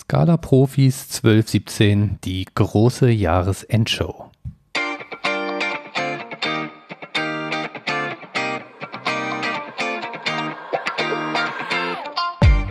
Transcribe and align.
Scala 0.00 0.36
Profis 0.36 1.06
1217, 1.24 2.20
die 2.22 2.46
große 2.54 3.10
Jahresendshow. 3.10 4.30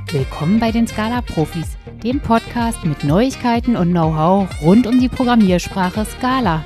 Willkommen 0.10 0.62
bei 0.62 0.72
den 0.72 0.88
Scala 0.88 1.22
Profis, 1.22 1.76
dem 2.02 2.22
Podcast 2.22 2.86
mit 2.86 3.04
Neuigkeiten 3.04 3.76
und 3.76 3.92
Know-how 3.92 4.48
rund 4.62 4.88
um 4.88 4.98
die 4.98 5.10
Programmiersprache 5.10 6.06
Scala. 6.06 6.64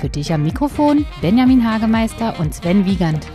Für 0.00 0.08
dich 0.08 0.32
am 0.32 0.44
Mikrofon 0.44 1.04
Benjamin 1.20 1.68
Hagemeister 1.68 2.38
und 2.38 2.54
Sven 2.54 2.86
Wiegand. 2.86 3.31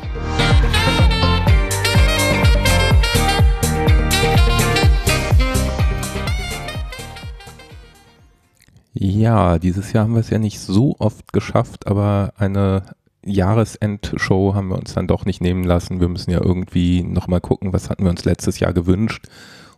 Ja, 9.07 9.57
dieses 9.57 9.93
Jahr 9.93 10.04
haben 10.04 10.16
wir 10.16 10.20
es 10.20 10.29
ja 10.29 10.38
nicht 10.38 10.60
so 10.60 10.97
oft 11.00 11.32
geschafft, 11.32 11.88
aber 11.88 12.34
eine 12.36 12.84
Jahresendshow 13.24 14.54
haben 14.54 14.68
wir 14.68 14.78
uns 14.78 14.96
dann 14.96 15.07
doch 15.07 15.24
nicht 15.24 15.39
nehmen 15.39 15.64
lassen. 15.64 16.02
Wir 16.02 16.10
müssen 16.10 16.32
ja 16.32 16.43
irgendwie 16.43 17.04
nochmal 17.04 17.39
gucken, 17.39 17.71
was 17.71 17.89
hatten 17.89 18.04
wir 18.04 18.10
uns 18.10 18.25
letztes 18.25 18.60
Jahr 18.60 18.74
gewünscht 18.74 19.28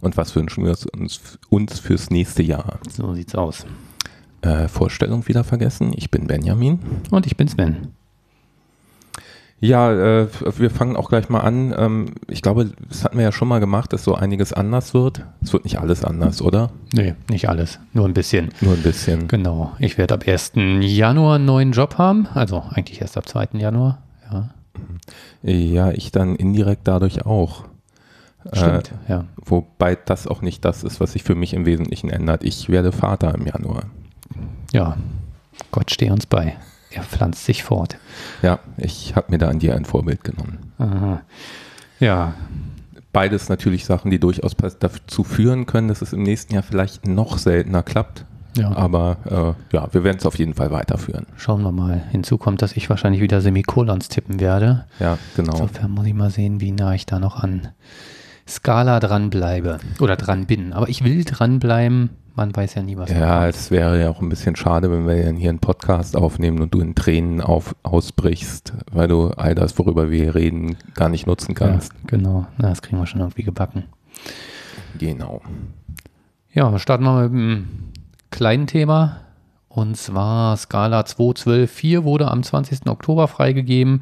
und 0.02 0.18
was 0.18 0.36
wünschen 0.36 0.66
wir 0.66 0.76
uns, 0.98 1.38
uns 1.50 1.80
fürs 1.80 2.10
nächste 2.10 2.42
Jahr. 2.42 2.80
So 2.90 3.14
sieht's 3.14 3.36
aus. 3.36 3.68
Äh, 4.42 4.68
Vorstellung 4.68 5.28
wieder 5.28 5.44
vergessen. 5.44 5.94
Ich 5.96 6.10
bin 6.10 6.26
Benjamin. 6.26 6.80
Und 7.12 7.28
ich 7.28 7.38
bin 7.38 7.48
Sven. 7.48 7.90
Ja, 9.62 9.92
äh, 9.92 10.28
wir 10.58 10.70
fangen 10.70 10.96
auch 10.96 11.10
gleich 11.10 11.28
mal 11.30 11.42
an. 11.42 11.74
Ähm, 11.78 12.16
ich 12.28 12.42
glaube, 12.42 12.72
das 12.88 13.04
hatten 13.04 13.18
wir 13.18 13.26
ja 13.26 13.32
schon 13.32 13.48
mal 13.48 13.60
gemacht, 13.60 13.92
dass 13.92 14.04
so 14.06 14.16
einiges 14.16 14.54
anders 14.54 14.94
wird. 14.94 15.26
Es 15.42 15.52
wird 15.52 15.66
nicht 15.66 15.80
alles 15.80 16.06
anders, 16.06 16.42
oder? 16.42 16.72
Nee, 16.94 17.16
nicht 17.30 17.50
alles. 17.50 17.80
Nur 17.94 18.06
ein 18.06 18.14
bisschen. 18.14 18.50
Nur 18.62 18.74
ein 18.74 18.82
bisschen. 18.82 19.28
Genau. 19.28 19.74
Ich 19.80 19.98
werde 19.98 20.14
ab 20.14 20.24
1. 20.26 20.54
Januar 20.80 21.36
einen 21.36 21.46
neuen 21.46 21.72
Job 21.74 21.98
haben. 21.98 22.28
Also 22.34 22.64
eigentlich 22.72 23.02
erst 23.02 23.18
ab 23.18 23.28
2. 23.28 23.50
Januar. 23.54 24.02
Ja. 24.32 24.50
Ja, 25.44 25.92
ich 25.92 26.12
dann 26.12 26.36
indirekt 26.38 26.88
dadurch 26.88 27.26
auch. 27.26 27.66
Stimmt, 28.54 28.94
äh, 29.08 29.12
ja. 29.12 29.26
Wobei 29.44 29.96
das 29.96 30.26
auch 30.26 30.42
nicht 30.42 30.64
das 30.64 30.84
ist, 30.84 31.02
was 31.02 31.12
sich 31.12 31.24
für 31.24 31.36
mich 31.36 31.54
im 31.54 31.66
Wesentlichen 31.66 32.10
ändert. 32.10 32.46
Ich 32.46 32.70
werde 32.70 32.94
Vater 32.94 33.36
im 33.36 33.46
Januar. 33.46 33.84
Ja. 34.72 34.96
Gott 35.72 35.92
stehe 35.92 36.14
uns 36.14 36.26
bei. 36.26 36.56
Er 36.92 37.04
pflanzt 37.04 37.46
sich 37.46 37.64
fort. 37.64 37.98
Ja, 38.42 38.60
ich 38.78 39.16
habe 39.16 39.32
mir 39.32 39.38
da 39.38 39.48
an 39.50 39.60
dir 39.60 39.76
ein 39.76 39.86
Vorbild 39.86 40.24
genommen. 40.24 40.74
Aha. 40.80 41.22
Ja, 42.00 42.34
Beides 43.12 43.50
natürlich 43.50 43.86
Sachen, 43.86 44.12
die 44.12 44.20
durchaus 44.20 44.56
dazu 44.56 45.24
führen 45.24 45.66
können, 45.66 45.88
dass 45.88 46.04
es 46.04 46.14
im 46.14 46.22
nächsten 46.22 46.54
Jahr 46.54 46.62
vielleicht 46.62 47.08
noch 47.08 47.40
seltener 47.40 47.82
klappt. 47.82 48.26
ja. 48.56 48.72
Aber 48.76 49.56
äh, 49.72 49.76
ja, 49.76 49.88
wir 49.92 50.04
werden 50.04 50.18
es 50.20 50.28
auf 50.28 50.38
jeden 50.38 50.54
Fall 50.54 50.70
weiterführen. 50.70 51.26
Schauen 51.36 51.64
wir 51.64 51.72
mal. 51.72 52.04
Hinzu 52.12 52.38
kommt, 52.38 52.62
dass 52.62 52.74
ich 52.74 52.88
wahrscheinlich 52.90 53.22
wieder 53.22 53.42
Semikolons 53.42 54.10
tippen 54.10 54.40
werde. 54.40 54.86
Ja, 55.00 55.18
genau. 55.36 55.54
Insofern 55.54 55.92
muss 55.92 56.06
ich 56.06 56.14
mal 56.14 56.30
sehen, 56.30 56.62
wie 56.62 56.72
nah 56.72 56.94
ich 56.94 57.08
da 57.08 57.18
noch 57.18 57.42
an 57.42 57.70
Skala 58.48 59.00
dranbleibe. 59.00 59.80
Oder 60.00 60.16
dran 60.16 60.46
bin. 60.46 60.74
Aber 60.74 60.88
ich 60.88 61.04
will 61.04 61.24
dranbleiben. 61.24 62.12
Man 62.40 62.56
weiß 62.56 62.76
ja 62.76 62.84
nie, 62.84 62.96
was 62.96 63.12
Ja, 63.12 63.50
es 63.50 63.70
wäre 63.70 64.00
ja 64.00 64.10
auch 64.10 64.22
ein 64.22 64.30
bisschen 64.30 64.56
schade, 64.56 64.90
wenn 64.90 65.06
wir 65.06 65.30
hier 65.34 65.50
einen 65.50 65.60
Podcast 65.60 66.16
aufnehmen 66.16 66.62
und 66.62 66.74
du 66.74 66.80
in 66.80 66.96
Tränen 66.96 67.42
auf, 67.42 67.76
ausbrichst, 67.84 68.72
weil 68.94 69.10
du 69.10 69.32
all 69.32 69.56
das, 69.56 69.78
worüber 69.78 70.10
wir 70.10 70.36
reden, 70.36 70.78
gar 70.94 71.10
nicht 71.10 71.28
nutzen 71.28 71.52
ja, 71.52 71.68
kannst. 71.68 71.92
genau. 72.08 72.48
Na, 72.58 72.70
das 72.70 72.82
kriegen 72.82 72.98
wir 72.98 73.08
schon 73.08 73.20
irgendwie 73.20 73.44
gebacken. 73.44 73.84
Genau. 74.98 75.42
Ja, 76.54 76.72
wir 76.72 76.80
starten 76.80 77.04
mal 77.04 77.28
mit 77.28 77.34
einem 77.34 77.68
kleinen 78.32 78.68
Thema. 78.68 79.18
Und 79.68 79.98
zwar 79.98 80.56
Scala 80.56 81.02
2.12.4 81.02 82.06
wurde 82.06 82.32
am 82.32 82.42
20. 82.42 82.88
Oktober 82.88 83.28
freigegeben. 83.28 84.02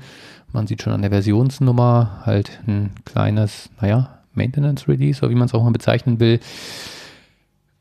Man 0.53 0.67
sieht 0.67 0.84
schon 0.84 0.94
an 0.94 1.01
der 1.01 1.09
Versionsnummer 1.09 2.22
halt 2.23 2.59
ein 2.67 2.91
kleines, 3.03 3.72
naja, 3.81 4.19
Maintenance 4.35 4.88
Release, 4.88 5.22
oder 5.23 5.31
wie 5.31 5.35
man 5.35 5.47
es 5.47 5.56
auch 5.56 5.63
mal 5.63 5.72
bezeichnen 5.72 6.19
will. 6.19 6.40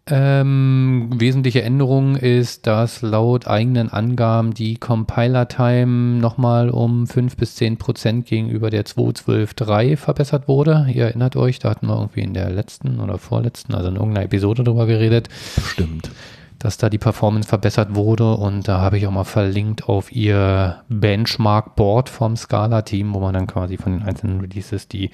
Ähm, 0.08 1.10
wesentliche 1.16 1.62
Änderung 1.62 2.14
ist, 2.14 2.68
dass 2.68 3.02
laut 3.02 3.48
eigenen 3.48 3.90
Angaben 3.90 4.54
die 4.54 4.76
Compiler-Time 4.76 6.20
nochmal 6.20 6.70
um 6.70 7.08
5 7.08 7.36
bis 7.36 7.56
10 7.56 7.76
Prozent 7.76 8.26
gegenüber 8.26 8.70
der 8.70 8.86
2.12.3 8.86 9.96
verbessert 9.96 10.46
wurde. 10.46 10.86
Ihr 10.94 11.06
erinnert 11.06 11.34
euch, 11.34 11.58
da 11.58 11.70
hatten 11.70 11.88
wir 11.88 11.96
irgendwie 11.96 12.20
in 12.20 12.34
der 12.34 12.50
letzten 12.50 13.00
oder 13.00 13.18
vorletzten, 13.18 13.74
also 13.74 13.88
in 13.88 13.96
irgendeiner 13.96 14.26
Episode 14.26 14.62
drüber 14.62 14.86
geredet, 14.86 15.28
Bestimmt. 15.56 16.12
dass 16.60 16.78
da 16.78 16.88
die 16.88 16.98
Performance 16.98 17.48
verbessert 17.48 17.96
wurde 17.96 18.36
und 18.36 18.68
da 18.68 18.80
habe 18.80 18.98
ich 18.98 19.08
auch 19.08 19.12
mal 19.12 19.24
verlinkt 19.24 19.88
auf 19.88 20.12
ihr 20.12 20.84
Benchmark-Board 20.88 22.10
vom 22.10 22.36
Scala-Team, 22.36 23.12
wo 23.12 23.18
man 23.18 23.34
dann 23.34 23.48
quasi 23.48 23.76
von 23.76 23.98
den 23.98 24.02
einzelnen 24.02 24.38
Releases 24.38 24.86
die 24.86 25.10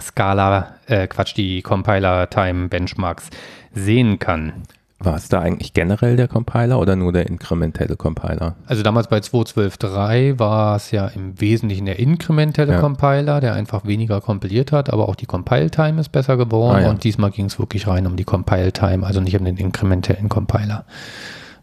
Scala, 0.00 0.74
äh, 0.86 1.06
Quatsch, 1.06 1.34
die 1.36 1.62
Compiler-Time-Benchmarks 1.62 3.30
sehen 3.72 4.18
kann. 4.18 4.52
War 4.98 5.16
es 5.16 5.28
da 5.28 5.40
eigentlich 5.42 5.74
generell 5.74 6.16
der 6.16 6.26
Compiler 6.26 6.78
oder 6.80 6.96
nur 6.96 7.12
der 7.12 7.26
inkrementelle 7.26 7.96
Compiler? 7.96 8.56
Also 8.66 8.82
damals 8.82 9.08
bei 9.08 9.18
2.12.3 9.18 10.38
war 10.38 10.76
es 10.76 10.90
ja 10.90 11.06
im 11.08 11.38
Wesentlichen 11.38 11.84
der 11.84 11.98
inkrementelle 11.98 12.72
Ja. 12.72 12.80
Compiler, 12.80 13.40
der 13.42 13.52
einfach 13.52 13.84
weniger 13.84 14.22
kompiliert 14.22 14.72
hat, 14.72 14.90
aber 14.90 15.08
auch 15.10 15.14
die 15.14 15.26
Compile-Time 15.26 16.00
ist 16.00 16.12
besser 16.12 16.38
geworden 16.38 16.76
Ah, 16.76 16.80
ja. 16.82 16.88
und 16.90 17.04
diesmal 17.04 17.30
ging 17.30 17.44
es 17.44 17.58
wirklich 17.58 17.86
rein 17.86 18.06
um 18.06 18.16
die 18.16 18.24
Compile-Time, 18.24 19.04
also 19.06 19.20
nicht 19.20 19.38
um 19.38 19.44
den 19.44 19.58
inkrementellen 19.58 20.30
Compiler. 20.30 20.86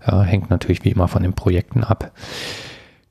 Ja, 0.05 0.21
hängt 0.21 0.51
natürlich 0.51 0.83
wie 0.83 0.89
immer 0.91 1.07
von 1.07 1.23
den 1.23 1.33
Projekten 1.33 1.83
ab. 1.83 2.11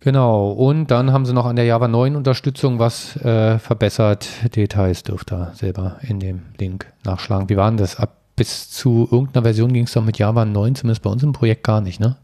Genau, 0.04 0.50
und 0.50 0.90
dann 0.90 1.12
haben 1.12 1.24
sie 1.26 1.32
noch 1.32 1.46
an 1.46 1.54
der 1.54 1.64
Java 1.64 1.86
9 1.86 2.16
Unterstützung 2.16 2.80
was 2.80 3.16
äh, 3.16 3.58
verbessert. 3.60 4.28
Details 4.56 5.04
dürft 5.04 5.32
ihr 5.32 5.52
selber 5.54 5.96
in 6.02 6.18
dem 6.18 6.42
Link 6.58 6.86
nachschlagen. 7.04 7.48
Wie 7.48 7.56
waren 7.56 7.76
das? 7.76 7.96
Ab 7.96 8.16
bis 8.34 8.70
zu 8.70 9.08
irgendeiner 9.10 9.44
Version 9.44 9.72
ging 9.72 9.84
es 9.84 9.92
doch 9.92 10.02
mit 10.04 10.18
Java 10.18 10.44
9, 10.44 10.74
zumindest 10.74 11.02
bei 11.02 11.10
uns 11.10 11.22
im 11.22 11.32
Projekt 11.32 11.64
gar 11.64 11.80
nicht, 11.80 12.00
ne? 12.00 12.16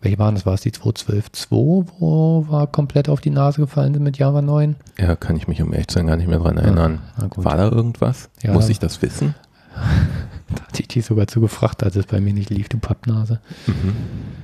Welche 0.00 0.18
waren 0.18 0.34
das? 0.34 0.46
War 0.46 0.54
es 0.54 0.60
die 0.60 0.70
2.12.2, 0.70 1.86
wo 1.98 2.46
wir 2.48 2.66
komplett 2.68 3.08
auf 3.08 3.20
die 3.20 3.30
Nase 3.30 3.60
gefallen 3.60 3.94
sind 3.94 4.02
mit 4.02 4.16
Java 4.18 4.42
9? 4.42 4.76
Ja, 4.98 5.16
kann 5.16 5.36
ich 5.36 5.48
mich 5.48 5.60
um 5.60 5.72
ehrlich 5.72 5.88
zu 5.88 5.94
sein 5.94 6.06
gar 6.06 6.16
nicht 6.16 6.28
mehr 6.28 6.38
dran 6.38 6.56
erinnern. 6.56 7.00
na 7.18 7.26
gut. 7.26 7.44
War 7.44 7.56
da 7.56 7.68
irgendwas? 7.68 8.30
Ja. 8.42 8.52
Muss 8.52 8.68
ich 8.68 8.78
das 8.78 9.02
wissen? 9.02 9.34
Da 10.54 10.64
hatte 10.64 10.82
ich 10.82 10.88
die 10.88 11.00
sogar 11.00 11.26
zu 11.26 11.40
gefragt, 11.40 11.82
als 11.82 11.96
es 11.96 12.06
bei 12.06 12.20
mir 12.20 12.32
nicht 12.32 12.50
lief, 12.50 12.68
du 12.68 12.78
Pappnase. 12.78 13.40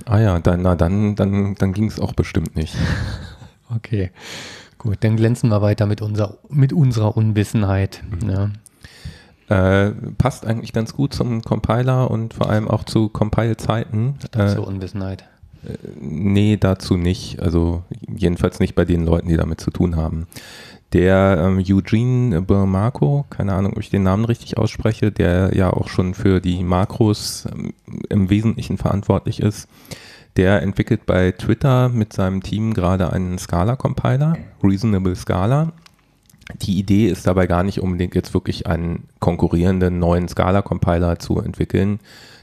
Ah 0.05 0.19
ja, 0.19 0.39
dann, 0.39 0.61
na, 0.61 0.75
dann, 0.75 1.15
dann, 1.15 1.55
dann 1.55 1.73
ging 1.73 1.85
es 1.85 1.99
auch 1.99 2.13
bestimmt 2.13 2.55
nicht. 2.55 2.75
Okay, 3.73 4.11
gut, 4.77 4.97
dann 4.99 5.15
glänzen 5.15 5.49
wir 5.49 5.61
weiter 5.61 5.85
mit, 5.85 6.01
unser, 6.01 6.39
mit 6.49 6.73
unserer 6.73 7.15
Unwissenheit. 7.15 8.03
Ja. 8.27 8.49
Äh, 9.47 9.91
passt 10.17 10.45
eigentlich 10.45 10.73
ganz 10.73 10.93
gut 10.93 11.13
zum 11.13 11.41
Compiler 11.41 12.11
und 12.11 12.33
vor 12.33 12.49
allem 12.49 12.67
auch 12.67 12.83
zu 12.83 13.07
Compile-Zeiten. 13.07 14.15
Äh, 14.33 14.47
Zur 14.47 14.67
Unwissenheit. 14.67 15.23
Nee, 15.99 16.57
dazu 16.57 16.97
nicht. 16.97 17.39
Also 17.41 17.83
jedenfalls 18.07 18.59
nicht 18.59 18.75
bei 18.75 18.85
den 18.85 19.05
Leuten, 19.05 19.27
die 19.27 19.37
damit 19.37 19.61
zu 19.61 19.69
tun 19.71 19.95
haben. 19.95 20.27
Der 20.93 21.37
ähm, 21.41 21.63
Eugene 21.65 22.41
Burmarco, 22.41 23.25
keine 23.29 23.53
Ahnung, 23.53 23.73
ob 23.73 23.79
ich 23.79 23.89
den 23.89 24.03
Namen 24.03 24.25
richtig 24.25 24.57
ausspreche, 24.57 25.11
der 25.11 25.55
ja 25.55 25.71
auch 25.71 25.87
schon 25.87 26.13
für 26.13 26.41
die 26.41 26.63
Makros 26.63 27.47
ähm, 27.51 27.73
im 28.09 28.29
Wesentlichen 28.29 28.77
verantwortlich 28.77 29.39
ist, 29.39 29.69
der 30.35 30.61
entwickelt 30.61 31.05
bei 31.05 31.31
Twitter 31.31 31.87
mit 31.89 32.11
seinem 32.11 32.43
Team 32.43 32.73
gerade 32.73 33.11
einen 33.11 33.37
Scala-Compiler, 33.37 34.37
Reasonable 34.63 35.15
Scala. 35.15 35.71
Die 36.61 36.77
Idee 36.77 37.07
ist 37.07 37.25
dabei 37.25 37.47
gar 37.47 37.63
nicht 37.63 37.79
unbedingt 37.79 38.15
jetzt 38.15 38.33
wirklich 38.33 38.67
einen 38.67 39.07
konkurrierenden 39.19 39.97
neuen 39.99 40.27
Scala-Compiler 40.27 41.19
zu 41.19 41.39
entwickeln, 41.39 41.99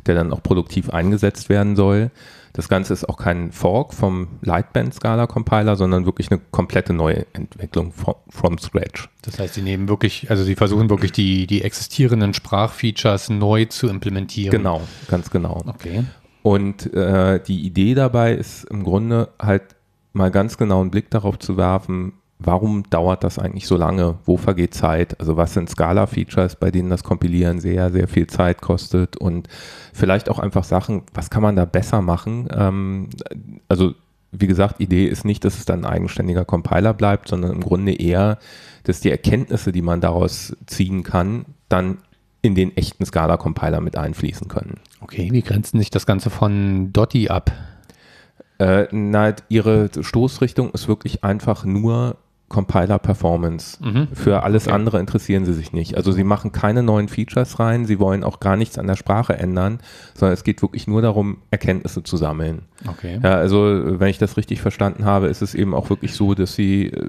der 0.07 0.15
dann 0.15 0.33
auch 0.33 0.43
produktiv 0.43 0.89
eingesetzt 0.89 1.51
werden 1.51 1.77
soll. 1.77 2.11
Das 2.59 2.69
Ganze 2.69 2.93
ist 2.93 3.09
auch 3.09 3.19
kein 3.19 3.53
Fork 3.53 3.95
vom 3.95 4.27
Lightband 4.43 4.93
Scala 4.93 5.29
Compiler, 5.29 5.77
sondern 5.77 6.07
wirklich 6.07 6.33
eine 6.33 6.41
komplette 6.51 6.93
neue 6.93 7.25
Entwicklung 7.33 7.93
from, 7.93 8.17
from 8.29 8.59
scratch. 8.59 9.09
Das 9.23 9.39
heißt, 9.39 9.55
sie 9.55 9.63
nehmen 9.63 9.89
wirklich, 9.89 10.29
also 10.29 10.43
sie 10.43 10.57
versuchen 10.57 10.91
wirklich 10.91 11.13
die, 11.13 11.47
die 11.47 11.63
existierenden 11.63 12.35
Sprachfeatures 12.35 13.31
neu 13.31 13.67
zu 13.67 13.89
implementieren. 13.89 14.51
Genau, 14.51 14.81
ganz 15.07 15.31
genau. 15.31 15.63
Okay. 15.69 16.03
Und 16.43 16.93
äh, 16.95 17.41
die 17.41 17.65
Idee 17.65 17.95
dabei 17.95 18.35
ist 18.35 18.65
im 18.65 18.83
Grunde 18.83 19.29
halt 19.41 19.77
mal 20.13 20.33
ganz 20.33 20.59
genau 20.59 20.81
einen 20.81 20.91
Blick 20.91 21.11
darauf 21.11 21.39
zu 21.39 21.57
werfen, 21.57 22.15
warum 22.39 22.85
dauert 22.91 23.25
das 23.25 23.39
eigentlich 23.39 23.67
so 23.67 23.77
lange? 23.77 24.19
Wo 24.25 24.37
vergeht 24.37 24.75
Zeit? 24.75 25.19
Also 25.21 25.37
was 25.37 25.55
sind 25.55 25.69
Scala-Features, 25.69 26.57
bei 26.57 26.71
denen 26.71 26.91
das 26.91 27.03
Kompilieren 27.03 27.61
sehr, 27.61 27.91
sehr 27.91 28.09
viel 28.09 28.27
Zeit 28.27 28.61
kostet 28.61 29.17
und 29.17 29.49
vielleicht 29.93 30.29
auch 30.29 30.39
einfach 30.39 30.65
Sachen, 30.65 31.03
was 31.13 31.31
kann 31.31 31.43
man 31.43 31.57
da 31.57 31.65
besser 31.65 32.01
machen? 32.01 32.49
Ähm, 32.55 33.09
also 33.69 33.95
wie 34.31 34.47
gesagt, 34.47 34.81
Idee 34.81 35.07
ist 35.07 35.25
nicht, 35.25 35.45
dass 35.45 35.59
es 35.59 35.65
dann 35.65 35.85
ein 35.85 35.93
eigenständiger 35.93 36.45
Compiler 36.45 36.93
bleibt, 36.93 37.29
sondern 37.29 37.53
im 37.53 37.61
Grunde 37.61 37.93
eher, 37.93 38.39
dass 38.85 39.01
die 39.01 39.11
Erkenntnisse, 39.11 39.73
die 39.73 39.83
man 39.83 40.01
daraus 40.01 40.55
ziehen 40.67 41.03
kann, 41.03 41.47
dann 41.69 41.99
in 42.43 42.55
den 42.55 42.77
echten 42.77 43.05
Scala-Compiler 43.05 43.81
mit 43.81 43.97
einfließen 43.97 44.49
können. 44.49 44.81
Okay, 45.01 45.29
wie 45.33 45.43
grenzen 45.43 45.79
sich 45.79 45.91
das 45.91 46.07
Ganze 46.07 46.31
von 46.31 46.93
Dotti 46.93 47.31
ab? 47.31 47.51
Äh, 48.59 48.87
na, 48.93 49.35
ihre 49.49 49.91
Stoßrichtung 50.01 50.71
ist 50.71 50.89
wirklich 50.89 51.25
einfach 51.25 51.65
nur 51.65 52.17
Compiler-Performance. 52.49 53.79
Mhm. 53.83 54.09
Für 54.13 54.43
alles 54.43 54.67
Okay. 54.67 54.75
andere 54.75 54.99
interessieren 55.01 55.45
sie 55.45 55.53
sich 55.53 55.73
nicht. 55.73 55.97
Also 55.97 56.13
sie 56.13 56.25
machen 56.25 56.53
keine 56.53 56.83
neuen 56.83 57.09
Features 57.09 57.59
rein, 57.61 57.87
sie 57.87 57.99
wollen 57.99 58.25
auch 58.25 58.41
gar 58.41 58.57
nichts 58.57 58.79
an 58.79 58.87
der 58.87 58.97
Sprache 58.97 59.39
ändern, 59.39 59.81
sondern 60.15 60.35
es 60.35 60.45
geht 60.45 60.63
wirklich 60.63 60.87
nur 60.87 61.03
darum, 61.03 61.39
Erkenntnisse 61.51 62.03
zu 62.03 62.17
sammeln. 62.17 62.63
Okay. 62.87 63.21
Ja, 63.23 63.35
also 63.37 63.61
wenn 64.01 64.09
ich 64.09 64.19
das 64.19 64.37
richtig 64.37 64.61
verstanden 64.61 65.05
habe, 65.05 65.27
ist 65.27 65.43
es 65.43 65.55
eben 65.55 65.75
auch 65.75 65.91
wirklich 65.91 66.15
so, 66.15 66.35
dass 66.35 66.55
sie 66.55 66.87
äh, 66.87 67.09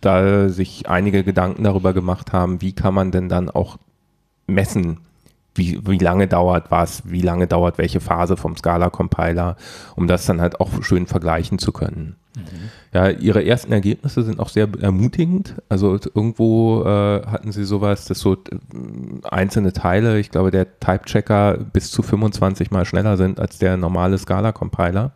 da 0.00 0.48
sich 0.48 0.88
einige 0.88 1.24
Gedanken 1.24 1.64
darüber 1.64 1.92
gemacht 1.92 2.32
haben, 2.32 2.60
wie 2.60 2.72
kann 2.72 2.94
man 2.94 3.10
denn 3.10 3.28
dann 3.28 3.50
auch 3.50 3.76
messen, 4.46 4.98
wie, 5.54 5.80
wie 5.86 5.98
lange 5.98 6.28
dauert 6.28 6.70
was, 6.70 7.02
wie 7.04 7.22
lange 7.22 7.46
dauert 7.46 7.78
welche 7.78 8.00
Phase 8.00 8.36
vom 8.36 8.56
Scala-Compiler, 8.56 9.56
um 9.96 10.06
das 10.06 10.26
dann 10.26 10.40
halt 10.40 10.60
auch 10.60 10.82
schön 10.82 11.06
vergleichen 11.06 11.58
zu 11.58 11.72
können. 11.72 12.16
Ja, 12.92 13.08
ihre 13.08 13.44
ersten 13.44 13.72
Ergebnisse 13.72 14.22
sind 14.22 14.40
auch 14.40 14.48
sehr 14.48 14.68
ermutigend. 14.80 15.56
Also 15.68 15.98
irgendwo 16.14 16.82
äh, 16.82 17.26
hatten 17.26 17.52
sie 17.52 17.64
sowas, 17.64 18.04
dass 18.04 18.20
so 18.20 18.34
äh, 18.34 18.38
einzelne 19.28 19.72
Teile, 19.72 20.18
ich 20.18 20.30
glaube, 20.30 20.50
der 20.50 20.78
Type-Checker 20.78 21.58
bis 21.72 21.90
zu 21.90 22.02
25 22.02 22.70
mal 22.70 22.84
schneller 22.84 23.16
sind 23.16 23.40
als 23.40 23.58
der 23.58 23.76
normale 23.76 24.18
Scala-Compiler. 24.18 25.12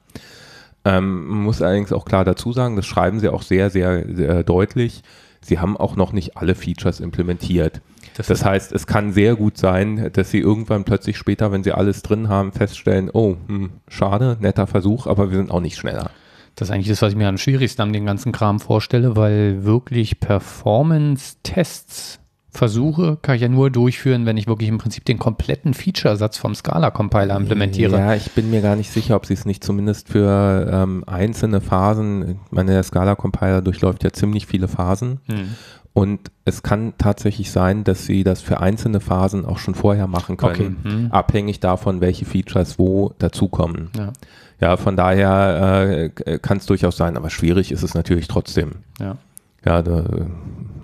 Ähm, 0.84 1.26
man 1.28 1.38
muss 1.44 1.62
allerdings 1.62 1.92
auch 1.92 2.04
klar 2.04 2.24
dazu 2.24 2.52
sagen, 2.52 2.76
das 2.76 2.86
schreiben 2.86 3.20
sie 3.20 3.28
auch 3.28 3.42
sehr, 3.42 3.70
sehr, 3.70 4.04
sehr 4.14 4.42
deutlich. 4.42 5.02
Sie 5.40 5.58
haben 5.58 5.76
auch 5.76 5.96
noch 5.96 6.12
nicht 6.12 6.36
alle 6.36 6.54
Features 6.54 7.00
implementiert. 7.00 7.80
Das 8.16 8.28
Das, 8.28 8.44
heißt, 8.44 8.72
es 8.72 8.86
kann 8.86 9.12
sehr 9.12 9.34
gut 9.34 9.58
sein, 9.58 10.10
dass 10.12 10.30
sie 10.30 10.38
irgendwann 10.38 10.84
plötzlich 10.84 11.18
später, 11.18 11.52
wenn 11.52 11.64
sie 11.64 11.72
alles 11.72 12.02
drin 12.02 12.28
haben, 12.28 12.52
feststellen, 12.52 13.10
oh, 13.12 13.36
hm, 13.46 13.72
schade, 13.88 14.36
netter 14.40 14.66
Versuch, 14.66 15.06
aber 15.06 15.30
wir 15.30 15.38
sind 15.38 15.50
auch 15.50 15.60
nicht 15.60 15.76
schneller. 15.76 16.10
Das 16.54 16.68
ist 16.68 16.74
eigentlich 16.74 16.88
das, 16.88 17.02
was 17.02 17.12
ich 17.12 17.18
mir 17.18 17.28
am 17.28 17.38
schwierigsten 17.38 17.82
an 17.82 17.92
den 17.92 18.06
ganzen 18.06 18.30
Kram 18.30 18.60
vorstelle, 18.60 19.16
weil 19.16 19.64
wirklich 19.64 20.20
Performance-Tests 20.20 22.20
Versuche 22.56 23.18
kann 23.20 23.34
ich 23.34 23.42
ja 23.42 23.48
nur 23.48 23.70
durchführen, 23.70 24.26
wenn 24.26 24.36
ich 24.36 24.46
wirklich 24.46 24.68
im 24.68 24.78
Prinzip 24.78 25.04
den 25.04 25.18
kompletten 25.18 25.74
Featuresatz 25.74 26.38
vom 26.38 26.54
Scala-Compiler 26.54 27.36
implementiere. 27.36 27.98
Ja, 27.98 28.14
ich 28.14 28.30
bin 28.30 28.50
mir 28.50 28.62
gar 28.62 28.76
nicht 28.76 28.92
sicher, 28.92 29.16
ob 29.16 29.26
sie 29.26 29.34
es 29.34 29.44
nicht 29.44 29.64
zumindest 29.64 30.08
für 30.08 30.70
ähm, 30.72 31.02
einzelne 31.06 31.60
Phasen, 31.60 32.30
ich 32.30 32.52
meine, 32.52 32.70
der 32.70 32.84
Scala-Compiler 32.84 33.60
durchläuft 33.60 34.04
ja 34.04 34.12
ziemlich 34.12 34.46
viele 34.46 34.68
Phasen 34.68 35.18
Hm. 35.26 35.56
Und 35.94 36.20
es 36.44 36.62
kann 36.62 36.92
tatsächlich 36.98 37.50
sein, 37.50 37.84
dass 37.84 38.04
sie 38.04 38.24
das 38.24 38.42
für 38.42 38.60
einzelne 38.60 39.00
Phasen 39.00 39.46
auch 39.46 39.58
schon 39.58 39.74
vorher 39.74 40.06
machen 40.06 40.36
können, 40.36 40.76
Okay, 40.82 40.90
hm. 40.90 41.12
abhängig 41.12 41.60
davon, 41.60 42.00
welche 42.02 42.24
Features 42.26 42.78
wo 42.78 43.14
dazukommen. 43.18 43.90
Ja, 43.96 44.12
Ja, 44.60 44.76
von 44.76 44.96
daher 44.96 46.10
äh, 46.26 46.38
kann 46.38 46.58
es 46.58 46.66
durchaus 46.66 46.96
sein, 46.96 47.16
aber 47.16 47.30
schwierig 47.30 47.72
ist 47.72 47.82
es 47.82 47.94
natürlich 47.94 48.28
trotzdem. 48.28 48.72
ja. 49.00 49.16
Ja, 49.66 49.80
da, 49.80 50.04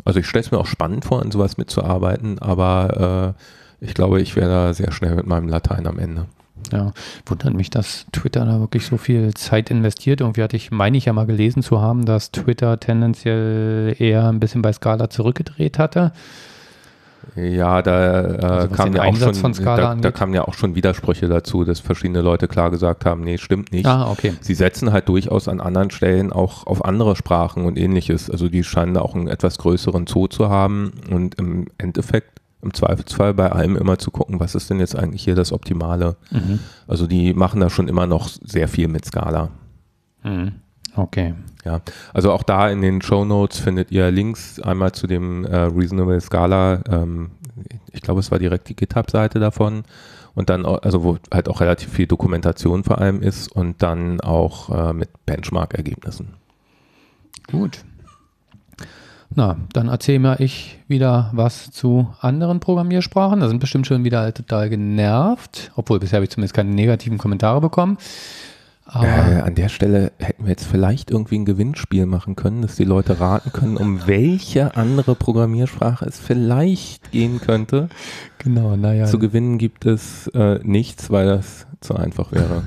also 0.07 0.21
ich 0.21 0.27
stelle 0.27 0.43
es 0.43 0.51
mir 0.51 0.57
auch 0.57 0.67
spannend 0.67 1.05
vor, 1.05 1.21
an 1.21 1.31
sowas 1.31 1.59
mitzuarbeiten, 1.59 2.39
aber 2.39 3.35
äh, 3.81 3.85
ich 3.85 3.93
glaube, 3.93 4.23
ich 4.23 4.37
wäre 4.37 4.49
da 4.49 4.73
sehr 4.73 4.91
schnell 4.91 5.15
mit 5.17 5.27
meinem 5.27 5.49
Latein 5.49 5.87
am 5.87 5.99
Ende. 5.99 6.25
Ja, 6.73 6.93
wundert 7.27 7.55
mich, 7.55 7.71
dass 7.71 8.07
Twitter 8.13 8.45
da 8.45 8.61
wirklich 8.61 8.87
so 8.87 8.97
viel 8.97 9.35
Zeit 9.35 9.71
investiert. 9.71 10.21
Irgendwie 10.21 10.43
hatte 10.43 10.57
ich, 10.57 10.71
meine 10.71 10.97
ich 10.97 11.07
ja 11.07 11.13
mal 11.13 11.27
gelesen 11.27 11.63
zu 11.63 11.81
haben, 11.81 12.05
dass 12.05 12.31
Twitter 12.31 12.79
tendenziell 12.79 13.95
eher 13.99 14.29
ein 14.29 14.41
bisschen 14.41 14.63
bei 14.63 14.73
Scala 14.73 15.11
zurückgedreht 15.11 15.79
hatte. 15.79 16.13
Ja, 17.37 17.83
da, 17.83 18.23
äh, 18.23 18.39
Also 18.39 18.69
kam 18.69 18.95
ja 18.95 19.03
auch 19.03 19.07
Einsatz 19.07 19.41
schon, 19.41 19.53
da, 19.53 19.95
da 19.95 20.11
kamen 20.11 20.35
ja 20.35 20.47
auch 20.47 20.55
schon 20.55 20.75
Widersprüche 20.75 21.29
dazu, 21.29 21.65
dass 21.65 21.81
verschiedene 21.81 22.23
Leute 22.23 22.49
klar 22.49 22.71
gesagt 22.71 23.05
haben, 23.05 23.23
nee, 23.23 23.39
stimmt 23.39 23.73
nicht. 23.73 23.87
Ah, 23.87 24.11
okay. 24.11 24.35
Sie 24.41 24.55
setzen 24.55 24.93
halt 24.93 25.09
durchaus 25.09 25.49
an 25.49 25.61
anderen 25.61 25.91
Stellen 25.91 26.33
auch 26.33 26.67
auf 26.67 26.85
andere 26.85 27.17
Sprachen 27.17 27.65
und 27.67 27.79
ähnliches. 27.79 28.31
Also 28.31 28.49
die 28.49 28.65
scheinen 28.65 28.95
da 28.95 29.03
auch 29.03 29.15
einen 29.15 29.29
etwas 29.29 29.59
größeren 29.59 30.07
Zoo 30.07 30.29
zu 30.29 30.49
haben 30.49 30.93
und 31.11 31.37
im 31.37 31.67
Endeffekt 31.79 32.40
im 32.63 32.75
Zweifelsfall 32.75 33.35
bei 33.35 33.51
allem 33.51 33.77
immer 33.77 33.99
zu 33.99 34.11
gucken, 34.11 34.41
was 34.41 34.55
ist 34.55 34.71
denn 34.71 34.81
jetzt 34.81 34.97
eigentlich 34.97 35.25
hier 35.25 35.35
das 35.35 35.53
Optimale. 35.53 36.17
Mhm. 36.31 36.61
Also 36.87 37.07
die 37.07 37.35
machen 37.35 37.61
da 37.61 37.71
schon 37.71 37.89
immer 37.89 38.07
noch 38.07 38.29
sehr 38.29 38.69
viel 38.69 38.89
mit 38.89 39.05
Scala. 39.05 39.51
Mhm. 40.23 40.53
Okay. 40.97 41.35
Ja, 41.65 41.81
also 42.13 42.33
auch 42.33 42.43
da 42.43 42.69
in 42.69 42.81
den 42.81 43.03
Show 43.03 43.25
Notes 43.25 43.59
findet 43.59 43.91
ihr 43.93 44.11
Links 44.11 44.61
einmal 44.61 44.93
zu 44.93 45.07
dem 45.07 45.45
äh, 45.45 45.57
Reasonable 45.57 46.21
Scala. 46.21 46.83
Ähm, 46.89 47.31
ich 47.93 48.03
glaube, 48.03 48.21
es 48.21 48.31
war 48.31 48.39
direkt 48.39 48.69
die 48.69 48.77
GitHub-Seite 48.77 49.39
davon 49.39 49.85
und 50.35 50.51
dann, 50.51 50.65
also 50.65 51.05
wo 51.05 51.19
halt 51.33 51.49
auch 51.49 51.61
relativ 51.61 51.93
viel 51.93 52.07
Dokumentation 52.07 52.85
vor 52.85 52.99
allem 52.99 53.23
ist 53.23 53.53
und 53.53 53.83
dann 53.83 54.21
auch 54.21 54.71
äh, 54.71 54.93
mit 54.93 55.11
Benchmark-Ergebnissen. 55.27 56.35
Gut. 57.51 57.85
Na, 59.35 59.57
dann 59.73 59.89
erzähl 59.89 60.19
mir 60.19 60.41
ich 60.41 60.79
wieder 60.89 61.31
was 61.33 61.71
zu 61.71 62.09
anderen 62.21 62.59
Programmiersprachen. 62.59 63.41
Da 63.41 63.49
sind 63.49 63.61
bestimmt 63.61 63.87
schon 63.87 64.03
wieder 64.03 64.21
alle 64.21 64.35
total 64.35 64.69
genervt. 64.69 65.71
Obwohl, 65.77 66.01
bisher 66.01 66.17
habe 66.17 66.25
ich 66.25 66.31
zumindest 66.31 66.55
keine 66.55 66.71
negativen 66.71 67.19
Kommentare 67.19 67.61
bekommen. 67.61 67.97
Aber 68.93 69.07
Äh, 69.07 69.41
an 69.43 69.55
der 69.55 69.69
Stelle 69.69 70.11
hätten 70.19 70.45
wir 70.45 70.51
jetzt 70.51 70.67
vielleicht 70.67 71.13
irgendwie 71.13 71.39
ein 71.39 71.45
Gewinnspiel 71.45 72.07
machen 72.07 72.35
können, 72.35 72.61
dass 72.61 72.75
die 72.75 72.85
Leute 72.85 73.21
raten 73.21 73.53
können, 73.53 73.77
um 73.77 74.09
welche 74.09 74.77
andere 74.77 75.15
Programmiersprache 75.15 76.05
es 76.05 76.19
vielleicht 76.19 77.13
gehen 77.13 77.41
könnte. 77.41 77.89
genau, 78.39 78.75
naja. 78.77 79.07
Zu 79.07 79.21
gewinnen 79.21 79.59
gibt 79.59 79.87
es 79.87 80.27
äh, 80.35 80.59
nichts, 80.65 81.09
weil 81.11 81.27
das 81.27 81.67
zu 81.81 81.95
einfach 81.95 82.33
wäre. 82.33 82.65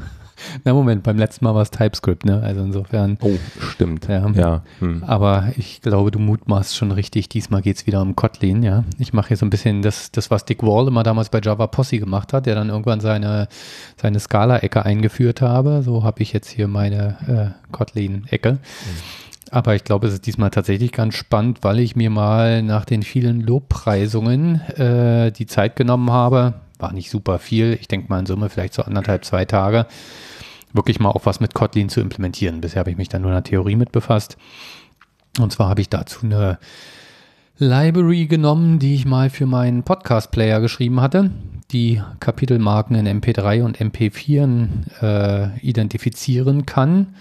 Na 0.63 0.73
Moment, 0.73 1.03
beim 1.03 1.17
letzten 1.17 1.45
Mal 1.45 1.55
war 1.55 1.61
es 1.61 1.71
TypeScript, 1.71 2.25
ne? 2.25 2.41
Also 2.41 2.61
insofern. 2.61 3.17
Oh, 3.21 3.37
stimmt. 3.59 4.07
Ja. 4.07 4.29
ja. 4.31 4.63
Hm. 4.79 5.03
Aber 5.05 5.51
ich 5.57 5.81
glaube, 5.81 6.11
du 6.11 6.19
mutmaßt 6.19 6.75
schon 6.75 6.91
richtig. 6.91 7.29
Diesmal 7.29 7.61
geht 7.61 7.77
es 7.77 7.87
wieder 7.87 8.01
um 8.01 8.15
Kotlin, 8.15 8.63
ja. 8.63 8.83
Ich 8.99 9.13
mache 9.13 9.29
hier 9.29 9.37
so 9.37 9.45
ein 9.45 9.49
bisschen 9.49 9.81
das, 9.81 10.11
das, 10.11 10.31
was 10.31 10.45
Dick 10.45 10.63
Wall 10.63 10.87
immer 10.87 11.03
damals 11.03 11.29
bei 11.29 11.39
Java 11.41 11.67
Posse 11.67 11.99
gemacht 11.99 12.33
hat, 12.33 12.45
der 12.45 12.55
dann 12.55 12.69
irgendwann 12.69 12.99
seine, 12.99 13.47
seine 14.01 14.19
Scala-Ecke 14.19 14.85
eingeführt 14.85 15.41
habe. 15.41 15.81
So 15.83 16.03
habe 16.03 16.21
ich 16.21 16.33
jetzt 16.33 16.49
hier 16.49 16.67
meine 16.67 17.55
äh, 17.67 17.71
Kotlin-Ecke. 17.71 18.59
Aber 19.53 19.75
ich 19.75 19.83
glaube, 19.83 20.07
es 20.07 20.13
ist 20.13 20.25
diesmal 20.25 20.49
tatsächlich 20.49 20.91
ganz 20.91 21.13
spannend, 21.13 21.59
weil 21.61 21.79
ich 21.79 21.95
mir 21.95 22.09
mal 22.09 22.63
nach 22.63 22.85
den 22.85 23.03
vielen 23.03 23.39
Lobpreisungen 23.41 24.61
äh, 24.71 25.31
die 25.31 25.45
Zeit 25.45 25.75
genommen 25.75 26.11
habe. 26.11 26.55
War 26.79 26.91
nicht 26.91 27.11
super 27.11 27.37
viel. 27.37 27.77
Ich 27.79 27.87
denke 27.87 28.07
mal 28.09 28.19
in 28.19 28.25
Summe 28.25 28.49
vielleicht 28.49 28.73
so 28.73 28.81
anderthalb, 28.81 29.23
zwei 29.25 29.45
Tage. 29.45 29.85
Wirklich 30.73 30.99
mal 30.99 31.09
auch 31.09 31.25
was 31.25 31.39
mit 31.39 31.53
Kotlin 31.53 31.89
zu 31.89 32.01
implementieren. 32.01 32.61
Bisher 32.61 32.79
habe 32.79 32.91
ich 32.91 32.97
mich 32.97 33.09
da 33.09 33.19
nur 33.19 33.29
in 33.29 33.35
der 33.35 33.43
Theorie 33.43 33.75
mit 33.75 33.91
befasst. 33.91 34.37
Und 35.39 35.51
zwar 35.51 35.69
habe 35.69 35.81
ich 35.81 35.89
dazu 35.89 36.21
eine 36.23 36.59
Library 37.57 38.25
genommen, 38.25 38.79
die 38.79 38.95
ich 38.95 39.05
mal 39.05 39.29
für 39.29 39.45
meinen 39.45 39.83
Podcast-Player 39.83 40.59
geschrieben 40.59 41.01
hatte, 41.01 41.31
die 41.71 42.01
Kapitelmarken 42.19 42.95
in 42.95 43.21
MP3 43.21 43.63
und 43.63 43.77
MP4 43.77 44.67
äh, 45.01 45.59
identifizieren 45.59 46.65
kann 46.65 47.15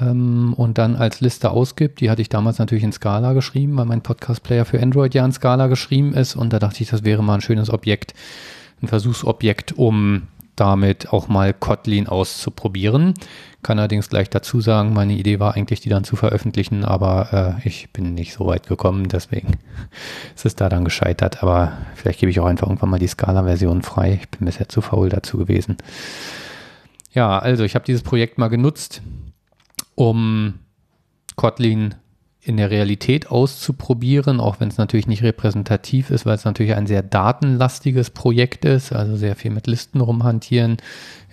ähm, 0.00 0.54
und 0.54 0.78
dann 0.78 0.96
als 0.96 1.20
Liste 1.20 1.50
ausgibt. 1.50 2.00
Die 2.00 2.10
hatte 2.10 2.22
ich 2.22 2.28
damals 2.28 2.58
natürlich 2.58 2.84
in 2.84 2.92
Scala 2.92 3.32
geschrieben, 3.32 3.76
weil 3.76 3.86
mein 3.86 4.02
Podcast-Player 4.02 4.64
für 4.64 4.80
Android 4.80 5.14
ja 5.14 5.24
in 5.24 5.32
Scala 5.32 5.66
geschrieben 5.66 6.14
ist. 6.14 6.36
Und 6.36 6.52
da 6.52 6.58
dachte 6.58 6.82
ich, 6.82 6.90
das 6.90 7.04
wäre 7.04 7.22
mal 7.22 7.36
ein 7.36 7.40
schönes 7.40 7.70
Objekt, 7.70 8.14
ein 8.82 8.88
Versuchsobjekt, 8.88 9.72
um 9.72 10.28
damit 10.60 11.12
auch 11.12 11.28
mal 11.28 11.54
Kotlin 11.54 12.08
auszuprobieren. 12.08 13.14
Kann 13.62 13.78
allerdings 13.78 14.08
gleich 14.08 14.30
dazu 14.30 14.60
sagen, 14.60 14.92
meine 14.92 15.14
Idee 15.14 15.40
war 15.40 15.54
eigentlich, 15.54 15.80
die 15.80 15.88
dann 15.88 16.04
zu 16.04 16.16
veröffentlichen, 16.16 16.84
aber 16.84 17.58
äh, 17.62 17.68
ich 17.68 17.92
bin 17.92 18.14
nicht 18.14 18.32
so 18.32 18.46
weit 18.46 18.66
gekommen, 18.66 19.08
deswegen 19.08 19.58
ist 20.34 20.46
es 20.46 20.54
da 20.54 20.68
dann 20.68 20.84
gescheitert. 20.84 21.42
Aber 21.42 21.72
vielleicht 21.94 22.20
gebe 22.20 22.30
ich 22.30 22.40
auch 22.40 22.46
einfach 22.46 22.66
irgendwann 22.66 22.90
mal 22.90 22.98
die 22.98 23.08
Scala-Version 23.08 23.82
frei. 23.82 24.20
Ich 24.22 24.28
bin 24.28 24.46
bisher 24.46 24.68
zu 24.68 24.80
faul 24.80 25.08
dazu 25.08 25.38
gewesen. 25.38 25.76
Ja, 27.12 27.38
also 27.38 27.64
ich 27.64 27.74
habe 27.74 27.84
dieses 27.84 28.02
Projekt 28.02 28.38
mal 28.38 28.48
genutzt, 28.48 29.02
um 29.94 30.54
Kotlin 31.36 31.94
in 32.48 32.56
der 32.56 32.70
Realität 32.70 33.30
auszuprobieren, 33.30 34.40
auch 34.40 34.58
wenn 34.58 34.68
es 34.68 34.78
natürlich 34.78 35.06
nicht 35.06 35.22
repräsentativ 35.22 36.10
ist, 36.10 36.24
weil 36.24 36.34
es 36.34 36.46
natürlich 36.46 36.74
ein 36.74 36.86
sehr 36.86 37.02
datenlastiges 37.02 38.10
Projekt 38.10 38.64
ist, 38.64 38.92
also 38.92 39.16
sehr 39.16 39.36
viel 39.36 39.50
mit 39.50 39.66
Listen 39.66 40.00
rumhantieren 40.00 40.78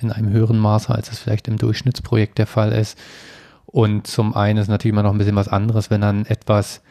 in 0.01 0.12
einem 0.12 0.29
höheren 0.29 0.60
Maße, 0.60 0.93
als 0.93 1.12
es 1.12 1.19
vielleicht 1.19 1.48
im 1.48 1.57
Durchschnittsprojekt 1.57 2.38
der 2.38 2.48
Fall 2.48 2.74
ist. 2.74 2.98
Und 3.65 4.07
zum 4.07 4.36
einen 4.36 4.60
ist 4.60 4.67
natürlich 4.67 4.91
immer 4.93 5.03
noch 5.03 5.13
ein 5.13 5.17
bisschen 5.17 5.38
was 5.38 5.48
anderes, 5.48 5.89
wenn 5.89 6.01
dann 6.01 6.25
etwas 6.25 6.81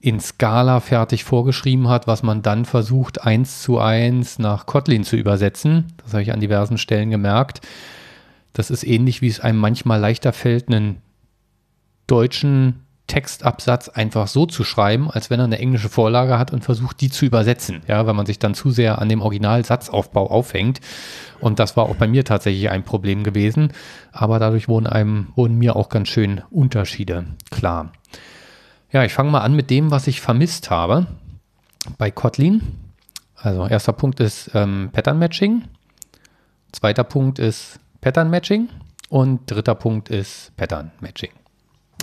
in 0.00 0.18
Scala 0.18 0.80
fertig 0.80 1.22
vorgeschrieben 1.22 1.88
hat, 1.88 2.06
was 2.06 2.22
man 2.24 2.42
dann 2.42 2.64
versucht, 2.64 3.22
eins 3.22 3.62
zu 3.62 3.78
eins 3.78 4.40
nach 4.40 4.66
Kotlin 4.66 5.04
zu 5.04 5.16
übersetzen. 5.16 5.86
Das 5.98 6.12
habe 6.12 6.22
ich 6.22 6.32
an 6.32 6.40
diversen 6.40 6.78
Stellen 6.78 7.10
gemerkt. 7.10 7.60
Das 8.52 8.70
ist 8.70 8.84
ähnlich, 8.84 9.22
wie 9.22 9.28
es 9.28 9.40
einem 9.40 9.58
manchmal 9.58 10.00
leichter 10.00 10.32
fällt, 10.32 10.68
einen 10.68 11.00
deutschen 12.08 12.84
Textabsatz 13.08 13.88
einfach 13.88 14.28
so 14.28 14.46
zu 14.46 14.62
schreiben, 14.62 15.10
als 15.10 15.30
wenn 15.30 15.40
er 15.40 15.44
eine 15.44 15.58
englische 15.58 15.88
Vorlage 15.88 16.38
hat 16.38 16.52
und 16.52 16.62
versucht, 16.62 17.00
die 17.00 17.10
zu 17.10 17.24
übersetzen. 17.24 17.82
Ja, 17.88 18.06
weil 18.06 18.14
man 18.14 18.26
sich 18.26 18.38
dann 18.38 18.54
zu 18.54 18.70
sehr 18.70 19.00
an 19.00 19.08
dem 19.08 19.22
Originalsatzaufbau 19.22 20.30
aufhängt. 20.30 20.80
Und 21.40 21.58
das 21.58 21.76
war 21.76 21.84
auch 21.84 21.96
bei 21.96 22.06
mir 22.06 22.24
tatsächlich 22.24 22.70
ein 22.70 22.84
Problem 22.84 23.24
gewesen. 23.24 23.72
Aber 24.12 24.38
dadurch 24.38 24.68
wurden 24.68 24.86
einem, 24.86 25.28
wurden 25.34 25.58
mir 25.58 25.74
auch 25.74 25.88
ganz 25.88 26.08
schön 26.08 26.42
Unterschiede 26.50 27.24
klar. 27.50 27.92
Ja, 28.92 29.04
ich 29.04 29.12
fange 29.12 29.30
mal 29.30 29.40
an 29.40 29.54
mit 29.54 29.70
dem, 29.70 29.90
was 29.90 30.06
ich 30.06 30.20
vermisst 30.20 30.70
habe 30.70 31.06
bei 31.96 32.10
Kotlin. 32.10 32.62
Also 33.34 33.66
erster 33.66 33.92
Punkt 33.92 34.20
ist 34.20 34.50
ähm, 34.54 34.90
Pattern 34.92 35.18
Matching. 35.18 35.64
Zweiter 36.72 37.04
Punkt 37.04 37.38
ist 37.38 37.80
Pattern 38.00 38.30
Matching. 38.30 38.68
Und 39.08 39.50
dritter 39.50 39.74
Punkt 39.74 40.10
ist 40.10 40.54
Pattern 40.56 40.90
Matching. 41.00 41.30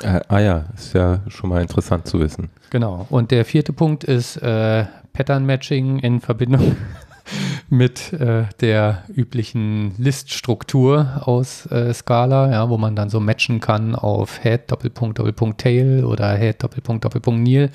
Äh, 0.03 0.19
ah 0.27 0.39
ja, 0.39 0.65
ist 0.75 0.93
ja 0.93 1.21
schon 1.27 1.49
mal 1.49 1.61
interessant 1.61 2.07
zu 2.07 2.19
wissen. 2.19 2.49
Genau. 2.69 3.05
Und 3.09 3.31
der 3.31 3.45
vierte 3.45 3.73
Punkt 3.73 4.03
ist 4.03 4.37
äh, 4.37 4.85
Pattern 5.13 5.45
Matching 5.45 5.99
in 5.99 6.19
Verbindung 6.19 6.75
mit 7.69 8.11
äh, 8.13 8.45
der 8.59 9.03
üblichen 9.07 9.95
Liststruktur 9.97 11.21
aus 11.23 11.65
äh, 11.71 11.93
Scala, 11.93 12.51
ja, 12.51 12.69
wo 12.69 12.77
man 12.77 12.95
dann 12.95 13.09
so 13.09 13.19
matchen 13.19 13.59
kann 13.59 13.95
auf 13.95 14.43
Head, 14.43 14.71
Doppelpunkt, 14.71 15.19
Doppelpunkt 15.19 15.61
Tail 15.61 16.03
oder 16.03 16.35
Head, 16.35 16.61
Doppelpunkt, 16.61 17.05
Doppelpunkt 17.05 17.41
Nil 17.41 17.71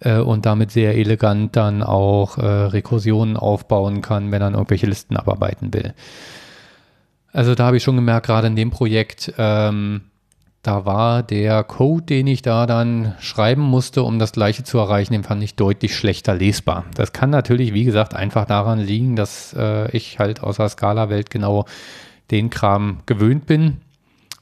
äh, 0.00 0.18
und 0.18 0.46
damit 0.46 0.72
sehr 0.72 0.96
elegant 0.96 1.56
dann 1.56 1.82
auch 1.82 2.36
äh, 2.38 2.44
Rekursionen 2.44 3.36
aufbauen 3.36 4.02
kann, 4.02 4.32
wenn 4.32 4.42
man 4.42 4.54
irgendwelche 4.54 4.86
Listen 4.86 5.16
abarbeiten 5.16 5.72
will. 5.72 5.94
Also 7.32 7.54
da 7.54 7.66
habe 7.66 7.76
ich 7.76 7.82
schon 7.82 7.96
gemerkt, 7.96 8.26
gerade 8.26 8.46
in 8.46 8.56
dem 8.56 8.70
Projekt, 8.70 9.32
ähm, 9.38 10.02
da 10.64 10.86
war 10.86 11.22
der 11.22 11.62
Code, 11.62 12.06
den 12.06 12.26
ich 12.26 12.40
da 12.40 12.64
dann 12.64 13.14
schreiben 13.20 13.60
musste, 13.60 14.02
um 14.02 14.18
das 14.18 14.32
gleiche 14.32 14.64
zu 14.64 14.78
erreichen, 14.78 15.12
den 15.12 15.22
fand 15.22 15.42
ich 15.42 15.56
deutlich 15.56 15.94
schlechter 15.94 16.34
lesbar. 16.34 16.86
Das 16.94 17.12
kann 17.12 17.28
natürlich, 17.28 17.74
wie 17.74 17.84
gesagt, 17.84 18.14
einfach 18.14 18.46
daran 18.46 18.78
liegen, 18.78 19.14
dass 19.14 19.52
äh, 19.52 19.94
ich 19.94 20.18
halt 20.18 20.42
aus 20.42 20.56
der 20.56 20.70
Scala-Welt 20.70 21.28
genau 21.28 21.66
den 22.30 22.48
Kram 22.48 23.00
gewöhnt 23.04 23.44
bin. 23.44 23.82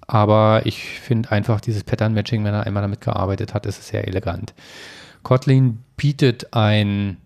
Aber 0.07 0.63
ich 0.65 0.85
finde 0.85 1.33
einfach 1.33 1.61
dieses 1.61 1.83
Pattern-Matching, 1.83 2.45
wenn 2.45 2.55
er 2.55 2.67
einmal 2.67 2.83
damit 2.83 3.01
gearbeitet 3.01 3.53
hat, 3.53 3.67
ist 3.67 3.81
es 3.81 3.89
sehr 3.89 4.07
elegant. 4.07 4.55
Kotlin 5.25 5.83
bietet 5.97 6.55
ein, 6.55 7.17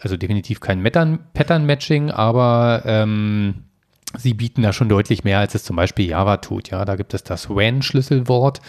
also 0.00 0.18
definitiv 0.18 0.60
kein 0.60 0.82
Pattern-Matching, 0.82 2.10
aber 2.10 2.82
ähm, 2.84 3.64
sie 4.16 4.34
bieten 4.34 4.62
da 4.62 4.72
schon 4.72 4.88
deutlich 4.88 5.24
mehr, 5.24 5.38
als 5.38 5.54
es 5.54 5.64
zum 5.64 5.76
Beispiel 5.76 6.08
Java 6.08 6.38
tut. 6.38 6.70
Ja, 6.70 6.84
da 6.84 6.96
gibt 6.96 7.14
es 7.14 7.24
das 7.24 7.50
when-Schlüsselwort, 7.50 8.60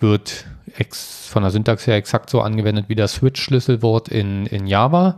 wird 0.00 0.46
ex, 0.76 1.26
von 1.28 1.42
der 1.42 1.50
Syntax 1.50 1.86
her 1.86 1.96
exakt 1.96 2.30
so 2.30 2.40
angewendet 2.40 2.86
wie 2.88 2.94
das 2.94 3.14
switch-Schlüsselwort 3.14 4.08
in, 4.08 4.46
in 4.46 4.66
Java. 4.66 5.16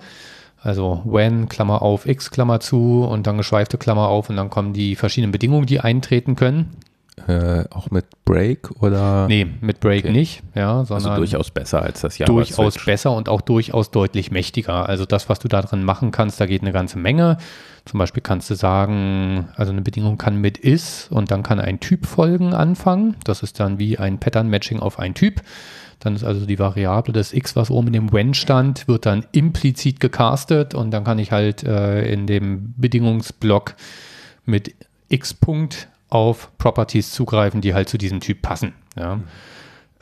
Also 0.60 1.02
when, 1.04 1.48
Klammer 1.48 1.82
auf, 1.82 2.06
x, 2.06 2.30
Klammer 2.30 2.60
zu 2.60 3.04
und 3.04 3.26
dann 3.26 3.36
geschweifte 3.36 3.78
Klammer 3.78 4.08
auf 4.08 4.30
und 4.30 4.36
dann 4.36 4.50
kommen 4.50 4.72
die 4.72 4.96
verschiedenen 4.96 5.32
Bedingungen, 5.32 5.66
die 5.66 5.80
eintreten 5.80 6.34
können. 6.34 6.76
Äh, 7.28 7.64
auch 7.70 7.90
mit 7.90 8.04
Break 8.26 8.82
oder? 8.82 9.26
Nee, 9.26 9.46
mit 9.60 9.80
Break 9.80 10.04
okay. 10.04 10.12
nicht, 10.12 10.42
ja, 10.54 10.78
also 10.78 10.94
sondern. 10.94 11.12
Also 11.12 11.20
durchaus 11.22 11.50
besser 11.50 11.82
als 11.82 12.02
das 12.02 12.18
Java. 12.18 12.30
Durchaus 12.30 12.74
Switch. 12.74 12.84
besser 12.84 13.12
und 13.12 13.28
auch 13.28 13.40
durchaus 13.40 13.90
deutlich 13.90 14.30
mächtiger. 14.30 14.86
Also 14.88 15.06
das, 15.06 15.28
was 15.28 15.38
du 15.38 15.48
da 15.48 15.62
drin 15.62 15.82
machen 15.82 16.10
kannst, 16.10 16.40
da 16.40 16.46
geht 16.46 16.60
eine 16.62 16.72
ganze 16.72 16.98
Menge. 16.98 17.38
Zum 17.86 17.98
Beispiel 17.98 18.22
kannst 18.22 18.50
du 18.50 18.56
sagen, 18.56 19.48
also 19.54 19.70
eine 19.70 19.80
Bedingung 19.80 20.18
kann 20.18 20.40
mit 20.40 20.58
is 20.58 21.06
und 21.08 21.30
dann 21.30 21.44
kann 21.44 21.60
ein 21.60 21.78
Typ 21.78 22.04
folgen 22.04 22.52
anfangen. 22.52 23.14
Das 23.22 23.44
ist 23.44 23.60
dann 23.60 23.78
wie 23.78 23.96
ein 23.96 24.18
Pattern-Matching 24.18 24.80
auf 24.80 24.98
ein 24.98 25.14
Typ. 25.14 25.40
Dann 26.00 26.16
ist 26.16 26.24
also 26.24 26.46
die 26.46 26.58
Variable 26.58 27.12
des 27.12 27.32
x, 27.32 27.54
was 27.54 27.70
oben 27.70 27.86
in 27.86 27.92
dem 27.92 28.12
when 28.12 28.34
stand, 28.34 28.88
wird 28.88 29.06
dann 29.06 29.24
implizit 29.30 30.00
gecastet 30.00 30.74
und 30.74 30.90
dann 30.90 31.04
kann 31.04 31.20
ich 31.20 31.30
halt 31.30 31.62
äh, 31.62 32.12
in 32.12 32.26
dem 32.26 32.74
Bedingungsblock 32.76 33.76
mit 34.44 34.74
x 35.08 35.32
Punkt 35.32 35.88
auf 36.08 36.50
Properties 36.58 37.12
zugreifen, 37.12 37.60
die 37.60 37.72
halt 37.72 37.88
zu 37.88 37.98
diesem 37.98 38.18
Typ 38.18 38.42
passen. 38.42 38.74
Ja. 38.98 39.20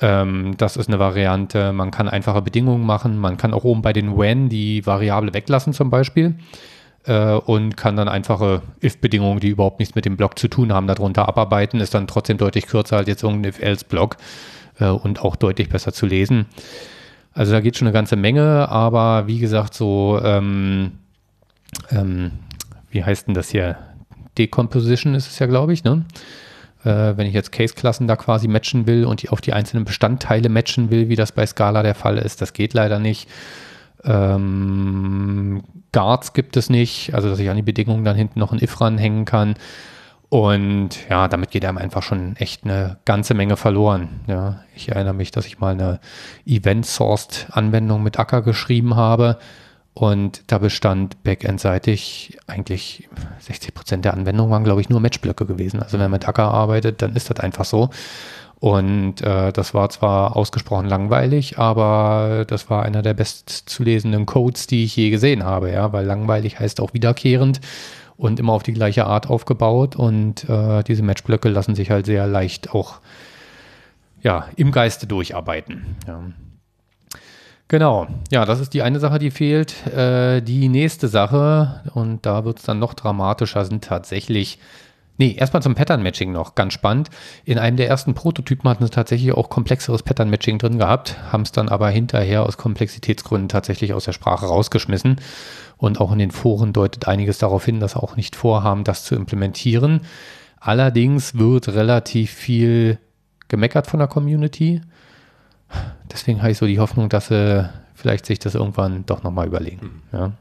Ähm, 0.00 0.54
das 0.56 0.78
ist 0.78 0.88
eine 0.88 0.98
Variante. 0.98 1.72
Man 1.74 1.90
kann 1.90 2.08
einfache 2.08 2.40
Bedingungen 2.40 2.84
machen. 2.84 3.18
Man 3.18 3.36
kann 3.36 3.52
auch 3.52 3.64
oben 3.64 3.82
bei 3.82 3.92
den 3.92 4.16
when 4.16 4.48
die 4.48 4.86
Variable 4.86 5.34
weglassen 5.34 5.74
zum 5.74 5.90
Beispiel 5.90 6.34
äh, 7.06 7.34
und 7.34 7.76
kann 7.76 7.96
dann 7.96 8.08
einfache 8.08 8.62
if-Bedingungen, 8.82 9.40
die 9.40 9.48
überhaupt 9.48 9.78
nichts 9.78 9.94
mit 9.94 10.04
dem 10.04 10.16
Block 10.16 10.38
zu 10.38 10.48
tun 10.48 10.72
haben, 10.72 10.86
darunter 10.86 11.28
abarbeiten. 11.28 11.80
Ist 11.80 11.94
dann 11.94 12.06
trotzdem 12.06 12.38
deutlich 12.38 12.66
kürzer 12.66 12.96
als 12.96 13.08
jetzt 13.08 13.22
irgendein 13.22 13.50
if-else-Block 13.50 14.16
äh, 14.80 14.86
und 14.86 15.20
auch 15.20 15.36
deutlich 15.36 15.68
besser 15.68 15.92
zu 15.92 16.06
lesen. 16.06 16.46
Also 17.32 17.52
da 17.52 17.60
geht 17.60 17.76
schon 17.76 17.88
eine 17.88 17.92
ganze 17.92 18.16
Menge, 18.16 18.68
aber 18.68 19.26
wie 19.26 19.38
gesagt, 19.38 19.74
so, 19.74 20.20
ähm, 20.22 20.92
ähm, 21.90 22.30
wie 22.90 23.02
heißt 23.02 23.26
denn 23.26 23.34
das 23.34 23.50
hier? 23.50 23.76
Decomposition 24.38 25.14
ist 25.14 25.28
es 25.28 25.38
ja, 25.38 25.46
glaube 25.46 25.72
ich, 25.72 25.84
ne? 25.84 26.04
Äh, 26.84 27.16
wenn 27.16 27.26
ich 27.26 27.34
jetzt 27.34 27.50
Case-Klassen 27.50 28.06
da 28.06 28.14
quasi 28.14 28.46
matchen 28.46 28.86
will 28.86 29.04
und 29.04 29.22
die 29.22 29.30
auf 29.30 29.40
die 29.40 29.52
einzelnen 29.52 29.84
Bestandteile 29.84 30.48
matchen 30.48 30.90
will, 30.90 31.08
wie 31.08 31.16
das 31.16 31.32
bei 31.32 31.44
Scala 31.46 31.82
der 31.82 31.94
Fall 31.94 32.18
ist, 32.18 32.40
das 32.40 32.52
geht 32.52 32.74
leider 32.74 32.98
nicht. 32.98 33.28
Ähm, 34.04 35.62
Guards 35.92 36.32
gibt 36.32 36.56
es 36.56 36.70
nicht, 36.70 37.14
also 37.14 37.28
dass 37.28 37.38
ich 37.38 37.48
an 37.50 37.56
die 37.56 37.62
Bedingungen 37.62 38.04
dann 38.04 38.16
hinten 38.16 38.40
noch 38.40 38.52
ein 38.52 38.62
if 38.62 38.80
ranhängen 38.80 39.24
kann. 39.24 39.54
Und 40.28 41.08
ja, 41.08 41.28
damit 41.28 41.52
geht 41.52 41.64
einem 41.64 41.78
einfach 41.78 42.02
schon 42.02 42.34
echt 42.36 42.64
eine 42.64 42.98
ganze 43.04 43.34
Menge 43.34 43.56
verloren. 43.56 44.20
Ja, 44.26 44.64
ich 44.74 44.88
erinnere 44.88 45.14
mich, 45.14 45.30
dass 45.30 45.46
ich 45.46 45.60
mal 45.60 45.72
eine 45.72 46.00
Event-Sourced-Anwendung 46.44 48.02
mit 48.02 48.18
Acker 48.18 48.42
geschrieben 48.42 48.96
habe 48.96 49.38
und 49.94 50.42
da 50.48 50.58
bestand 50.58 51.22
Backend-seitig 51.22 52.36
eigentlich 52.48 53.08
60 53.38 53.74
Prozent 53.74 54.04
der 54.04 54.14
Anwendung 54.14 54.50
waren, 54.50 54.64
glaube 54.64 54.80
ich, 54.80 54.88
nur 54.88 54.98
Matchblöcke 54.98 55.46
gewesen. 55.46 55.80
Also 55.80 55.94
wenn 55.94 56.10
man 56.10 56.18
mit 56.18 56.28
Acker 56.28 56.50
arbeitet, 56.50 57.00
dann 57.00 57.14
ist 57.14 57.30
das 57.30 57.38
einfach 57.38 57.64
so. 57.64 57.90
Und 58.64 59.20
äh, 59.20 59.52
das 59.52 59.74
war 59.74 59.90
zwar 59.90 60.36
ausgesprochen 60.36 60.88
langweilig, 60.88 61.58
aber 61.58 62.46
das 62.48 62.70
war 62.70 62.82
einer 62.82 63.02
der 63.02 63.12
bestzulesenden 63.12 64.24
Codes, 64.24 64.66
die 64.66 64.84
ich 64.84 64.96
je 64.96 65.10
gesehen 65.10 65.44
habe, 65.44 65.70
ja, 65.70 65.92
weil 65.92 66.06
langweilig 66.06 66.60
heißt 66.60 66.80
auch 66.80 66.94
wiederkehrend 66.94 67.60
und 68.16 68.40
immer 68.40 68.54
auf 68.54 68.62
die 68.62 68.72
gleiche 68.72 69.04
Art 69.04 69.28
aufgebaut. 69.28 69.96
Und 69.96 70.48
äh, 70.48 70.82
diese 70.82 71.02
Matchblöcke 71.02 71.50
lassen 71.50 71.74
sich 71.74 71.90
halt 71.90 72.06
sehr 72.06 72.26
leicht 72.26 72.70
auch 72.70 73.00
ja, 74.22 74.46
im 74.56 74.72
Geiste 74.72 75.06
durcharbeiten. 75.06 75.96
Ja. 76.06 76.22
Genau, 77.68 78.06
ja, 78.30 78.46
das 78.46 78.60
ist 78.60 78.72
die 78.72 78.80
eine 78.80 78.98
Sache, 78.98 79.18
die 79.18 79.30
fehlt. 79.30 79.86
Äh, 79.88 80.40
die 80.40 80.70
nächste 80.70 81.08
Sache, 81.08 81.82
und 81.92 82.24
da 82.24 82.46
wird 82.46 82.60
es 82.60 82.64
dann 82.64 82.78
noch 82.78 82.94
dramatischer, 82.94 83.66
sind 83.66 83.84
tatsächlich, 83.84 84.58
nee, 85.18 85.34
erstmal 85.34 85.62
zum 85.62 85.74
Pattern-Matching 85.74 86.32
noch, 86.32 86.54
ganz 86.54 86.72
spannend. 86.72 87.10
In 87.44 87.58
einem 87.58 87.76
der 87.76 87.88
ersten 87.88 88.14
Prototypen 88.14 88.68
hatten 88.68 88.84
sie 88.84 88.90
tatsächlich 88.90 89.32
auch 89.32 89.48
komplexeres 89.48 90.02
Pattern-Matching 90.02 90.58
drin 90.58 90.78
gehabt, 90.78 91.16
haben 91.32 91.42
es 91.42 91.52
dann 91.52 91.68
aber 91.68 91.88
hinterher 91.90 92.44
aus 92.44 92.56
Komplexitätsgründen 92.56 93.48
tatsächlich 93.48 93.92
aus 93.92 94.04
der 94.04 94.12
Sprache 94.12 94.46
rausgeschmissen. 94.46 95.20
Und 95.76 96.00
auch 96.00 96.12
in 96.12 96.18
den 96.18 96.30
Foren 96.30 96.72
deutet 96.72 97.08
einiges 97.08 97.38
darauf 97.38 97.64
hin, 97.64 97.80
dass 97.80 97.92
sie 97.92 98.02
auch 98.02 98.16
nicht 98.16 98.36
vorhaben, 98.36 98.84
das 98.84 99.04
zu 99.04 99.14
implementieren. 99.14 100.00
Allerdings 100.60 101.36
wird 101.36 101.68
relativ 101.68 102.30
viel 102.30 102.98
gemeckert 103.48 103.86
von 103.86 103.98
der 103.98 104.08
Community 104.08 104.80
deswegen 106.12 106.40
habe 106.40 106.52
ich 106.52 106.58
so 106.58 106.66
die 106.66 106.78
Hoffnung, 106.78 107.08
dass 107.08 107.28
sie 107.28 107.68
vielleicht 107.94 108.26
sich 108.26 108.38
das 108.38 108.54
irgendwann 108.54 109.06
doch 109.06 109.22
nochmal 109.22 109.46
überlegen. 109.46 110.02
Mhm. 110.12 110.18
Ja. 110.18 110.32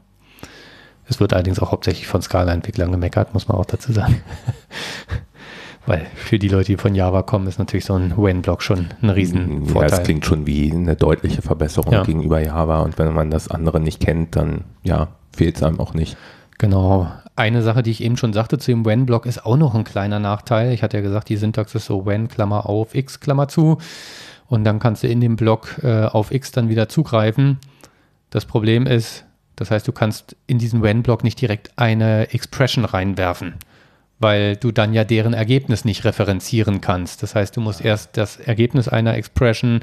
Es 1.08 1.20
wird 1.20 1.32
allerdings 1.32 1.58
auch 1.58 1.72
hauptsächlich 1.72 2.06
von 2.06 2.22
Scala-Entwicklern 2.22 2.90
gemeckert, 2.90 3.34
muss 3.34 3.48
man 3.48 3.58
auch 3.58 3.66
dazu 3.66 3.92
sagen. 3.92 4.22
Weil 5.86 6.06
für 6.14 6.38
die 6.38 6.48
Leute, 6.48 6.72
die 6.72 6.76
von 6.78 6.94
Java 6.94 7.22
kommen, 7.22 7.46
ist 7.46 7.58
natürlich 7.58 7.84
so 7.84 7.94
ein 7.94 8.16
When-Block 8.16 8.62
schon 8.62 8.88
ein 9.02 9.10
Riesenvorteil. 9.10 9.90
Ja, 9.90 9.96
es 9.98 10.02
klingt 10.02 10.24
schon 10.24 10.46
wie 10.46 10.72
eine 10.72 10.96
deutliche 10.96 11.42
Verbesserung 11.42 11.92
ja. 11.92 12.02
gegenüber 12.02 12.40
Java. 12.40 12.80
Und 12.80 12.98
wenn 12.98 13.12
man 13.12 13.30
das 13.30 13.48
andere 13.48 13.80
nicht 13.80 14.00
kennt, 14.00 14.34
dann 14.34 14.64
ja, 14.82 15.08
fehlt 15.36 15.56
es 15.56 15.62
einem 15.62 15.80
auch 15.80 15.92
nicht. 15.92 16.16
Genau. 16.56 17.12
Eine 17.36 17.60
Sache, 17.60 17.82
die 17.82 17.90
ich 17.90 18.02
eben 18.02 18.16
schon 18.16 18.32
sagte 18.32 18.58
zu 18.58 18.70
dem 18.70 18.86
When-Block, 18.86 19.26
ist 19.26 19.44
auch 19.44 19.58
noch 19.58 19.74
ein 19.74 19.84
kleiner 19.84 20.20
Nachteil. 20.20 20.72
Ich 20.72 20.82
hatte 20.82 20.96
ja 20.96 21.02
gesagt, 21.02 21.28
die 21.28 21.36
Syntax 21.36 21.74
ist 21.74 21.84
so 21.84 22.06
When, 22.06 22.28
Klammer 22.28 22.66
auf, 22.66 22.94
X, 22.94 23.20
Klammer 23.20 23.48
zu 23.48 23.78
und 24.46 24.64
dann 24.64 24.78
kannst 24.78 25.02
du 25.02 25.08
in 25.08 25.20
dem 25.20 25.36
Block 25.36 25.80
äh, 25.82 26.04
auf 26.04 26.32
X 26.32 26.52
dann 26.52 26.68
wieder 26.68 26.88
zugreifen. 26.88 27.58
Das 28.30 28.46
Problem 28.46 28.86
ist, 28.86 29.24
das 29.56 29.70
heißt, 29.70 29.86
du 29.86 29.92
kannst 29.92 30.36
in 30.46 30.58
diesen 30.58 30.82
When-Block 30.82 31.24
nicht 31.24 31.40
direkt 31.40 31.72
eine 31.76 32.32
Expression 32.32 32.84
reinwerfen, 32.84 33.54
weil 34.18 34.56
du 34.56 34.72
dann 34.72 34.92
ja 34.92 35.04
deren 35.04 35.34
Ergebnis 35.34 35.84
nicht 35.84 36.04
referenzieren 36.04 36.80
kannst. 36.80 37.22
Das 37.22 37.34
heißt, 37.34 37.56
du 37.56 37.60
musst 37.60 37.80
erst 37.80 38.16
das 38.16 38.36
Ergebnis 38.36 38.88
einer 38.88 39.14
Expression 39.14 39.80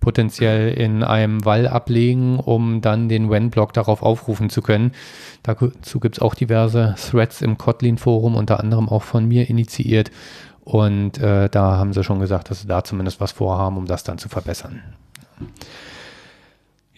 potenziell 0.00 0.72
in 0.74 1.02
einem 1.02 1.44
Wall 1.44 1.66
ablegen, 1.66 2.38
um 2.38 2.80
dann 2.80 3.08
den 3.08 3.30
When-Block 3.30 3.72
darauf 3.72 4.02
aufrufen 4.02 4.50
zu 4.50 4.60
können. 4.60 4.92
Dazu 5.42 6.00
gibt 6.00 6.16
es 6.16 6.22
auch 6.22 6.34
diverse 6.34 6.94
Threads 6.98 7.40
im 7.42 7.56
Kotlin-Forum, 7.56 8.34
unter 8.34 8.60
anderem 8.60 8.88
auch 8.88 9.02
von 9.02 9.26
mir 9.26 9.48
initiiert. 9.48 10.10
Und 10.64 11.18
äh, 11.18 11.48
da 11.48 11.76
haben 11.76 11.92
sie 11.92 12.04
schon 12.04 12.18
gesagt, 12.18 12.50
dass 12.50 12.60
sie 12.62 12.68
da 12.68 12.84
zumindest 12.84 13.20
was 13.20 13.32
vorhaben, 13.32 13.76
um 13.76 13.86
das 13.86 14.04
dann 14.04 14.18
zu 14.18 14.28
verbessern. 14.28 14.82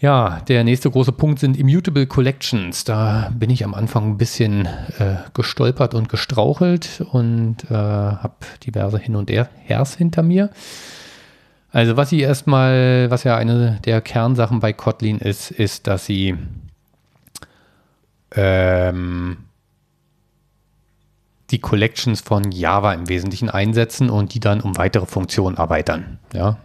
Ja, 0.01 0.41
der 0.47 0.63
nächste 0.63 0.91
große 0.91 1.11
Punkt 1.11 1.41
sind 1.41 1.57
Immutable 1.57 2.07
Collections. 2.07 2.85
Da 2.85 3.33
bin 3.35 3.51
ich 3.51 3.65
am 3.65 3.75
Anfang 3.75 4.11
ein 4.11 4.17
bisschen 4.17 4.67
äh, 4.99 5.17
gestolpert 5.35 5.95
und 5.95 6.09
gestrauchelt 6.09 7.05
und 7.11 7.65
äh, 7.69 7.75
habe 7.75 8.35
diverse 8.65 8.99
Hin- 8.99 9.17
und 9.17 9.29
Hers 9.31 9.97
hinter 9.97 10.23
mir. 10.23 10.51
Also 11.73 11.97
was 11.97 12.11
sie 12.11 12.21
erstmal, 12.21 13.11
was 13.11 13.25
ja 13.25 13.37
eine 13.37 13.81
der 13.85 14.01
Kernsachen 14.01 14.61
bei 14.61 14.73
Kotlin 14.73 15.19
ist, 15.19 15.51
ist, 15.51 15.89
dass 15.89 16.07
sie 16.07 16.37
ähm, 18.37 19.39
die 21.51 21.59
Collections 21.59 22.21
von 22.21 22.53
Java 22.53 22.93
im 22.93 23.09
Wesentlichen 23.09 23.51
einsetzen 23.51 24.11
und 24.11 24.35
die 24.35 24.41
dann 24.41 24.61
um 24.61 24.77
weitere 24.77 25.07
Funktionen 25.07 25.57
erweitern. 25.57 26.19
Ja. 26.33 26.59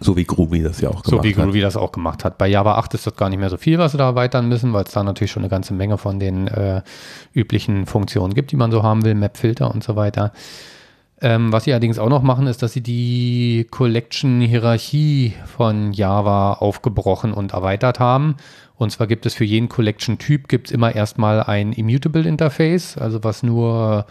So 0.00 0.16
wie 0.16 0.24
Groovy 0.24 0.62
das 0.62 0.80
ja 0.80 0.88
auch 0.90 1.02
gemacht 1.02 1.06
hat. 1.06 1.12
So 1.12 1.24
wie 1.24 1.32
Groovy 1.32 1.60
das 1.60 1.76
auch 1.76 1.92
gemacht 1.92 2.24
hat. 2.24 2.38
Bei 2.38 2.46
Java 2.46 2.76
8 2.76 2.94
ist 2.94 3.06
das 3.06 3.16
gar 3.16 3.28
nicht 3.28 3.40
mehr 3.40 3.50
so 3.50 3.56
viel, 3.56 3.78
was 3.78 3.92
sie 3.92 3.98
da 3.98 4.06
erweitern 4.06 4.48
müssen, 4.48 4.72
weil 4.72 4.84
es 4.84 4.92
da 4.92 5.02
natürlich 5.02 5.32
schon 5.32 5.42
eine 5.42 5.50
ganze 5.50 5.74
Menge 5.74 5.98
von 5.98 6.20
den 6.20 6.46
äh, 6.46 6.82
üblichen 7.32 7.86
Funktionen 7.86 8.34
gibt, 8.34 8.52
die 8.52 8.56
man 8.56 8.70
so 8.70 8.82
haben 8.82 9.04
will, 9.04 9.14
Map-Filter 9.14 9.72
und 9.72 9.82
so 9.82 9.96
weiter. 9.96 10.32
Ähm, 11.20 11.52
was 11.52 11.64
sie 11.64 11.72
allerdings 11.72 11.98
auch 11.98 12.08
noch 12.08 12.22
machen, 12.22 12.46
ist, 12.46 12.62
dass 12.62 12.72
sie 12.72 12.80
die 12.80 13.66
Collection-Hierarchie 13.70 15.34
von 15.46 15.92
Java 15.92 16.52
aufgebrochen 16.54 17.32
und 17.32 17.54
erweitert 17.54 17.98
haben. 17.98 18.36
Und 18.76 18.90
zwar 18.92 19.08
gibt 19.08 19.26
es 19.26 19.34
für 19.34 19.44
jeden 19.44 19.68
Collection-Typ 19.68 20.46
gibt 20.46 20.68
es 20.68 20.72
immer 20.72 20.94
erstmal 20.94 21.42
ein 21.42 21.72
Immutable-Interface, 21.72 22.98
also 22.98 23.24
was 23.24 23.42
nur 23.42 24.06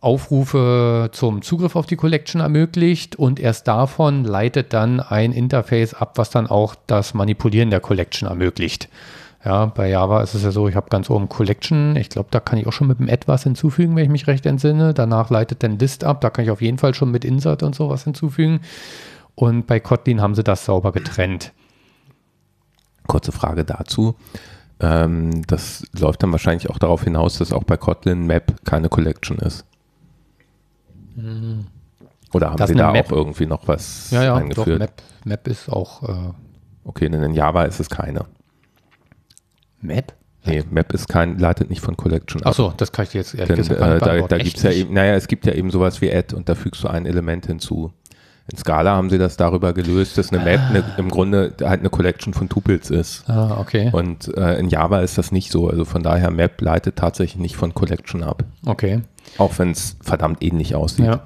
Aufrufe 0.00 1.08
zum 1.12 1.42
Zugriff 1.42 1.74
auf 1.74 1.86
die 1.86 1.96
Collection 1.96 2.40
ermöglicht 2.40 3.16
und 3.16 3.40
erst 3.40 3.66
davon 3.66 4.24
leitet 4.24 4.72
dann 4.72 5.00
ein 5.00 5.32
Interface 5.32 5.94
ab, 5.94 6.18
was 6.18 6.30
dann 6.30 6.46
auch 6.46 6.74
das 6.86 7.14
Manipulieren 7.14 7.70
der 7.70 7.80
Collection 7.80 8.28
ermöglicht. 8.28 8.88
Ja, 9.44 9.66
bei 9.66 9.88
Java 9.88 10.22
ist 10.22 10.34
es 10.34 10.42
ja 10.42 10.50
so, 10.50 10.68
ich 10.68 10.74
habe 10.74 10.88
ganz 10.90 11.08
oben 11.08 11.28
Collection. 11.28 11.94
Ich 11.94 12.08
glaube, 12.08 12.28
da 12.32 12.40
kann 12.40 12.58
ich 12.58 12.66
auch 12.66 12.72
schon 12.72 12.88
mit 12.88 12.98
dem 12.98 13.08
Add 13.08 13.28
was 13.28 13.44
hinzufügen, 13.44 13.94
wenn 13.94 14.02
ich 14.02 14.10
mich 14.10 14.26
recht 14.26 14.44
entsinne. 14.44 14.92
Danach 14.92 15.30
leitet 15.30 15.62
dann 15.62 15.78
List 15.78 16.02
ab. 16.02 16.20
Da 16.20 16.30
kann 16.30 16.44
ich 16.44 16.50
auf 16.50 16.60
jeden 16.60 16.78
Fall 16.78 16.94
schon 16.94 17.12
mit 17.12 17.24
Insert 17.24 17.62
und 17.62 17.74
sowas 17.74 18.02
hinzufügen. 18.02 18.60
Und 19.36 19.68
bei 19.68 19.78
Kotlin 19.78 20.20
haben 20.20 20.34
sie 20.34 20.42
das 20.42 20.64
sauber 20.64 20.90
getrennt. 20.90 21.52
Kurze 23.06 23.30
Frage 23.30 23.64
dazu. 23.64 24.16
Ähm, 24.80 25.46
das 25.46 25.84
läuft 25.96 26.24
dann 26.24 26.32
wahrscheinlich 26.32 26.68
auch 26.68 26.78
darauf 26.78 27.04
hinaus, 27.04 27.38
dass 27.38 27.52
auch 27.52 27.64
bei 27.64 27.76
Kotlin 27.76 28.26
Map 28.26 28.64
keine 28.64 28.88
Collection 28.88 29.38
ist. 29.38 29.64
Oder 32.32 32.50
haben 32.50 32.56
das 32.56 32.68
Sie 32.70 32.76
da 32.76 32.92
Map? 32.92 33.06
auch 33.06 33.12
irgendwie 33.12 33.46
noch 33.46 33.66
was 33.66 34.10
ja, 34.10 34.24
ja, 34.24 34.34
eingeführt? 34.36 34.68
Doch, 34.68 34.78
Map, 34.78 35.02
Map 35.24 35.48
ist 35.48 35.68
auch. 35.68 36.02
Äh 36.02 36.32
okay, 36.84 37.08
denn 37.08 37.22
in 37.22 37.34
Java 37.34 37.64
ist 37.64 37.80
es 37.80 37.88
keine. 37.88 38.26
Map? 39.80 40.14
Nee, 40.44 40.62
Map 40.70 40.92
ist 40.92 41.08
kein, 41.08 41.38
leitet 41.38 41.70
nicht 41.70 41.80
von 41.80 41.96
Collection 41.96 42.42
ab. 42.42 42.50
Achso, 42.50 42.72
das 42.76 42.92
kann 42.92 43.04
ich 43.04 43.10
dir 43.10 43.18
jetzt 43.18 43.34
ehrlich 43.34 43.48
Denn, 43.48 43.56
gesagt 43.56 43.80
äh, 43.80 43.98
Da, 43.98 44.28
da 44.28 44.38
gibt 44.38 44.56
es 44.56 44.62
ja 44.62 44.70
eben, 44.70 44.94
naja, 44.94 45.14
es 45.14 45.26
gibt 45.26 45.44
ja 45.44 45.52
eben 45.52 45.70
sowas 45.70 46.00
wie 46.00 46.12
Add 46.12 46.36
und 46.36 46.48
da 46.48 46.54
fügst 46.54 46.84
du 46.84 46.88
ein 46.88 47.04
Element 47.06 47.46
hinzu. 47.46 47.92
In 48.50 48.58
Scala 48.58 48.92
haben 48.92 49.10
sie 49.10 49.18
das 49.18 49.36
darüber 49.36 49.72
gelöst, 49.72 50.18
dass 50.18 50.32
eine 50.32 50.44
Map 50.44 50.60
eine, 50.68 50.84
im 50.98 51.08
Grunde 51.08 51.54
halt 51.62 51.80
eine 51.80 51.90
Collection 51.90 52.32
von 52.32 52.48
Tupels 52.48 52.90
ist. 52.90 53.28
Ah, 53.28 53.56
okay. 53.58 53.90
Und 53.92 54.36
äh, 54.36 54.58
in 54.58 54.68
Java 54.68 55.00
ist 55.00 55.18
das 55.18 55.32
nicht 55.32 55.50
so. 55.50 55.68
Also 55.68 55.84
von 55.84 56.04
daher, 56.04 56.30
Map 56.30 56.60
leitet 56.60 56.94
tatsächlich 56.94 57.40
nicht 57.40 57.56
von 57.56 57.74
Collection 57.74 58.22
ab. 58.22 58.44
Okay. 58.64 59.00
Auch 59.38 59.58
wenn 59.58 59.72
es 59.72 59.96
verdammt 60.00 60.44
ähnlich 60.44 60.76
aussieht. 60.76 61.06
Ja. 61.06 61.22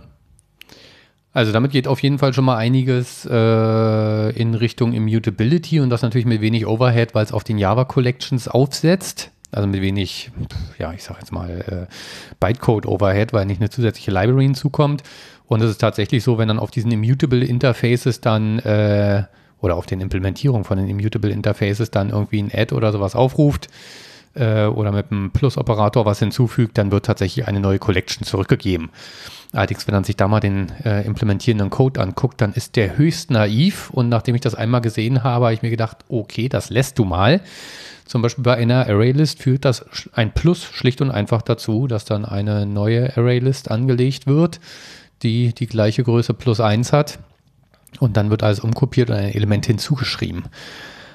Also 1.32 1.52
damit 1.52 1.72
geht 1.72 1.86
auf 1.86 2.02
jeden 2.02 2.18
Fall 2.18 2.32
schon 2.32 2.44
mal 2.44 2.56
einiges 2.56 3.28
äh, 3.30 4.30
in 4.30 4.54
Richtung 4.54 4.94
Immutability 4.94 5.78
und 5.80 5.90
das 5.90 6.02
natürlich 6.02 6.26
mit 6.26 6.40
wenig 6.40 6.66
Overhead, 6.66 7.14
weil 7.14 7.24
es 7.24 7.32
auf 7.32 7.44
den 7.44 7.58
Java 7.58 7.84
Collections 7.84 8.48
aufsetzt. 8.48 9.30
Also 9.52 9.68
mit 9.68 9.80
wenig, 9.80 10.30
ja, 10.78 10.92
ich 10.92 11.02
sag 11.02 11.18
jetzt 11.18 11.32
mal, 11.32 11.88
äh, 11.90 11.94
Bytecode 12.38 12.86
Overhead, 12.86 13.32
weil 13.32 13.46
nicht 13.46 13.60
eine 13.60 13.68
zusätzliche 13.68 14.10
Library 14.10 14.44
hinzukommt. 14.44 15.02
Und 15.50 15.62
es 15.62 15.70
ist 15.72 15.78
tatsächlich 15.78 16.22
so, 16.22 16.38
wenn 16.38 16.46
dann 16.46 16.60
auf 16.60 16.70
diesen 16.70 16.92
Immutable 16.92 17.44
Interfaces 17.44 18.20
dann 18.20 18.60
äh, 18.60 19.24
oder 19.60 19.74
auf 19.74 19.84
den 19.84 20.00
Implementierungen 20.00 20.62
von 20.62 20.78
den 20.78 20.88
Immutable 20.88 21.32
Interfaces 21.32 21.90
dann 21.90 22.10
irgendwie 22.10 22.40
ein 22.40 22.52
Add 22.54 22.72
oder 22.72 22.92
sowas 22.92 23.16
aufruft, 23.16 23.68
äh, 24.36 24.66
oder 24.66 24.92
mit 24.92 25.10
einem 25.10 25.32
Plus-Operator 25.32 26.06
was 26.06 26.20
hinzufügt, 26.20 26.78
dann 26.78 26.92
wird 26.92 27.04
tatsächlich 27.04 27.48
eine 27.48 27.58
neue 27.58 27.80
Collection 27.80 28.24
zurückgegeben. 28.24 28.90
Allerdings, 29.52 29.88
wenn 29.88 29.94
man 29.96 30.04
sich 30.04 30.14
da 30.14 30.28
mal 30.28 30.38
den 30.38 30.70
äh, 30.84 31.04
implementierenden 31.04 31.68
Code 31.70 32.00
anguckt, 32.00 32.40
dann 32.40 32.52
ist 32.52 32.76
der 32.76 32.96
höchst 32.96 33.32
naiv. 33.32 33.90
Und 33.90 34.08
nachdem 34.08 34.36
ich 34.36 34.40
das 34.42 34.54
einmal 34.54 34.82
gesehen 34.82 35.24
habe, 35.24 35.46
habe 35.46 35.54
ich 35.54 35.62
mir 35.62 35.70
gedacht, 35.70 36.04
okay, 36.08 36.48
das 36.48 36.70
lässt 36.70 36.96
du 37.00 37.04
mal. 37.04 37.40
Zum 38.06 38.22
Beispiel 38.22 38.44
bei 38.44 38.56
einer 38.56 38.86
ArrayList 38.86 39.42
führt 39.42 39.64
das 39.64 39.84
ein 40.12 40.32
Plus 40.32 40.62
schlicht 40.62 41.00
und 41.00 41.10
einfach 41.10 41.42
dazu, 41.42 41.88
dass 41.88 42.04
dann 42.04 42.24
eine 42.24 42.66
neue 42.66 43.16
ArrayList 43.16 43.70
angelegt 43.70 44.28
wird, 44.28 44.60
die 45.22 45.54
die 45.54 45.66
gleiche 45.66 46.02
Größe 46.02 46.34
plus 46.34 46.60
1 46.60 46.92
hat. 46.92 47.18
Und 47.98 48.16
dann 48.16 48.30
wird 48.30 48.42
alles 48.42 48.60
umkopiert 48.60 49.10
und 49.10 49.16
ein 49.16 49.34
Element 49.34 49.66
hinzugeschrieben. 49.66 50.44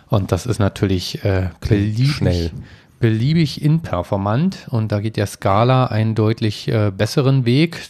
Und 0.09 0.31
das 0.31 0.45
ist 0.45 0.59
natürlich 0.59 1.23
äh, 1.23 1.49
beliebig, 1.61 2.11
schnell 2.11 2.51
beliebig 2.99 3.61
inperformant 3.61 4.67
und 4.69 4.91
da 4.91 4.99
geht 4.99 5.17
der 5.17 5.27
Scala 5.27 5.87
einen 5.87 6.15
deutlich 6.15 6.67
äh, 6.67 6.91
besseren 6.95 7.45
Weg. 7.45 7.81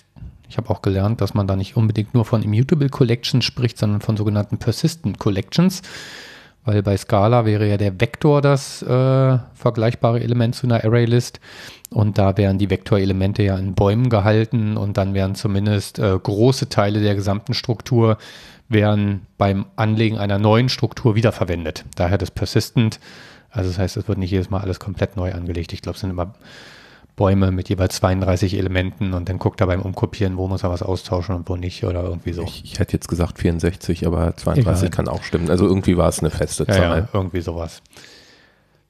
Ich 0.49 0.57
habe 0.57 0.69
auch 0.69 0.81
gelernt, 0.81 1.21
dass 1.21 1.33
man 1.33 1.47
da 1.47 1.55
nicht 1.55 1.77
unbedingt 1.77 2.13
nur 2.13 2.25
von 2.25 2.43
Immutable 2.43 2.89
Collections 2.89 3.43
spricht, 3.43 3.77
sondern 3.77 4.01
von 4.01 4.17
sogenannten 4.17 4.57
Persistent 4.57 5.19
Collections, 5.19 5.81
weil 6.65 6.83
bei 6.83 6.97
Scala 6.97 7.45
wäre 7.45 7.67
ja 7.67 7.77
der 7.77 7.99
Vektor 7.99 8.41
das 8.41 8.81
äh, 8.81 9.37
vergleichbare 9.53 10.19
Element 10.19 10.55
zu 10.55 10.67
einer 10.67 10.83
ArrayList 10.83 11.39
und 11.89 12.17
da 12.17 12.37
wären 12.37 12.57
die 12.57 12.69
Vektorelemente 12.69 13.43
ja 13.43 13.57
in 13.57 13.75
Bäumen 13.75 14.09
gehalten 14.09 14.75
und 14.75 14.97
dann 14.97 15.13
wären 15.13 15.35
zumindest 15.35 15.99
äh, 15.99 16.17
große 16.21 16.69
Teile 16.69 17.01
der 17.01 17.15
gesamten 17.15 17.53
Struktur 17.53 18.17
wären 18.67 19.21
beim 19.37 19.65
Anlegen 19.75 20.17
einer 20.17 20.39
neuen 20.39 20.69
Struktur 20.69 21.15
wiederverwendet. 21.15 21.85
Daher 21.95 22.17
das 22.17 22.31
Persistent 22.31 22.99
also 23.55 23.69
das 23.69 23.79
heißt, 23.79 23.97
es 23.97 24.07
wird 24.09 24.17
nicht 24.17 24.31
jedes 24.31 24.49
Mal 24.49 24.59
alles 24.59 24.81
komplett 24.81 25.15
neu 25.15 25.33
angelegt. 25.33 25.71
Ich 25.71 25.81
glaube, 25.81 25.95
es 25.95 26.01
sind 26.01 26.09
immer 26.09 26.33
Bäume 27.15 27.51
mit 27.51 27.69
jeweils 27.69 27.95
32 27.95 28.57
Elementen 28.57 29.13
und 29.13 29.29
dann 29.29 29.39
guckt 29.39 29.61
er 29.61 29.67
beim 29.67 29.81
Umkopieren, 29.81 30.37
wo 30.37 30.47
muss 30.47 30.63
er 30.63 30.69
was 30.69 30.83
austauschen 30.83 31.35
und 31.35 31.47
wo 31.47 31.55
nicht 31.55 31.83
oder 31.85 32.03
irgendwie 32.03 32.33
so. 32.33 32.43
Ich, 32.43 32.63
ich 32.65 32.79
hätte 32.79 32.93
jetzt 32.93 33.07
gesagt 33.07 33.39
64, 33.39 34.05
aber 34.05 34.35
32 34.35 34.87
Egal. 34.87 34.89
kann 34.89 35.07
auch 35.07 35.23
stimmen. 35.23 35.49
Also 35.49 35.65
irgendwie 35.65 35.95
war 35.97 36.09
es 36.09 36.19
eine 36.19 36.29
feste 36.29 36.65
Zahl. 36.65 36.99
Ja, 36.99 37.07
irgendwie 37.13 37.41
sowas. 37.41 37.81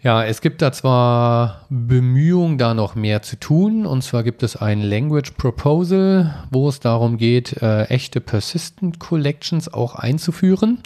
Ja, 0.06 0.24
es 0.24 0.42
gibt 0.42 0.62
da 0.62 0.72
zwar 0.72 1.66
Bemühungen, 1.70 2.60
da 2.60 2.76
noch 2.76 2.94
mehr 2.94 3.24
zu 3.24 3.40
tun. 3.40 3.88
Und 3.88 4.04
zwar 4.04 4.22
gibt 4.22 4.44
es 4.44 4.56
ein 4.56 4.82
Language 4.82 5.32
Proposal, 5.32 6.46
wo 6.52 6.70
es 6.70 6.80
darum 6.80 7.18
geht, 7.18 7.62
äh, 7.62 7.86
echte 7.86 8.22
Persistent 8.22 9.00
Collections 9.00 9.74
auch 9.74 9.96
einzuführen. 9.96 10.80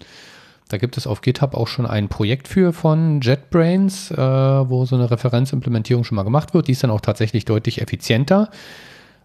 Da 0.69 0.77
gibt 0.77 0.97
es 0.97 1.07
auf 1.07 1.21
GitHub 1.21 1.55
auch 1.55 1.67
schon 1.67 1.87
ein 1.87 2.09
Projekt 2.09 2.47
für 2.47 2.73
von 2.73 3.21
JetBrains, 3.21 4.11
äh, 4.11 4.17
wo 4.17 4.85
so 4.85 4.95
eine 4.95 5.09
Referenzimplementierung 5.09 6.03
schon 6.03 6.15
mal 6.15 6.23
gemacht 6.23 6.53
wird. 6.53 6.67
Die 6.67 6.73
ist 6.73 6.83
dann 6.83 6.91
auch 6.91 7.01
tatsächlich 7.01 7.43
deutlich 7.43 7.81
effizienter. 7.81 8.51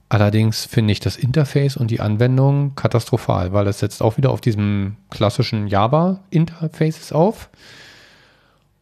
Allerdings 0.08 0.64
finde 0.64 0.92
ich 0.92 1.00
das 1.00 1.16
Interface 1.16 1.76
und 1.76 1.90
die 1.90 2.00
Anwendung 2.00 2.74
katastrophal, 2.76 3.52
weil 3.52 3.66
es 3.66 3.80
setzt 3.80 4.02
auch 4.02 4.16
wieder 4.16 4.30
auf 4.30 4.40
diesem 4.40 4.96
klassischen 5.10 5.68
Java-Interfaces 5.68 7.12
auf. 7.12 7.50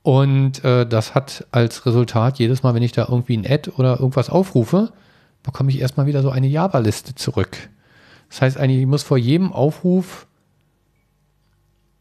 Und 0.02 0.64
äh, 0.64 0.86
das 0.86 1.16
hat 1.16 1.46
als 1.50 1.84
Resultat 1.84 2.38
jedes 2.38 2.62
Mal, 2.62 2.74
wenn 2.74 2.82
ich 2.82 2.92
da 2.92 3.06
irgendwie 3.08 3.36
ein 3.36 3.46
Add 3.46 3.72
oder 3.76 3.98
irgendwas 3.98 4.30
aufrufe, 4.30 4.92
bekomme 5.42 5.70
ich 5.70 5.80
erstmal 5.80 6.06
wieder 6.06 6.22
so 6.22 6.30
eine 6.30 6.46
Java-Liste 6.46 7.16
zurück. 7.16 7.56
Das 8.28 8.40
heißt 8.40 8.56
eigentlich, 8.56 8.80
ich 8.80 8.86
muss 8.86 9.02
vor 9.02 9.18
jedem 9.18 9.52
Aufruf 9.52 10.26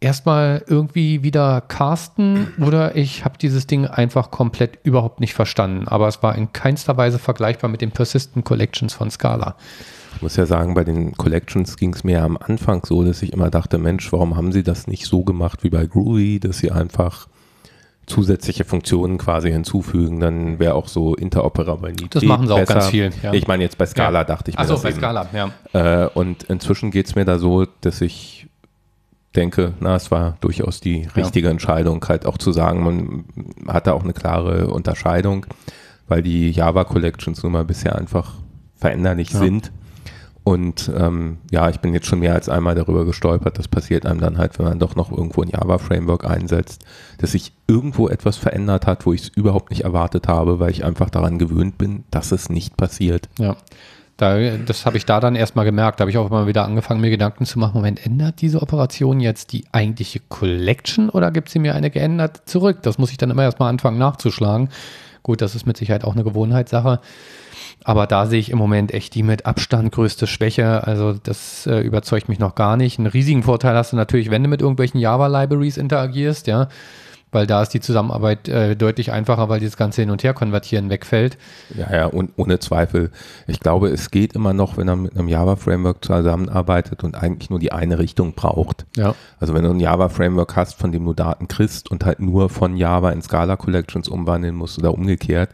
erstmal 0.01 0.63
irgendwie 0.67 1.23
wieder 1.23 1.61
casten 1.61 2.47
oder 2.59 2.95
ich 2.95 3.23
habe 3.23 3.37
dieses 3.37 3.67
Ding 3.67 3.85
einfach 3.85 4.31
komplett 4.31 4.79
überhaupt 4.83 5.19
nicht 5.19 5.33
verstanden. 5.33 5.87
Aber 5.87 6.07
es 6.07 6.21
war 6.21 6.35
in 6.35 6.51
keinster 6.51 6.97
Weise 6.97 7.19
vergleichbar 7.19 7.69
mit 7.69 7.81
den 7.81 7.91
Persistent 7.91 8.43
Collections 8.43 8.93
von 8.93 9.09
Scala. 9.11 9.55
Ich 10.15 10.21
muss 10.21 10.35
ja 10.35 10.45
sagen, 10.45 10.73
bei 10.73 10.83
den 10.83 11.13
Collections 11.13 11.77
ging 11.77 11.93
es 11.93 12.03
mir 12.03 12.23
am 12.23 12.35
Anfang 12.35 12.83
so, 12.85 13.03
dass 13.03 13.21
ich 13.21 13.31
immer 13.31 13.49
dachte, 13.49 13.77
Mensch, 13.77 14.11
warum 14.11 14.35
haben 14.35 14.51
sie 14.51 14.63
das 14.63 14.87
nicht 14.87 15.05
so 15.05 15.23
gemacht 15.23 15.63
wie 15.63 15.69
bei 15.69 15.85
Groovy, 15.85 16.39
dass 16.39 16.57
sie 16.57 16.71
einfach 16.71 17.27
zusätzliche 18.07 18.65
Funktionen 18.65 19.17
quasi 19.17 19.51
hinzufügen, 19.51 20.19
dann 20.19 20.59
wäre 20.59 20.73
auch 20.73 20.87
so 20.87 21.15
Interoperabilität. 21.15 22.15
Das 22.15 22.23
machen 22.23 22.47
sie 22.47 22.53
auch 22.53 22.57
besser. 22.59 22.73
ganz 22.73 22.87
viel. 22.87 23.11
Ja. 23.23 23.33
Ich 23.33 23.47
meine 23.47 23.63
jetzt 23.63 23.77
bei 23.77 23.85
Scala 23.85 24.19
Ja. 24.19 24.23
dachte 24.25 24.51
ich 24.51 24.57
mir 24.57 24.63
Achso, 24.63 24.81
bei 24.81 24.89
eben. 24.89 24.97
Scala, 24.97 25.27
ja. 25.33 26.03
Äh, 26.05 26.09
und 26.09 26.43
inzwischen 26.43 26.91
geht 26.91 27.05
es 27.05 27.15
mir 27.15 27.23
da 27.23 27.39
so, 27.39 27.65
dass 27.81 28.01
ich 28.01 28.47
denke, 29.35 29.73
na, 29.79 29.95
es 29.95 30.11
war 30.11 30.37
durchaus 30.41 30.79
die 30.81 31.07
richtige 31.15 31.49
Entscheidung, 31.49 32.03
halt 32.07 32.25
auch 32.25 32.37
zu 32.37 32.51
sagen, 32.51 32.83
man 32.83 33.25
hat 33.73 33.87
da 33.87 33.93
auch 33.93 34.03
eine 34.03 34.13
klare 34.13 34.67
Unterscheidung, 34.67 35.45
weil 36.07 36.21
die 36.21 36.51
Java 36.51 36.83
Collections 36.83 37.41
nun 37.43 37.53
mal 37.53 37.65
bisher 37.65 37.95
einfach 37.95 38.33
veränderlich 38.75 39.31
Ja. 39.31 39.39
sind. 39.39 39.71
Und 40.43 40.91
ähm, 40.97 41.37
ja, 41.51 41.69
ich 41.69 41.81
bin 41.81 41.93
jetzt 41.93 42.07
schon 42.07 42.19
mehr 42.19 42.33
als 42.33 42.49
einmal 42.49 42.73
darüber 42.73 43.05
gestolpert. 43.05 43.59
Das 43.59 43.67
passiert 43.67 44.07
einem 44.07 44.19
dann 44.19 44.39
halt, 44.39 44.57
wenn 44.57 44.65
man 44.65 44.79
doch 44.79 44.95
noch 44.95 45.11
irgendwo 45.11 45.43
ein 45.43 45.49
Java-Framework 45.49 46.25
einsetzt, 46.25 46.83
dass 47.19 47.33
sich 47.33 47.53
irgendwo 47.67 48.07
etwas 48.09 48.37
verändert 48.37 48.87
hat, 48.87 49.05
wo 49.05 49.13
ich 49.13 49.21
es 49.21 49.27
überhaupt 49.29 49.69
nicht 49.69 49.83
erwartet 49.83 50.27
habe, 50.27 50.59
weil 50.59 50.71
ich 50.71 50.83
einfach 50.83 51.11
daran 51.11 51.37
gewöhnt 51.37 51.77
bin, 51.77 52.05
dass 52.09 52.31
es 52.31 52.49
nicht 52.49 52.75
passiert. 52.75 53.29
Ja. 53.37 53.55
Da, 54.21 54.37
das 54.55 54.85
habe 54.85 54.97
ich 54.97 55.07
da 55.07 55.19
dann 55.19 55.35
erstmal 55.35 55.65
gemerkt. 55.65 55.99
Da 55.99 56.03
habe 56.03 56.11
ich 56.11 56.17
auch 56.19 56.29
mal 56.29 56.45
wieder 56.45 56.63
angefangen, 56.63 57.01
mir 57.01 57.09
Gedanken 57.09 57.47
zu 57.47 57.57
machen, 57.57 57.73
Moment, 57.73 58.05
ändert 58.05 58.39
diese 58.41 58.61
Operation 58.61 59.19
jetzt 59.19 59.51
die 59.51 59.65
eigentliche 59.71 60.19
Collection 60.19 61.09
oder 61.09 61.31
gibt 61.31 61.49
sie 61.49 61.57
mir 61.57 61.73
eine 61.73 61.89
geändert 61.89 62.43
zurück? 62.45 62.83
Das 62.83 62.99
muss 62.99 63.09
ich 63.09 63.17
dann 63.17 63.31
immer 63.31 63.41
erstmal 63.41 63.69
anfangen 63.69 63.97
nachzuschlagen. 63.97 64.69
Gut, 65.23 65.41
das 65.41 65.55
ist 65.55 65.65
mit 65.65 65.75
Sicherheit 65.75 66.03
auch 66.03 66.13
eine 66.13 66.23
Gewohnheitssache. 66.23 66.99
Aber 67.83 68.05
da 68.05 68.27
sehe 68.27 68.39
ich 68.39 68.51
im 68.51 68.59
Moment 68.59 68.93
echt 68.93 69.15
die 69.15 69.23
mit 69.23 69.47
Abstand 69.47 69.91
größte 69.91 70.27
Schwäche. 70.27 70.85
Also 70.85 71.13
das 71.13 71.65
äh, 71.65 71.79
überzeugt 71.79 72.29
mich 72.29 72.37
noch 72.37 72.53
gar 72.53 72.77
nicht. 72.77 72.99
Einen 72.99 73.07
riesigen 73.07 73.41
Vorteil 73.41 73.75
hast 73.75 73.91
du 73.91 73.95
natürlich, 73.95 74.29
wenn 74.29 74.43
du 74.43 74.49
mit 74.49 74.61
irgendwelchen 74.61 74.99
Java-Libraries 74.99 75.77
interagierst, 75.77 76.45
ja. 76.45 76.67
Weil 77.31 77.47
da 77.47 77.61
ist 77.61 77.69
die 77.69 77.79
Zusammenarbeit 77.79 78.49
äh, 78.49 78.75
deutlich 78.75 79.11
einfacher, 79.11 79.47
weil 79.47 79.59
dieses 79.59 79.77
ganze 79.77 80.01
Hin- 80.01 80.11
und 80.11 80.23
Her-Konvertieren 80.23 80.89
wegfällt. 80.89 81.37
Ja, 81.75 81.95
ja, 81.95 82.05
und 82.07 82.31
ohne 82.35 82.59
Zweifel. 82.59 83.09
Ich 83.47 83.61
glaube, 83.61 83.87
es 83.87 84.11
geht 84.11 84.33
immer 84.33 84.53
noch, 84.53 84.77
wenn 84.77 84.89
er 84.89 84.97
mit 84.97 85.15
einem 85.15 85.29
Java-Framework 85.29 86.03
zusammenarbeitet 86.03 87.03
und 87.03 87.15
eigentlich 87.15 87.49
nur 87.49 87.59
die 87.59 87.71
eine 87.71 87.99
Richtung 87.99 88.33
braucht. 88.33 88.85
Ja. 88.97 89.15
Also 89.39 89.53
wenn 89.53 89.63
du 89.63 89.69
ein 89.69 89.79
Java-Framework 89.79 90.55
hast, 90.57 90.75
von 90.75 90.91
dem 90.91 91.05
du 91.05 91.13
Daten 91.13 91.47
kriegst 91.47 91.89
und 91.89 92.03
halt 92.05 92.19
nur 92.19 92.49
von 92.49 92.75
Java 92.75 93.11
in 93.11 93.21
Scala 93.21 93.55
Collections 93.55 94.09
umwandeln 94.09 94.55
musst 94.55 94.77
oder 94.77 94.93
umgekehrt, 94.93 95.51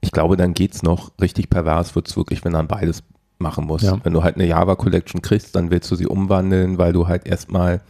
ich 0.00 0.12
glaube, 0.12 0.36
dann 0.36 0.54
geht's 0.54 0.82
noch. 0.82 1.10
Richtig 1.20 1.50
pervers 1.50 1.94
wird's 1.94 2.16
wirklich, 2.16 2.44
wenn 2.44 2.52
dann 2.52 2.68
beides 2.68 3.02
machen 3.38 3.66
musst. 3.66 3.84
Ja. 3.84 3.98
Wenn 4.02 4.12
du 4.12 4.22
halt 4.22 4.36
eine 4.36 4.46
Java 4.46 4.74
Collection 4.74 5.22
kriegst, 5.22 5.54
dann 5.56 5.70
willst 5.70 5.90
du 5.90 5.96
sie 5.96 6.06
umwandeln, 6.06 6.78
weil 6.78 6.92
du 6.92 7.08
halt 7.08 7.26
erstmal 7.26 7.80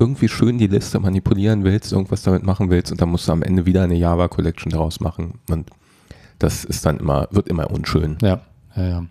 irgendwie 0.00 0.28
schön 0.28 0.58
die 0.58 0.66
Liste 0.66 0.98
manipulieren 0.98 1.62
willst, 1.62 1.92
irgendwas 1.92 2.22
damit 2.22 2.42
machen 2.42 2.70
willst 2.70 2.90
und 2.90 3.00
dann 3.00 3.10
musst 3.10 3.28
du 3.28 3.32
am 3.32 3.42
Ende 3.42 3.66
wieder 3.66 3.82
eine 3.82 3.94
Java 3.94 4.28
Collection 4.28 4.72
daraus 4.72 4.98
machen. 5.00 5.34
Und 5.48 5.70
das 6.38 6.64
ist 6.64 6.86
dann 6.86 6.98
immer, 6.98 7.28
wird 7.30 7.48
immer 7.48 7.70
unschön. 7.70 8.16
Ja, 8.22 8.40
ja, 8.74 8.88
ja. 8.88 9.06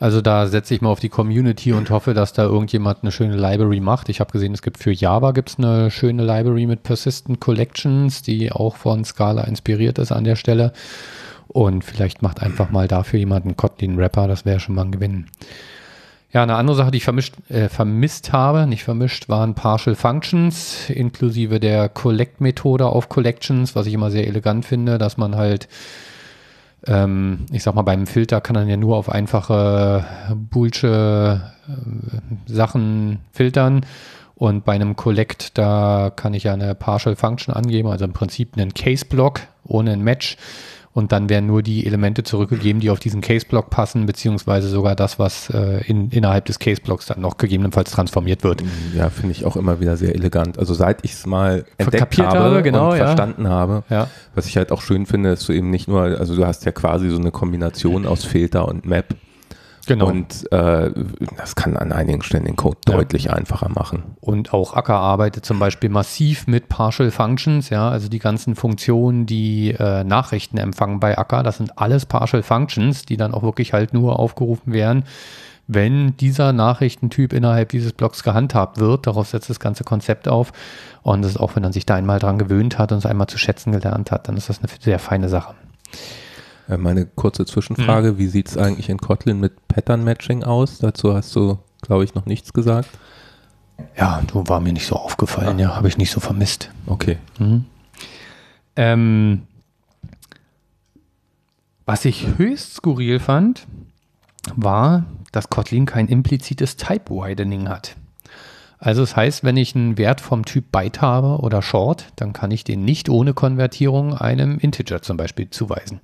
Also 0.00 0.20
da 0.20 0.46
setze 0.46 0.74
ich 0.74 0.80
mal 0.80 0.90
auf 0.90 1.00
die 1.00 1.08
Community 1.08 1.72
und 1.72 1.90
hoffe, 1.90 2.14
dass 2.14 2.32
da 2.32 2.44
irgendjemand 2.44 3.02
eine 3.02 3.10
schöne 3.10 3.36
Library 3.36 3.80
macht. 3.80 4.08
Ich 4.08 4.20
habe 4.20 4.30
gesehen, 4.30 4.54
es 4.54 4.62
gibt 4.62 4.78
für 4.78 4.92
Java 4.92 5.32
gibt's 5.32 5.58
eine 5.58 5.90
schöne 5.90 6.24
Library 6.24 6.66
mit 6.66 6.84
Persistent 6.84 7.40
Collections, 7.40 8.22
die 8.22 8.52
auch 8.52 8.76
von 8.76 9.04
Scala 9.04 9.42
inspiriert 9.42 9.98
ist 9.98 10.12
an 10.12 10.22
der 10.22 10.36
Stelle. 10.36 10.72
Und 11.48 11.82
vielleicht 11.82 12.22
macht 12.22 12.40
einfach 12.40 12.70
mal 12.70 12.86
dafür 12.86 13.18
jemand 13.18 13.44
einen 13.44 13.56
Kotlin-Rapper, 13.56 14.28
das 14.28 14.44
wäre 14.44 14.60
schon 14.60 14.76
mal 14.76 14.84
ein 14.84 14.92
Gewinn. 14.92 15.26
Ja, 16.30 16.42
eine 16.42 16.56
andere 16.56 16.76
Sache, 16.76 16.90
die 16.90 16.98
ich 16.98 17.04
vermischt, 17.04 17.34
äh, 17.48 17.68
vermisst 17.68 18.32
habe, 18.32 18.66
nicht 18.66 18.84
vermischt, 18.84 19.28
waren 19.28 19.54
Partial 19.54 19.96
Functions, 19.96 20.90
inklusive 20.90 21.58
der 21.58 21.88
Collect-Methode 21.88 22.86
auf 22.86 23.08
Collections, 23.08 23.74
was 23.74 23.86
ich 23.86 23.94
immer 23.94 24.10
sehr 24.10 24.26
elegant 24.26 24.66
finde, 24.66 24.98
dass 24.98 25.16
man 25.16 25.36
halt 25.36 25.68
ähm, 26.86 27.46
ich 27.50 27.62
sag 27.62 27.74
mal, 27.74 27.82
beim 27.82 28.06
Filter 28.06 28.40
kann 28.40 28.54
man 28.54 28.68
ja 28.68 28.76
nur 28.76 28.96
auf 28.96 29.08
einfache 29.08 30.04
Boolsche 30.34 31.42
äh, 31.68 32.52
Sachen 32.52 33.20
filtern. 33.32 33.84
Und 34.34 34.64
bei 34.64 34.74
einem 34.74 34.94
Collect, 34.94 35.58
da 35.58 36.12
kann 36.14 36.32
ich 36.32 36.44
ja 36.44 36.52
eine 36.52 36.76
Partial 36.76 37.16
Function 37.16 37.52
angeben, 37.52 37.88
also 37.88 38.04
im 38.04 38.12
Prinzip 38.12 38.56
einen 38.56 38.72
Case-Block 38.72 39.40
ohne 39.64 39.92
ein 39.92 40.02
Match. 40.02 40.36
Und 40.98 41.12
dann 41.12 41.28
werden 41.28 41.46
nur 41.46 41.62
die 41.62 41.86
Elemente 41.86 42.24
zurückgegeben, 42.24 42.80
die 42.80 42.90
auf 42.90 42.98
diesen 42.98 43.20
Case-Block 43.20 43.70
passen, 43.70 44.04
beziehungsweise 44.04 44.68
sogar 44.68 44.96
das, 44.96 45.20
was 45.20 45.48
äh, 45.48 45.80
in, 45.86 46.10
innerhalb 46.10 46.46
des 46.46 46.58
Case-Blocks 46.58 47.06
dann 47.06 47.20
noch 47.20 47.36
gegebenenfalls 47.36 47.92
transformiert 47.92 48.42
wird. 48.42 48.64
Ja, 48.96 49.08
finde 49.08 49.30
ich 49.30 49.44
auch 49.44 49.54
immer 49.54 49.78
wieder 49.78 49.96
sehr 49.96 50.12
elegant. 50.16 50.58
Also 50.58 50.74
seit 50.74 51.04
ich 51.04 51.12
es 51.12 51.24
mal 51.24 51.64
entdeckt 51.76 52.00
Kapiert 52.00 52.26
habe, 52.26 52.40
habe, 52.40 52.62
genau, 52.64 52.90
und 52.90 52.96
ja. 52.96 53.04
verstanden 53.04 53.46
habe, 53.46 53.84
Ja. 53.88 54.08
was 54.34 54.46
ich 54.46 54.56
halt 54.56 54.72
auch 54.72 54.82
schön 54.82 55.06
finde, 55.06 55.30
ist 55.30 55.48
du 55.48 55.52
eben 55.52 55.70
nicht 55.70 55.86
nur, 55.86 56.02
also 56.02 56.34
du 56.34 56.44
hast 56.44 56.64
ja 56.64 56.72
quasi 56.72 57.08
so 57.10 57.18
eine 57.20 57.30
Kombination 57.30 58.04
aus 58.04 58.24
Filter 58.24 58.66
und 58.66 58.84
Map 58.84 59.14
Genau. 59.88 60.06
und 60.06 60.50
äh, 60.52 60.90
das 61.36 61.56
kann 61.56 61.76
an 61.76 61.92
einigen 61.92 62.22
Stellen 62.22 62.44
den 62.44 62.56
Code 62.56 62.78
Ja. 62.88 62.96
deutlich 62.96 63.32
einfacher 63.32 63.68
machen. 63.68 64.02
Und 64.20 64.52
auch 64.52 64.74
Acker 64.74 64.96
arbeitet 64.96 65.44
zum 65.44 65.58
Beispiel 65.58 65.90
massiv 65.90 66.46
mit 66.46 66.68
Partial 66.68 67.10
Functions, 67.10 67.70
ja, 67.70 67.88
also 67.88 68.08
die 68.08 68.18
ganzen 68.20 68.54
Funktionen, 68.54 69.26
die 69.26 69.70
äh, 69.72 70.04
Nachrichten 70.04 70.58
empfangen 70.58 71.00
bei 71.00 71.18
Acker, 71.18 71.42
das 71.42 71.56
sind 71.56 71.78
alles 71.78 72.06
Partial 72.06 72.42
Functions, 72.42 73.04
die 73.06 73.16
dann 73.16 73.34
auch 73.34 73.42
wirklich 73.42 73.72
halt 73.72 73.94
nur 73.94 74.18
aufgerufen 74.18 74.72
werden, 74.72 75.04
wenn 75.66 76.16
dieser 76.16 76.52
Nachrichtentyp 76.52 77.32
innerhalb 77.32 77.70
dieses 77.70 77.92
Blocks 77.92 78.22
gehandhabt 78.22 78.78
wird. 78.78 79.06
Darauf 79.06 79.28
setzt 79.28 79.50
das 79.50 79.60
ganze 79.60 79.84
Konzept 79.84 80.26
auf. 80.28 80.52
Und 81.02 81.22
das 81.22 81.32
ist 81.32 81.36
auch, 81.36 81.56
wenn 81.56 81.62
man 81.62 81.72
sich 81.72 81.84
da 81.84 81.94
einmal 81.94 82.18
dran 82.18 82.38
gewöhnt 82.38 82.78
hat 82.78 82.92
und 82.92 82.98
es 82.98 83.06
einmal 83.06 83.26
zu 83.26 83.36
schätzen 83.38 83.72
gelernt 83.72 84.10
hat, 84.10 84.28
dann 84.28 84.36
ist 84.36 84.48
das 84.48 84.60
eine 84.60 84.68
sehr 84.80 84.98
feine 84.98 85.28
Sache. 85.28 85.54
Äh, 86.68 86.76
meine 86.76 87.06
kurze 87.06 87.46
Zwischenfrage, 87.46 88.12
Mhm. 88.12 88.18
wie 88.18 88.26
sieht 88.26 88.48
es 88.48 88.56
eigentlich 88.58 88.88
in 88.88 88.98
Kotlin 88.98 89.40
mit 89.40 89.68
Pattern 89.68 90.04
Matching 90.04 90.44
aus? 90.44 90.78
Dazu 90.78 91.14
hast 91.14 91.34
du, 91.34 91.58
glaube 91.82 92.04
ich, 92.04 92.14
noch 92.14 92.26
nichts 92.26 92.52
gesagt. 92.52 92.88
Ja, 93.96 94.22
du 94.26 94.46
war 94.48 94.60
mir 94.60 94.72
nicht 94.72 94.86
so 94.86 94.96
aufgefallen, 94.96 95.58
ja, 95.58 95.76
habe 95.76 95.88
ich 95.88 95.98
nicht 95.98 96.10
so 96.10 96.18
vermisst. 96.20 96.70
Okay. 96.86 97.16
Ähm, 98.76 99.42
was 101.86 102.04
ich 102.04 102.26
höchst 102.36 102.74
skurril 102.74 103.20
fand, 103.20 103.66
war, 104.54 105.04
dass 105.32 105.48
Kotlin 105.50 105.86
kein 105.86 106.08
implizites 106.08 106.76
Type 106.76 107.10
Widening 107.10 107.68
hat. 107.68 107.96
Also 108.80 109.00
das 109.02 109.16
heißt, 109.16 109.42
wenn 109.42 109.56
ich 109.56 109.74
einen 109.74 109.98
Wert 109.98 110.20
vom 110.20 110.44
Typ 110.44 110.70
Byte 110.70 111.00
habe 111.00 111.38
oder 111.42 111.62
Short, 111.62 112.06
dann 112.16 112.32
kann 112.32 112.50
ich 112.52 112.62
den 112.62 112.84
nicht 112.84 113.08
ohne 113.08 113.34
Konvertierung 113.34 114.14
einem 114.14 114.58
Integer 114.58 115.02
zum 115.02 115.16
Beispiel 115.16 115.50
zuweisen. 115.50 116.00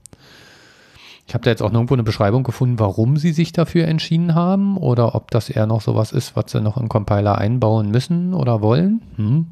Ich 1.27 1.35
habe 1.35 1.45
da 1.45 1.51
jetzt 1.51 1.63
auch 1.63 1.71
nirgendwo 1.71 1.95
eine 1.95 2.03
Beschreibung 2.03 2.43
gefunden, 2.43 2.79
warum 2.79 3.17
sie 3.17 3.33
sich 3.33 3.53
dafür 3.53 3.89
entschieden 3.89 4.35
haben 4.35 4.77
oder 4.77 5.15
ob 5.15 5.31
das 5.31 5.49
eher 5.49 5.67
noch 5.67 5.81
sowas 5.81 6.13
ist, 6.13 6.37
was 6.37 6.53
sie 6.53 6.61
noch 6.61 6.77
im 6.77 6.89
Compiler 6.89 7.39
einbauen 7.39 7.91
müssen 7.91 8.35
oder 8.35 8.61
wollen. 8.61 9.01
Hm. 9.17 9.47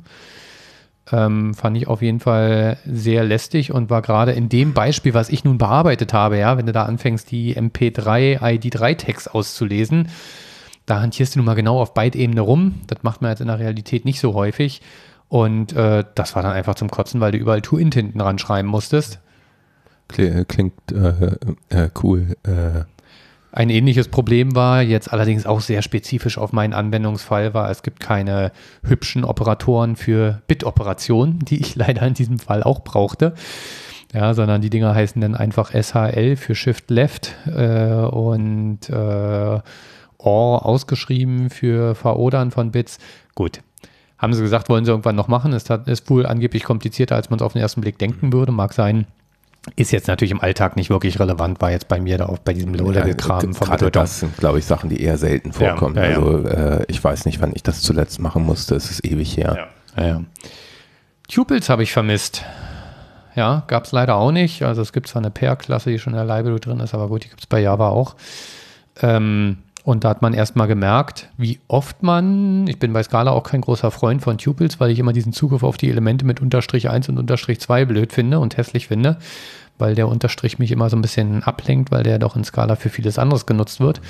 Ähm, 1.11 1.55
fand 1.55 1.77
ich 1.77 1.89
auf 1.89 2.01
jeden 2.01 2.21
Fall 2.21 2.79
sehr 2.87 3.25
lästig 3.25 3.73
und 3.73 3.91
war 3.91 4.03
gerade 4.03 4.33
in 4.33 4.49
dem 4.49 4.73
Beispiel, 4.73 5.15
was 5.15 5.31
ich 5.31 5.45
nun 5.45 5.59
bearbeitet 5.59 6.13
habe, 6.13 6.39
ja, 6.39 6.57
wenn 6.57 6.67
du 6.67 6.73
da 6.73 6.85
anfängst, 6.85 7.31
die 7.31 7.57
MP3 7.57 8.39
ID3-Text 8.39 9.35
auszulesen, 9.35 10.09
da 10.87 11.01
hantierst 11.01 11.35
du 11.35 11.39
nun 11.39 11.47
mal 11.47 11.55
genau 11.55 11.81
auf 11.81 11.95
Byte-Ebene 11.95 12.41
rum. 12.41 12.81
Das 12.87 13.03
macht 13.03 13.23
man 13.23 13.31
jetzt 13.31 13.41
in 13.41 13.49
der 13.49 13.59
Realität 13.59 14.05
nicht 14.05 14.21
so 14.21 14.35
häufig. 14.35 14.83
Und 15.29 15.73
äh, 15.73 16.05
das 16.15 16.35
war 16.35 16.43
dann 16.43 16.53
einfach 16.53 16.75
zum 16.75 16.91
Kotzen, 16.91 17.21
weil 17.21 17.33
du 17.33 17.39
überall 17.39 17.63
To-Int 17.63 17.95
hinten 17.95 18.19
dran 18.19 18.39
schreiben 18.39 18.69
musstest. 18.69 19.21
Kli- 20.13 20.45
Klingt 20.45 20.75
äh, 20.93 21.37
äh, 21.71 21.91
cool. 22.03 22.37
Äh, 22.45 22.85
Ein 23.53 23.69
ähnliches 23.71 24.09
Problem 24.09 24.55
war, 24.55 24.83
jetzt 24.83 25.13
allerdings 25.13 25.45
auch 25.47 25.61
sehr 25.61 25.83
spezifisch 25.83 26.39
auf 26.39 26.53
meinen 26.53 26.73
Anwendungsfall, 26.73 27.53
war, 27.55 27.71
es 27.71 27.83
gibt 27.83 28.01
keine 28.01 28.51
hübschen 28.83 29.25
Operatoren 29.25 29.97
für 29.97 30.41
Bit-Operationen, 30.47 31.39
die 31.45 31.61
ich 31.61 31.77
leider 31.77 32.07
in 32.07 32.15
diesem 32.15 32.39
Fall 32.39 32.63
auch 32.63 32.81
brauchte. 32.81 33.35
Ja, 34.15 34.35
sondern 34.35 34.61
die 34.61 34.69
Dinger 34.71 34.95
heißen 34.95 35.21
dann 35.23 35.35
einfach 35.35 35.71
SHL 35.73 36.37
für 36.37 36.55
Shift 36.55 36.91
Left 36.91 37.35
äh, 37.47 37.93
und 37.95 38.91
äh, 38.91 39.61
OR 40.19 40.67
ausgeschrieben 40.67 41.49
für 41.49 41.95
Verodern 41.95 42.51
von 42.51 42.71
Bits. 42.73 42.99
Gut. 43.35 43.61
Haben 44.19 44.35
sie 44.35 44.43
gesagt, 44.43 44.69
wollen 44.69 44.85
sie 44.85 44.91
irgendwann 44.91 45.17
noch 45.17 45.29
machen. 45.29 45.53
Hat- 45.55 45.89
ist 45.89 46.09
wohl 46.11 46.27
angeblich 46.27 46.63
komplizierter, 46.63 47.17
als 47.17 47.31
man 47.31 47.39
es 47.39 47.43
auf 47.43 47.55
den 47.55 47.63
ersten 47.63 47.81
Blick 47.81 47.99
denken 47.99 48.33
würde. 48.35 48.53
Mag 48.53 48.73
sein. 48.75 49.07
Ist 49.77 49.93
jetzt 49.93 50.09
natürlich 50.09 50.33
im 50.33 50.41
Alltag 50.41 50.75
nicht 50.75 50.91
wirklich 50.91 51.21
relevant, 51.21 51.61
war 51.61 51.71
jetzt 51.71 51.87
bei 51.87 52.01
mir 52.01 52.19
da 52.19 52.27
auch 52.27 52.39
bei 52.39 52.53
diesem 52.53 52.75
Low-Level-Kram 52.75 53.53
ja, 53.53 53.53
von 53.53 53.69
Gerade 53.69 53.85
Bedeutung. 53.85 54.03
das 54.03 54.21
sind, 54.21 54.37
glaube 54.37 54.59
ich, 54.59 54.65
Sachen, 54.65 54.91
die 54.91 55.01
eher 55.01 55.19
selten 55.19 55.53
vorkommen. 55.53 55.95
ja, 55.95 56.11
ja. 56.11 56.17
Also 56.17 56.49
äh, 56.49 56.85
ich 56.89 57.03
weiß 57.03 57.27
nicht, 57.27 57.41
wann 57.41 57.53
ich 57.55 57.63
das 57.63 57.81
zuletzt 57.81 58.19
machen 58.19 58.45
musste. 58.45 58.75
Es 58.75 58.91
ist 58.91 59.05
ewig 59.05 59.37
her. 59.37 59.69
Ja, 59.97 60.05
ja. 60.05 60.25
Tupels 61.29 61.69
habe 61.69 61.85
ich 61.85 61.93
vermisst. 61.93 62.45
Ja, 63.37 63.63
gab 63.69 63.85
es 63.85 63.93
leider 63.93 64.17
auch 64.17 64.33
nicht. 64.33 64.63
Also 64.65 64.83
es 64.83 64.93
gibt 64.93 65.07
zwar 65.07 65.23
eine 65.23 65.31
Pair-Klasse, 65.31 65.91
die 65.91 65.99
schon 66.01 66.13
in 66.13 66.27
der 66.27 66.37
Library 66.37 66.59
drin 66.59 66.81
ist, 66.81 66.93
aber 66.93 67.07
gut, 67.09 67.25
die 67.25 67.29
gibt 67.29 67.41
es 67.41 67.47
bei 67.47 67.61
Java 67.61 67.89
auch. 67.89 68.17
Ähm, 69.01 69.59
Und 69.85 70.05
da 70.05 70.11
hat 70.11 70.23
man 70.23 70.33
erstmal 70.33 70.69
gemerkt, 70.69 71.29
wie 71.37 71.59
oft 71.67 72.03
man, 72.03 72.67
ich 72.69 72.79
bin 72.79 72.93
bei 72.93 73.03
Scala 73.03 73.33
auch 73.33 73.43
kein 73.43 73.61
großer 73.61 73.91
Freund 73.91 74.23
von 74.23 74.39
Tupels, 74.39 74.79
weil 74.79 74.91
ich 74.91 74.99
immer 74.99 75.13
diesen 75.13 75.33
Zugriff 75.33 75.65
auf 75.65 75.77
die 75.77 75.91
Elemente 75.91 76.25
mit 76.25 76.41
Unterstrich 76.41 76.89
1 76.89 77.09
und 77.09 77.19
Unterstrich 77.19 77.61
2 77.61 77.85
blöd 77.87 78.13
finde 78.13 78.39
und 78.39 78.57
hässlich 78.57 78.87
finde, 78.87 79.17
weil 79.79 79.97
der 79.97 80.07
Unterstrich 80.07 80.61
mich 80.61 80.71
immer 80.71 80.89
so 80.89 80.97
ein 80.97 81.03
bisschen 81.03 81.43
ablenkt, 81.43 81.91
weil 81.91 82.05
der 82.05 82.21
doch 82.21 82.37
in 82.37 82.45
Scala 82.45 82.77
für 82.77 82.91
vieles 82.91 83.19
anderes 83.19 83.45
genutzt 83.45 83.81
wird. 83.81 84.01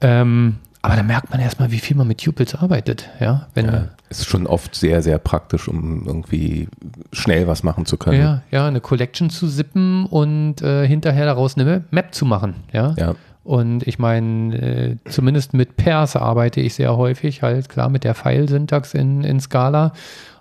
Ähm, 0.00 0.56
aber 0.84 0.96
da 0.96 1.04
merkt 1.04 1.30
man 1.30 1.38
erstmal, 1.38 1.70
wie 1.70 1.78
viel 1.78 1.96
man 1.96 2.08
mit 2.08 2.18
Tupels 2.18 2.56
arbeitet. 2.56 3.08
Ja, 3.20 3.46
wenn 3.54 3.66
ja, 3.66 3.88
ist 4.10 4.26
schon 4.26 4.48
oft 4.48 4.74
sehr, 4.74 5.00
sehr 5.00 5.18
praktisch, 5.18 5.68
um 5.68 6.04
irgendwie 6.04 6.68
schnell 7.12 7.46
was 7.46 7.62
machen 7.62 7.86
zu 7.86 7.96
können. 7.96 8.20
Ja, 8.20 8.42
ja, 8.50 8.66
eine 8.66 8.80
Collection 8.80 9.30
zu 9.30 9.46
sippen 9.46 10.06
und 10.06 10.60
äh, 10.60 10.84
hinterher 10.88 11.26
daraus 11.26 11.56
eine 11.56 11.84
Map 11.92 12.12
zu 12.12 12.26
machen. 12.26 12.56
Ja. 12.72 12.94
ja. 12.98 13.14
Und 13.44 13.86
ich 13.86 13.98
meine, 13.98 14.56
äh, 14.56 14.96
zumindest 15.10 15.52
mit 15.52 15.76
Pairs 15.76 16.14
arbeite 16.14 16.60
ich 16.60 16.74
sehr 16.74 16.96
häufig, 16.96 17.42
halt 17.42 17.68
klar 17.68 17.88
mit 17.88 18.04
der 18.04 18.14
File-Syntax 18.14 18.94
in, 18.94 19.24
in 19.24 19.40
Scala. 19.40 19.92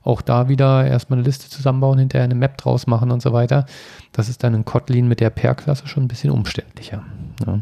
Auch 0.03 0.21
da 0.21 0.49
wieder 0.49 0.85
erstmal 0.85 1.19
eine 1.19 1.25
Liste 1.25 1.49
zusammenbauen, 1.49 1.99
hinterher 1.99 2.25
eine 2.25 2.35
Map 2.35 2.57
draus 2.57 2.87
machen 2.87 3.11
und 3.11 3.21
so 3.21 3.33
weiter. 3.33 3.65
Das 4.11 4.29
ist 4.29 4.43
dann 4.43 4.53
in 4.53 4.65
Kotlin 4.65 5.07
mit 5.07 5.19
der 5.19 5.29
Pair-Klasse 5.29 5.87
schon 5.87 6.03
ein 6.03 6.07
bisschen 6.07 6.31
umständlicher. 6.31 7.03
Ja. 7.45 7.59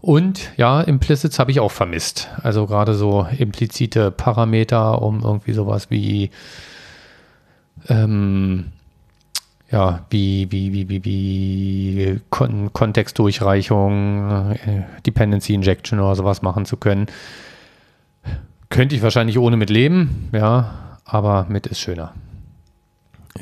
Und 0.00 0.50
ja, 0.56 0.80
Implicits 0.80 1.38
habe 1.38 1.50
ich 1.50 1.60
auch 1.60 1.72
vermisst. 1.72 2.28
Also 2.42 2.66
gerade 2.66 2.94
so 2.94 3.26
implizite 3.36 4.10
Parameter, 4.10 5.02
um 5.02 5.20
irgendwie 5.20 5.52
sowas 5.52 5.90
wie 5.90 6.30
ähm, 7.88 8.66
ja, 9.70 10.06
wie, 10.10 10.50
wie, 10.50 10.72
wie, 10.72 10.88
wie, 10.88 11.04
wie 11.04 12.20
Kon 12.30 12.72
Kontextdurchreichung, 12.72 14.52
äh, 14.52 14.84
Dependency 15.06 15.54
Injection 15.54 16.00
oder 16.00 16.14
sowas 16.14 16.42
machen 16.42 16.64
zu 16.64 16.76
können. 16.76 17.06
Könnte 18.70 18.96
ich 18.96 19.02
wahrscheinlich 19.02 19.38
ohne 19.38 19.56
mit 19.56 19.70
leben, 19.70 20.28
ja, 20.32 20.98
aber 21.04 21.46
mit 21.48 21.66
ist 21.66 21.80
schöner. 21.80 22.14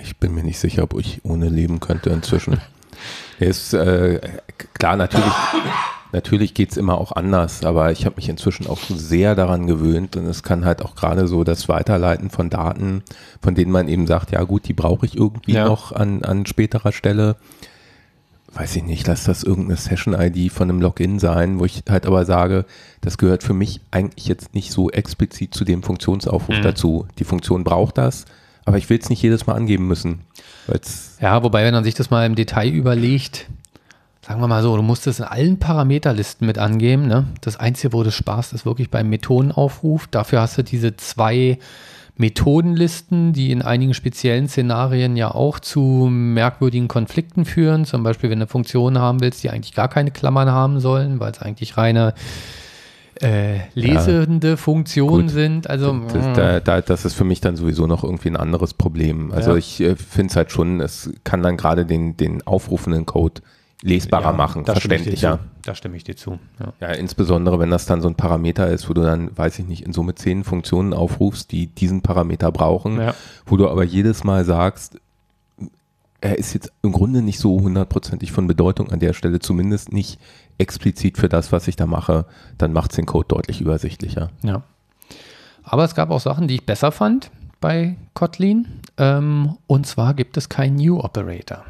Ich 0.02 0.16
bin 0.16 0.34
mir 0.34 0.42
nicht 0.42 0.58
sicher, 0.58 0.82
ob 0.82 0.98
ich 0.98 1.24
ohne 1.24 1.48
leben 1.48 1.80
könnte 1.80 2.10
inzwischen. 2.10 2.60
ist 3.38 3.72
äh, 3.74 4.20
klar, 4.74 4.96
natürlich 4.96 5.24
Natürlich 6.16 6.54
geht 6.54 6.70
es 6.70 6.78
immer 6.78 6.96
auch 6.96 7.12
anders, 7.12 7.62
aber 7.62 7.92
ich 7.92 8.06
habe 8.06 8.16
mich 8.16 8.30
inzwischen 8.30 8.66
auch 8.68 8.80
sehr 8.88 9.34
daran 9.34 9.66
gewöhnt 9.66 10.16
und 10.16 10.24
es 10.24 10.42
kann 10.42 10.64
halt 10.64 10.80
auch 10.80 10.94
gerade 10.94 11.28
so 11.28 11.44
das 11.44 11.68
Weiterleiten 11.68 12.30
von 12.30 12.48
Daten, 12.48 13.02
von 13.42 13.54
denen 13.54 13.70
man 13.70 13.86
eben 13.86 14.06
sagt, 14.06 14.32
ja 14.32 14.42
gut, 14.44 14.66
die 14.66 14.72
brauche 14.72 15.04
ich 15.04 15.14
irgendwie 15.14 15.52
ja. 15.52 15.68
noch 15.68 15.92
an, 15.92 16.22
an 16.22 16.46
späterer 16.46 16.92
Stelle. 16.92 17.36
Weiß 18.54 18.76
ich 18.76 18.84
nicht, 18.84 19.06
lass 19.06 19.24
das 19.24 19.42
irgendeine 19.42 19.76
Session-ID 19.76 20.50
von 20.50 20.70
einem 20.70 20.80
Login 20.80 21.18
sein, 21.18 21.58
wo 21.58 21.66
ich 21.66 21.82
halt 21.86 22.06
aber 22.06 22.24
sage, 22.24 22.64
das 23.02 23.18
gehört 23.18 23.42
für 23.42 23.52
mich 23.52 23.82
eigentlich 23.90 24.26
jetzt 24.26 24.54
nicht 24.54 24.72
so 24.72 24.88
explizit 24.88 25.52
zu 25.52 25.66
dem 25.66 25.82
Funktionsaufruf 25.82 26.56
mhm. 26.56 26.62
dazu. 26.62 27.06
Die 27.18 27.24
Funktion 27.24 27.62
braucht 27.62 27.98
das, 27.98 28.24
aber 28.64 28.78
ich 28.78 28.88
will 28.88 28.98
es 28.98 29.10
nicht 29.10 29.20
jedes 29.20 29.46
Mal 29.46 29.52
angeben 29.52 29.86
müssen. 29.86 30.20
Ja, 31.20 31.42
wobei, 31.42 31.62
wenn 31.66 31.74
man 31.74 31.84
sich 31.84 31.94
das 31.94 32.08
mal 32.08 32.24
im 32.24 32.36
Detail 32.36 32.70
überlegt, 32.70 33.50
sagen 34.26 34.40
wir 34.40 34.48
mal 34.48 34.62
so, 34.62 34.76
du 34.76 34.82
musst 34.82 35.06
es 35.06 35.20
in 35.20 35.24
allen 35.24 35.58
Parameterlisten 35.58 36.46
mit 36.46 36.58
angeben. 36.58 37.06
Ne? 37.06 37.26
Das 37.42 37.58
Einzige, 37.58 37.92
wo 37.92 38.02
du 38.02 38.10
sparst, 38.10 38.52
ist 38.52 38.66
wirklich 38.66 38.90
beim 38.90 39.08
Methodenaufruf. 39.08 40.08
Dafür 40.08 40.40
hast 40.40 40.58
du 40.58 40.64
diese 40.64 40.96
zwei 40.96 41.58
Methodenlisten, 42.16 43.32
die 43.32 43.52
in 43.52 43.62
einigen 43.62 43.94
speziellen 43.94 44.48
Szenarien 44.48 45.16
ja 45.16 45.32
auch 45.32 45.60
zu 45.60 46.08
merkwürdigen 46.10 46.88
Konflikten 46.88 47.44
führen. 47.44 47.84
Zum 47.84 48.02
Beispiel, 48.02 48.30
wenn 48.30 48.40
du 48.40 48.48
Funktionen 48.48 48.98
haben 48.98 49.20
willst, 49.20 49.44
die 49.44 49.50
eigentlich 49.50 49.74
gar 49.74 49.88
keine 49.88 50.10
Klammern 50.10 50.50
haben 50.50 50.80
sollen, 50.80 51.20
weil 51.20 51.30
es 51.30 51.40
eigentlich 51.40 51.76
reine 51.76 52.14
äh, 53.22 53.60
lesende 53.74 54.50
ja, 54.50 54.56
Funktionen 54.56 55.26
gut. 55.26 55.30
sind. 55.30 55.70
Also 55.70 56.00
das, 56.12 56.36
da, 56.36 56.60
da, 56.60 56.80
das, 56.80 57.04
ist 57.04 57.14
für 57.14 57.24
mich 57.24 57.40
dann 57.40 57.54
sowieso 57.54 57.86
noch 57.86 58.02
irgendwie 58.02 58.30
ein 58.30 58.36
anderes 58.36 58.74
Problem. 58.74 59.30
Also 59.30 59.52
ja. 59.52 59.56
ich 59.56 59.80
äh, 59.80 59.94
finde 59.94 60.30
es 60.30 60.36
halt 60.36 60.50
schon, 60.50 60.80
es 60.80 61.12
kann 61.22 61.42
dann 61.42 61.56
gerade 61.56 61.86
den, 61.86 62.16
den 62.16 62.44
aufrufenden 62.44 63.06
Code 63.06 63.42
lesbarer 63.82 64.30
ja, 64.30 64.32
machen, 64.32 64.64
verständlicher. 64.64 65.40
Da 65.62 65.74
stimme 65.74 65.96
ich 65.96 66.04
dir 66.04 66.16
zu. 66.16 66.38
Ja. 66.58 66.72
ja. 66.80 66.94
insbesondere 66.94 67.58
wenn 67.58 67.70
das 67.70 67.86
dann 67.86 68.00
so 68.00 68.08
ein 68.08 68.14
Parameter 68.14 68.68
ist, 68.68 68.88
wo 68.88 68.94
du 68.94 69.02
dann, 69.02 69.36
weiß 69.36 69.58
ich 69.58 69.66
nicht, 69.66 69.84
in 69.84 69.92
Summe 69.92 70.14
zehn 70.14 70.44
Funktionen 70.44 70.94
aufrufst, 70.94 71.52
die 71.52 71.66
diesen 71.66 72.02
Parameter 72.02 72.50
brauchen, 72.52 73.00
ja. 73.00 73.14
wo 73.44 73.56
du 73.56 73.68
aber 73.68 73.84
jedes 73.84 74.24
Mal 74.24 74.44
sagst, 74.44 74.98
er 76.20 76.38
ist 76.38 76.54
jetzt 76.54 76.72
im 76.82 76.92
Grunde 76.92 77.22
nicht 77.22 77.38
so 77.38 77.60
hundertprozentig 77.60 78.32
von 78.32 78.46
Bedeutung 78.46 78.90
an 78.90 79.00
der 79.00 79.12
Stelle, 79.12 79.38
zumindest 79.38 79.92
nicht 79.92 80.18
explizit 80.58 81.18
für 81.18 81.28
das, 81.28 81.52
was 81.52 81.68
ich 81.68 81.76
da 81.76 81.86
mache, 81.86 82.24
dann 82.56 82.72
macht 82.72 82.92
es 82.92 82.96
den 82.96 83.06
Code 83.06 83.28
deutlich 83.28 83.60
übersichtlicher. 83.60 84.30
Ja. 84.42 84.62
Aber 85.62 85.84
es 85.84 85.94
gab 85.94 86.10
auch 86.10 86.20
Sachen, 86.20 86.48
die 86.48 86.54
ich 86.54 86.66
besser 86.66 86.92
fand 86.92 87.30
bei 87.60 87.96
Kotlin. 88.14 88.66
Ähm, 88.96 89.56
und 89.66 89.86
zwar 89.86 90.14
gibt 90.14 90.36
es 90.36 90.48
keinen 90.48 90.76
New 90.76 91.00
Operator. 91.00 91.64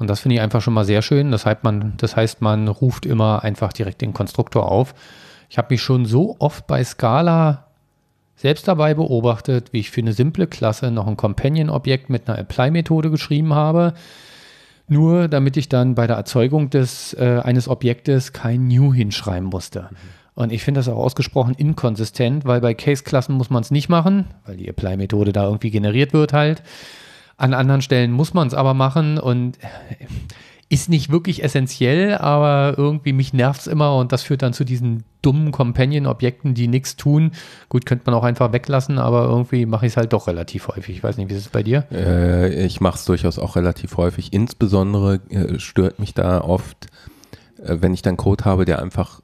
Und 0.00 0.08
das 0.08 0.20
finde 0.20 0.36
ich 0.36 0.40
einfach 0.40 0.62
schon 0.62 0.72
mal 0.74 0.86
sehr 0.86 1.02
schön. 1.02 1.30
Das 1.30 1.44
heißt, 1.44 1.62
man, 1.62 1.92
das 1.98 2.16
heißt, 2.16 2.40
man 2.40 2.68
ruft 2.68 3.04
immer 3.04 3.44
einfach 3.44 3.72
direkt 3.72 4.00
den 4.00 4.14
Konstruktor 4.14 4.70
auf. 4.72 4.94
Ich 5.50 5.58
habe 5.58 5.68
mich 5.70 5.82
schon 5.82 6.06
so 6.06 6.36
oft 6.38 6.66
bei 6.66 6.82
Scala 6.82 7.66
selbst 8.34 8.66
dabei 8.66 8.94
beobachtet, 8.94 9.74
wie 9.74 9.80
ich 9.80 9.90
für 9.90 10.00
eine 10.00 10.14
simple 10.14 10.46
Klasse 10.46 10.90
noch 10.90 11.06
ein 11.06 11.18
Companion-Objekt 11.18 12.08
mit 12.08 12.28
einer 12.28 12.38
Apply-Methode 12.38 13.10
geschrieben 13.10 13.52
habe, 13.52 13.92
nur 14.88 15.28
damit 15.28 15.58
ich 15.58 15.68
dann 15.68 15.94
bei 15.94 16.06
der 16.06 16.16
Erzeugung 16.16 16.70
des, 16.70 17.12
äh, 17.12 17.42
eines 17.44 17.68
Objektes 17.68 18.32
kein 18.32 18.68
New 18.68 18.94
hinschreiben 18.94 19.50
musste. 19.50 19.90
Mhm. 19.90 19.96
Und 20.34 20.52
ich 20.52 20.62
finde 20.62 20.78
das 20.78 20.88
auch 20.88 20.96
ausgesprochen 20.96 21.54
inkonsistent, 21.54 22.46
weil 22.46 22.62
bei 22.62 22.72
Case-Klassen 22.72 23.34
muss 23.34 23.50
man 23.50 23.62
es 23.62 23.70
nicht 23.70 23.90
machen, 23.90 24.28
weil 24.46 24.56
die 24.56 24.68
Apply-Methode 24.68 25.34
da 25.34 25.44
irgendwie 25.44 25.70
generiert 25.70 26.14
wird 26.14 26.32
halt. 26.32 26.62
An 27.40 27.54
anderen 27.54 27.80
Stellen 27.80 28.12
muss 28.12 28.34
man 28.34 28.48
es 28.48 28.54
aber 28.54 28.74
machen 28.74 29.18
und 29.18 29.58
ist 30.68 30.88
nicht 30.88 31.10
wirklich 31.10 31.42
essentiell, 31.42 32.14
aber 32.14 32.74
irgendwie 32.76 33.12
mich 33.12 33.32
nervt 33.32 33.62
es 33.62 33.66
immer 33.66 33.96
und 33.96 34.12
das 34.12 34.22
führt 34.22 34.42
dann 34.42 34.52
zu 34.52 34.64
diesen 34.64 35.02
dummen 35.22 35.50
Companion-Objekten, 35.50 36.54
die 36.54 36.68
nichts 36.68 36.96
tun. 36.96 37.32
Gut, 37.68 37.86
könnte 37.86 38.04
man 38.06 38.14
auch 38.14 38.24
einfach 38.24 38.52
weglassen, 38.52 38.98
aber 38.98 39.24
irgendwie 39.24 39.64
mache 39.66 39.86
ich 39.86 39.92
es 39.94 39.96
halt 39.96 40.12
doch 40.12 40.28
relativ 40.28 40.68
häufig. 40.68 40.96
Ich 40.96 41.02
weiß 41.02 41.16
nicht, 41.16 41.28
wie 41.28 41.34
ist 41.34 41.40
es 41.40 41.48
bei 41.48 41.62
dir? 41.62 41.86
Äh, 41.90 42.66
ich 42.66 42.80
mache 42.80 42.96
es 42.96 43.04
durchaus 43.04 43.38
auch 43.38 43.56
relativ 43.56 43.96
häufig. 43.96 44.32
Insbesondere 44.32 45.16
äh, 45.30 45.58
stört 45.58 45.98
mich 45.98 46.14
da 46.14 46.42
oft, 46.42 46.86
äh, 47.64 47.78
wenn 47.80 47.92
ich 47.92 48.02
dann 48.02 48.16
Code 48.16 48.44
habe, 48.44 48.64
der 48.64 48.80
einfach 48.80 49.22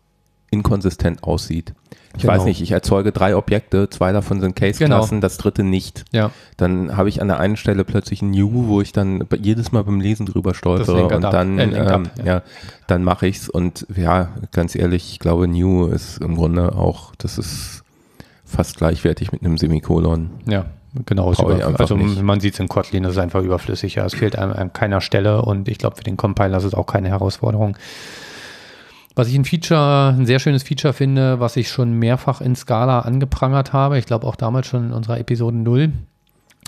inkonsistent 0.51 1.23
aussieht. 1.23 1.75
Ich 2.17 2.23
genau. 2.23 2.35
weiß 2.35 2.45
nicht, 2.45 2.63
ich 2.63 2.73
erzeuge 2.73 3.13
drei 3.13 3.37
Objekte, 3.37 3.91
zwei 3.91 4.13
davon 4.13 4.41
sind 4.41 4.57
Case-Klassen, 4.57 5.17
genau. 5.17 5.21
das 5.21 5.37
dritte 5.37 5.63
nicht. 5.63 6.05
Ja. 6.13 6.31
Dann 6.57 6.97
habe 6.97 7.09
ich 7.11 7.21
an 7.21 7.29
der 7.29 7.39
einen 7.39 7.57
Stelle 7.57 7.85
plötzlich 7.85 8.23
ein 8.23 8.31
New, 8.31 8.69
wo 8.69 8.81
ich 8.81 8.93
dann 8.93 9.25
jedes 9.41 9.73
Mal 9.73 9.85
beim 9.85 10.01
Lesen 10.01 10.25
drüber 10.25 10.55
stolpere 10.55 11.09
und 11.09 11.23
dann, 11.23 11.59
äh, 11.59 11.65
ähm, 11.65 12.09
ja. 12.19 12.25
ja. 12.25 12.43
dann 12.87 13.05
mache 13.05 13.27
ich 13.27 13.37
es 13.37 13.49
und 13.51 13.87
ja, 13.95 14.31
ganz 14.53 14.75
ehrlich, 14.75 15.11
ich 15.11 15.19
glaube, 15.19 15.47
New 15.47 15.87
ist 15.87 16.19
im 16.19 16.37
Grunde 16.37 16.75
auch, 16.75 17.15
das 17.19 17.37
ist 17.37 17.83
fast 18.47 18.79
gleichwertig 18.79 19.33
mit 19.33 19.43
einem 19.43 19.59
Semikolon. 19.59 20.31
Ja, 20.47 20.67
genau. 21.05 21.29
also 21.29 21.97
nicht. 21.97 22.23
man 22.23 22.41
sieht 22.41 22.55
es 22.55 22.61
in 22.61 22.69
Kotlin, 22.69 23.03
das 23.03 23.13
ist 23.13 23.19
einfach 23.19 23.43
überflüssig. 23.43 23.97
Ja, 23.97 24.07
es 24.07 24.15
fehlt 24.15 24.39
an, 24.39 24.53
an 24.53 24.73
keiner 24.73 25.03
Stelle 25.03 25.43
und 25.43 25.69
ich 25.69 25.77
glaube, 25.77 25.97
für 25.97 26.05
den 26.05 26.17
Compiler 26.17 26.57
ist 26.57 26.65
es 26.65 26.75
auch 26.75 26.87
keine 26.87 27.09
Herausforderung. 27.09 27.77
Was 29.17 29.29
ich 29.29 29.35
ein 29.35 29.47
Feature, 29.47 30.15
ein 30.17 30.27
sehr 30.27 30.39
schönes 30.39 30.63
Feature 30.63 30.93
finde, 30.93 31.41
was 31.41 31.57
ich 31.57 31.71
schon 31.71 31.95
mehrfach 31.95 32.43
in 32.43 32.55
Scala 32.55 33.01
angeprangert 33.01 33.73
habe, 33.73 33.99
ich 33.99 34.05
glaube 34.05 34.27
auch 34.27 34.37
damals 34.37 34.67
schon 34.67 34.89
in 34.89 34.93
unserer 34.93 35.19
Episode 35.19 35.57
0. 35.57 35.93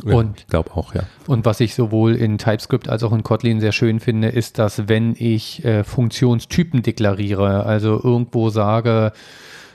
Ja, 0.06 0.14
und, 0.14 0.40
ich 0.40 0.46
glaube 0.46 0.70
auch, 0.74 0.94
ja. 0.94 1.02
Und 1.26 1.44
was 1.44 1.60
ich 1.60 1.74
sowohl 1.74 2.14
in 2.14 2.38
TypeScript 2.38 2.88
als 2.88 3.02
auch 3.02 3.12
in 3.12 3.22
Kotlin 3.22 3.60
sehr 3.60 3.72
schön 3.72 4.00
finde, 4.00 4.28
ist, 4.28 4.58
dass 4.58 4.88
wenn 4.88 5.14
ich 5.18 5.62
äh, 5.66 5.84
Funktionstypen 5.84 6.82
deklariere, 6.82 7.66
also 7.66 8.00
irgendwo 8.02 8.48
sage, 8.48 9.12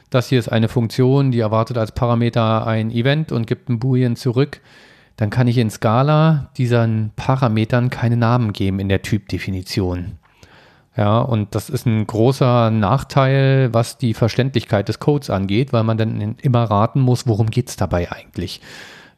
das 0.09 0.29
hier 0.29 0.39
ist 0.39 0.51
eine 0.51 0.67
Funktion, 0.67 1.31
die 1.31 1.41
erwartet 1.41 1.77
als 1.77 1.91
Parameter 1.91 2.65
ein 2.65 2.89
Event 2.89 3.31
und 3.31 3.45
gibt 3.45 3.69
ein 3.69 3.77
Boolean 3.77 4.15
zurück, 4.15 4.61
dann 5.15 5.29
kann 5.29 5.47
ich 5.47 5.59
in 5.59 5.69
Scala 5.69 6.49
diesen 6.57 7.11
Parametern 7.15 7.91
keine 7.91 8.17
Namen 8.17 8.51
geben 8.51 8.79
in 8.79 8.89
der 8.89 9.03
Typdefinition. 9.03 10.17
Ja, 10.95 11.19
und 11.21 11.55
das 11.55 11.69
ist 11.69 11.87
ein 11.87 12.05
großer 12.05 12.69
Nachteil, 12.69 13.73
was 13.73 13.97
die 13.97 14.13
Verständlichkeit 14.13 14.89
des 14.89 14.99
Codes 14.99 15.31
angeht, 15.31 15.73
weil 15.73 15.83
man 15.83 15.97
dann 15.97 16.35
immer 16.41 16.63
raten 16.65 16.99
muss, 16.99 17.25
worum 17.25 17.49
geht 17.49 17.69
es 17.69 17.75
dabei 17.77 18.11
eigentlich. 18.11 18.61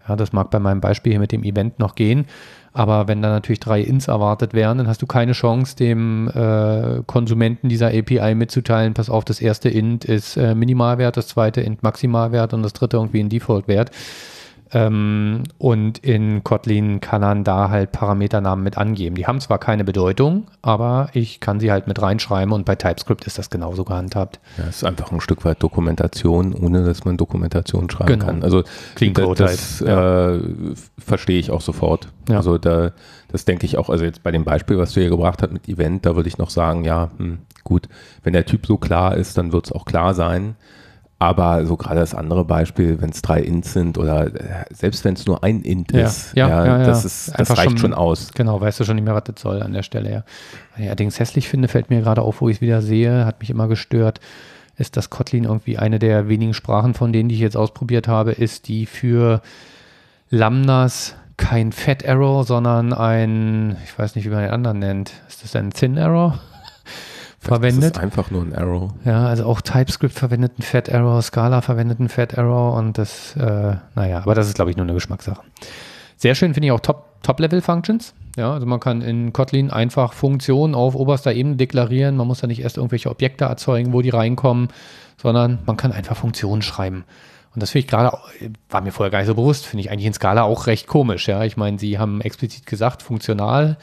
Ja, 0.07 0.15
das 0.15 0.31
mag 0.31 0.51
bei 0.51 0.59
meinem 0.59 0.79
Beispiel 0.79 1.13
hier 1.13 1.19
mit 1.19 1.31
dem 1.33 1.43
Event 1.43 1.79
noch 1.79 1.95
gehen, 1.95 2.27
aber 2.71 3.07
wenn 3.07 3.21
da 3.21 3.29
natürlich 3.29 3.59
drei 3.59 3.81
Ints 3.81 4.07
erwartet 4.07 4.53
werden, 4.53 4.77
dann 4.77 4.87
hast 4.87 5.01
du 5.01 5.05
keine 5.07 5.31
Chance, 5.31 5.75
dem 5.75 6.29
äh, 6.29 7.01
Konsumenten 7.07 7.67
dieser 7.67 7.87
API 7.87 8.35
mitzuteilen, 8.35 8.93
pass 8.93 9.09
auf, 9.09 9.25
das 9.25 9.41
erste 9.41 9.67
Int 9.67 10.05
ist 10.05 10.37
äh, 10.37 10.55
Minimalwert, 10.55 11.17
das 11.17 11.27
zweite 11.27 11.61
Int 11.61 11.83
Maximalwert 11.83 12.53
und 12.53 12.63
das 12.63 12.73
dritte 12.73 12.97
irgendwie 12.97 13.21
ein 13.21 13.29
Defaultwert. 13.29 13.91
Ähm, 14.73 15.43
und 15.57 15.99
in 15.99 16.43
Kotlin 16.43 16.99
kann 16.99 17.21
man 17.21 17.43
da 17.43 17.69
halt 17.69 17.91
Parameternamen 17.91 18.63
mit 18.63 18.77
angeben. 18.77 19.15
Die 19.15 19.27
haben 19.27 19.39
zwar 19.39 19.59
keine 19.59 19.83
Bedeutung, 19.83 20.47
aber 20.61 21.09
ich 21.13 21.39
kann 21.39 21.59
sie 21.59 21.71
halt 21.71 21.87
mit 21.87 22.01
reinschreiben 22.01 22.51
und 22.51 22.65
bei 22.65 22.75
TypeScript 22.75 23.25
ist 23.27 23.37
das 23.37 23.49
genauso 23.49 23.83
gehandhabt. 23.83 24.39
Ja, 24.57 24.65
es 24.67 24.77
ist 24.77 24.83
einfach 24.83 25.11
ein 25.11 25.21
Stück 25.21 25.45
weit 25.45 25.61
Dokumentation, 25.61 26.53
ohne 26.53 26.83
dass 26.83 27.05
man 27.05 27.17
Dokumentation 27.17 27.89
schreiben 27.89 28.13
genau. 28.13 28.25
kann. 28.25 28.43
Also 28.43 28.63
Clean 28.95 29.13
Code 29.13 29.43
das, 29.43 29.81
halt. 29.81 29.89
ja. 29.89 30.35
äh, 30.35 30.41
verstehe 30.97 31.39
ich 31.39 31.51
auch 31.51 31.61
sofort. 31.61 32.07
Ja. 32.27 32.37
Also 32.37 32.57
da, 32.57 32.91
das 33.31 33.45
denke 33.45 33.65
ich 33.65 33.77
auch, 33.77 33.89
also 33.89 34.03
jetzt 34.03 34.23
bei 34.23 34.31
dem 34.31 34.45
Beispiel, 34.45 34.77
was 34.77 34.93
du 34.93 34.99
hier 34.99 35.09
gebracht 35.09 35.43
hast 35.43 35.53
mit 35.53 35.69
Event, 35.69 36.05
da 36.05 36.15
würde 36.15 36.27
ich 36.27 36.37
noch 36.37 36.49
sagen, 36.49 36.83
ja, 36.83 37.11
hm, 37.17 37.39
gut, 37.63 37.87
wenn 38.23 38.33
der 38.33 38.45
Typ 38.45 38.65
so 38.65 38.77
klar 38.77 39.15
ist, 39.15 39.37
dann 39.37 39.51
wird 39.51 39.67
es 39.67 39.71
auch 39.71 39.85
klar 39.85 40.13
sein. 40.15 40.55
Aber 41.17 41.65
so 41.65 41.77
gerade 41.77 42.01
das 42.01 42.13
andere 42.13 42.43
Beispiel, 42.43 43.01
wenn 43.01 43.09
es 43.09 43.21
drei 43.21 43.39
Ints 43.39 43.71
sind 43.71 43.97
oder 43.97 44.27
äh, 44.27 44.65
selbst 44.71 45.05
wenn 45.05 45.13
es 45.13 45.25
nur 45.25 45.43
ein 45.43 45.61
Int 45.61 45.93
ja, 45.93 46.05
ist, 46.05 46.35
ja, 46.35 46.49
ja, 46.49 46.65
ja, 46.65 46.85
das, 46.85 47.05
ist, 47.05 47.33
das 47.37 47.51
reicht 47.51 47.71
schon, 47.71 47.77
schon, 47.77 47.93
aus. 47.93 48.31
Genau, 48.35 48.59
weißt 48.59 48.81
du 48.81 48.83
schon 48.83 48.95
nicht 48.95 49.05
mehr, 49.05 49.15
was 49.15 49.23
das 49.23 49.39
soll 49.39 49.63
an 49.63 49.71
der 49.71 49.83
Stelle. 49.83 50.11
Ja. 50.11 50.23
Was 50.71 50.79
ich 50.81 50.85
allerdings 50.87 51.19
hässlich 51.19 51.47
finde, 51.47 51.69
fällt 51.69 51.89
mir 51.89 52.01
gerade 52.01 52.21
auf, 52.21 52.41
wo 52.41 52.49
ich 52.49 52.57
es 52.57 52.61
wieder 52.61 52.81
sehe, 52.81 53.25
hat 53.25 53.39
mich 53.39 53.49
immer 53.49 53.69
gestört, 53.69 54.19
ist, 54.77 54.97
dass 54.97 55.09
Kotlin 55.09 55.45
irgendwie 55.45 55.77
eine 55.77 55.99
der 55.99 56.27
wenigen 56.27 56.53
Sprachen 56.53 56.93
von 56.93 57.13
denen, 57.13 57.29
die 57.29 57.35
ich 57.35 57.41
jetzt 57.41 57.55
ausprobiert 57.55 58.09
habe, 58.09 58.33
ist, 58.33 58.67
die 58.67 58.85
für 58.85 59.41
Lambdas 60.29 61.15
kein 61.37 61.71
Fat 61.71 62.03
Error, 62.03 62.43
sondern 62.43 62.91
ein, 62.91 63.77
ich 63.85 63.97
weiß 63.97 64.15
nicht, 64.15 64.25
wie 64.25 64.29
man 64.29 64.41
den 64.41 64.51
anderen 64.51 64.79
nennt. 64.79 65.13
Ist 65.29 65.43
das 65.43 65.55
ein 65.55 65.71
Thin 65.71 65.95
Error? 65.95 66.39
Verwendet. 67.45 67.95
Das 67.95 67.97
ist 67.97 68.03
einfach 68.03 68.31
nur 68.31 68.41
ein 68.41 68.51
Error. 68.51 68.93
Ja, 69.05 69.25
also 69.25 69.45
auch 69.45 69.61
TypeScript 69.61 70.13
verwendet 70.13 70.53
einen 70.57 70.63
Fat 70.63 70.89
Error, 70.89 71.21
Scala 71.21 71.61
verwendet 71.61 71.99
einen 71.99 72.09
Fat 72.09 72.33
Error 72.33 72.73
und 72.75 72.97
das, 72.97 73.35
äh, 73.37 73.75
naja, 73.95 74.19
aber 74.19 74.35
das 74.35 74.47
ist, 74.47 74.55
glaube 74.55 74.71
ich, 74.71 74.77
nur 74.77 74.85
eine 74.85 74.93
Geschmackssache. 74.93 75.41
Sehr 76.17 76.35
schön 76.35 76.53
finde 76.53 76.67
ich 76.67 76.71
auch 76.71 76.79
Top-Level-Functions. 76.79 78.07
Top 78.07 78.15
ja, 78.37 78.51
also 78.53 78.65
man 78.65 78.79
kann 78.79 79.01
in 79.01 79.31
Kotlin 79.31 79.71
einfach 79.71 80.13
Funktionen 80.13 80.75
auf 80.75 80.95
oberster 80.95 81.33
Ebene 81.33 81.55
deklarieren. 81.55 82.17
Man 82.17 82.27
muss 82.27 82.41
da 82.41 82.47
nicht 82.47 82.61
erst 82.61 82.77
irgendwelche 82.77 83.09
Objekte 83.09 83.45
erzeugen, 83.45 83.93
wo 83.93 84.01
die 84.01 84.09
reinkommen, 84.09 84.69
sondern 85.21 85.59
man 85.65 85.77
kann 85.77 85.91
einfach 85.91 86.17
Funktionen 86.17 86.61
schreiben. 86.61 87.05
Und 87.53 87.61
das 87.61 87.71
finde 87.71 87.85
ich 87.85 87.87
gerade, 87.87 88.17
war 88.69 88.81
mir 88.81 88.91
vorher 88.91 89.11
gar 89.11 89.19
nicht 89.19 89.27
so 89.27 89.35
bewusst, 89.35 89.65
finde 89.65 89.81
ich 89.81 89.91
eigentlich 89.91 90.07
in 90.07 90.13
Scala 90.13 90.43
auch 90.43 90.67
recht 90.67 90.87
komisch. 90.87 91.29
Ja, 91.29 91.43
ich 91.45 91.55
meine, 91.55 91.79
sie 91.79 91.97
haben 91.97 92.19
explizit 92.19 92.65
gesagt, 92.65 93.01
funktional. 93.01 93.77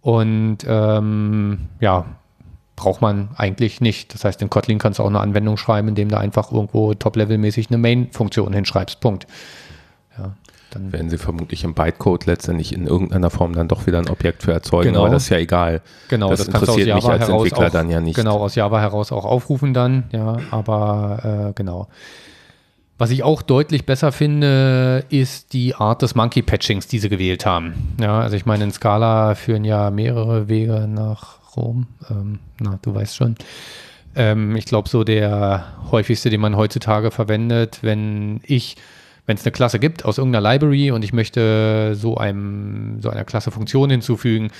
Und 0.00 0.58
ähm, 0.66 1.68
ja, 1.80 2.06
braucht 2.80 3.02
man 3.02 3.28
eigentlich 3.36 3.82
nicht. 3.82 4.14
Das 4.14 4.24
heißt, 4.24 4.40
in 4.40 4.48
Kotlin 4.48 4.78
kannst 4.78 4.98
du 4.98 5.02
auch 5.02 5.08
eine 5.08 5.20
Anwendung 5.20 5.58
schreiben, 5.58 5.88
indem 5.88 6.08
du 6.08 6.18
einfach 6.18 6.50
irgendwo 6.50 6.94
top-level-mäßig 6.94 7.68
eine 7.68 7.76
Main-Funktion 7.76 8.54
hinschreibst. 8.54 9.00
Punkt. 9.00 9.26
Ja, 10.16 10.32
dann 10.70 10.90
werden 10.90 11.10
sie 11.10 11.18
vermutlich 11.18 11.62
im 11.62 11.74
Bytecode 11.74 12.24
letztendlich 12.24 12.72
in 12.72 12.86
irgendeiner 12.86 13.28
Form 13.28 13.52
dann 13.52 13.68
doch 13.68 13.86
wieder 13.86 13.98
ein 13.98 14.08
Objekt 14.08 14.44
für 14.44 14.52
erzeugen, 14.52 14.92
genau. 14.92 15.00
aber 15.00 15.10
das 15.10 15.24
ist 15.24 15.28
ja 15.28 15.36
egal. 15.36 15.82
Genau, 16.08 16.30
das, 16.30 16.46
das 16.46 16.48
interessiert 16.48 16.94
mich 16.94 17.04
als 17.04 17.28
Entwickler 17.28 17.66
auch, 17.66 17.70
dann 17.70 17.90
ja 17.90 18.00
nicht. 18.00 18.16
Genau, 18.16 18.38
aus 18.38 18.54
Java 18.54 18.80
heraus 18.80 19.12
auch 19.12 19.26
aufrufen 19.26 19.74
dann, 19.74 20.04
ja, 20.12 20.38
aber 20.50 21.50
äh, 21.50 21.52
genau. 21.54 21.88
Was 22.96 23.10
ich 23.10 23.22
auch 23.22 23.42
deutlich 23.42 23.84
besser 23.84 24.12
finde, 24.12 25.04
ist 25.10 25.52
die 25.52 25.74
Art 25.74 26.00
des 26.00 26.14
Monkey 26.14 26.42
Patchings, 26.42 26.86
die 26.86 26.98
sie 26.98 27.08
gewählt 27.08 27.44
haben. 27.44 27.94
Ja, 28.00 28.20
also 28.20 28.36
ich 28.36 28.46
meine, 28.46 28.64
in 28.64 28.72
Scala 28.72 29.34
führen 29.34 29.64
ja 29.64 29.90
mehrere 29.90 30.48
Wege 30.48 30.86
nach 30.88 31.39
Rom. 31.56 31.86
Ähm, 32.10 32.38
na, 32.58 32.78
du 32.82 32.94
weißt 32.94 33.16
schon. 33.16 33.36
Ähm, 34.14 34.56
ich 34.56 34.64
glaube, 34.64 34.88
so 34.88 35.04
der 35.04 35.66
häufigste, 35.90 36.30
den 36.30 36.40
man 36.40 36.56
heutzutage 36.56 37.10
verwendet, 37.10 37.78
wenn 37.82 38.40
ich, 38.44 38.76
wenn 39.26 39.36
es 39.36 39.44
eine 39.44 39.52
Klasse 39.52 39.78
gibt 39.78 40.04
aus 40.04 40.18
irgendeiner 40.18 40.52
Library 40.52 40.90
und 40.90 41.04
ich 41.04 41.12
möchte 41.12 41.94
so 41.94 42.16
einem, 42.16 43.00
so 43.00 43.10
einer 43.10 43.24
Klasse 43.24 43.50
Funktion 43.50 43.90
hinzufügen, 43.90 44.50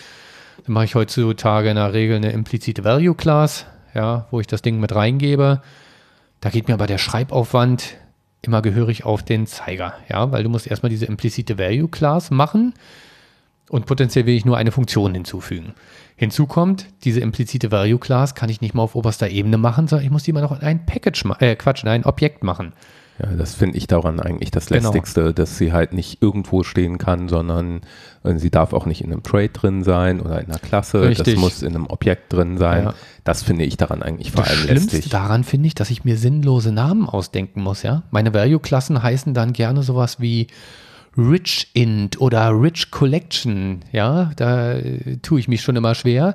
dann 0.65 0.75
mache 0.75 0.85
ich 0.85 0.95
heutzutage 0.95 1.71
in 1.71 1.77
der 1.77 1.93
Regel 1.93 2.17
eine 2.17 2.33
implizite 2.33 2.85
Value 2.85 3.15
Class, 3.15 3.67
ja, 3.95 4.27
wo 4.31 4.41
ich 4.41 4.47
das 4.47 4.63
Ding 4.63 4.79
mit 4.79 4.95
reingebe. 4.95 5.63
Da 6.41 6.51
geht 6.51 6.69
mir 6.69 6.75
aber 6.75 6.87
der 6.87 6.99
Schreibaufwand 6.99 7.97
immer 8.43 8.63
gehörig 8.63 9.05
auf 9.05 9.23
den 9.23 9.47
Zeiger, 9.47 9.95
ja, 10.09 10.31
weil 10.33 10.43
du 10.43 10.49
musst 10.49 10.67
erstmal 10.67 10.91
diese 10.91 11.07
implizite 11.07 11.59
Value 11.59 11.89
Class 11.89 12.31
machen 12.31 12.73
und 13.69 13.87
potenziell 13.87 14.27
will 14.27 14.35
ich 14.35 14.45
nur 14.45 14.57
eine 14.57 14.73
Funktion 14.73 15.15
hinzufügen. 15.15 15.75
Hinzu 16.21 16.47
kommt, 16.47 16.85
diese 17.05 17.21
implizite 17.21 17.71
Value 17.71 17.99
Class 17.99 18.35
kann 18.35 18.51
ich 18.51 18.61
nicht 18.61 18.75
mal 18.75 18.83
auf 18.83 18.95
oberster 18.95 19.31
Ebene 19.31 19.57
machen, 19.57 19.89
sondern 19.89 20.05
ich 20.05 20.11
muss 20.11 20.23
die 20.23 20.35
mal 20.35 20.43
noch 20.43 20.53
in 20.53 20.59
ein 20.59 20.85
Package, 20.85 21.25
äh, 21.39 21.57
Quatsch, 21.57 21.83
in 21.83 21.89
ein 21.89 22.05
Objekt 22.05 22.45
machen. 22.45 22.75
Ja, 23.19 23.31
das 23.35 23.55
finde 23.55 23.79
ich 23.79 23.87
daran 23.87 24.21
eigentlich 24.21 24.51
das 24.51 24.67
genau. 24.67 24.93
Lästigste, 24.93 25.33
dass 25.33 25.57
sie 25.57 25.73
halt 25.73 25.95
nicht 25.95 26.21
irgendwo 26.21 26.63
stehen 26.63 26.99
kann, 26.99 27.31
sondern 27.31 27.81
äh, 28.23 28.37
sie 28.37 28.51
darf 28.51 28.75
auch 28.75 28.85
nicht 28.85 29.01
in 29.01 29.11
einem 29.11 29.23
Trade 29.23 29.49
drin 29.49 29.83
sein 29.83 30.21
oder 30.21 30.43
in 30.43 30.51
einer 30.51 30.59
Klasse. 30.59 31.01
Richtig. 31.01 31.37
Das 31.37 31.41
muss 31.41 31.63
in 31.63 31.75
einem 31.75 31.87
Objekt 31.87 32.35
drin 32.35 32.59
sein. 32.59 32.85
Ja. 32.85 32.95
Das 33.25 33.43
finde 33.43 33.65
ich 33.65 33.79
daran 33.79 34.03
eigentlich 34.03 34.33
vor 34.33 34.43
das 34.43 34.51
allem 34.51 34.61
Schlimmste 34.61 34.97
lästig. 34.97 35.13
daran 35.13 35.43
finde 35.43 35.69
ich, 35.69 35.75
dass 35.75 35.89
ich 35.89 36.05
mir 36.05 36.19
sinnlose 36.19 36.71
Namen 36.71 37.09
ausdenken 37.09 37.63
muss, 37.63 37.83
ja. 37.83 38.03
Meine 38.11 38.35
Value-Klassen 38.35 39.03
heißen 39.03 39.33
dann 39.33 39.55
gerne 39.55 39.83
sowas 39.83 40.21
wie 40.21 40.49
Rich 41.17 41.69
Int 41.75 42.21
oder 42.21 42.51
Rich 42.51 42.91
Collection, 42.91 43.81
ja, 43.93 44.31
da 44.37 44.75
äh, 44.75 45.17
tue 45.23 45.41
ich 45.41 45.49
mich 45.49 45.63
schon 45.63 45.77
immer 45.77 45.95
schwer. 45.95 46.35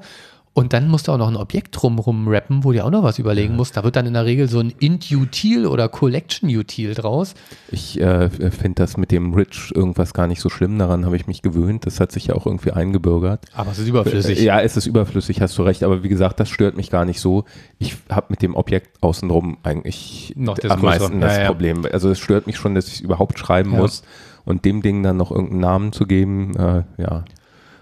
Und 0.57 0.71
dann 0.71 0.87
musst 0.87 1.09
du 1.09 1.11
auch 1.11 1.17
noch 1.17 1.27
ein 1.27 1.35
Objekt 1.35 1.75
drumrum 1.75 2.29
rappen, 2.29 2.63
wo 2.63 2.71
du 2.71 2.81
auch 2.81 2.89
noch 2.89 3.03
was 3.03 3.19
überlegen 3.19 3.51
ja. 3.51 3.57
musst. 3.57 3.75
Da 3.75 3.83
wird 3.83 3.97
dann 3.97 4.05
in 4.05 4.13
der 4.13 4.23
Regel 4.23 4.47
so 4.47 4.59
ein 4.59 4.73
Int-Util 4.79 5.67
oder 5.67 5.89
Collection-Util 5.89 6.93
draus. 6.93 7.33
Ich 7.71 7.99
äh, 7.99 8.29
finde 8.29 8.75
das 8.75 8.95
mit 8.95 9.11
dem 9.11 9.33
Rich 9.33 9.73
irgendwas 9.75 10.13
gar 10.13 10.27
nicht 10.27 10.39
so 10.39 10.47
schlimm. 10.47 10.79
Daran 10.79 11.03
habe 11.03 11.17
ich 11.17 11.27
mich 11.27 11.41
gewöhnt. 11.41 11.85
Das 11.85 11.99
hat 11.99 12.13
sich 12.13 12.27
ja 12.27 12.35
auch 12.35 12.45
irgendwie 12.45 12.71
eingebürgert. 12.71 13.43
Aber 13.53 13.71
es 13.71 13.79
ist 13.79 13.89
überflüssig. 13.89 14.39
Äh, 14.39 14.45
ja, 14.45 14.61
es 14.61 14.77
ist 14.77 14.85
überflüssig, 14.85 15.41
hast 15.41 15.57
du 15.57 15.63
recht. 15.63 15.83
Aber 15.83 16.03
wie 16.03 16.09
gesagt, 16.09 16.39
das 16.39 16.47
stört 16.47 16.77
mich 16.77 16.89
gar 16.89 17.03
nicht 17.03 17.19
so. 17.19 17.43
Ich 17.77 17.97
habe 18.09 18.27
mit 18.29 18.41
dem 18.41 18.55
Objekt 18.55 19.03
außenrum 19.03 19.57
eigentlich 19.63 20.31
noch 20.37 20.57
am 20.69 20.81
meisten 20.81 21.19
das 21.19 21.35
ja, 21.37 21.47
Problem. 21.47 21.85
Also 21.91 22.11
es 22.11 22.19
stört 22.19 22.47
mich 22.47 22.55
schon, 22.55 22.75
dass 22.75 22.87
ich 22.87 22.93
es 22.93 23.01
überhaupt 23.01 23.37
schreiben 23.39 23.71
muss. 23.71 24.03
Und 24.45 24.63
dem 24.63 24.81
Ding 24.81 25.03
dann 25.03 25.17
noch 25.17 25.31
irgendeinen 25.31 25.61
Namen 25.61 25.91
zu 25.91 26.05
geben, 26.05 26.55
äh, 26.55 26.83
ja, 27.01 27.25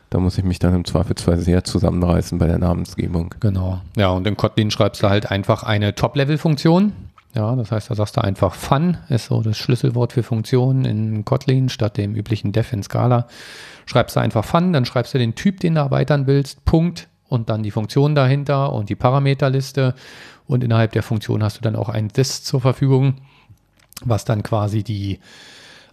da 0.09 0.19
muss 0.19 0.37
ich 0.37 0.43
mich 0.43 0.59
dann 0.59 0.75
im 0.75 0.85
Zweifelsfall 0.85 1.37
sehr 1.39 1.63
zusammenreißen 1.63 2.37
bei 2.37 2.47
der 2.47 2.59
Namensgebung. 2.59 3.33
Genau. 3.39 3.81
Ja, 3.97 4.09
und 4.09 4.27
in 4.27 4.37
Kotlin 4.37 4.71
schreibst 4.71 5.01
du 5.01 5.09
halt 5.09 5.31
einfach 5.31 5.63
eine 5.63 5.95
Top-Level-Funktion. 5.95 6.93
Ja, 7.33 7.55
das 7.55 7.71
heißt, 7.71 7.89
da 7.89 7.95
sagst 7.95 8.15
du 8.15 8.23
einfach 8.23 8.53
Fun, 8.53 8.97
ist 9.09 9.25
so 9.25 9.41
das 9.41 9.57
Schlüsselwort 9.57 10.13
für 10.13 10.21
Funktionen 10.21 10.85
in 10.85 11.25
Kotlin 11.25 11.67
statt 11.69 11.97
dem 11.97 12.13
üblichen 12.13 12.51
Def 12.51 12.71
in 12.73 12.83
Scala. 12.83 13.27
Schreibst 13.87 14.15
du 14.15 14.19
einfach 14.19 14.45
Fun, 14.45 14.71
dann 14.71 14.85
schreibst 14.85 15.15
du 15.15 15.17
den 15.17 15.33
Typ, 15.33 15.59
den 15.59 15.75
du 15.75 15.81
erweitern 15.81 16.27
willst, 16.27 16.63
Punkt 16.63 17.07
und 17.27 17.49
dann 17.49 17.63
die 17.63 17.71
Funktion 17.71 18.13
dahinter 18.13 18.71
und 18.71 18.89
die 18.89 18.95
Parameterliste. 18.95 19.95
Und 20.45 20.63
innerhalb 20.63 20.91
der 20.91 21.01
Funktion 21.01 21.41
hast 21.41 21.57
du 21.57 21.61
dann 21.61 21.75
auch 21.75 21.89
ein 21.89 22.09
This 22.09 22.43
zur 22.43 22.61
Verfügung, 22.61 23.15
was 24.05 24.25
dann 24.25 24.43
quasi 24.43 24.83
die 24.83 25.19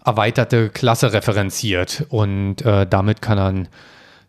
erweiterte 0.05 0.71
Klasse 0.71 1.13
referenziert. 1.13 2.07
Und 2.09 2.63
äh, 2.63 2.87
damit 2.87 3.23
kann 3.23 3.39
er 3.39 3.67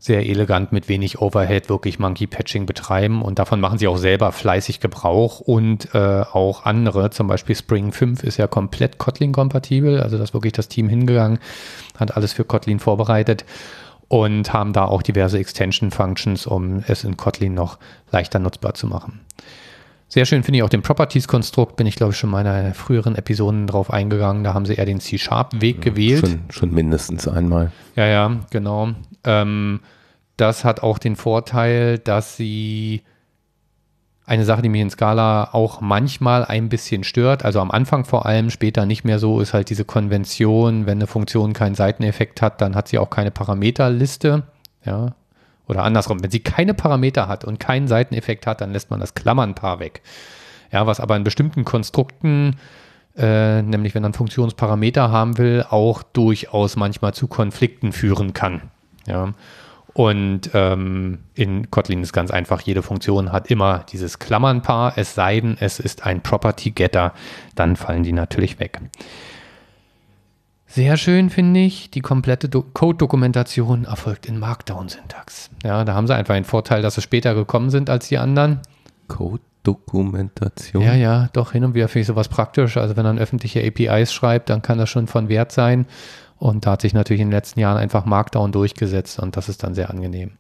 sehr 0.02 0.26
elegant 0.26 0.72
mit 0.72 0.90
wenig 0.90 1.22
Overhead 1.22 1.70
wirklich 1.70 2.00
Monkey 2.00 2.26
Patching 2.26 2.66
betreiben. 2.66 3.22
Und 3.22 3.38
davon 3.38 3.60
machen 3.60 3.78
sie 3.78 3.88
auch 3.88 3.98
selber 3.98 4.32
fleißig 4.32 4.80
Gebrauch. 4.80 5.40
Und 5.40 5.94
äh, 5.94 6.24
auch 6.32 6.66
andere, 6.66 7.12
zum 7.12 7.28
Beispiel 7.28 7.56
Spring 7.56 7.92
5 7.92 8.24
ist 8.24 8.38
ja 8.38 8.48
komplett 8.48 8.98
Kotlin 8.98 9.32
kompatibel, 9.32 10.02
also 10.02 10.18
da 10.18 10.24
ist 10.24 10.34
wirklich 10.34 10.54
das 10.54 10.70
Team 10.70 10.90
hingegangen, 10.90 11.38
hat 12.00 12.18
alles 12.18 12.34
für 12.34 12.44
Kotlin 12.44 12.80
vorbereitet 12.80 13.46
und 14.08 14.52
haben 14.52 14.74
da 14.74 14.86
auch 14.86 15.04
diverse 15.04 15.38
Extension 15.38 15.92
Functions, 15.92 16.48
um 16.48 16.84
es 16.88 17.04
in 17.04 17.16
Kotlin 17.16 17.54
noch 17.54 17.78
leichter 18.12 18.40
nutzbar 18.40 18.74
zu 18.74 18.88
machen. 18.88 19.22
Sehr 20.12 20.26
schön 20.26 20.44
finde 20.44 20.58
ich 20.58 20.64
auch 20.64 20.70
den 20.70 20.82
Properties-Konstrukt, 20.82 21.78
bin 21.78 21.88
ich 21.88 21.96
glaube 21.96 22.12
ich 22.12 22.20
schon 22.20 22.28
in 22.28 22.32
meiner 22.34 22.74
früheren 22.74 23.16
Episoden 23.16 23.66
drauf 23.66 23.94
eingegangen. 23.94 24.44
Da 24.44 24.54
haben 24.54 24.66
sie 24.66 24.74
eher 24.74 24.86
den 24.86 25.00
C-Sharp-Weg 25.00 25.78
ja, 25.78 25.82
gewählt. 25.92 26.28
Schon, 26.28 26.40
schon, 26.50 26.74
mindestens 26.74 27.30
einmal. 27.30 27.72
Ja, 27.96 28.06
ja, 28.08 28.40
genau. 28.50 28.90
Ähm, 29.24 29.80
das 30.36 30.66
hat 30.66 30.84
auch 30.84 30.98
den 30.98 31.16
Vorteil, 31.16 31.98
dass 31.98 32.36
sie 32.36 33.04
eine 34.26 34.44
Sache, 34.44 34.62
die 34.62 34.68
mich 34.68 34.82
in 34.82 34.90
Scala 34.90 35.54
auch 35.54 35.80
manchmal 35.80 36.44
ein 36.44 36.68
bisschen 36.68 37.06
stört, 37.06 37.46
also 37.46 37.62
am 37.62 37.72
Anfang 37.72 38.04
vor 38.04 38.26
allem, 38.26 38.50
später 38.50 38.86
nicht 38.86 39.06
mehr 39.06 39.18
so, 39.18 39.40
ist 39.40 39.54
halt 39.54 39.70
diese 39.70 39.86
Konvention, 39.86 40.86
wenn 40.88 40.98
eine 40.98 41.08
Funktion 41.08 41.54
keinen 41.54 41.76
Seiteneffekt 41.76 42.42
hat, 42.42 42.60
dann 42.60 42.76
hat 42.76 42.90
sie 42.90 42.98
auch 42.98 43.10
keine 43.10 43.32
Parameterliste. 43.32 44.44
Ja, 44.84 45.16
oder 45.68 45.84
andersrum, 45.84 46.22
wenn 46.24 46.32
sie 46.32 46.40
keine 46.40 46.74
Parameter 46.74 47.28
hat 47.28 47.46
und 47.46 47.60
keinen 47.60 47.88
Seiteneffekt 47.88 48.48
hat, 48.48 48.62
dann 48.62 48.74
lässt 48.74 48.90
man 48.90 49.00
das 49.00 49.14
Klammernpaar 49.14 49.80
weg. 49.80 50.02
Ja, 50.72 50.88
was 50.88 51.00
aber 51.00 51.16
in 51.16 51.24
bestimmten 51.24 51.66
Konstrukten, 51.66 52.58
äh, 53.18 53.62
nämlich 53.62 53.94
wenn 53.94 54.04
man 54.04 54.14
Funktionsparameter 54.14 55.12
haben 55.12 55.38
will, 55.38 55.66
auch 55.70 56.04
durchaus 56.04 56.76
manchmal 56.76 57.14
zu 57.14 57.28
Konflikten 57.28 57.92
führen 57.92 58.34
kann. 58.34 58.72
Ja. 59.06 59.34
Und 59.94 60.52
ähm, 60.54 61.20
in 61.36 61.70
Kotlin 61.70 62.02
ist 62.02 62.14
ganz 62.14 62.32
einfach, 62.32 62.62
jede 62.62 62.82
Funktion 62.82 63.34
hat 63.34 63.52
immer 63.52 63.80
dieses 63.92 64.20
Klammernpaar, 64.20 64.94
es 64.96 65.16
sei 65.16 65.42
denn, 65.42 65.58
es 65.60 65.80
ist 65.80 66.06
ein 66.06 66.22
Property 66.22 66.72
Getter, 66.72 67.14
dann 67.56 67.76
fallen 67.76 68.04
die 68.04 68.14
natürlich 68.14 68.60
weg. 68.60 68.80
Sehr 70.74 70.96
schön 70.96 71.30
finde 71.30 71.60
ich, 71.60 71.92
die 71.92 72.00
komplette 72.00 72.48
Do 72.48 72.62
Code-Dokumentation 72.62 73.84
erfolgt 73.84 74.26
in 74.26 74.40
Markdown-Syntax. 74.40 75.50
Ja, 75.66 75.84
da 75.84 75.96
haben 75.96 76.08
sie 76.08 76.16
einfach 76.16 76.34
einen 76.34 76.46
Vorteil, 76.46 76.82
dass 76.82 76.96
sie 76.96 77.02
später 77.02 77.36
gekommen 77.36 77.70
sind 77.70 77.90
als 77.90 78.08
die 78.08 78.18
anderen. 78.18 78.62
Code-Dokumentation? 79.10 80.82
Ja, 80.82 80.94
ja, 80.94 81.28
doch 81.34 81.52
hin 81.52 81.66
und 81.66 81.74
wieder 81.74 81.90
finde 81.90 82.04
ich 82.04 82.08
sowas 82.08 82.30
praktisch. 82.30 82.78
Also 82.78 82.96
wenn 82.96 83.04
man 83.04 83.20
öffentliche 83.20 83.62
APIs 83.62 84.14
schreibt, 84.14 84.50
dann 84.50 84.62
kann 84.62 84.78
das 84.78 84.90
schon 84.90 85.08
von 85.08 85.28
Wert 85.28 85.52
sein. 85.52 85.88
Und 86.38 86.66
da 86.66 86.72
hat 86.72 86.84
sich 86.84 86.94
natürlich 86.94 87.20
in 87.20 87.28
den 87.28 87.34
letzten 87.34 87.60
Jahren 87.60 87.78
einfach 87.78 88.06
Markdown 88.06 88.54
durchgesetzt 88.54 89.20
und 89.20 89.36
das 89.36 89.50
ist 89.50 89.64
dann 89.64 89.76
sehr 89.76 89.90
angenehm. 89.90 90.38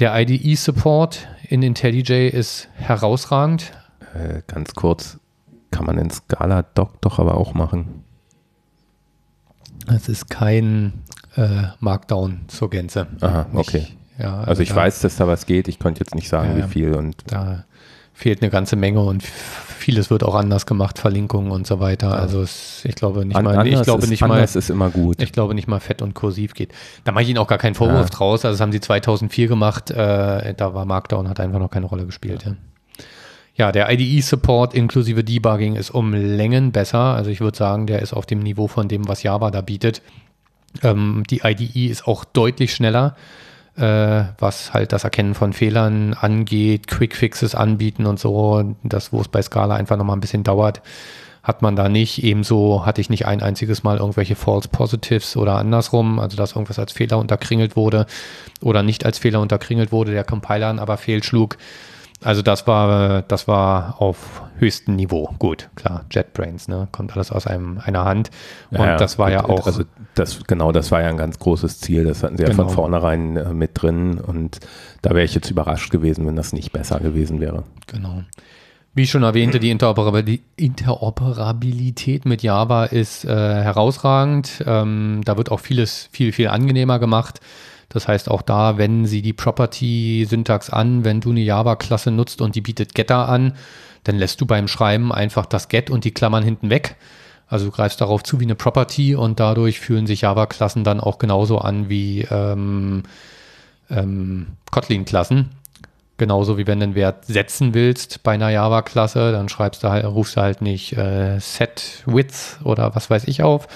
Der 0.00 0.14
IDE-Support 0.20 1.28
in 1.48 1.62
IntelliJ 1.62 2.28
ist 2.28 2.68
herausragend. 2.74 3.72
Äh, 4.14 4.42
ganz 4.46 4.74
kurz, 4.74 5.18
kann 5.70 5.86
man 5.86 5.96
in 5.96 6.10
Scala 6.10 6.62
Doc 6.74 7.00
doch 7.00 7.18
aber 7.18 7.38
auch 7.38 7.54
machen. 7.54 8.03
Es 9.86 10.08
ist 10.08 10.30
kein 10.30 10.92
äh, 11.36 11.64
Markdown 11.80 12.42
zur 12.48 12.70
Gänze. 12.70 13.06
Aha, 13.20 13.46
okay. 13.52 13.86
Ich, 13.88 14.22
ja, 14.22 14.36
also, 14.36 14.50
also 14.50 14.62
ich 14.62 14.68
da, 14.70 14.76
weiß, 14.76 15.00
dass 15.00 15.16
da 15.16 15.26
was 15.26 15.46
geht. 15.46 15.68
Ich 15.68 15.78
konnte 15.78 16.00
jetzt 16.00 16.14
nicht 16.14 16.28
sagen, 16.28 16.58
ja, 16.58 16.64
wie 16.64 16.68
viel. 16.70 16.94
Und 16.94 17.16
da 17.26 17.64
fehlt 18.12 18.42
eine 18.42 18.50
ganze 18.50 18.76
Menge 18.76 19.00
und 19.00 19.24
vieles 19.24 20.08
wird 20.08 20.22
auch 20.22 20.36
anders 20.36 20.66
gemacht, 20.66 20.98
Verlinkungen 20.98 21.50
und 21.50 21.66
so 21.66 21.80
weiter. 21.80 22.10
Ja. 22.10 22.14
Also 22.14 22.42
es, 22.42 22.84
ich 22.84 22.94
glaube 22.94 23.26
nicht 23.26 23.36
An, 23.36 23.44
mal, 23.44 23.66
ich 23.66 23.82
glaube 23.82 24.04
ist, 24.04 24.10
nicht 24.10 24.26
mal, 24.26 24.42
ist 24.42 24.70
immer 24.70 24.90
gut. 24.90 25.20
Ich 25.20 25.32
glaube 25.32 25.54
nicht 25.54 25.66
mal 25.66 25.80
fett 25.80 26.00
und 26.00 26.14
kursiv 26.14 26.54
geht. 26.54 26.72
Da 27.02 27.12
mache 27.12 27.24
ich 27.24 27.30
Ihnen 27.30 27.38
auch 27.38 27.48
gar 27.48 27.58
keinen 27.58 27.74
Vorwurf 27.74 28.10
draus. 28.10 28.44
Also 28.44 28.54
das 28.54 28.60
haben 28.60 28.72
sie 28.72 28.80
2004 28.80 29.48
gemacht. 29.48 29.90
Äh, 29.90 30.54
da 30.54 30.74
war 30.74 30.84
Markdown 30.84 31.28
hat 31.28 31.40
einfach 31.40 31.58
noch 31.58 31.70
keine 31.70 31.86
Rolle 31.86 32.06
gespielt. 32.06 32.44
Ja. 32.44 32.54
Ja, 33.56 33.70
der 33.70 33.88
IDE-Support 33.90 34.74
inklusive 34.74 35.22
Debugging 35.22 35.76
ist 35.76 35.90
um 35.90 36.12
Längen 36.12 36.72
besser. 36.72 36.98
Also 36.98 37.30
ich 37.30 37.40
würde 37.40 37.56
sagen, 37.56 37.86
der 37.86 38.02
ist 38.02 38.12
auf 38.12 38.26
dem 38.26 38.40
Niveau 38.40 38.66
von 38.66 38.88
dem, 38.88 39.06
was 39.06 39.22
Java 39.22 39.52
da 39.52 39.60
bietet. 39.60 40.02
Ähm, 40.82 41.22
die 41.30 41.42
IDE 41.44 41.86
ist 41.86 42.08
auch 42.08 42.24
deutlich 42.24 42.74
schneller, 42.74 43.14
äh, 43.76 44.24
was 44.38 44.74
halt 44.74 44.92
das 44.92 45.04
Erkennen 45.04 45.34
von 45.34 45.52
Fehlern 45.52 46.14
angeht, 46.14 46.88
Quick-Fixes 46.88 47.54
anbieten 47.54 48.06
und 48.06 48.18
so. 48.18 48.74
Das, 48.82 49.12
wo 49.12 49.20
es 49.20 49.28
bei 49.28 49.40
Scala 49.40 49.76
einfach 49.76 49.96
nochmal 49.96 50.16
ein 50.16 50.20
bisschen 50.20 50.42
dauert, 50.42 50.82
hat 51.44 51.62
man 51.62 51.76
da 51.76 51.88
nicht. 51.88 52.24
Ebenso 52.24 52.84
hatte 52.84 53.00
ich 53.00 53.08
nicht 53.08 53.26
ein 53.26 53.40
einziges 53.40 53.84
Mal 53.84 53.98
irgendwelche 53.98 54.34
False 54.34 54.68
Positives 54.68 55.36
oder 55.36 55.58
andersrum, 55.58 56.18
also 56.18 56.36
dass 56.36 56.52
irgendwas 56.52 56.80
als 56.80 56.90
Fehler 56.90 57.18
unterkringelt 57.18 57.76
wurde 57.76 58.06
oder 58.60 58.82
nicht 58.82 59.06
als 59.06 59.18
Fehler 59.18 59.40
unterkringelt 59.40 59.92
wurde, 59.92 60.10
der 60.10 60.24
Compiler 60.24 60.76
aber 60.80 60.96
fehlschlug. 60.96 61.56
Also 62.22 62.42
das 62.42 62.66
war, 62.66 63.22
das 63.22 63.48
war 63.48 64.00
auf 64.00 64.42
höchstem 64.58 64.96
Niveau. 64.96 65.34
Gut, 65.38 65.68
klar, 65.74 66.04
JetBrains, 66.10 66.68
ne? 66.68 66.88
Kommt 66.90 67.14
alles 67.14 67.30
aus 67.30 67.46
einem, 67.46 67.80
einer 67.84 68.04
Hand. 68.04 68.30
Und 68.70 68.78
ja, 68.78 68.96
das 68.96 69.18
war 69.18 69.30
ja 69.30 69.44
auch. 69.44 69.66
Also 69.66 69.84
das, 70.14 70.44
genau, 70.46 70.72
das 70.72 70.90
war 70.90 71.02
ja 71.02 71.08
ein 71.08 71.16
ganz 71.16 71.38
großes 71.38 71.80
Ziel. 71.80 72.04
Das 72.04 72.22
hatten 72.22 72.36
sie 72.36 72.44
genau. 72.44 72.52
ja 72.52 72.56
von 72.56 72.66
genau. 72.66 72.76
vornherein 72.76 73.36
äh, 73.36 73.52
mit 73.52 73.70
drin. 73.74 74.18
Und 74.18 74.60
da 75.02 75.10
wäre 75.10 75.24
ich 75.24 75.34
jetzt 75.34 75.50
überrascht 75.50 75.90
gewesen, 75.90 76.26
wenn 76.26 76.36
das 76.36 76.52
nicht 76.52 76.72
besser 76.72 77.00
gewesen 77.00 77.40
wäre. 77.40 77.64
Genau. 77.88 78.22
Wie 78.94 79.02
ich 79.02 79.10
schon 79.10 79.24
erwähnte, 79.24 79.58
die 79.58 79.70
Interoperabilität 79.70 82.26
mit 82.26 82.44
Java 82.44 82.84
ist 82.84 83.24
äh, 83.24 83.28
herausragend. 83.28 84.62
Ähm, 84.66 85.22
da 85.24 85.36
wird 85.36 85.50
auch 85.50 85.58
vieles 85.58 86.08
viel, 86.12 86.30
viel 86.32 86.46
angenehmer 86.46 87.00
gemacht. 87.00 87.40
Das 87.88 88.08
heißt, 88.08 88.30
auch 88.30 88.42
da 88.42 88.78
wenden 88.78 89.06
sie 89.06 89.22
die 89.22 89.32
Property-Syntax 89.32 90.70
an, 90.70 91.04
wenn 91.04 91.20
du 91.20 91.30
eine 91.30 91.40
Java-Klasse 91.40 92.10
nutzt 92.10 92.40
und 92.40 92.54
die 92.54 92.60
bietet 92.60 92.94
Getter 92.94 93.28
an, 93.28 93.54
dann 94.04 94.16
lässt 94.16 94.40
du 94.40 94.46
beim 94.46 94.68
Schreiben 94.68 95.12
einfach 95.12 95.46
das 95.46 95.68
Get 95.68 95.90
und 95.90 96.04
die 96.04 96.12
Klammern 96.12 96.42
hinten 96.42 96.70
weg. 96.70 96.96
Also 97.46 97.66
du 97.66 97.70
greifst 97.72 98.00
darauf 98.00 98.22
zu 98.22 98.40
wie 98.40 98.44
eine 98.44 98.54
Property 98.54 99.14
und 99.14 99.38
dadurch 99.38 99.80
fühlen 99.80 100.06
sich 100.06 100.22
Java-Klassen 100.22 100.84
dann 100.84 101.00
auch 101.00 101.18
genauso 101.18 101.58
an 101.58 101.88
wie 101.88 102.22
ähm, 102.30 103.02
ähm, 103.90 104.48
Kotlin-Klassen. 104.70 105.50
Genauso 106.16 106.58
wie 106.58 106.66
wenn 106.66 106.78
du 106.78 106.84
einen 106.84 106.94
Wert 106.94 107.26
setzen 107.26 107.74
willst 107.74 108.22
bei 108.22 108.32
einer 108.32 108.50
Java-Klasse, 108.50 109.32
dann 109.32 109.48
schreibst 109.48 109.82
du 109.82 109.88
halt, 109.88 110.04
rufst 110.04 110.36
du 110.36 110.40
halt 110.40 110.62
nicht 110.62 110.96
äh, 110.96 111.38
set 111.40 112.02
width 112.06 112.60
oder 112.62 112.94
was 112.94 113.10
weiß 113.10 113.24
ich 113.24 113.42
auf, 113.42 113.66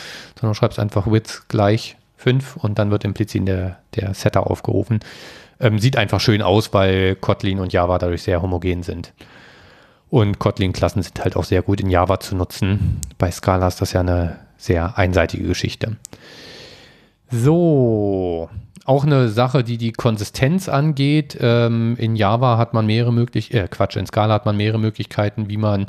sondern 0.41 0.55
schreibst 0.55 0.79
einfach 0.79 1.11
width 1.11 1.49
gleich 1.49 1.98
5 2.19 2.57
und 2.57 2.79
dann 2.79 2.91
wird 2.91 3.05
implizit 3.05 3.49
der, 3.49 3.79
der 3.95 4.13
Setter 4.13 4.51
aufgerufen. 4.51 5.01
Ähm, 5.61 5.79
sieht 5.79 5.97
einfach 5.97 6.21
schön 6.21 6.43
aus, 6.43 6.75
weil 6.75 7.17
Kotlin 7.17 7.61
und 7.61 7.73
Java 7.73 7.99
dadurch 7.99 8.23
sehr 8.23 8.43
homogen 8.43 8.83
sind. 8.83 9.13
Und 10.11 10.39
Kotlin-Klassen 10.39 11.03
sind 11.03 11.23
halt 11.23 11.37
auch 11.37 11.45
sehr 11.45 11.63
gut 11.63 11.81
in 11.81 11.91
Java 11.91 12.21
zu 12.21 12.37
nutzen. 12.37 13.01
Bei 13.19 13.31
Scala 13.31 13.69
ist 13.69 13.81
das 13.81 13.93
ja 13.93 14.01
eine 14.01 14.39
sehr 14.57 14.99
einseitige 14.99 15.47
Geschichte. 15.47 15.97
So, 17.31 18.49
auch 18.85 19.05
eine 19.05 19.29
Sache, 19.29 19.63
die 19.63 19.77
die 19.77 19.93
Konsistenz 19.93 20.69
angeht. 20.69 21.37
Ähm, 21.41 21.97
in 21.99 22.17
Java 22.17 22.57
hat 22.57 22.73
man 22.73 22.87
mehrere 22.87 23.13
Möglichkeiten, 23.13 23.65
äh, 23.65 23.69
Quatsch, 23.69 23.97
in 23.97 24.07
Scala 24.07 24.35
hat 24.35 24.47
man 24.47 24.57
mehrere 24.57 24.79
Möglichkeiten, 24.79 25.49
wie 25.51 25.59
man 25.59 25.87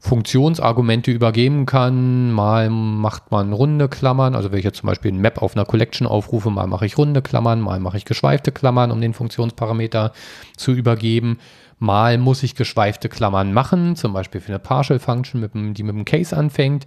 Funktionsargumente 0.00 1.10
übergeben 1.10 1.66
kann. 1.66 2.32
Mal 2.32 2.70
macht 2.70 3.30
man 3.30 3.52
runde 3.52 3.88
Klammern, 3.88 4.34
also 4.34 4.52
wenn 4.52 4.58
ich 4.58 4.64
jetzt 4.64 4.78
zum 4.78 4.86
Beispiel 4.86 5.12
ein 5.12 5.20
Map 5.20 5.42
auf 5.42 5.56
einer 5.56 5.64
Collection 5.64 6.06
aufrufe, 6.06 6.50
mal 6.50 6.66
mache 6.66 6.86
ich 6.86 6.96
runde 6.96 7.20
Klammern, 7.20 7.60
mal 7.60 7.80
mache 7.80 7.96
ich 7.96 8.04
geschweifte 8.04 8.52
Klammern, 8.52 8.92
um 8.92 9.00
den 9.00 9.12
Funktionsparameter 9.12 10.12
zu 10.56 10.72
übergeben. 10.72 11.38
Mal 11.80 12.18
muss 12.18 12.42
ich 12.42 12.54
geschweifte 12.54 13.08
Klammern 13.08 13.52
machen, 13.52 13.96
zum 13.96 14.12
Beispiel 14.12 14.40
für 14.40 14.48
eine 14.48 14.58
Partial 14.58 14.98
Function, 14.98 15.40
mit 15.40 15.54
dem, 15.54 15.74
die 15.74 15.82
mit 15.82 15.94
dem 15.94 16.04
Case 16.04 16.36
anfängt. 16.36 16.86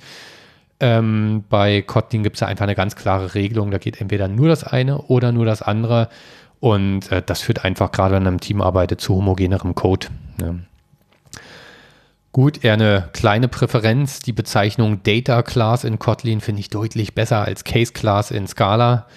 Ähm, 0.79 1.43
bei 1.49 1.81
Kotlin 1.81 2.23
gibt 2.23 2.37
es 2.37 2.39
ja 2.39 2.47
einfach 2.47 2.63
eine 2.63 2.75
ganz 2.75 2.95
klare 2.95 3.35
Regelung, 3.35 3.71
da 3.71 3.77
geht 3.77 4.01
entweder 4.01 4.27
nur 4.27 4.47
das 4.47 4.63
eine 4.63 4.97
oder 5.03 5.31
nur 5.31 5.45
das 5.45 5.61
andere. 5.61 6.09
Und 6.59 7.11
äh, 7.11 7.21
das 7.25 7.41
führt 7.41 7.65
einfach 7.65 7.91
gerade, 7.91 8.15
wenn 8.15 8.23
man 8.23 8.35
im 8.35 8.39
Team 8.39 8.61
arbeitet, 8.61 9.01
zu 9.01 9.15
homogenerem 9.15 9.75
Code. 9.75 10.07
Ja. 10.41 10.55
Gut, 12.33 12.63
eher 12.63 12.73
eine 12.73 13.09
kleine 13.11 13.49
Präferenz. 13.49 14.19
Die 14.19 14.31
Bezeichnung 14.31 15.03
Data 15.03 15.43
Class 15.43 15.83
in 15.83 15.99
Kotlin 15.99 16.39
finde 16.39 16.61
ich 16.61 16.69
deutlich 16.69 17.13
besser 17.13 17.43
als 17.43 17.65
Case 17.65 17.91
Class 17.91 18.31
in 18.31 18.47
Scala. 18.47 19.07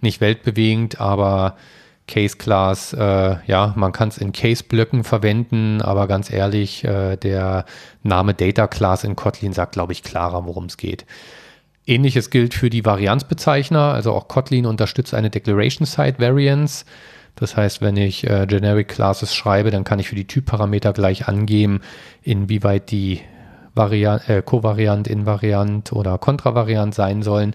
Nicht 0.00 0.22
weltbewegend, 0.22 0.98
aber 0.98 1.56
Case 2.08 2.36
Class, 2.38 2.94
äh, 2.94 3.36
ja, 3.46 3.74
man 3.76 3.92
kann 3.92 4.08
es 4.08 4.18
in 4.18 4.32
Case-Blöcken 4.32 5.04
verwenden, 5.04 5.82
aber 5.82 6.08
ganz 6.08 6.32
ehrlich, 6.32 6.82
äh, 6.84 7.16
der 7.16 7.66
Name 8.02 8.34
Data 8.34 8.66
Class 8.66 9.04
in 9.04 9.16
Kotlin 9.16 9.52
sagt, 9.52 9.72
glaube 9.72 9.92
ich, 9.92 10.02
klarer, 10.02 10.46
worum 10.46 10.64
es 10.64 10.78
geht. 10.78 11.04
Ähnliches 11.86 12.30
gilt 12.30 12.54
für 12.54 12.70
die 12.70 12.84
Varianzbezeichner, 12.84 13.92
also 13.92 14.12
auch 14.12 14.28
Kotlin 14.28 14.66
unterstützt 14.66 15.14
eine 15.14 15.30
Declaration 15.30 15.86
Side 15.86 16.16
Variance. 16.18 16.84
Das 17.34 17.56
heißt, 17.56 17.80
wenn 17.80 17.96
ich 17.96 18.28
äh, 18.28 18.46
Generic 18.46 18.88
Classes 18.88 19.34
schreibe, 19.34 19.70
dann 19.70 19.84
kann 19.84 19.98
ich 19.98 20.08
für 20.08 20.14
die 20.14 20.26
Typparameter 20.26 20.92
gleich 20.92 21.28
angeben, 21.28 21.80
inwieweit 22.22 22.90
die 22.90 23.20
Variant, 23.74 24.28
äh, 24.28 24.42
Kovariant, 24.42 25.08
Invariant 25.08 25.92
oder 25.92 26.18
Kontravariant 26.18 26.94
sein 26.94 27.22
sollen. 27.22 27.54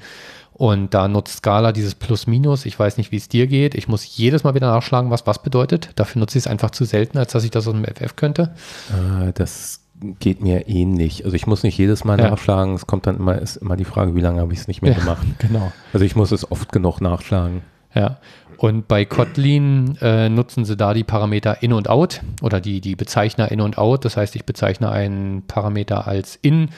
Und 0.53 0.95
da 0.95 1.07
nutzt 1.07 1.37
Scala 1.37 1.71
dieses 1.71 1.93
Plus-Minus. 1.93 2.65
Ich 2.65 2.79
weiß 2.79 2.97
nicht, 2.97 3.11
wie 3.11 3.17
es 3.17 3.29
dir 3.29 3.45
geht. 3.45 3.75
Ich 3.75 3.87
muss 3.87 4.17
jedes 4.17 4.43
Mal 4.43 4.55
wieder 4.55 4.71
nachschlagen, 4.71 5.11
was 5.11 5.27
was 5.27 5.43
bedeutet. 5.43 5.91
Dafür 5.95 6.19
nutze 6.19 6.39
ich 6.39 6.45
es 6.45 6.47
einfach 6.47 6.71
zu 6.71 6.83
selten, 6.83 7.19
als 7.19 7.31
dass 7.31 7.43
ich 7.43 7.51
das 7.51 7.67
aus 7.67 7.73
dem 7.73 7.85
FF 7.85 8.15
könnte. 8.15 8.55
Äh, 8.89 9.33
das 9.33 9.81
geht 10.19 10.41
mir 10.41 10.67
ähnlich. 10.67 11.25
Also 11.25 11.35
ich 11.35 11.45
muss 11.45 11.61
nicht 11.61 11.77
jedes 11.77 12.03
Mal 12.03 12.19
ja. 12.19 12.31
nachschlagen. 12.31 12.73
Es 12.73 12.87
kommt 12.87 13.05
dann 13.05 13.17
immer, 13.17 13.39
ist 13.39 13.57
immer 13.57 13.75
die 13.75 13.85
Frage, 13.85 14.15
wie 14.15 14.21
lange 14.21 14.41
habe 14.41 14.51
ich 14.51 14.59
es 14.59 14.67
nicht 14.67 14.81
mehr 14.81 14.93
ja, 14.93 14.99
gemacht. 14.99 15.25
Genau. 15.39 15.71
Also 15.93 16.05
ich 16.05 16.15
muss 16.15 16.31
es 16.31 16.51
oft 16.51 16.71
genug 16.71 17.01
nachschlagen. 17.01 17.61
Ja. 17.93 18.17
Und 18.57 18.87
bei 18.87 19.05
Kotlin 19.05 19.97
äh, 20.01 20.29
nutzen 20.29 20.65
sie 20.65 20.75
da 20.75 20.93
die 20.93 21.03
Parameter 21.03 21.61
in 21.61 21.73
und 21.73 21.89
out 21.89 22.21
oder 22.41 22.59
die, 22.59 22.81
die 22.81 22.95
Bezeichner 22.95 23.51
in 23.51 23.61
und 23.61 23.77
out. 23.77 24.03
Das 24.03 24.17
heißt, 24.17 24.35
ich 24.35 24.45
bezeichne 24.45 24.89
einen 24.89 25.43
Parameter 25.45 26.07
als 26.07 26.37
in, 26.41 26.69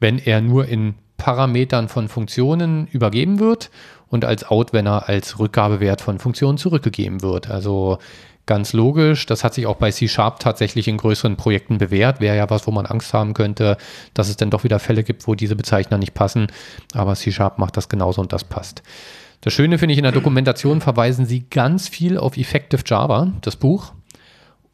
wenn 0.00 0.18
er 0.18 0.40
nur 0.40 0.66
in 0.66 0.94
Parametern 1.16 1.88
von 1.88 2.08
Funktionen 2.08 2.88
übergeben 2.88 3.38
wird 3.38 3.70
und 4.08 4.24
als 4.24 4.44
out, 4.44 4.72
wenn 4.72 4.86
er 4.86 5.08
als 5.08 5.38
Rückgabewert 5.38 6.00
von 6.00 6.18
Funktionen 6.18 6.58
zurückgegeben 6.58 7.22
wird. 7.22 7.48
Also 7.48 7.98
ganz 8.46 8.72
logisch. 8.72 9.26
Das 9.26 9.44
hat 9.44 9.54
sich 9.54 9.66
auch 9.66 9.76
bei 9.76 9.92
C-Sharp 9.92 10.40
tatsächlich 10.40 10.88
in 10.88 10.96
größeren 10.96 11.36
Projekten 11.36 11.78
bewährt. 11.78 12.20
Wäre 12.20 12.36
ja 12.36 12.50
was, 12.50 12.66
wo 12.66 12.72
man 12.72 12.86
Angst 12.86 13.14
haben 13.14 13.34
könnte, 13.34 13.76
dass 14.12 14.28
es 14.28 14.36
dann 14.36 14.50
doch 14.50 14.64
wieder 14.64 14.80
Fälle 14.80 15.04
gibt, 15.04 15.28
wo 15.28 15.36
diese 15.36 15.54
Bezeichner 15.54 15.98
nicht 15.98 16.14
passen. 16.14 16.48
Aber 16.92 17.14
C-Sharp 17.14 17.58
macht 17.58 17.76
das 17.76 17.88
genauso 17.88 18.20
und 18.20 18.32
das 18.32 18.42
passt. 18.42 18.82
Das 19.40 19.52
Schöne 19.52 19.78
finde 19.78 19.92
ich, 19.92 19.98
in 19.98 20.04
der 20.04 20.12
Dokumentation 20.12 20.80
verweisen 20.80 21.24
sie 21.24 21.48
ganz 21.48 21.88
viel 21.88 22.18
auf 22.18 22.36
Effective 22.36 22.82
Java, 22.84 23.32
das 23.40 23.56
Buch, 23.56 23.92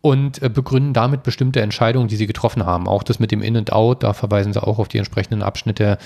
und 0.01 0.43
äh, 0.43 0.49
begründen 0.49 0.93
damit 0.93 1.23
bestimmte 1.23 1.61
Entscheidungen, 1.61 2.09
die 2.09 2.17
sie 2.17 2.27
getroffen 2.27 2.67
haben. 2.67 2.89
Auch 2.89 3.03
das 3.03 3.19
mit 3.19 3.31
dem 3.31 3.43
In 3.43 3.57
und 3.57 3.73
Out, 3.73 4.03
da 4.03 4.13
verweisen 4.13 4.53
sie 4.53 4.63
auch 4.63 4.79
auf 4.79 4.89
die 4.89 4.99
entsprechenden 4.99 5.43
Abschnitte 5.43 5.99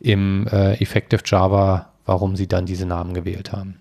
im 0.00 0.46
äh, 0.48 0.74
Effective 0.80 1.22
Java, 1.24 1.90
warum 2.04 2.36
sie 2.36 2.48
dann 2.48 2.66
diese 2.66 2.86
Namen 2.86 3.14
gewählt 3.14 3.52
haben. 3.52 3.76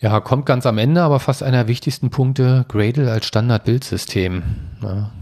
Ja, 0.00 0.20
kommt 0.20 0.46
ganz 0.46 0.64
am 0.64 0.78
Ende, 0.78 1.02
aber 1.02 1.18
fast 1.18 1.42
einer 1.42 1.64
der 1.64 1.68
wichtigsten 1.68 2.10
Punkte, 2.10 2.64
Gradle 2.68 3.10
als 3.10 3.26
Standard-Bildsystem. 3.26 4.42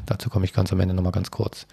dazu 0.05 0.29
komme 0.29 0.45
ich 0.45 0.53
ganz 0.53 0.71
am 0.71 0.81
Ende 0.81 0.95
nochmal 0.95 1.13
ganz 1.13 1.31
kurz. 1.31 1.67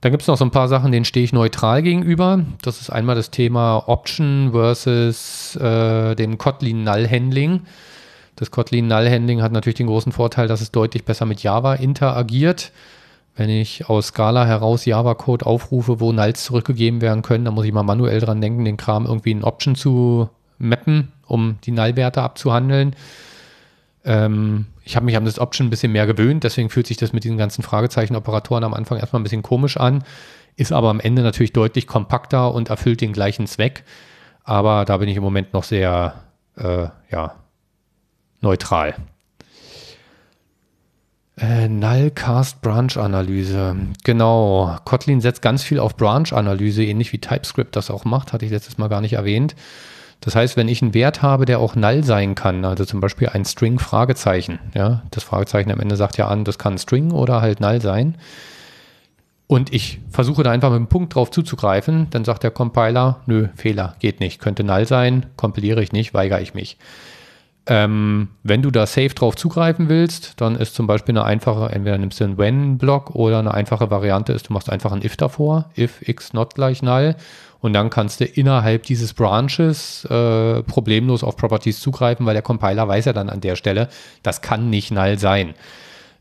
Dann 0.00 0.12
gibt 0.12 0.22
es 0.22 0.28
noch 0.28 0.36
so 0.36 0.44
ein 0.44 0.52
paar 0.52 0.68
Sachen, 0.68 0.92
denen 0.92 1.04
stehe 1.04 1.24
ich 1.24 1.32
neutral 1.32 1.82
gegenüber. 1.82 2.44
Das 2.62 2.80
ist 2.80 2.90
einmal 2.90 3.16
das 3.16 3.30
Thema 3.30 3.88
Option 3.88 4.50
versus 4.52 5.56
äh, 5.56 6.14
dem 6.14 6.38
Kotlin 6.38 6.84
Null 6.84 7.08
Handling. 7.08 7.62
Das 8.36 8.52
Kotlin 8.52 8.86
Null 8.86 9.10
Handling 9.10 9.42
hat 9.42 9.50
natürlich 9.50 9.78
den 9.78 9.88
großen 9.88 10.12
Vorteil, 10.12 10.46
dass 10.46 10.60
es 10.60 10.70
deutlich 10.70 11.04
besser 11.04 11.26
mit 11.26 11.42
Java 11.42 11.74
interagiert. 11.74 12.70
Wenn 13.34 13.50
ich 13.50 13.88
aus 13.88 14.08
Scala 14.08 14.46
heraus 14.46 14.84
Java-Code 14.84 15.46
aufrufe, 15.46 16.00
wo 16.00 16.12
Nulls 16.12 16.44
zurückgegeben 16.44 17.00
werden 17.00 17.22
können, 17.22 17.44
dann 17.44 17.54
muss 17.54 17.66
ich 17.66 17.72
mal 17.72 17.84
manuell 17.84 18.20
dran 18.20 18.40
denken, 18.40 18.64
den 18.64 18.76
Kram 18.76 19.06
irgendwie 19.06 19.32
in 19.32 19.44
Option 19.44 19.74
zu 19.74 20.28
mappen, 20.58 21.12
um 21.26 21.58
die 21.64 21.70
Null-Werte 21.72 22.22
abzuhandeln. 22.22 22.94
Ähm, 24.08 24.64
ich 24.84 24.96
habe 24.96 25.04
mich 25.04 25.18
an 25.18 25.26
das 25.26 25.38
Option 25.38 25.66
ein 25.66 25.70
bisschen 25.70 25.92
mehr 25.92 26.06
gewöhnt, 26.06 26.42
deswegen 26.42 26.70
fühlt 26.70 26.86
sich 26.86 26.96
das 26.96 27.12
mit 27.12 27.24
diesen 27.24 27.36
ganzen 27.36 27.62
Fragezeichen-Operatoren 27.62 28.64
am 28.64 28.72
Anfang 28.72 28.98
erstmal 28.98 29.20
ein 29.20 29.22
bisschen 29.22 29.42
komisch 29.42 29.76
an, 29.76 30.02
ist 30.56 30.72
aber 30.72 30.88
am 30.88 30.98
Ende 30.98 31.20
natürlich 31.20 31.52
deutlich 31.52 31.86
kompakter 31.86 32.54
und 32.54 32.70
erfüllt 32.70 33.02
den 33.02 33.12
gleichen 33.12 33.46
Zweck. 33.46 33.84
Aber 34.44 34.86
da 34.86 34.96
bin 34.96 35.10
ich 35.10 35.16
im 35.18 35.22
Moment 35.22 35.52
noch 35.52 35.62
sehr, 35.62 36.14
äh, 36.56 36.86
ja, 37.10 37.34
neutral. 38.40 38.94
Äh, 41.36 41.68
Null 41.68 42.10
Cast 42.10 42.62
Branch 42.62 42.96
Analyse. 42.96 43.76
Genau. 44.04 44.74
Kotlin 44.86 45.20
setzt 45.20 45.42
ganz 45.42 45.62
viel 45.62 45.80
auf 45.80 45.98
Branch 45.98 46.32
Analyse, 46.32 46.82
ähnlich 46.82 47.12
wie 47.12 47.18
TypeScript 47.18 47.76
das 47.76 47.90
auch 47.90 48.06
macht, 48.06 48.32
hatte 48.32 48.46
ich 48.46 48.50
letztes 48.50 48.78
Mal 48.78 48.88
gar 48.88 49.02
nicht 49.02 49.12
erwähnt. 49.12 49.54
Das 50.20 50.34
heißt, 50.34 50.56
wenn 50.56 50.68
ich 50.68 50.82
einen 50.82 50.94
Wert 50.94 51.22
habe, 51.22 51.44
der 51.44 51.60
auch 51.60 51.76
null 51.76 52.02
sein 52.02 52.34
kann, 52.34 52.64
also 52.64 52.84
zum 52.84 53.00
Beispiel 53.00 53.28
ein 53.28 53.44
String 53.44 53.78
Fragezeichen, 53.78 54.58
ja, 54.74 55.02
das 55.10 55.22
Fragezeichen 55.22 55.70
am 55.70 55.80
Ende 55.80 55.96
sagt 55.96 56.16
ja 56.16 56.26
an, 56.26 56.44
das 56.44 56.58
kann 56.58 56.76
String 56.78 57.12
oder 57.12 57.40
halt 57.40 57.60
null 57.60 57.80
sein. 57.80 58.16
Und 59.46 59.72
ich 59.72 60.00
versuche 60.10 60.42
da 60.42 60.50
einfach 60.50 60.68
mit 60.70 60.76
einem 60.76 60.88
Punkt 60.88 61.14
drauf 61.14 61.30
zuzugreifen, 61.30 62.08
dann 62.10 62.24
sagt 62.24 62.42
der 62.42 62.50
Compiler, 62.50 63.20
nö, 63.26 63.48
Fehler, 63.54 63.94
geht 64.00 64.20
nicht, 64.20 64.40
könnte 64.40 64.64
null 64.64 64.86
sein, 64.86 65.26
kompiliere 65.36 65.82
ich 65.82 65.92
nicht, 65.92 66.12
weigere 66.14 66.42
ich 66.42 66.52
mich. 66.52 66.78
Ähm, 67.70 68.28
wenn 68.42 68.62
du 68.62 68.70
da 68.70 68.86
safe 68.86 69.10
drauf 69.10 69.36
zugreifen 69.36 69.88
willst, 69.88 70.40
dann 70.40 70.56
ist 70.56 70.74
zum 70.74 70.86
Beispiel 70.86 71.12
eine 71.12 71.24
einfache, 71.24 71.70
entweder 71.70 71.98
nimmst 71.98 72.18
du 72.18 72.24
einen 72.24 72.38
when-Block 72.38 73.14
oder 73.14 73.38
eine 73.38 73.52
einfache 73.52 73.90
Variante 73.90 74.32
ist, 74.32 74.48
du 74.48 74.54
machst 74.54 74.70
einfach 74.70 74.90
ein 74.90 75.04
if 75.04 75.16
davor, 75.16 75.70
if 75.76 76.06
x 76.06 76.32
not 76.32 76.54
gleich 76.54 76.82
null 76.82 77.14
und 77.60 77.72
dann 77.72 77.90
kannst 77.90 78.20
du 78.20 78.24
innerhalb 78.24 78.84
dieses 78.84 79.14
Branches 79.14 80.04
äh, 80.04 80.62
problemlos 80.62 81.24
auf 81.24 81.36
Properties 81.36 81.80
zugreifen, 81.80 82.24
weil 82.26 82.34
der 82.34 82.42
Compiler 82.42 82.86
weiß 82.86 83.06
ja 83.06 83.12
dann 83.12 83.30
an 83.30 83.40
der 83.40 83.56
Stelle, 83.56 83.88
das 84.22 84.42
kann 84.42 84.70
nicht 84.70 84.90
null 84.90 85.18
sein. 85.18 85.54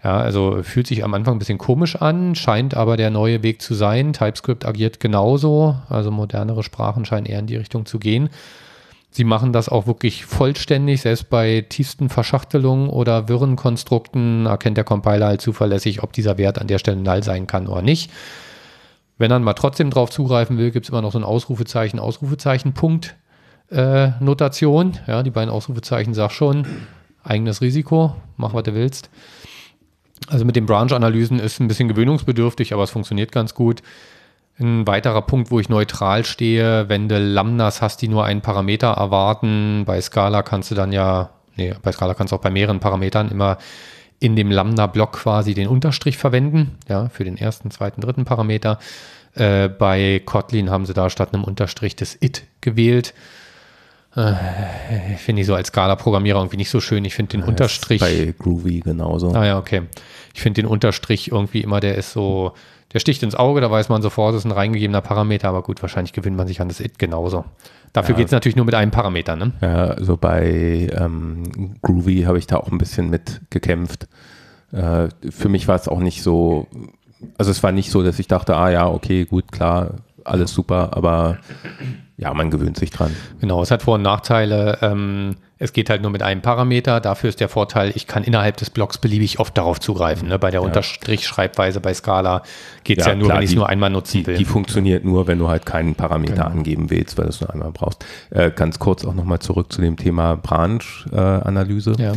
Ja, 0.03 0.17
also 0.17 0.61
fühlt 0.63 0.87
sich 0.87 1.03
am 1.03 1.13
Anfang 1.13 1.35
ein 1.35 1.39
bisschen 1.39 1.57
komisch 1.57 1.95
an, 1.95 2.35
scheint 2.35 2.75
aber 2.75 2.97
der 2.97 3.09
neue 3.09 3.41
Weg 3.41 3.61
zu 3.61 3.73
sein. 3.73 4.13
TypeScript 4.13 4.65
agiert 4.65 4.99
genauso, 4.99 5.75
also 5.89 6.11
modernere 6.11 6.63
Sprachen 6.63 7.03
scheinen 7.05 7.25
eher 7.25 7.39
in 7.39 7.47
die 7.47 7.55
Richtung 7.55 7.85
zu 7.85 7.97
gehen. 7.97 8.29
Sie 9.09 9.23
machen 9.23 9.53
das 9.53 9.69
auch 9.69 9.87
wirklich 9.87 10.25
vollständig, 10.25 11.01
selbst 11.01 11.29
bei 11.29 11.65
tiefsten 11.67 12.09
Verschachtelungen 12.09 12.89
oder 12.89 13.27
wirren 13.27 13.55
Konstrukten 13.55 14.45
erkennt 14.45 14.77
der 14.77 14.83
Compiler 14.83 15.27
halt 15.27 15.41
zuverlässig, 15.41 16.03
ob 16.03 16.13
dieser 16.13 16.37
Wert 16.37 16.59
an 16.59 16.67
der 16.67 16.77
Stelle 16.77 17.01
null 17.01 17.23
sein 17.23 17.47
kann 17.47 17.67
oder 17.67 17.81
nicht. 17.81 18.11
Wenn 19.17 19.31
er 19.31 19.39
mal 19.39 19.53
trotzdem 19.53 19.89
drauf 19.89 20.09
zugreifen 20.09 20.57
will, 20.57 20.71
gibt 20.71 20.85
es 20.85 20.89
immer 20.89 21.01
noch 21.01 21.11
so 21.11 21.17
ein 21.17 21.23
Ausrufezeichen, 21.23 21.99
Ausrufezeichen, 21.99 22.73
Punkt, 22.73 23.15
äh, 23.71 24.09
Notation. 24.19 24.97
Ja, 25.07 25.23
die 25.23 25.31
beiden 25.31 25.49
Ausrufezeichen 25.49 26.13
sag 26.13 26.31
schon, 26.31 26.65
eigenes 27.23 27.61
Risiko, 27.61 28.15
mach 28.37 28.53
was 28.53 28.63
du 28.63 28.75
willst. 28.75 29.09
Also 30.29 30.45
mit 30.45 30.55
den 30.55 30.65
Branch-Analysen 30.65 31.39
ist 31.39 31.59
ein 31.59 31.67
bisschen 31.67 31.87
gewöhnungsbedürftig, 31.87 32.73
aber 32.73 32.83
es 32.83 32.91
funktioniert 32.91 33.31
ganz 33.31 33.53
gut. 33.53 33.81
Ein 34.59 34.87
weiterer 34.87 35.21
Punkt, 35.21 35.51
wo 35.51 35.59
ich 35.59 35.69
neutral 35.69 36.25
stehe, 36.25 36.89
wenn 36.89 37.07
du 37.07 37.19
Lambdas 37.19 37.81
hast, 37.81 38.01
die 38.01 38.07
nur 38.07 38.25
einen 38.25 38.41
Parameter 38.41 38.87
erwarten, 38.87 39.83
bei 39.85 40.01
Scala 40.01 40.41
kannst 40.41 40.71
du 40.71 40.75
dann 40.75 40.91
ja, 40.91 41.29
nee, 41.55 41.75
bei 41.81 41.91
Scala 41.91 42.15
kannst 42.15 42.31
du 42.31 42.35
auch 42.35 42.41
bei 42.41 42.49
mehreren 42.49 42.79
Parametern 42.79 43.29
immer 43.29 43.57
in 44.19 44.35
dem 44.35 44.51
Lambda-Block 44.51 45.13
quasi 45.13 45.53
den 45.53 45.67
Unterstrich 45.67 46.17
verwenden, 46.17 46.77
ja, 46.87 47.09
für 47.09 47.23
den 47.23 47.37
ersten, 47.37 47.71
zweiten, 47.71 48.01
dritten 48.01 48.25
Parameter. 48.25 48.79
Äh, 49.35 49.69
bei 49.69 50.21
Kotlin 50.25 50.69
haben 50.69 50.85
sie 50.85 50.93
da 50.93 51.09
statt 51.09 51.33
einem 51.33 51.43
Unterstrich 51.43 51.95
das 51.95 52.17
it 52.19 52.43
gewählt. 52.61 53.13
Äh, 54.15 54.33
finde 55.17 55.41
ich 55.41 55.47
so 55.47 55.53
als 55.53 55.67
Scala-Programmierer 55.67 56.39
irgendwie 56.39 56.57
nicht 56.57 56.71
so 56.71 56.81
schön. 56.81 57.05
Ich 57.05 57.13
finde 57.13 57.31
den 57.31 57.41
ja, 57.41 57.47
Unterstrich. 57.47 57.99
Bei 57.99 58.33
Groovy 58.37 58.79
genauso. 58.79 59.31
Ah 59.33 59.45
ja, 59.45 59.59
okay. 59.59 59.83
Ich 60.33 60.41
finde 60.41 60.61
den 60.63 60.69
Unterstrich 60.69 61.31
irgendwie 61.31 61.61
immer, 61.61 61.79
der 61.79 61.95
ist 61.95 62.13
so, 62.13 62.53
der 62.93 62.99
sticht 62.99 63.21
ins 63.21 63.35
Auge, 63.35 63.61
da 63.61 63.69
weiß 63.69 63.89
man 63.89 64.01
sofort, 64.01 64.33
das 64.33 64.41
ist 64.41 64.45
ein 64.45 64.51
reingegebener 64.51 65.01
Parameter, 65.01 65.49
aber 65.49 65.61
gut, 65.61 65.81
wahrscheinlich 65.83 66.13
gewinnt 66.13 66.37
man 66.37 66.47
sich 66.47 66.61
an 66.61 66.67
das 66.67 66.79
it 66.79 66.97
genauso. 66.97 67.45
Dafür 67.93 68.13
ja, 68.13 68.17
geht 68.17 68.27
es 68.27 68.31
natürlich 68.31 68.55
nur 68.55 68.65
mit 68.65 68.75
einem 68.75 68.91
Parameter, 68.91 69.35
ne? 69.35 69.53
Ja, 69.61 69.85
also 69.85 70.17
bei 70.17 70.89
ähm, 70.93 71.75
Groovy 71.81 72.23
habe 72.23 72.37
ich 72.37 72.47
da 72.47 72.57
auch 72.57 72.71
ein 72.71 72.77
bisschen 72.77 73.09
mit 73.09 73.41
gekämpft. 73.49 74.07
Äh, 74.71 75.07
für 75.29 75.49
mich 75.49 75.67
war 75.67 75.75
es 75.75 75.87
auch 75.87 75.99
nicht 75.99 76.21
so, 76.21 76.67
also 77.37 77.51
es 77.51 77.63
war 77.63 77.71
nicht 77.71 77.91
so, 77.91 78.03
dass 78.03 78.19
ich 78.19 78.27
dachte, 78.27 78.55
ah 78.55 78.69
ja, 78.69 78.87
okay, 78.87 79.25
gut, 79.25 79.51
klar, 79.51 79.95
alles 80.23 80.53
super, 80.53 80.95
aber 80.95 81.37
ja, 82.19 82.33
man 82.33 82.49
gewöhnt 82.49 82.77
sich 82.77 82.89
dran. 82.89 83.15
Genau, 83.39 83.61
es 83.61 83.69
hat 83.69 83.83
Vor- 83.83 83.95
und 83.95 84.01
Nachteile. 84.01 84.79
Ähm, 84.81 85.35
es 85.59 85.71
geht 85.71 85.91
halt 85.91 86.01
nur 86.01 86.09
mit 86.09 86.23
einem 86.23 86.41
Parameter. 86.41 86.99
Dafür 86.99 87.29
ist 87.29 87.39
der 87.39 87.47
Vorteil, 87.47 87.91
ich 87.93 88.07
kann 88.07 88.23
innerhalb 88.23 88.57
des 88.57 88.71
Blocks 88.71 88.97
beliebig 88.97 89.39
oft 89.39 89.55
darauf 89.55 89.79
zugreifen. 89.79 90.27
Ne? 90.27 90.39
Bei 90.39 90.49
der 90.49 90.61
ja. 90.61 90.65
Unterstrich-Schreibweise 90.65 91.79
bei 91.79 91.93
Scala 91.93 92.41
geht 92.83 92.99
es 92.99 93.05
ja, 93.05 93.11
ja, 93.11 93.17
nur, 93.17 93.27
klar, 93.27 93.37
wenn 93.37 93.43
ich 93.43 93.51
es 93.51 93.55
nur 93.55 93.69
einmal 93.69 93.91
nutzen 93.91 94.25
will. 94.25 94.35
Die 94.35 94.45
funktioniert 94.45 95.05
nur, 95.05 95.27
wenn 95.27 95.37
du 95.37 95.47
halt 95.47 95.67
keinen 95.67 95.93
Parameter 95.93 96.33
genau. 96.33 96.47
angeben 96.47 96.89
willst, 96.89 97.19
weil 97.19 97.25
du 97.25 97.29
es 97.29 97.41
nur 97.41 97.53
einmal 97.53 97.71
brauchst. 97.71 98.03
Äh, 98.31 98.49
ganz 98.49 98.79
kurz 98.79 99.05
auch 99.05 99.13
nochmal 99.13 99.39
zurück 99.39 99.71
zu 99.71 99.81
dem 99.81 99.95
Thema 99.95 100.37
Branch-Analyse. 100.37 101.95
Äh, 101.99 102.03
ja 102.03 102.13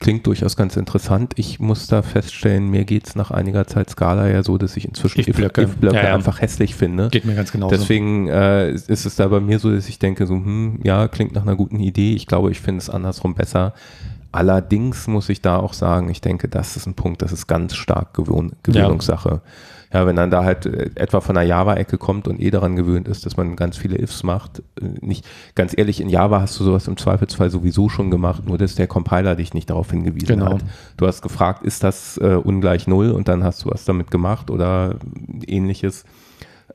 klingt 0.00 0.26
durchaus 0.26 0.56
ganz 0.56 0.76
interessant. 0.76 1.34
Ich 1.36 1.60
muss 1.60 1.86
da 1.86 2.02
feststellen, 2.02 2.68
mir 2.70 2.84
geht 2.84 3.06
es 3.06 3.14
nach 3.14 3.30
einiger 3.30 3.66
Zeit 3.66 3.90
Skala 3.90 4.28
ja 4.28 4.42
so, 4.42 4.56
dass 4.58 4.76
ich 4.76 4.86
inzwischen 4.86 5.20
If-Blöcke 5.20 5.62
If 5.62 5.76
ja, 5.82 5.92
ja. 5.92 6.14
einfach 6.14 6.40
hässlich 6.40 6.74
finde. 6.74 7.08
Geht 7.10 7.26
mir 7.26 7.34
ganz 7.34 7.52
genau 7.52 7.68
Deswegen 7.68 8.26
äh, 8.26 8.72
ist 8.72 9.04
es 9.04 9.16
da 9.16 9.28
bei 9.28 9.40
mir 9.40 9.58
so, 9.58 9.72
dass 9.72 9.88
ich 9.88 9.98
denke, 9.98 10.26
so, 10.26 10.34
hm, 10.34 10.80
ja, 10.82 11.06
klingt 11.06 11.34
nach 11.34 11.42
einer 11.42 11.54
guten 11.54 11.78
Idee. 11.78 12.14
Ich 12.14 12.26
glaube, 12.26 12.50
ich 12.50 12.60
finde 12.60 12.78
es 12.78 12.88
andersrum 12.88 13.34
besser. 13.34 13.74
Allerdings 14.32 15.06
muss 15.06 15.28
ich 15.28 15.42
da 15.42 15.58
auch 15.58 15.74
sagen, 15.74 16.08
ich 16.08 16.20
denke, 16.20 16.48
das 16.48 16.76
ist 16.76 16.86
ein 16.86 16.94
Punkt, 16.94 17.20
das 17.20 17.32
ist 17.32 17.46
ganz 17.46 17.74
stark 17.76 18.14
Gewöhn 18.14 18.52
Gewöhnungssache. 18.62 19.28
Ja. 19.28 19.40
Ja, 19.92 20.06
wenn 20.06 20.14
dann 20.14 20.30
da 20.30 20.44
halt 20.44 20.66
äh, 20.66 20.90
etwa 20.94 21.20
von 21.20 21.34
der 21.34 21.44
Java-Ecke 21.44 21.98
kommt 21.98 22.28
und 22.28 22.40
eh 22.40 22.50
daran 22.50 22.76
gewöhnt 22.76 23.08
ist, 23.08 23.26
dass 23.26 23.36
man 23.36 23.56
ganz 23.56 23.76
viele 23.76 23.98
Ifs 23.98 24.22
macht, 24.22 24.62
äh, 24.80 24.84
nicht, 25.00 25.26
ganz 25.56 25.76
ehrlich, 25.76 26.00
in 26.00 26.08
Java 26.08 26.40
hast 26.40 26.58
du 26.60 26.64
sowas 26.64 26.86
im 26.86 26.96
Zweifelsfall 26.96 27.50
sowieso 27.50 27.88
schon 27.88 28.10
gemacht, 28.10 28.46
nur 28.46 28.56
dass 28.56 28.76
der 28.76 28.86
Compiler 28.86 29.34
dich 29.34 29.52
nicht 29.52 29.68
darauf 29.68 29.90
hingewiesen 29.90 30.38
genau. 30.38 30.52
hat. 30.52 30.64
Du 30.96 31.06
hast 31.08 31.22
gefragt, 31.22 31.64
ist 31.64 31.82
das 31.82 32.18
äh, 32.18 32.34
ungleich 32.36 32.86
Null 32.86 33.10
und 33.10 33.26
dann 33.26 33.42
hast 33.42 33.64
du 33.64 33.70
was 33.70 33.84
damit 33.84 34.12
gemacht 34.12 34.50
oder 34.50 34.94
ähnliches. 35.46 36.04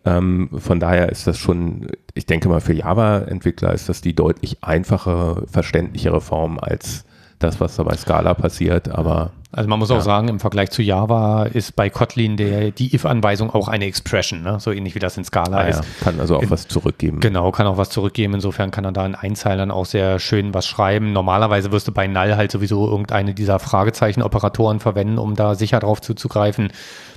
Ähm, 0.03 0.49
von 0.57 0.81
daher 0.81 1.09
ist 1.09 1.25
das 1.25 1.37
schon, 1.37 1.87
ich 2.13 2.25
denke 2.25 2.49
mal, 2.49 2.59
für 2.59 2.73
Java-Entwickler 2.73 3.73
ist 3.73 3.87
das 3.87 4.01
die 4.01 4.13
deutlich 4.13 4.61
einfachere, 4.61 5.45
verständlichere 5.47 6.19
Form 6.19 6.59
als 6.59 7.05
das, 7.39 7.59
was 7.59 7.75
da 7.75 7.83
bei 7.83 7.95
Scala 7.95 8.33
passiert, 8.33 8.89
aber 8.89 9.31
also 9.55 9.69
man 9.69 9.79
muss 9.79 9.89
ja. 9.89 9.95
auch 9.95 10.01
sagen, 10.01 10.27
im 10.27 10.41
Vergleich 10.41 10.69
zu 10.71 10.81
Java 10.81 11.43
ist 11.43 11.77
bei 11.77 11.89
Kotlin 11.89 12.35
der, 12.35 12.71
die 12.71 12.93
if-Anweisung 12.93 13.49
auch 13.49 13.69
eine 13.69 13.85
Expression, 13.85 14.43
ne? 14.43 14.59
so 14.59 14.73
ähnlich 14.73 14.95
wie 14.95 14.99
das 14.99 15.15
in 15.15 15.23
Scala 15.23 15.57
ah, 15.57 15.67
ist. 15.67 15.77
Ja. 15.77 15.85
Kann 16.01 16.19
also 16.19 16.35
auch 16.35 16.41
in, 16.41 16.49
was 16.49 16.67
zurückgeben. 16.67 17.21
Genau, 17.21 17.51
kann 17.51 17.65
auch 17.65 17.77
was 17.77 17.89
zurückgeben. 17.89 18.33
Insofern 18.33 18.71
kann 18.71 18.83
er 18.83 18.91
da 18.91 19.05
in 19.05 19.15
Einzeilern 19.15 19.71
auch 19.71 19.85
sehr 19.85 20.19
schön 20.19 20.53
was 20.53 20.67
schreiben. 20.67 21.13
Normalerweise 21.13 21.71
wirst 21.71 21.87
du 21.87 21.93
bei 21.93 22.05
Null 22.05 22.35
halt 22.35 22.51
sowieso 22.51 22.85
irgendeine 22.89 23.33
dieser 23.33 23.59
Fragezeichen-Operatoren 23.59 24.81
verwenden, 24.81 25.17
um 25.17 25.35
da 25.35 25.55
sicher 25.55 25.79
drauf 25.79 26.01
zuzugreifen. 26.01 26.73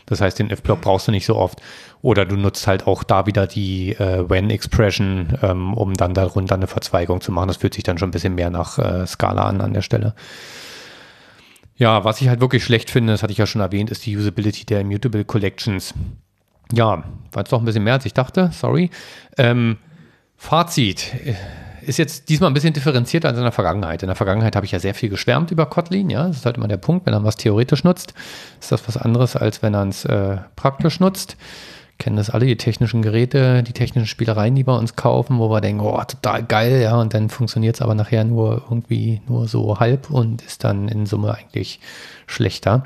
Das 0.07 0.21
heißt, 0.21 0.39
den 0.39 0.51
if-Block 0.51 0.81
brauchst 0.81 1.09
du 1.09 1.11
nicht 1.11 1.27
so 1.27 1.35
oft. 1.35 1.61
Oder 2.03 2.25
du 2.25 2.37
nutzt 2.37 2.69
halt 2.69 2.87
auch 2.87 3.03
da 3.03 3.27
wieder 3.27 3.49
die 3.49 3.95
äh, 3.97 4.31
when-Expression, 4.31 5.39
ähm, 5.43 5.75
um 5.75 5.95
dann 5.95 6.15
darunter 6.15 6.55
eine 6.55 6.69
Verzweigung 6.69 7.21
zu 7.21 7.33
machen. 7.33 7.49
Das 7.49 7.57
fühlt 7.57 7.75
sich 7.75 7.83
dann 7.83 7.99
schon 7.99 8.11
ein 8.11 8.13
bisschen 8.13 8.37
mehr 8.37 8.51
nach 8.51 8.79
äh, 8.79 9.07
Scala 9.09 9.43
an 9.43 9.61
an 9.61 9.75
der 9.75 9.83
Stelle. 9.83 10.15
Ja, 11.79 12.05
was 12.05 12.21
ich 12.21 12.29
halt 12.29 12.41
wirklich 12.41 12.65
schlecht 12.65 12.91
finde, 12.91 13.13
das 13.13 13.23
hatte 13.23 13.33
ich 13.33 13.39
ja 13.39 13.47
schon 13.47 13.61
erwähnt, 13.61 13.91
ist 13.91 14.05
die 14.05 14.17
Usability 14.17 14.67
der 14.67 14.81
Immutable 14.81 15.25
Collections. 15.25 15.95
Ja, 16.73 17.05
war 17.33 17.43
jetzt 17.43 17.53
doch 17.53 17.61
ein 17.61 17.65
bisschen 17.65 17.85
mehr, 17.85 17.95
als 17.95 18.05
ich 18.05 18.15
dachte, 18.15 18.51
sorry. 18.53 18.91
Ähm, 19.39 19.79
Fazit 20.37 21.15
äh, 21.25 21.35
ist 21.87 21.99
jetzt 21.99 22.29
diesmal 22.29 22.51
ein 22.51 22.55
bisschen 22.55 22.75
differenzierter 22.75 23.29
als 23.29 23.39
in 23.39 23.45
der 23.45 23.53
Vergangenheit. 23.53 24.03
In 24.03 24.09
der 24.09 24.17
Vergangenheit 24.17 24.57
habe 24.57 24.67
ich 24.67 24.73
ja 24.73 24.81
sehr 24.81 24.93
viel 24.93 25.09
geschwärmt 25.09 25.53
über 25.53 25.67
Kotlin, 25.67 26.11
ja. 26.11 26.27
Das 26.27 26.39
ist 26.39 26.47
halt 26.47 26.57
immer 26.57 26.69
der 26.69 26.77
Punkt, 26.79 27.07
wenn 27.07 27.15
er 27.15 27.23
was 27.23 27.37
theoretisch 27.37 27.85
nutzt, 27.85 28.13
ist 28.61 28.73
das 28.73 28.87
was 28.89 28.97
anderes, 28.97 29.37
als 29.37 29.63
wenn 29.63 29.75
er 29.75 29.87
es 29.87 30.05
äh, 30.05 30.39
praktisch 30.57 30.99
nutzt 30.99 31.37
kennen 31.99 32.17
das 32.17 32.31
alle, 32.31 32.47
die 32.47 32.57
technischen 32.57 33.03
Geräte, 33.03 33.63
die 33.63 33.73
technischen 33.73 34.07
Spielereien, 34.07 34.55
die 34.55 34.67
wir 34.67 34.79
uns 34.79 34.95
kaufen, 34.97 35.39
wo 35.39 35.51
wir 35.51 35.61
denken, 35.61 35.81
oh, 35.81 36.01
total 36.05 36.45
geil, 36.45 36.81
ja, 36.81 36.97
und 37.01 37.13
dann 37.13 37.29
funktioniert 37.29 37.75
es 37.75 37.83
aber 37.83 37.95
nachher 37.95 38.25
nur 38.25 38.63
irgendwie 38.71 39.21
nur 39.29 39.49
so 39.49 39.81
halb 39.81 40.11
und 40.11 40.43
ist 40.43 40.63
dann 40.65 40.89
in 40.89 41.07
Summe 41.07 41.35
eigentlich 41.35 41.81
schlechter. 42.27 42.85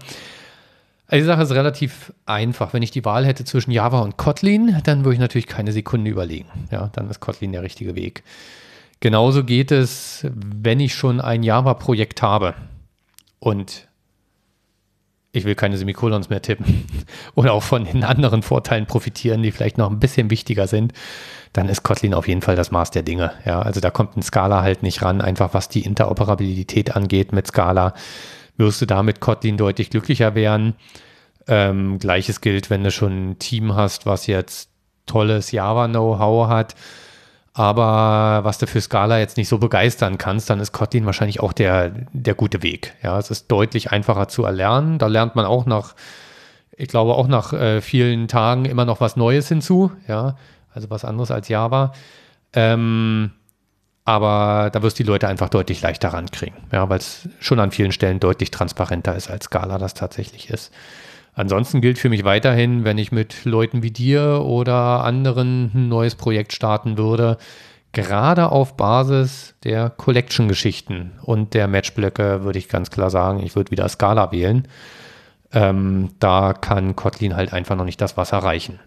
Also 1.09 1.25
die 1.25 1.27
Sache 1.27 1.43
ist 1.43 1.53
relativ 1.53 2.15
einfach. 2.25 2.73
Wenn 2.73 2.83
ich 2.83 2.91
die 2.91 3.05
Wahl 3.05 3.27
hätte 3.27 3.45
zwischen 3.45 3.71
Java 3.71 4.01
und 4.01 4.17
Kotlin, 4.17 4.81
dann 4.85 5.05
würde 5.05 5.15
ich 5.15 5.21
natürlich 5.21 5.47
keine 5.47 5.73
Sekunde 5.73 6.11
überlegen. 6.11 6.49
Ja, 6.71 6.89
dann 6.95 7.11
ist 7.11 7.21
Kotlin 7.21 7.53
der 7.53 7.63
richtige 7.63 7.95
Weg. 7.95 8.23
Genauso 9.01 9.45
geht 9.45 9.73
es, 9.73 10.27
wenn 10.33 10.81
ich 10.81 10.95
schon 10.95 11.21
ein 11.21 11.43
Java-Projekt 11.43 12.23
habe 12.23 12.55
und 13.41 13.89
ich 15.33 15.45
will 15.45 15.55
keine 15.55 15.79
Semikolons 15.79 16.29
mehr 16.29 16.43
tippen 16.43 16.85
oder 17.35 17.53
auch 17.55 17.63
von 17.63 17.85
den 17.85 18.05
anderen 18.05 18.43
Vorteilen 18.43 18.87
profitieren, 18.87 19.43
die 19.43 19.51
vielleicht 19.51 19.79
noch 19.79 19.91
ein 19.91 19.99
bisschen 19.99 20.31
wichtiger 20.31 20.67
sind, 20.67 20.93
dann 21.55 21.69
ist 21.69 21.83
Kotlin 21.83 22.15
auf 22.15 22.29
jeden 22.29 22.43
Fall 22.43 22.57
das 22.57 22.71
Maß 22.71 22.91
der 22.91 23.03
Dinge. 23.03 23.33
Ja, 23.45 23.63
also 23.63 23.81
da 23.81 23.91
kommt 23.91 24.17
ein 24.17 24.23
Scala 24.23 24.63
halt 24.63 24.83
nicht 24.83 25.03
ran, 25.03 25.21
einfach 25.21 25.55
was 25.55 25.69
die 25.69 25.85
Interoperabilität 25.85 26.95
angeht 26.95 27.33
mit 27.33 27.47
Scala, 27.47 27.95
wirst 28.59 28.83
du 28.83 28.87
da 28.87 29.03
mit 29.03 29.21
Kotlin 29.21 29.57
deutlich 29.57 29.91
glücklicher 29.91 30.35
werden. 30.35 30.75
Ähm, 31.49 31.99
Gleiches 31.99 32.41
gilt, 32.41 32.71
wenn 32.71 32.85
du 32.85 32.91
schon 32.91 33.31
ein 33.31 33.39
Team 33.39 33.75
hast, 33.75 34.07
was 34.07 34.27
jetzt 34.27 34.71
tolles 35.07 35.51
Java-Know-how 35.51 36.49
hat, 36.49 36.75
aber 37.55 38.45
was 38.45 38.59
du 38.59 38.67
für 38.67 38.81
Scala 38.81 39.19
jetzt 39.19 39.37
nicht 39.37 39.49
so 39.49 39.59
begeistern 39.59 40.17
kannst, 40.17 40.49
dann 40.49 40.61
ist 40.61 40.73
Kotlin 40.73 41.05
wahrscheinlich 41.05 41.41
auch 41.41 41.53
der, 41.53 41.91
der 42.13 42.35
gute 42.35 42.63
Weg. 42.63 42.95
Ja, 43.03 43.19
es 43.19 43.31
ist 43.31 43.51
deutlich 43.51 43.93
einfacher 43.93 44.29
zu 44.29 44.45
erlernen. 44.45 44.99
Da 44.99 45.07
lernt 45.07 45.37
man 45.37 45.45
auch 45.45 45.67
nach, 45.67 45.95
ich 46.77 46.89
glaube, 46.89 47.15
auch 47.15 47.29
nach 47.29 47.53
äh, 47.53 47.83
vielen 47.83 48.27
Tagen 48.27 48.65
immer 48.65 48.87
noch 48.87 49.01
was 49.01 49.17
Neues 49.17 49.49
hinzu. 49.49 49.93
Ja, 50.09 50.37
also 50.75 50.89
was 50.89 51.05
anderes 51.05 51.31
als 51.31 51.49
Java. 51.49 51.93
Ähm, 52.55 53.33
aber 54.05 54.71
da 54.73 54.83
wirst 54.83 54.99
du 54.99 55.05
die 55.05 55.09
Leute 55.09 55.29
einfach 55.29 55.51
deutlich 55.51 55.83
leichter 55.83 56.09
rankriegen. 56.09 56.57
Ja, 56.73 56.89
weil 56.89 56.99
es 56.99 57.29
schon 57.41 57.61
an 57.61 57.71
vielen 57.71 57.93
Stellen 57.93 58.19
deutlich 58.19 58.51
transparenter 58.51 59.15
ist, 59.15 59.31
als 59.31 59.45
Scala 59.45 59.77
das 59.77 59.93
tatsächlich 59.93 60.49
ist. 60.49 60.73
Ansonsten 61.35 61.81
gilt 61.81 61.99
für 61.99 62.11
mich 62.11 62.25
weiterhin, 62.25 62.85
wenn 62.85 62.99
ich 62.99 63.11
mit 63.11 63.45
Leuten 63.45 63.83
wie 63.83 63.91
dir 63.91 64.43
oder 64.45 65.05
anderen 65.05 65.71
ein 65.75 65.89
neues 65.89 66.15
Projekt 66.15 66.53
starten 66.53 66.99
würde, 66.99 67.39
gerade 67.93 68.53
auf 68.53 68.77
Basis 68.77 69.55
der 69.65 69.89
Collection-Geschichten 69.89 71.13
und 71.23 71.55
der 71.55 71.69
Matchblöcke 71.69 72.45
würde 72.45 72.59
ich 72.59 72.69
ganz 72.69 72.91
klar 72.91 73.09
sagen, 73.09 73.43
ich 73.43 73.57
würde 73.57 73.71
wieder 73.71 73.89
Scala 73.89 74.31
wählen. 74.31 74.69
Ähm, 75.55 76.11
da 76.19 76.53
kann 76.53 76.97
Kotlin 76.97 77.37
halt 77.37 77.53
einfach 77.53 77.77
noch 77.77 77.85
nicht 77.85 78.01
das 78.01 78.17
Wasser 78.17 78.39
reichen. 78.39 78.79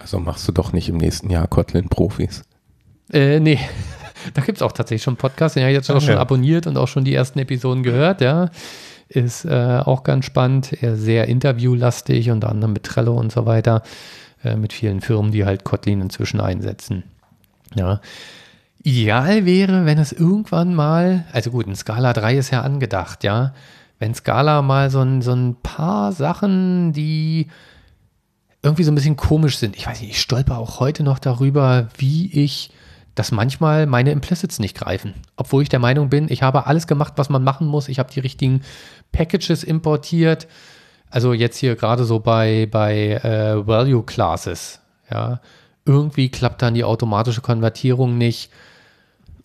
Also 0.00 0.18
machst 0.18 0.46
du 0.46 0.52
doch 0.52 0.72
nicht 0.72 0.90
im 0.90 0.98
nächsten 0.98 1.30
Jahr 1.30 1.46
Kotlin-Profis? 1.46 2.44
Äh, 3.12 3.40
nee. 3.40 3.58
Da 4.32 4.40
gibt 4.40 4.56
es 4.56 4.62
auch 4.62 4.72
tatsächlich 4.72 5.02
schon 5.02 5.16
Podcasts, 5.16 5.52
den 5.52 5.64
habe 5.64 5.72
ich 5.72 5.76
jetzt 5.76 5.90
auch 5.90 6.00
schon 6.00 6.16
abonniert 6.16 6.66
und 6.66 6.78
auch 6.78 6.88
schon 6.88 7.04
die 7.04 7.12
ersten 7.12 7.40
Episoden 7.40 7.82
gehört, 7.82 8.22
ja 8.22 8.48
ist 9.08 9.44
äh, 9.44 9.80
auch 9.84 10.02
ganz 10.02 10.24
spannend, 10.24 10.82
eher 10.82 10.96
sehr 10.96 11.28
interviewlastig, 11.28 12.30
unter 12.30 12.48
anderem 12.48 12.72
mit 12.72 12.84
Trello 12.84 13.14
und 13.14 13.32
so 13.32 13.46
weiter, 13.46 13.82
äh, 14.42 14.56
mit 14.56 14.72
vielen 14.72 15.00
Firmen, 15.00 15.32
die 15.32 15.44
halt 15.44 15.64
Kotlin 15.64 16.00
inzwischen 16.00 16.40
einsetzen. 16.40 17.04
Ja. 17.74 18.00
Ideal 18.82 19.46
wäre, 19.46 19.86
wenn 19.86 19.98
es 19.98 20.12
irgendwann 20.12 20.74
mal, 20.74 21.24
also 21.32 21.50
gut, 21.50 21.66
ein 21.66 21.76
Scala 21.76 22.12
3 22.12 22.36
ist 22.36 22.50
ja 22.50 22.62
angedacht, 22.62 23.24
ja, 23.24 23.54
wenn 23.98 24.14
Scala 24.14 24.60
mal 24.62 24.90
so 24.90 25.00
ein, 25.00 25.22
so 25.22 25.32
ein 25.32 25.56
paar 25.62 26.12
Sachen, 26.12 26.92
die 26.92 27.48
irgendwie 28.62 28.84
so 28.84 28.90
ein 28.90 28.94
bisschen 28.94 29.16
komisch 29.16 29.58
sind. 29.58 29.76
Ich 29.76 29.86
weiß 29.86 30.00
nicht, 30.00 30.10
ich 30.10 30.20
stolper 30.20 30.58
auch 30.58 30.80
heute 30.80 31.02
noch 31.02 31.18
darüber, 31.18 31.88
wie 31.96 32.30
ich 32.32 32.70
dass 33.14 33.32
manchmal 33.32 33.86
meine 33.86 34.10
Implicits 34.10 34.58
nicht 34.58 34.76
greifen. 34.76 35.14
Obwohl 35.36 35.62
ich 35.62 35.68
der 35.68 35.78
Meinung 35.78 36.08
bin, 36.08 36.28
ich 36.28 36.42
habe 36.42 36.66
alles 36.66 36.86
gemacht, 36.86 37.14
was 37.16 37.28
man 37.28 37.44
machen 37.44 37.66
muss. 37.66 37.88
Ich 37.88 37.98
habe 37.98 38.12
die 38.12 38.20
richtigen 38.20 38.62
Packages 39.12 39.62
importiert. 39.62 40.48
Also 41.10 41.32
jetzt 41.32 41.58
hier 41.58 41.76
gerade 41.76 42.04
so 42.04 42.18
bei, 42.18 42.66
bei 42.70 43.12
äh, 43.22 43.66
Value 43.66 44.02
Classes. 44.02 44.80
Ja, 45.10 45.40
irgendwie 45.84 46.28
klappt 46.28 46.62
dann 46.62 46.74
die 46.74 46.84
automatische 46.84 47.40
Konvertierung 47.40 48.18
nicht. 48.18 48.50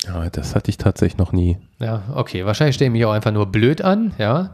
Ja, 0.06 0.30
das 0.30 0.56
hatte 0.56 0.70
ich 0.70 0.78
tatsächlich 0.78 1.18
noch 1.18 1.34
nie. 1.34 1.58
Ja, 1.80 2.04
okay. 2.16 2.46
Wahrscheinlich 2.46 2.76
stelle 2.76 2.88
ich 2.88 2.94
mich 2.94 3.06
auch 3.06 3.12
einfach 3.12 3.32
nur 3.32 3.48
blöd 3.48 3.82
an, 3.82 4.14
ja. 4.18 4.52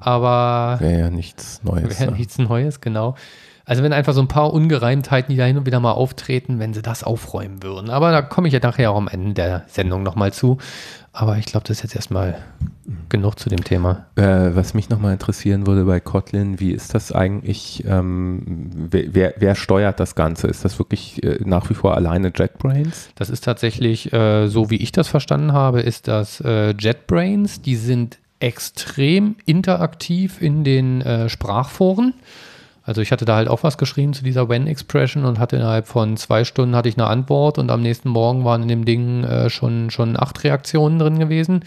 Aber. 0.00 0.76
Wäre 0.80 1.00
ja 1.00 1.10
nichts 1.10 1.62
Neues. 1.64 1.98
Wäre 1.98 2.12
ja. 2.12 2.16
nichts 2.16 2.38
Neues, 2.38 2.80
genau. 2.80 3.16
Also 3.64 3.82
wenn 3.82 3.92
einfach 3.92 4.12
so 4.12 4.20
ein 4.20 4.28
paar 4.28 4.52
Ungereimtheiten, 4.52 5.32
die 5.32 5.38
da 5.38 5.44
hin 5.44 5.56
und 5.56 5.66
wieder 5.66 5.80
mal 5.80 5.92
auftreten, 5.92 6.58
wenn 6.58 6.74
sie 6.74 6.82
das 6.82 7.02
aufräumen 7.02 7.62
würden. 7.62 7.88
Aber 7.88 8.10
da 8.10 8.20
komme 8.20 8.48
ich 8.48 8.54
ja 8.54 8.60
nachher 8.60 8.90
auch 8.90 8.96
am 8.96 9.08
Ende 9.08 9.32
der 9.34 9.62
Sendung 9.68 10.02
nochmal 10.02 10.32
zu. 10.32 10.58
Aber 11.12 11.38
ich 11.38 11.46
glaube, 11.46 11.64
das 11.66 11.78
ist 11.78 11.82
jetzt 11.84 11.96
erstmal 11.96 12.36
genug 13.08 13.38
zu 13.38 13.48
dem 13.48 13.62
Thema. 13.62 14.06
Äh, 14.16 14.54
was 14.54 14.74
mich 14.74 14.90
nochmal 14.90 15.12
interessieren 15.12 15.66
würde 15.66 15.84
bei 15.84 16.00
Kotlin, 16.00 16.58
wie 16.60 16.72
ist 16.72 16.92
das 16.92 17.12
eigentlich, 17.12 17.84
ähm, 17.86 18.70
wer, 18.90 19.34
wer, 19.36 19.54
steuert 19.54 20.00
das 20.00 20.16
Ganze? 20.16 20.48
Ist 20.48 20.64
das 20.64 20.78
wirklich 20.78 21.22
äh, 21.22 21.38
nach 21.44 21.70
wie 21.70 21.74
vor 21.74 21.94
alleine 21.94 22.32
JetBrains? 22.34 23.10
Das 23.14 23.30
ist 23.30 23.44
tatsächlich, 23.44 24.12
äh, 24.12 24.48
so 24.48 24.70
wie 24.70 24.76
ich 24.76 24.92
das 24.92 25.08
verstanden 25.08 25.52
habe, 25.52 25.80
ist 25.80 26.08
das 26.08 26.40
äh, 26.40 26.74
JetBrains. 26.76 27.62
Die 27.62 27.76
sind 27.76 28.18
extrem 28.40 29.36
interaktiv 29.46 30.42
in 30.42 30.64
den 30.64 31.00
äh, 31.00 31.28
Sprachforen. 31.28 32.12
Also 32.84 33.00
ich 33.00 33.12
hatte 33.12 33.24
da 33.24 33.36
halt 33.36 33.48
auch 33.48 33.62
was 33.62 33.78
geschrieben 33.78 34.12
zu 34.12 34.22
dieser 34.22 34.48
When-Expression 34.48 35.24
und 35.24 35.38
hatte 35.38 35.56
innerhalb 35.56 35.86
von 35.86 36.18
zwei 36.18 36.44
Stunden 36.44 36.76
hatte 36.76 36.90
ich 36.90 36.98
eine 36.98 37.06
Antwort 37.06 37.58
und 37.58 37.70
am 37.70 37.80
nächsten 37.80 38.10
Morgen 38.10 38.44
waren 38.44 38.62
in 38.62 38.68
dem 38.68 38.84
Ding 38.84 39.24
äh, 39.24 39.48
schon, 39.48 39.90
schon 39.90 40.18
acht 40.18 40.44
Reaktionen 40.44 40.98
drin 40.98 41.18
gewesen 41.18 41.64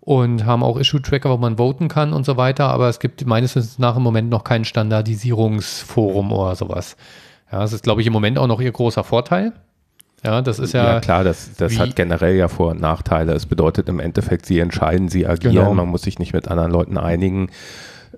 und 0.00 0.44
haben 0.46 0.64
auch 0.64 0.76
Issue-Tracker, 0.76 1.30
wo 1.30 1.36
man 1.36 1.58
voten 1.58 1.86
kann 1.86 2.12
und 2.12 2.26
so 2.26 2.36
weiter, 2.36 2.68
aber 2.68 2.88
es 2.88 2.98
gibt 2.98 3.24
meines 3.24 3.54
Wissens 3.54 3.78
nach 3.78 3.96
im 3.96 4.02
Moment 4.02 4.30
noch 4.30 4.42
kein 4.42 4.64
Standardisierungsforum 4.64 6.32
oder 6.32 6.56
sowas. 6.56 6.96
Ja, 7.52 7.60
das 7.60 7.72
ist, 7.72 7.84
glaube 7.84 8.00
ich, 8.00 8.06
im 8.08 8.12
Moment 8.12 8.36
auch 8.38 8.48
noch 8.48 8.60
ihr 8.60 8.72
großer 8.72 9.04
Vorteil. 9.04 9.52
Ja, 10.24 10.42
das 10.42 10.58
ist 10.58 10.74
ja. 10.74 10.94
Ja, 10.94 11.00
klar, 11.00 11.24
das, 11.24 11.54
das 11.56 11.78
hat 11.78 11.96
generell 11.96 12.36
ja 12.36 12.48
Vor- 12.48 12.72
und 12.72 12.80
Nachteile. 12.80 13.32
Es 13.32 13.46
bedeutet 13.46 13.88
im 13.88 14.00
Endeffekt, 14.00 14.44
sie 14.44 14.58
entscheiden, 14.58 15.08
sie 15.08 15.26
agieren, 15.26 15.54
genau. 15.54 15.74
man 15.74 15.88
muss 15.88 16.02
sich 16.02 16.18
nicht 16.18 16.32
mit 16.34 16.48
anderen 16.48 16.72
Leuten 16.72 16.98
einigen 16.98 17.48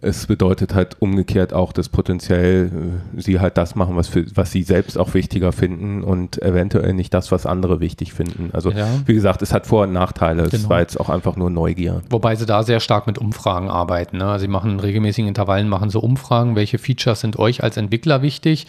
es 0.00 0.26
bedeutet 0.26 0.74
halt 0.74 0.96
umgekehrt 1.00 1.52
auch, 1.52 1.72
dass 1.72 1.88
potenziell 1.88 2.70
äh, 3.16 3.20
sie 3.20 3.40
halt 3.40 3.58
das 3.58 3.74
machen, 3.74 3.94
was, 3.96 4.08
für, 4.08 4.24
was 4.34 4.50
sie 4.50 4.62
selbst 4.62 4.96
auch 4.96 5.12
wichtiger 5.14 5.52
finden 5.52 6.02
und 6.02 6.40
eventuell 6.40 6.94
nicht 6.94 7.12
das, 7.12 7.30
was 7.30 7.44
andere 7.44 7.80
wichtig 7.80 8.12
finden. 8.12 8.50
Also 8.52 8.70
ja. 8.70 8.86
wie 9.04 9.14
gesagt, 9.14 9.42
es 9.42 9.52
hat 9.52 9.66
Vor- 9.66 9.84
und 9.84 9.92
Nachteile. 9.92 10.44
Genau. 10.44 10.54
Es 10.54 10.68
war 10.68 10.80
jetzt 10.80 10.98
auch 10.98 11.08
einfach 11.08 11.36
nur 11.36 11.50
Neugier. 11.50 12.02
Wobei 12.08 12.36
sie 12.36 12.46
da 12.46 12.62
sehr 12.62 12.80
stark 12.80 13.06
mit 13.06 13.18
Umfragen 13.18 13.68
arbeiten. 13.68 14.16
Ne? 14.16 14.38
Sie 14.38 14.48
machen 14.48 14.72
in 14.72 14.80
regelmäßigen 14.80 15.28
Intervallen 15.28 15.68
machen 15.68 15.90
so 15.90 16.00
Umfragen, 16.00 16.56
welche 16.56 16.78
Features 16.78 17.20
sind 17.20 17.38
euch 17.38 17.62
als 17.62 17.76
Entwickler 17.76 18.22
wichtig. 18.22 18.66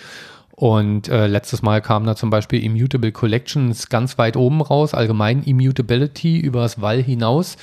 Und 0.55 1.07
äh, 1.07 1.25
letztes 1.25 1.63
Mal 1.63 1.81
kam 1.81 2.05
da 2.05 2.15
zum 2.15 2.29
Beispiel 2.29 2.63
Immutable 2.63 3.11
Collections 3.11 3.89
ganz 3.89 4.19
weit 4.19 4.37
oben 4.37 4.61
raus, 4.61 4.93
allgemein 4.93 5.41
Immutability 5.41 6.37
übers 6.37 6.79
Wall 6.79 7.01
hinaus. 7.01 7.57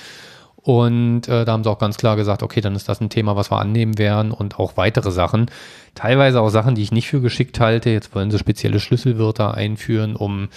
Und 0.62 1.26
äh, 1.28 1.44
da 1.44 1.52
haben 1.52 1.64
sie 1.64 1.70
auch 1.70 1.78
ganz 1.78 1.96
klar 1.96 2.16
gesagt, 2.16 2.42
okay, 2.42 2.60
dann 2.60 2.76
ist 2.76 2.88
das 2.88 3.00
ein 3.00 3.08
Thema, 3.08 3.34
was 3.34 3.50
wir 3.50 3.58
annehmen 3.58 3.96
werden 3.96 4.30
und 4.30 4.58
auch 4.58 4.76
weitere 4.76 5.10
Sachen. 5.10 5.50
Teilweise 5.94 6.40
auch 6.40 6.50
Sachen, 6.50 6.74
die 6.74 6.82
ich 6.82 6.92
nicht 6.92 7.08
für 7.08 7.20
geschickt 7.20 7.60
halte. 7.60 7.90
Jetzt 7.90 8.14
wollen 8.14 8.30
sie 8.30 8.38
spezielle 8.38 8.78
Schlüsselwörter 8.78 9.54
einführen, 9.54 10.16
um 10.16 10.48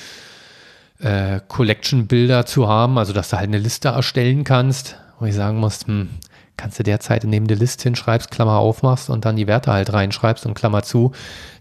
äh, 1.00 1.40
Collection-Bilder 1.48 2.46
zu 2.46 2.68
haben, 2.68 2.98
also 2.98 3.14
dass 3.14 3.30
du 3.30 3.38
halt 3.38 3.48
eine 3.48 3.58
Liste 3.58 3.90
erstellen 3.90 4.44
kannst, 4.44 4.98
wo 5.20 5.26
ich 5.26 5.36
sagen 5.36 5.58
muss, 5.58 5.86
hm, 5.86 6.10
kannst 6.58 6.80
du 6.80 6.84
derzeit 6.84 7.24
neben 7.24 7.48
der 7.48 7.58
Liste 7.58 7.84
hinschreibst, 7.84 8.30
Klammer 8.30 8.60
aufmachst 8.60 9.10
und 9.10 9.26
dann 9.26 9.36
die 9.36 9.48
Werte 9.48 9.72
halt 9.72 9.92
reinschreibst 9.92 10.46
und 10.46 10.54
Klammer 10.54 10.84
zu, 10.84 11.14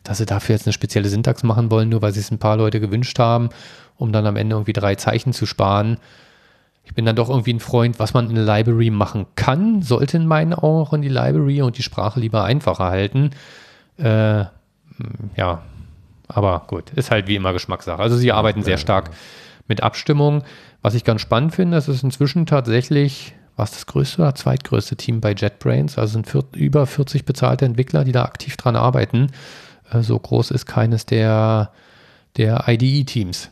dass 0.04 0.18
sie 0.18 0.26
dafür 0.26 0.54
jetzt 0.54 0.66
eine 0.66 0.72
spezielle 0.72 1.08
Syntax 1.08 1.42
machen 1.42 1.70
wollen, 1.70 1.88
nur 1.88 2.02
weil 2.02 2.12
sie 2.12 2.20
es 2.20 2.30
ein 2.30 2.38
paar 2.38 2.56
Leute 2.56 2.80
gewünscht 2.80 3.18
haben, 3.18 3.48
um 3.96 4.12
dann 4.12 4.26
am 4.26 4.36
Ende 4.36 4.54
irgendwie 4.54 4.72
drei 4.72 4.96
Zeichen 4.96 5.32
zu 5.32 5.46
sparen 5.46 5.98
ich 6.84 6.94
bin 6.94 7.04
dann 7.04 7.16
doch 7.16 7.28
irgendwie 7.28 7.54
ein 7.54 7.60
Freund, 7.60 7.98
was 7.98 8.12
man 8.12 8.28
in 8.28 8.34
der 8.34 8.44
Library 8.44 8.90
machen 8.90 9.26
kann, 9.36 9.82
sollte 9.82 10.16
in 10.16 10.26
meinen 10.26 10.52
Augen 10.52 10.86
auch 10.86 10.92
in 10.92 11.02
die 11.02 11.08
Library 11.08 11.62
und 11.62 11.78
die 11.78 11.82
Sprache 11.82 12.20
lieber 12.20 12.44
einfacher 12.44 12.86
halten. 12.86 13.30
Äh, 13.98 14.44
ja, 15.36 15.62
aber 16.28 16.64
gut, 16.66 16.90
ist 16.90 17.10
halt 17.10 17.28
wie 17.28 17.36
immer 17.36 17.52
Geschmackssache. 17.52 18.02
Also 18.02 18.16
sie 18.16 18.32
arbeiten 18.32 18.62
sehr 18.62 18.78
stark 18.78 19.10
mit 19.68 19.82
Abstimmung. 19.82 20.42
Was 20.80 20.94
ich 20.94 21.04
ganz 21.04 21.20
spannend 21.20 21.54
finde, 21.54 21.76
das 21.76 21.88
ist 21.88 22.02
inzwischen 22.02 22.46
tatsächlich, 22.46 23.34
was 23.56 23.70
das 23.70 23.86
größte 23.86 24.22
oder 24.22 24.34
zweitgrößte 24.34 24.96
Team 24.96 25.20
bei 25.20 25.32
JetBrains, 25.32 25.98
also 25.98 26.14
sind 26.14 26.28
vier, 26.28 26.42
über 26.54 26.86
40 26.86 27.24
bezahlte 27.24 27.64
Entwickler, 27.64 28.04
die 28.04 28.12
da 28.12 28.24
aktiv 28.24 28.56
dran 28.56 28.76
arbeiten. 28.76 29.28
Äh, 29.92 30.00
so 30.02 30.18
groß 30.18 30.50
ist 30.50 30.66
keines 30.66 31.06
der, 31.06 31.70
der 32.36 32.64
IDE-Teams. 32.66 33.50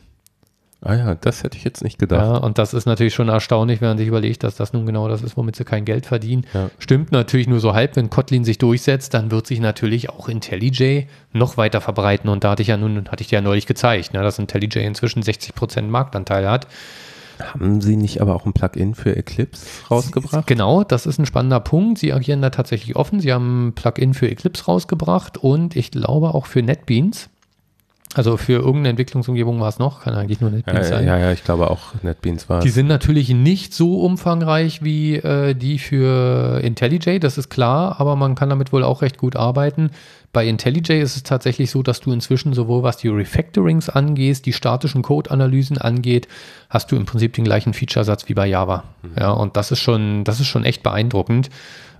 Ah 0.83 0.95
ja, 0.95 1.15
das 1.15 1.43
hätte 1.43 1.57
ich 1.57 1.63
jetzt 1.63 1.83
nicht 1.83 1.99
gedacht. 1.99 2.25
Ja, 2.25 2.37
und 2.37 2.57
das 2.57 2.73
ist 2.73 2.87
natürlich 2.87 3.13
schon 3.13 3.29
erstaunlich, 3.29 3.81
wenn 3.81 3.89
man 3.89 3.97
sich 3.99 4.07
überlegt, 4.07 4.43
dass 4.43 4.55
das 4.55 4.73
nun 4.73 4.87
genau 4.87 5.07
das 5.07 5.21
ist, 5.21 5.37
womit 5.37 5.55
sie 5.55 5.63
kein 5.63 5.85
Geld 5.85 6.07
verdienen. 6.07 6.47
Ja. 6.55 6.71
Stimmt 6.79 7.11
natürlich 7.11 7.47
nur 7.47 7.59
so 7.59 7.73
halb, 7.75 7.95
wenn 7.95 8.09
Kotlin 8.09 8.43
sich 8.43 8.57
durchsetzt, 8.57 9.13
dann 9.13 9.29
wird 9.29 9.45
sich 9.45 9.59
natürlich 9.59 10.09
auch 10.09 10.27
IntelliJ 10.27 11.05
noch 11.33 11.55
weiter 11.55 11.81
verbreiten. 11.81 12.31
Und 12.31 12.43
da 12.43 12.51
hatte 12.51 12.63
ich 12.63 12.69
ja 12.69 12.77
nun, 12.77 13.07
hatte 13.09 13.21
ich 13.21 13.27
dir 13.27 13.35
ja 13.35 13.41
neulich 13.41 13.67
gezeigt, 13.67 14.13
ne, 14.13 14.23
dass 14.23 14.39
IntelliJ 14.39 14.79
inzwischen 14.79 15.21
60% 15.21 15.83
Marktanteil 15.83 16.49
hat. 16.49 16.65
Haben 17.39 17.81
Sie 17.81 17.95
nicht 17.95 18.21
aber 18.21 18.35
auch 18.35 18.45
ein 18.45 18.53
Plugin 18.53 18.95
für 18.95 19.15
Eclipse 19.15 19.65
rausgebracht? 19.89 20.47
Genau, 20.47 20.83
das 20.83 21.05
ist 21.05 21.19
ein 21.19 21.25
spannender 21.25 21.59
Punkt. 21.59 21.99
Sie 21.99 22.13
agieren 22.13 22.41
da 22.41 22.49
tatsächlich 22.49 22.95
offen. 22.95 23.19
Sie 23.19 23.31
haben 23.31 23.67
ein 23.67 23.73
Plugin 23.73 24.13
für 24.13 24.29
Eclipse 24.29 24.65
rausgebracht 24.65 25.37
und 25.37 25.75
ich 25.75 25.91
glaube 25.91 26.33
auch 26.33 26.45
für 26.45 26.61
NetBeans. 26.61 27.29
Also 28.15 28.35
für 28.37 28.53
irgendeine 28.53 28.89
Entwicklungsumgebung 28.89 29.59
war 29.59 29.69
es 29.69 29.79
noch, 29.79 30.03
kann 30.03 30.13
eigentlich 30.13 30.41
nur 30.41 30.49
NetBeans 30.49 30.89
ja, 30.89 30.97
sein. 30.97 31.05
Ja, 31.07 31.17
ja, 31.17 31.31
ich 31.31 31.43
glaube 31.43 31.69
auch 31.69 31.93
NetBeans 32.01 32.49
war 32.49 32.59
Die 32.61 32.69
sind 32.69 32.87
natürlich 32.87 33.29
nicht 33.29 33.73
so 33.73 34.01
umfangreich 34.01 34.83
wie 34.83 35.15
äh, 35.15 35.53
die 35.53 35.79
für 35.79 36.59
IntelliJ, 36.61 37.19
das 37.19 37.37
ist 37.37 37.49
klar, 37.49 37.99
aber 37.99 38.15
man 38.15 38.35
kann 38.35 38.49
damit 38.49 38.73
wohl 38.73 38.83
auch 38.83 39.01
recht 39.01 39.17
gut 39.17 39.35
arbeiten. 39.35 39.91
Bei 40.33 40.47
IntelliJ 40.47 41.01
ist 41.01 41.15
es 41.15 41.23
tatsächlich 41.23 41.71
so, 41.71 41.83
dass 41.83 41.99
du 41.99 42.11
inzwischen 42.11 42.53
sowohl 42.53 42.83
was 42.83 42.97
die 42.97 43.09
Refactorings 43.09 43.89
angeht, 43.89 44.45
die 44.45 44.53
statischen 44.53 45.01
Code-Analysen 45.01 45.77
angeht, 45.77 46.27
hast 46.69 46.91
du 46.91 46.95
im 46.95 47.05
Prinzip 47.05 47.33
den 47.33 47.43
gleichen 47.43 47.73
Featuresatz 47.73 48.29
wie 48.29 48.33
bei 48.33 48.47
Java. 48.47 48.83
Mhm. 49.03 49.09
Ja, 49.19 49.31
und 49.31 49.57
das 49.57 49.71
ist 49.71 49.79
schon, 49.79 50.23
das 50.23 50.39
ist 50.39 50.47
schon 50.47 50.63
echt 50.63 50.83
beeindruckend. 50.83 51.49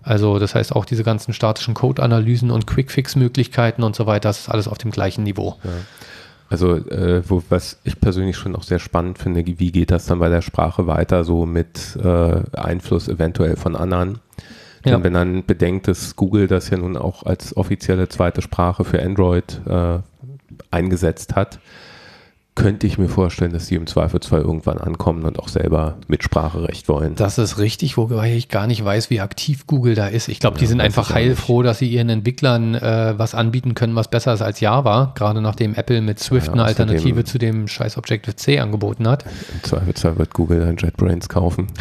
Also 0.03 0.39
das 0.39 0.55
heißt 0.55 0.75
auch 0.75 0.85
diese 0.85 1.03
ganzen 1.03 1.33
statischen 1.33 1.73
Code-Analysen 1.73 2.51
und 2.51 2.67
Quick-Fix-Möglichkeiten 2.67 3.83
und 3.83 3.95
so 3.95 4.05
weiter, 4.05 4.29
das 4.29 4.41
ist 4.41 4.49
alles 4.49 4.67
auf 4.67 4.77
dem 4.77 4.91
gleichen 4.91 5.23
Niveau. 5.23 5.57
Ja. 5.63 5.69
Also 6.49 6.75
äh, 6.75 7.23
wo, 7.29 7.41
was 7.49 7.79
ich 7.85 8.01
persönlich 8.01 8.35
schon 8.35 8.55
auch 8.57 8.63
sehr 8.63 8.79
spannend 8.79 9.19
finde, 9.19 9.45
wie 9.45 9.71
geht 9.71 9.89
das 9.89 10.05
dann 10.05 10.19
bei 10.19 10.27
der 10.27 10.41
Sprache 10.41 10.85
weiter, 10.85 11.23
so 11.23 11.45
mit 11.45 11.95
äh, 12.03 12.41
Einfluss 12.53 13.07
eventuell 13.07 13.55
von 13.55 13.75
anderen. 13.75 14.19
Ja. 14.83 14.93
Denn 14.93 15.03
wenn 15.03 15.13
man 15.13 15.45
bedenkt, 15.45 15.87
dass 15.87 16.15
Google 16.15 16.47
das 16.47 16.69
ja 16.69 16.77
nun 16.77 16.97
auch 16.97 17.23
als 17.23 17.55
offizielle 17.55 18.09
zweite 18.09 18.41
Sprache 18.41 18.83
für 18.83 19.01
Android 19.01 19.61
äh, 19.65 19.99
eingesetzt 20.71 21.35
hat, 21.35 21.59
könnte 22.53 22.85
ich 22.85 22.97
mir 22.97 23.07
vorstellen, 23.07 23.53
dass 23.53 23.67
sie 23.67 23.75
im 23.75 23.87
Zweifelsfall 23.87 24.41
irgendwann 24.41 24.77
ankommen 24.77 25.23
und 25.23 25.39
auch 25.39 25.47
selber 25.47 25.97
Mitspracherecht 26.07 26.89
wollen. 26.89 27.15
Das 27.15 27.37
ist 27.37 27.57
richtig, 27.57 27.95
wobei 27.95 28.33
ich 28.35 28.49
gar 28.49 28.67
nicht 28.67 28.83
weiß, 28.83 29.09
wie 29.09 29.21
aktiv 29.21 29.67
Google 29.67 29.95
da 29.95 30.07
ist. 30.07 30.27
Ich 30.27 30.39
glaube, 30.39 30.57
ja, 30.57 30.59
die 30.59 30.67
sind 30.67 30.81
einfach 30.81 31.11
heilfroh, 31.11 31.63
dass 31.63 31.79
sie 31.79 31.87
ihren 31.87 32.09
Entwicklern 32.09 32.75
äh, 32.75 33.13
was 33.17 33.35
anbieten 33.35 33.73
können, 33.73 33.95
was 33.95 34.09
besser 34.09 34.33
ist 34.33 34.41
als 34.41 34.59
Java, 34.59 35.13
gerade 35.15 35.41
nachdem 35.41 35.75
Apple 35.75 36.01
mit 36.01 36.19
Swift 36.19 36.47
ja, 36.47 36.53
eine 36.53 36.65
Alternative 36.65 37.23
zu 37.23 37.37
dem 37.37 37.67
scheiß 37.69 37.97
Objective-C 37.97 38.59
angeboten 38.59 39.07
hat. 39.07 39.23
Im 39.53 39.63
Zweifelsfall 39.63 40.17
wird 40.17 40.33
Google 40.33 40.59
dann 40.59 40.75
JetBrains 40.75 41.29
kaufen. 41.29 41.67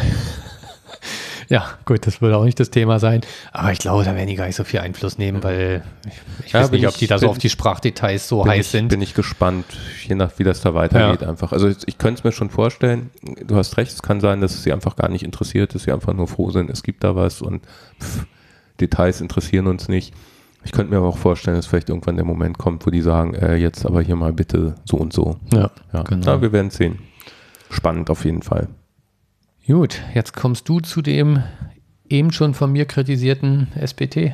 Ja, 1.51 1.65
gut, 1.83 2.07
das 2.07 2.21
würde 2.21 2.37
auch 2.37 2.45
nicht 2.45 2.61
das 2.61 2.69
Thema 2.69 2.97
sein. 2.97 3.19
Aber 3.51 3.73
ich 3.73 3.79
glaube, 3.79 4.05
da 4.05 4.15
werden 4.15 4.29
die 4.29 4.35
gar 4.35 4.45
nicht 4.47 4.55
so 4.55 4.63
viel 4.63 4.79
Einfluss 4.79 5.17
nehmen, 5.17 5.43
weil 5.43 5.83
ich, 6.07 6.45
ich 6.45 6.53
ja, 6.53 6.61
weiß 6.61 6.71
nicht, 6.71 6.87
ob 6.87 6.95
die 6.95 7.07
da 7.07 7.19
so 7.19 7.27
auf 7.27 7.39
die 7.39 7.49
Sprachdetails 7.49 8.25
so 8.25 8.45
heiß 8.45 8.67
ich, 8.67 8.71
sind. 8.71 8.87
Bin 8.87 9.01
ich 9.01 9.13
gespannt, 9.13 9.65
je 10.07 10.15
nach 10.15 10.31
wie 10.37 10.45
das 10.45 10.61
da 10.61 10.73
weitergeht 10.73 11.23
ja. 11.23 11.27
einfach. 11.27 11.51
Also 11.51 11.67
ich, 11.67 11.85
ich 11.87 11.97
könnte 11.97 12.19
es 12.19 12.23
mir 12.23 12.31
schon 12.31 12.49
vorstellen, 12.51 13.09
du 13.45 13.57
hast 13.57 13.75
recht, 13.75 13.91
es 13.91 14.01
kann 14.01 14.21
sein, 14.21 14.39
dass 14.39 14.53
es 14.53 14.63
sie 14.63 14.71
einfach 14.71 14.95
gar 14.95 15.09
nicht 15.09 15.23
interessiert, 15.23 15.75
dass 15.75 15.83
sie 15.83 15.91
einfach 15.91 16.13
nur 16.13 16.29
froh 16.29 16.51
sind, 16.51 16.69
es 16.69 16.83
gibt 16.83 17.03
da 17.03 17.17
was 17.17 17.41
und 17.41 17.65
pff, 17.99 18.25
Details 18.79 19.19
interessieren 19.19 19.67
uns 19.67 19.89
nicht. 19.89 20.13
Ich 20.63 20.71
könnte 20.71 20.91
mir 20.91 20.99
aber 20.99 21.09
auch 21.09 21.17
vorstellen, 21.17 21.57
dass 21.57 21.65
vielleicht 21.65 21.89
irgendwann 21.89 22.15
der 22.15 22.23
Moment 22.23 22.59
kommt, 22.59 22.85
wo 22.85 22.91
die 22.91 23.01
sagen, 23.01 23.33
äh, 23.33 23.57
jetzt 23.57 23.85
aber 23.85 24.01
hier 24.01 24.15
mal 24.15 24.31
bitte 24.31 24.75
so 24.85 24.95
und 24.95 25.11
so. 25.11 25.35
Ja, 25.51 25.69
ja. 25.91 26.03
genau. 26.03 26.25
Ja, 26.25 26.41
wir 26.41 26.53
werden 26.53 26.71
sehen. 26.71 26.99
Spannend 27.69 28.09
auf 28.09 28.23
jeden 28.23 28.41
Fall. 28.41 28.69
Gut, 29.71 30.01
jetzt 30.13 30.33
kommst 30.33 30.67
du 30.67 30.81
zu 30.81 31.01
dem 31.01 31.43
eben 32.09 32.33
schon 32.33 32.53
von 32.53 32.73
mir 32.73 32.85
kritisierten 32.85 33.69
SPT. 33.81 34.33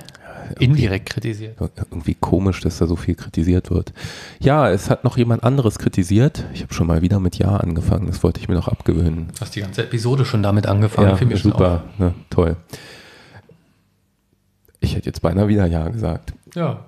Indirekt 0.59 1.09
kritisiert. 1.09 1.57
Irgendwie 1.59 2.15
komisch, 2.15 2.61
dass 2.61 2.79
da 2.79 2.88
so 2.88 2.95
viel 2.95 3.13
kritisiert 3.13 3.69
wird. 3.69 3.93
Ja, 4.39 4.71
es 4.71 4.89
hat 4.89 5.03
noch 5.03 5.15
jemand 5.15 5.43
anderes 5.43 5.77
kritisiert. 5.77 6.45
Ich 6.53 6.63
habe 6.63 6.73
schon 6.73 6.88
mal 6.88 7.03
wieder 7.03 7.19
mit 7.19 7.38
Ja 7.38 7.57
angefangen. 7.57 8.07
Das 8.07 8.23
wollte 8.23 8.39
ich 8.39 8.47
mir 8.47 8.55
noch 8.55 8.67
abgewöhnen. 8.67 9.27
Du 9.35 9.41
hast 9.41 9.55
die 9.55 9.61
ganze 9.61 9.83
Episode 9.83 10.25
schon 10.25 10.41
damit 10.41 10.65
angefangen. 10.65 11.29
Ja, 11.29 11.38
super. 11.38 11.83
Ne, 11.99 12.15
toll. 12.31 12.55
Ich 14.79 14.95
hätte 14.95 15.05
jetzt 15.05 15.21
beinahe 15.21 15.47
wieder 15.49 15.67
Ja 15.67 15.88
gesagt. 15.89 16.33
Ja. 16.55 16.85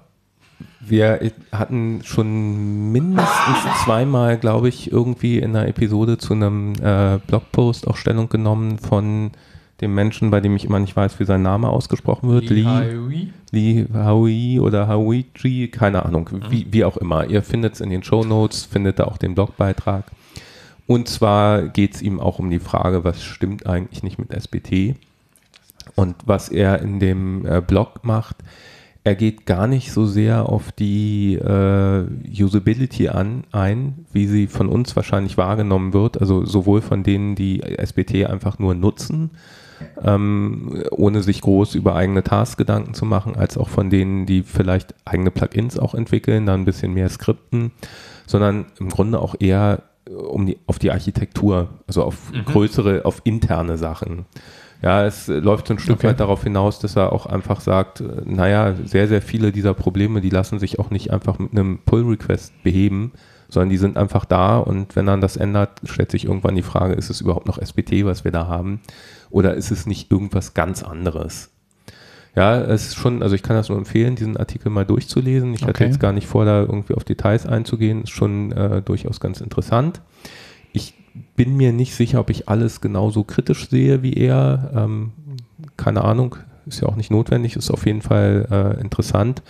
Wir 0.80 1.20
hatten 1.51 2.01
schon 2.03 2.91
mindestens 2.91 3.84
zweimal, 3.84 4.38
glaube 4.38 4.70
ich, 4.70 4.91
irgendwie 4.91 5.38
in 5.38 5.55
einer 5.55 5.68
Episode 5.68 6.18
zu 6.18 6.34
einem 6.34 6.74
äh, 6.82 7.20
Blogpost 7.28 7.88
auch 7.88 7.97
Stellung 7.97 8.30
genommen 8.30 8.80
von 8.80 9.32
dem 9.82 9.95
Menschen, 9.95 10.30
bei 10.30 10.41
dem 10.41 10.55
ich 10.55 10.66
immer 10.66 10.80
nicht 10.80 10.95
weiß, 10.95 11.20
wie 11.20 11.26
sein 11.26 11.41
Name 11.41 11.70
ausgesprochen 11.70 12.30
wird. 12.30 12.49
Lee, 12.49 12.64
Lee, 12.64 13.28
Lee 13.51 13.86
Haui 13.93 14.60
oder 14.60 14.88
Hauiji, 14.88 15.70
keine 15.70 16.05
Ahnung, 16.05 16.30
mhm. 16.32 16.51
wie, 16.51 16.68
wie 16.72 16.84
auch 16.84 16.97
immer. 16.97 17.26
Ihr 17.26 17.43
findet 17.43 17.76
es 17.76 17.82
in 17.82 17.89
den 17.89 18.03
Show 18.03 18.24
Notes, 18.24 18.66
findet 18.66 18.99
da 18.99 19.05
auch 19.05 19.18
den 19.18 19.36
Blogbeitrag. 19.36 20.05
Und 20.88 21.07
zwar 21.07 21.68
geht 21.68 21.95
es 21.95 22.01
ihm 22.01 22.20
auch 22.20 22.39
um 22.39 22.49
die 22.49 22.60
Frage, 22.60 23.03
was 23.03 23.24
stimmt 23.24 23.68
eigentlich 23.68 24.03
nicht 24.03 24.18
mit 24.18 24.34
SBT? 24.34 24.95
Und 25.95 26.16
was 26.26 26.49
er 26.49 26.82
in 26.82 26.99
dem 26.99 27.45
äh, 27.45 27.62
Blog 27.62 28.03
macht, 28.03 28.38
er 29.04 29.16
geht 29.16 29.45
gar 29.45 29.68
nicht 29.68 29.91
so 29.91 30.06
sehr 30.06 30.50
auf 30.50 30.72
die 30.72 31.36
äh, 31.36 32.06
Usability 32.43 33.10
an, 33.10 33.43
ein, 33.52 34.06
wie 34.12 34.28
sie 34.28 34.47
von 34.47 34.68
uns 34.68 34.95
wahrscheinlich 34.95 35.38
wahrgenommen 35.38 35.93
wird. 35.93 36.20
Also 36.20 36.45
sowohl 36.45 36.82
von 36.82 37.04
denen, 37.04 37.36
die 37.36 37.62
SBT 37.62 38.26
einfach 38.26 38.60
nur 38.60 38.76
nutzen, 38.76 39.32
ähm, 40.04 40.84
ohne 40.91 41.24
sich 41.24 41.41
groß 41.41 41.76
über 41.76 41.95
eigene 41.95 42.24
Tasks 42.24 42.58
Gedanken 42.58 42.93
zu 42.93 43.06
machen, 43.06 43.36
als 43.36 43.58
auch 43.58 43.70
von 43.70 43.89
denen, 43.89 44.26
die 44.26 44.43
vielleicht 44.43 44.93
eigene 45.06 45.32
Plugins 45.32 45.80
auch 45.80 45.95
entwickeln, 45.95 46.45
dann 46.45 46.62
ein 46.62 46.66
bisschen 46.66 46.93
mehr 46.93 47.10
skripten, 47.10 47.72
sondern 48.28 48.66
im 48.80 48.89
Grunde 48.89 49.20
auch 49.20 49.36
eher 49.39 49.84
um 50.10 50.45
die, 50.45 50.58
auf 50.66 50.80
die 50.80 50.91
Architektur, 50.91 51.70
also 51.88 52.04
auf 52.04 52.34
mhm. 52.34 52.45
größere, 52.45 53.06
auf 53.06 53.22
interne 53.24 53.78
Sachen. 53.78 54.26
Ja, 54.82 55.06
es 55.06 55.28
läuft 55.28 55.68
so 55.68 55.74
ein 55.74 55.80
Stück 55.80 55.98
okay. 55.98 56.08
weit 56.08 56.20
darauf 56.20 56.44
hinaus, 56.44 56.80
dass 56.80 56.96
er 56.96 57.12
auch 57.12 57.26
einfach 57.26 57.60
sagt, 57.60 58.00
äh, 58.00 58.22
naja, 58.26 58.76
sehr, 58.86 59.08
sehr 59.08 59.22
viele 59.22 59.52
dieser 59.52 59.74
Probleme, 59.74 60.22
die 60.22 60.30
lassen 60.30 60.60
sich 60.60 60.80
auch 60.80 60.90
nicht 60.90 61.12
einfach 61.12 61.38
mit 61.38 61.52
einem 61.52 61.80
Pull-Request 61.86 62.64
beheben, 62.64 63.12
sondern 63.50 63.70
die 63.70 63.78
sind 63.78 63.98
einfach 63.98 64.26
da 64.26 64.58
und 64.58 64.96
wenn 64.96 65.06
dann 65.06 65.22
das 65.22 65.36
ändert, 65.36 65.82
stellt 65.84 66.12
sich 66.12 66.26
irgendwann 66.26 66.56
die 66.56 66.62
Frage, 66.62 66.94
ist 66.94 67.10
es 67.10 67.20
überhaupt 67.20 67.48
noch 67.48 67.58
SBT, 67.58 68.06
was 68.06 68.24
wir 68.24 68.32
da 68.32 68.48
haben, 68.48 68.80
oder 69.30 69.56
ist 69.56 69.72
es 69.72 69.86
nicht 69.86 70.12
irgendwas 70.12 70.54
ganz 70.54 70.84
anderes? 70.84 71.50
Ja, 72.36 72.62
es 72.62 72.88
ist 72.88 72.96
schon, 72.96 73.22
also 73.22 73.36
ich 73.36 73.44
kann 73.44 73.56
das 73.56 73.70
nur 73.70 73.78
empfehlen, 73.78 74.16
diesen 74.16 74.38
Artikel 74.38 74.70
mal 74.70 74.86
durchzulesen. 74.86 75.54
Ich 75.56 75.64
okay. 75.64 75.70
hatte 75.70 75.86
jetzt 75.86 76.00
gar 76.00 76.14
nicht 76.14 76.28
vor, 76.28 76.46
da 76.46 76.62
irgendwie 76.62 76.94
auf 76.94 77.04
Details 77.04 77.46
einzugehen, 77.46 78.04
ist 78.04 78.12
schon 78.12 78.52
äh, 78.52 78.82
durchaus 78.82 79.20
ganz 79.20 79.42
interessant. 79.42 80.00
Bin 81.36 81.55
mir 81.57 81.72
nicht 81.72 81.95
sicher, 81.95 82.20
ob 82.20 82.30
ich 82.30 82.49
alles 82.49 82.82
genauso 82.82 83.24
kritisch 83.24 83.70
sehe 83.70 84.03
wie 84.03 84.14
er. 84.14 84.72
Ähm, 84.76 85.12
keine 85.78 86.03
Ahnung, 86.03 86.36
ist 86.66 86.82
ja 86.82 86.88
auch 86.88 86.95
nicht 86.95 87.12
notwendig, 87.12 87.55
ist 87.55 87.72
auf 87.72 87.86
jeden 87.86 88.01
Fall 88.01 88.47
äh, 88.49 88.82
interessant. 88.82 89.41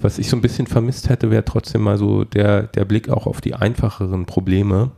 Was 0.00 0.18
ich 0.18 0.28
so 0.28 0.36
ein 0.36 0.42
bisschen 0.42 0.66
vermisst 0.66 1.08
hätte, 1.08 1.30
wäre 1.30 1.44
trotzdem 1.44 1.82
mal 1.82 1.98
so 1.98 2.24
der, 2.24 2.64
der 2.64 2.84
Blick 2.84 3.08
auch 3.08 3.26
auf 3.26 3.40
die 3.40 3.54
einfacheren 3.54 4.26
Probleme. 4.26 4.92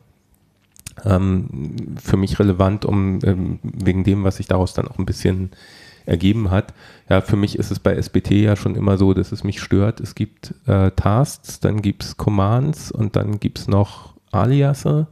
Ähm, 1.05 1.97
für 2.03 2.17
mich 2.17 2.39
relevant, 2.39 2.85
um 2.85 3.21
ähm, 3.23 3.59
wegen 3.63 4.05
dem, 4.05 4.25
was 4.25 4.37
sich 4.37 4.47
daraus 4.47 4.75
dann 4.75 4.89
auch 4.89 4.99
ein 4.99 5.07
bisschen 5.07 5.51
ergeben 6.07 6.51
hat. 6.51 6.75
Ja, 7.09 7.21
für 7.21 7.37
mich 7.37 7.59
ist 7.59 7.71
es 7.71 7.79
bei 7.79 7.95
SBT 7.95 8.33
ja 8.33 8.57
schon 8.57 8.75
immer 8.75 8.99
so, 8.99 9.15
dass 9.15 9.33
es 9.33 9.45
mich 9.45 9.61
stört. 9.61 10.01
Es 10.01 10.15
gibt 10.15 10.55
äh, 10.67 10.91
Tasks, 10.91 11.61
dann 11.61 11.83
gibt 11.83 12.05
es 12.05 12.17
Commands 12.17 12.91
und 12.91 13.17
dann 13.17 13.41
gibt 13.41 13.59
es 13.61 13.69
noch 13.69 14.15
Aliasse. 14.31 15.07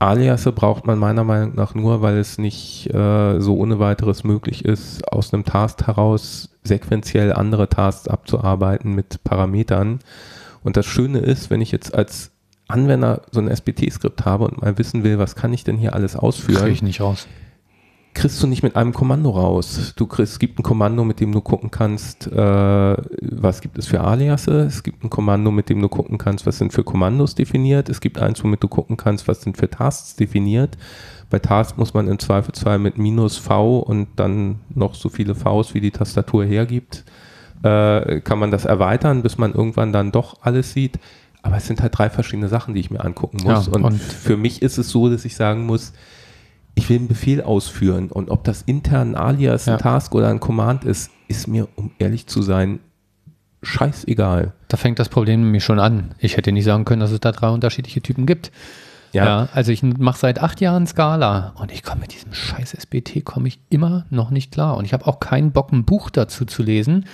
Aliasse 0.00 0.50
braucht 0.50 0.86
man 0.86 0.98
meiner 0.98 1.24
Meinung 1.24 1.54
nach 1.54 1.74
nur, 1.74 2.00
weil 2.00 2.16
es 2.16 2.38
nicht 2.38 2.92
äh, 2.92 3.38
so 3.38 3.56
ohne 3.56 3.78
weiteres 3.78 4.24
möglich 4.24 4.64
ist, 4.64 5.06
aus 5.12 5.32
einem 5.32 5.44
Task 5.44 5.86
heraus 5.86 6.48
sequenziell 6.64 7.32
andere 7.34 7.68
Tasks 7.68 8.08
abzuarbeiten 8.08 8.94
mit 8.94 9.22
Parametern. 9.24 10.00
Und 10.64 10.76
das 10.76 10.86
Schöne 10.86 11.18
ist, 11.18 11.50
wenn 11.50 11.60
ich 11.60 11.70
jetzt 11.70 11.94
als 11.94 12.30
Anwender 12.66 13.22
so 13.30 13.40
ein 13.40 13.48
SBT-Skript 13.48 14.24
habe 14.24 14.44
und 14.44 14.62
mal 14.62 14.78
wissen 14.78 15.04
will, 15.04 15.18
was 15.18 15.36
kann 15.36 15.52
ich 15.52 15.64
denn 15.64 15.76
hier 15.76 15.94
alles 15.94 16.16
ausführen? 16.16 16.62
Kriege 16.62 16.72
ich 16.72 16.82
nicht 16.82 17.00
raus 17.00 17.28
kriegst 18.14 18.42
du 18.42 18.46
nicht 18.46 18.62
mit 18.62 18.76
einem 18.76 18.92
Kommando 18.92 19.30
raus. 19.30 19.94
Du 19.96 20.06
kriegst, 20.06 20.34
es 20.34 20.38
gibt 20.38 20.58
ein 20.58 20.62
Kommando, 20.62 21.04
mit 21.04 21.20
dem 21.20 21.32
du 21.32 21.40
gucken 21.40 21.70
kannst, 21.70 22.26
äh, 22.26 22.96
was 23.22 23.60
gibt 23.60 23.78
es 23.78 23.86
für 23.86 24.00
Aliasse. 24.00 24.60
Es 24.62 24.82
gibt 24.82 25.04
ein 25.04 25.10
Kommando, 25.10 25.50
mit 25.50 25.68
dem 25.68 25.80
du 25.80 25.88
gucken 25.88 26.18
kannst, 26.18 26.46
was 26.46 26.58
sind 26.58 26.72
für 26.72 26.82
Kommandos 26.82 27.34
definiert. 27.34 27.88
Es 27.88 28.00
gibt 28.00 28.18
eins, 28.18 28.42
womit 28.42 28.62
du 28.62 28.68
gucken 28.68 28.96
kannst, 28.96 29.28
was 29.28 29.42
sind 29.42 29.56
für 29.56 29.70
Tasks 29.70 30.16
definiert. 30.16 30.76
Bei 31.30 31.38
Tasks 31.38 31.78
muss 31.78 31.94
man 31.94 32.08
im 32.08 32.18
Zweifelsfall 32.18 32.78
mit 32.80 32.98
minus 32.98 33.38
V 33.38 33.78
und 33.78 34.08
dann 34.16 34.58
noch 34.74 34.96
so 34.96 35.08
viele 35.08 35.36
Vs, 35.36 35.74
wie 35.74 35.80
die 35.80 35.92
Tastatur 35.92 36.44
hergibt, 36.44 37.04
äh, 37.62 38.20
kann 38.20 38.40
man 38.40 38.50
das 38.50 38.64
erweitern, 38.64 39.22
bis 39.22 39.38
man 39.38 39.54
irgendwann 39.54 39.92
dann 39.92 40.10
doch 40.10 40.38
alles 40.42 40.72
sieht. 40.72 40.98
Aber 41.42 41.56
es 41.56 41.66
sind 41.66 41.80
halt 41.80 41.96
drei 41.96 42.10
verschiedene 42.10 42.48
Sachen, 42.48 42.74
die 42.74 42.80
ich 42.80 42.90
mir 42.90 43.02
angucken 43.02 43.38
muss. 43.42 43.66
Ja, 43.66 43.72
und, 43.72 43.84
und 43.84 44.02
für 44.02 44.36
mich 44.36 44.60
ist 44.60 44.76
es 44.76 44.90
so, 44.90 45.08
dass 45.08 45.24
ich 45.24 45.36
sagen 45.36 45.64
muss, 45.64 45.92
ich 46.74 46.88
will 46.88 46.98
einen 46.98 47.08
Befehl 47.08 47.42
ausführen 47.42 48.10
und 48.10 48.30
ob 48.30 48.44
das 48.44 48.62
intern 48.62 49.14
ein 49.14 49.16
Alias, 49.16 49.68
ein 49.68 49.72
ja. 49.72 49.78
Task 49.78 50.14
oder 50.14 50.28
ein 50.28 50.40
Command 50.40 50.84
ist, 50.84 51.10
ist 51.28 51.48
mir, 51.48 51.68
um 51.76 51.90
ehrlich 51.98 52.26
zu 52.26 52.42
sein, 52.42 52.80
scheißegal. 53.62 54.52
Da 54.68 54.76
fängt 54.76 54.98
das 54.98 55.08
Problem 55.08 55.40
nämlich 55.40 55.64
schon 55.64 55.78
an. 55.78 56.14
Ich 56.18 56.36
hätte 56.36 56.52
nicht 56.52 56.64
sagen 56.64 56.84
können, 56.84 57.00
dass 57.00 57.10
es 57.10 57.20
da 57.20 57.32
drei 57.32 57.48
unterschiedliche 57.48 58.00
Typen 58.00 58.26
gibt. 58.26 58.50
Ja. 59.12 59.24
ja 59.24 59.48
also 59.52 59.72
ich 59.72 59.82
mache 59.82 60.18
seit 60.18 60.40
acht 60.40 60.60
Jahren 60.60 60.86
Scala 60.86 61.52
und 61.56 61.72
ich 61.72 61.82
komme 61.82 62.02
mit 62.02 62.14
diesem 62.14 62.32
scheiß 62.32 62.74
SBT 62.74 63.24
komme 63.24 63.48
ich 63.48 63.60
immer 63.68 64.06
noch 64.10 64.30
nicht 64.30 64.52
klar. 64.52 64.76
Und 64.76 64.84
ich 64.84 64.92
habe 64.92 65.06
auch 65.06 65.20
keinen 65.20 65.52
Bock, 65.52 65.72
ein 65.72 65.84
Buch 65.84 66.10
dazu 66.10 66.44
zu 66.44 66.62
lesen, 66.62 67.06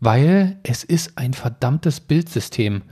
weil 0.00 0.56
es 0.62 0.84
ist 0.84 1.18
ein 1.18 1.34
verdammtes 1.34 2.00
Bildsystem. 2.00 2.82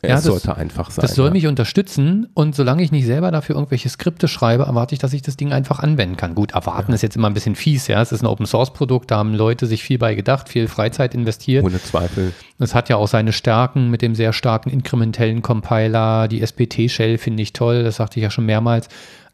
Es 0.00 0.08
ja, 0.08 0.14
das, 0.14 0.24
sollte 0.24 0.56
einfach 0.56 0.90
sein. 0.90 1.02
Das 1.02 1.16
soll 1.16 1.26
ja. 1.26 1.32
mich 1.32 1.46
unterstützen 1.48 2.28
und 2.34 2.54
solange 2.54 2.82
ich 2.84 2.92
nicht 2.92 3.06
selber 3.06 3.32
dafür 3.32 3.56
irgendwelche 3.56 3.88
Skripte 3.88 4.28
schreibe, 4.28 4.64
erwarte 4.64 4.94
ich, 4.94 5.00
dass 5.00 5.12
ich 5.12 5.22
das 5.22 5.36
Ding 5.36 5.52
einfach 5.52 5.80
anwenden 5.80 6.16
kann. 6.16 6.36
Gut, 6.36 6.52
erwarten 6.52 6.92
ja. 6.92 6.94
ist 6.94 7.02
jetzt 7.02 7.16
immer 7.16 7.28
ein 7.28 7.34
bisschen 7.34 7.56
fies, 7.56 7.88
ja. 7.88 8.00
Es 8.00 8.12
ist 8.12 8.22
ein 8.22 8.26
Open 8.26 8.46
Source 8.46 8.72
Produkt, 8.72 9.10
da 9.10 9.16
haben 9.16 9.34
Leute 9.34 9.66
sich 9.66 9.82
viel 9.82 9.98
bei 9.98 10.14
gedacht, 10.14 10.48
viel 10.48 10.68
Freizeit 10.68 11.14
investiert. 11.14 11.64
Ohne 11.64 11.82
Zweifel. 11.82 12.32
Es 12.60 12.74
hat 12.74 12.88
ja 12.88 12.96
auch 12.96 13.08
seine 13.08 13.32
Stärken 13.32 13.90
mit 13.90 14.02
dem 14.02 14.14
sehr 14.14 14.32
starken 14.32 14.70
inkrementellen 14.70 15.42
Compiler. 15.42 16.28
Die 16.28 16.44
SPT-Shell 16.44 17.18
finde 17.18 17.42
ich 17.42 17.52
toll, 17.52 17.82
das 17.82 17.96
sagte 17.96 18.20
ich 18.20 18.24
ja 18.24 18.30
schon 18.30 18.46
mehrmals. 18.46 18.88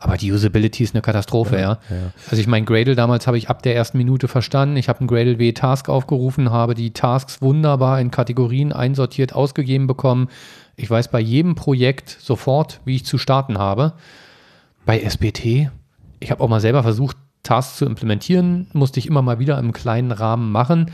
Aber 0.05 0.18
die 0.18 0.30
Usability 0.30 0.84
ist 0.84 0.94
eine 0.94 1.00
Katastrophe, 1.00 1.57
ja. 1.57 1.78
ja. 1.88 1.96
ja. 1.96 2.12
Also 2.28 2.36
ich 2.36 2.46
mein 2.46 2.66
Gradle 2.66 2.94
damals 2.94 3.26
habe 3.26 3.38
ich 3.38 3.48
ab 3.48 3.62
der 3.62 3.74
ersten 3.74 3.96
Minute 3.96 4.28
verstanden. 4.28 4.76
Ich 4.76 4.90
habe 4.90 4.98
einen 4.98 5.09
Gradle 5.09 5.38
W 5.38 5.52
Task 5.52 5.88
aufgerufen, 5.88 6.50
habe 6.50 6.74
die 6.74 6.92
Tasks 6.92 7.40
wunderbar 7.40 7.98
in 8.02 8.11
Kategorien 8.11 8.74
einsortiert, 8.74 9.34
ausgegeben 9.34 9.86
bekommen. 9.86 10.28
Ich 10.76 10.90
weiß 10.90 11.11
bei 11.11 11.20
jedem 11.20 11.55
Projekt 11.55 12.11
sofort, 12.20 12.82
wie 12.84 12.96
ich 12.96 13.07
zu 13.07 13.16
starten 13.16 13.57
habe. 13.57 13.94
Bei 14.84 15.00
SBT, 15.00 15.70
ich 16.20 16.30
habe 16.30 16.44
auch 16.44 16.48
mal 16.48 16.61
selber 16.61 16.82
versucht, 16.82 17.16
Tasks 17.42 17.78
zu 17.78 17.86
implementieren, 17.86 18.66
musste 18.74 19.00
ich 19.00 19.07
immer 19.07 19.22
mal 19.22 19.38
wieder 19.38 19.59
im 19.59 19.72
kleinen 19.72 20.12
Rahmen 20.12 20.52
machen 20.52 20.90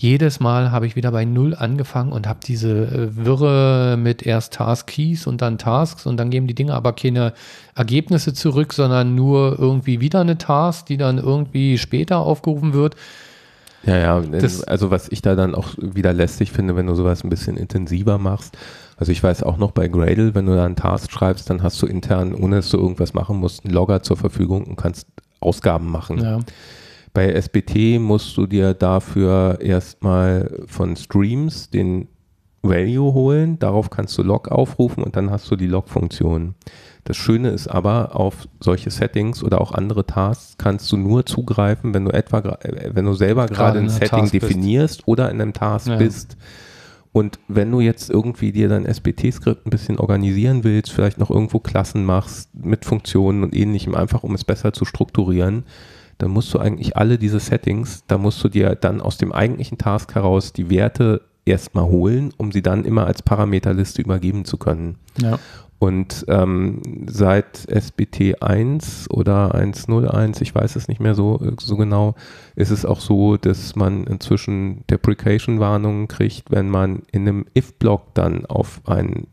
jedes 0.00 0.40
Mal 0.40 0.72
habe 0.72 0.86
ich 0.86 0.96
wieder 0.96 1.12
bei 1.12 1.26
Null 1.26 1.54
angefangen 1.54 2.12
und 2.12 2.26
habe 2.26 2.40
diese 2.42 2.70
äh, 2.70 3.16
Wirre 3.16 3.98
mit 3.98 4.24
erst 4.24 4.54
Task 4.54 4.86
Keys 4.86 5.26
und 5.26 5.42
dann 5.42 5.58
Tasks 5.58 6.06
und 6.06 6.16
dann 6.16 6.30
geben 6.30 6.46
die 6.46 6.54
Dinge 6.54 6.72
aber 6.72 6.94
keine 6.94 7.34
Ergebnisse 7.74 8.32
zurück, 8.32 8.72
sondern 8.72 9.14
nur 9.14 9.58
irgendwie 9.58 10.00
wieder 10.00 10.22
eine 10.22 10.38
Task, 10.38 10.86
die 10.86 10.96
dann 10.96 11.18
irgendwie 11.18 11.76
später 11.76 12.20
aufgerufen 12.20 12.72
wird. 12.72 12.96
Ja, 13.84 13.98
ja, 13.98 14.20
das, 14.20 14.64
also 14.64 14.90
was 14.90 15.10
ich 15.10 15.20
da 15.20 15.34
dann 15.34 15.54
auch 15.54 15.68
wieder 15.76 16.14
lästig 16.14 16.50
finde, 16.50 16.76
wenn 16.76 16.86
du 16.86 16.94
sowas 16.94 17.22
ein 17.22 17.28
bisschen 17.28 17.58
intensiver 17.58 18.16
machst. 18.16 18.56
Also 18.96 19.12
ich 19.12 19.22
weiß 19.22 19.42
auch 19.42 19.58
noch 19.58 19.72
bei 19.72 19.88
Gradle, 19.88 20.34
wenn 20.34 20.46
du 20.46 20.54
da 20.54 20.64
einen 20.64 20.76
Task 20.76 21.12
schreibst, 21.12 21.50
dann 21.50 21.62
hast 21.62 21.80
du 21.82 21.86
intern, 21.86 22.34
ohne 22.34 22.56
dass 22.56 22.70
du 22.70 22.78
irgendwas 22.78 23.12
machen 23.12 23.36
musst, 23.36 23.66
einen 23.66 23.74
Logger 23.74 24.02
zur 24.02 24.16
Verfügung 24.16 24.64
und 24.64 24.76
kannst 24.76 25.06
Ausgaben 25.40 25.90
machen. 25.90 26.22
Ja. 26.22 26.38
Bei 27.12 27.32
SBT 27.32 27.98
musst 27.98 28.36
du 28.36 28.46
dir 28.46 28.74
dafür 28.74 29.58
erstmal 29.60 30.62
von 30.66 30.96
Streams 30.96 31.70
den 31.70 32.08
Value 32.62 33.14
holen, 33.14 33.58
darauf 33.58 33.90
kannst 33.90 34.16
du 34.18 34.22
Log 34.22 34.48
aufrufen 34.48 35.02
und 35.02 35.16
dann 35.16 35.30
hast 35.30 35.50
du 35.50 35.56
die 35.56 35.66
Log-Funktion. 35.66 36.54
Das 37.04 37.16
Schöne 37.16 37.48
ist 37.50 37.68
aber, 37.68 38.14
auf 38.14 38.46
solche 38.60 38.90
Settings 38.90 39.42
oder 39.42 39.60
auch 39.60 39.72
andere 39.72 40.06
Tasks 40.06 40.56
kannst 40.58 40.92
du 40.92 40.98
nur 40.98 41.24
zugreifen, 41.24 41.94
wenn 41.94 42.04
du 42.04 42.12
etwa, 42.12 42.38
äh, 42.38 42.90
wenn 42.92 43.06
du 43.06 43.14
selber 43.14 43.46
gerade 43.46 43.78
ein 43.78 43.88
Setting 43.88 44.20
Task 44.20 44.32
definierst 44.32 44.98
bist. 44.98 45.08
oder 45.08 45.30
in 45.30 45.40
einem 45.40 45.54
Task 45.54 45.88
ja. 45.88 45.96
bist. 45.96 46.36
Und 47.12 47.40
wenn 47.48 47.72
du 47.72 47.80
jetzt 47.80 48.10
irgendwie 48.10 48.52
dir 48.52 48.68
dein 48.68 48.86
SBT-Skript 48.86 49.66
ein 49.66 49.70
bisschen 49.70 49.98
organisieren 49.98 50.62
willst, 50.62 50.92
vielleicht 50.92 51.18
noch 51.18 51.30
irgendwo 51.30 51.58
Klassen 51.58 52.04
machst 52.04 52.50
mit 52.54 52.84
Funktionen 52.84 53.42
und 53.42 53.56
ähnlichem, 53.56 53.94
einfach 53.94 54.22
um 54.22 54.34
es 54.34 54.44
besser 54.44 54.72
zu 54.72 54.84
strukturieren, 54.84 55.64
dann 56.20 56.30
musst 56.30 56.52
du 56.52 56.58
eigentlich 56.58 56.96
alle 56.96 57.18
diese 57.18 57.40
Settings, 57.40 58.04
da 58.06 58.18
musst 58.18 58.42
du 58.44 58.48
dir 58.48 58.74
dann 58.74 59.00
aus 59.00 59.18
dem 59.18 59.32
eigentlichen 59.32 59.78
Task 59.78 60.14
heraus 60.14 60.52
die 60.52 60.70
Werte 60.70 61.22
erstmal 61.44 61.84
holen, 61.84 62.32
um 62.36 62.52
sie 62.52 62.62
dann 62.62 62.84
immer 62.84 63.06
als 63.06 63.22
Parameterliste 63.22 64.02
übergeben 64.02 64.44
zu 64.44 64.58
können. 64.58 64.96
Ja. 65.18 65.38
Und 65.78 66.26
ähm, 66.28 66.82
seit 67.08 67.66
SBT 67.66 68.42
1 68.42 69.08
oder 69.10 69.54
1.01, 69.54 70.42
ich 70.42 70.54
weiß 70.54 70.76
es 70.76 70.88
nicht 70.88 71.00
mehr 71.00 71.14
so, 71.14 71.40
so 71.58 71.78
genau, 71.78 72.16
ist 72.54 72.70
es 72.70 72.84
auch 72.84 73.00
so, 73.00 73.38
dass 73.38 73.74
man 73.76 74.04
inzwischen 74.04 74.84
Deprecation-Warnungen 74.90 76.06
kriegt, 76.06 76.50
wenn 76.50 76.68
man 76.68 77.02
in 77.12 77.26
einem 77.26 77.46
if-Block 77.56 78.12
dann 78.12 78.44
auf 78.44 78.82
ein 78.84 79.26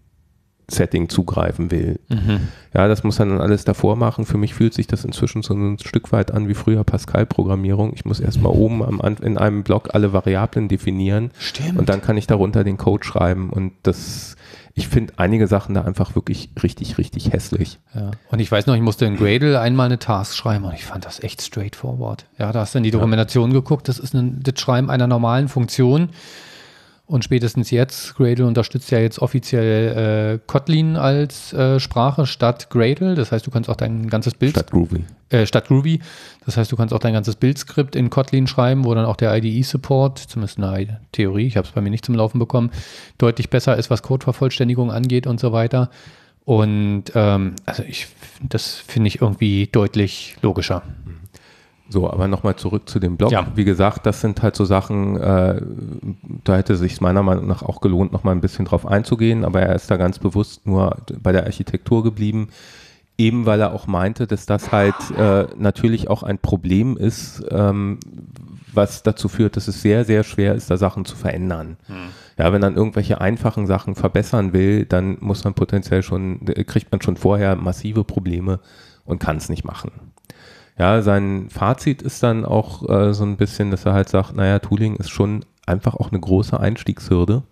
Setting 0.69 1.07
zugreifen 1.07 1.71
will. 1.71 1.99
Mhm. 2.09 2.49
Ja, 2.73 2.89
das 2.89 3.03
muss 3.03 3.15
dann 3.15 3.39
alles 3.39 3.63
davor 3.63 3.95
machen. 3.95 4.25
Für 4.25 4.37
mich 4.37 4.53
fühlt 4.53 4.73
sich 4.73 4.85
das 4.85 5.05
inzwischen 5.05 5.41
so 5.41 5.53
ein 5.53 5.79
Stück 5.79 6.11
weit 6.11 6.31
an 6.31 6.49
wie 6.49 6.53
früher 6.53 6.83
Pascal-Programmierung. 6.83 7.93
Ich 7.93 8.03
muss 8.03 8.19
erstmal 8.19 8.51
oben 8.51 8.83
am, 8.83 8.99
in 9.21 9.37
einem 9.37 9.63
Block 9.63 9.95
alle 9.95 10.11
Variablen 10.11 10.67
definieren. 10.67 11.31
Stimmt. 11.39 11.79
Und 11.79 11.87
dann 11.87 12.01
kann 12.01 12.17
ich 12.17 12.27
darunter 12.27 12.65
den 12.65 12.75
Code 12.75 13.05
schreiben. 13.05 13.49
Und 13.49 13.71
das, 13.83 14.35
ich 14.73 14.89
finde 14.89 15.13
einige 15.15 15.47
Sachen 15.47 15.73
da 15.73 15.83
einfach 15.83 16.15
wirklich 16.15 16.49
richtig, 16.61 16.97
richtig 16.97 17.31
hässlich. 17.31 17.79
Ja. 17.95 18.11
Und 18.29 18.39
ich 18.39 18.51
weiß 18.51 18.67
noch, 18.67 18.75
ich 18.75 18.81
musste 18.81 19.05
in 19.05 19.15
Gradle 19.15 19.61
einmal 19.61 19.85
eine 19.85 19.99
Task 19.99 20.35
schreiben 20.35 20.65
und 20.65 20.73
ich 20.73 20.83
fand 20.83 21.05
das 21.05 21.23
echt 21.23 21.41
straightforward. 21.41 22.25
Ja, 22.37 22.51
da 22.51 22.59
hast 22.59 22.75
du 22.75 22.79
in 22.79 22.83
die 22.83 22.91
Dokumentation 22.91 23.51
ja. 23.51 23.59
geguckt. 23.59 23.87
Das 23.87 23.99
ist 23.99 24.13
ein, 24.13 24.43
das 24.43 24.59
Schreiben 24.59 24.89
einer 24.89 25.07
normalen 25.07 25.47
Funktion. 25.47 26.09
Und 27.07 27.23
spätestens 27.23 27.71
jetzt, 27.71 28.15
Gradle 28.15 28.45
unterstützt 28.45 28.91
ja 28.91 28.99
jetzt 28.99 29.19
offiziell 29.19 30.35
äh, 30.35 30.39
Kotlin 30.45 30.97
als 30.97 31.53
äh, 31.53 31.79
Sprache 31.79 32.25
statt 32.25 32.69
Gradle. 32.69 33.15
Das 33.15 33.31
heißt, 33.31 33.47
du 33.47 33.51
kannst 33.51 33.69
auch 33.69 33.77
dein 33.77 34.09
ganzes 34.09 34.33
Bild. 34.33 34.51
Statt 34.51 34.71
Groovy. 34.71 35.05
Äh, 35.29 35.45
statt 35.45 35.67
Groovy. 35.69 36.01
Das 36.45 36.57
heißt, 36.57 36.69
du 36.69 36.75
kannst 36.75 36.93
auch 36.93 36.99
dein 36.99 37.13
ganzes 37.13 37.37
Bildskript 37.37 37.95
in 37.95 38.09
Kotlin 38.09 38.45
schreiben, 38.45 38.83
wo 38.83 38.93
dann 38.93 39.05
auch 39.05 39.15
der 39.15 39.33
IDE-Support, 39.37 40.19
zumindest 40.19 40.59
eine 40.59 40.99
Theorie, 41.13 41.47
ich 41.47 41.55
habe 41.55 41.65
es 41.65 41.73
bei 41.73 41.79
mir 41.79 41.91
nicht 41.91 42.03
zum 42.03 42.13
Laufen 42.13 42.39
bekommen, 42.39 42.71
deutlich 43.17 43.49
besser 43.49 43.77
ist, 43.77 43.89
was 43.89 44.03
Codevervollständigung 44.03 44.91
angeht 44.91 45.27
und 45.27 45.39
so 45.39 45.53
weiter. 45.53 45.89
Und 46.43 47.05
ähm, 47.15 47.55
also 47.65 47.83
ich, 47.83 48.07
das 48.41 48.73
finde 48.75 49.07
ich 49.07 49.21
irgendwie 49.21 49.67
deutlich 49.67 50.35
logischer. 50.41 50.83
So, 51.89 52.09
aber 52.09 52.27
nochmal 52.27 52.55
zurück 52.57 52.89
zu 52.89 52.99
dem 52.99 53.17
Blog. 53.17 53.31
Ja. 53.31 53.47
Wie 53.55 53.63
gesagt, 53.63 54.05
das 54.05 54.21
sind 54.21 54.41
halt 54.41 54.55
so 54.55 54.65
Sachen, 54.65 55.15
äh, 55.17 55.61
da 56.43 56.57
hätte 56.57 56.75
sich 56.75 56.99
meiner 56.99 57.23
Meinung 57.23 57.47
nach 57.47 57.63
auch 57.63 57.79
gelohnt, 57.79 58.11
nochmal 58.11 58.35
ein 58.35 58.41
bisschen 58.41 58.65
drauf 58.65 58.85
einzugehen, 58.85 59.45
aber 59.45 59.61
er 59.61 59.75
ist 59.75 59.89
da 59.89 59.97
ganz 59.97 60.19
bewusst 60.19 60.67
nur 60.67 60.97
bei 61.21 61.31
der 61.31 61.45
Architektur 61.45 62.03
geblieben, 62.03 62.49
eben 63.17 63.45
weil 63.45 63.61
er 63.61 63.73
auch 63.73 63.87
meinte, 63.87 64.27
dass 64.27 64.45
das 64.45 64.71
halt 64.71 64.95
äh, 65.17 65.47
natürlich 65.57 66.09
auch 66.09 66.23
ein 66.23 66.39
Problem 66.39 66.97
ist, 66.97 67.43
ähm, 67.51 67.99
was 68.73 69.01
dazu 69.01 69.29
führt, 69.29 69.55
dass 69.55 69.67
es 69.67 69.81
sehr, 69.81 70.03
sehr 70.05 70.23
schwer 70.23 70.55
ist, 70.55 70.69
da 70.69 70.77
Sachen 70.77 71.05
zu 71.05 71.15
verändern. 71.15 71.77
Hm. 71.87 71.95
Ja, 72.37 72.53
wenn 72.53 72.61
man 72.61 72.75
irgendwelche 72.75 73.19
einfachen 73.19 73.65
Sachen 73.65 73.95
verbessern 73.95 74.53
will, 74.53 74.85
dann 74.85 75.17
muss 75.19 75.43
man 75.43 75.55
potenziell 75.55 76.03
schon, 76.03 76.45
kriegt 76.45 76.91
man 76.91 77.01
schon 77.01 77.17
vorher 77.17 77.55
massive 77.55 78.03
Probleme 78.03 78.59
und 79.05 79.19
kann 79.19 79.37
es 79.37 79.49
nicht 79.49 79.63
machen. 79.63 79.91
Ja, 80.77 81.01
sein 81.01 81.49
Fazit 81.49 82.01
ist 82.01 82.21
dann 82.21 82.45
auch 82.45 82.87
äh, 82.87 83.13
so 83.13 83.23
ein 83.23 83.37
bisschen, 83.37 83.71
dass 83.71 83.85
er 83.85 83.93
halt 83.93 84.09
sagt, 84.09 84.35
naja, 84.35 84.59
Tooling 84.59 84.95
ist 84.97 85.09
schon 85.09 85.43
einfach 85.65 85.95
auch 85.95 86.11
eine 86.11 86.19
große 86.19 86.59
Einstiegshürde. 86.59 87.43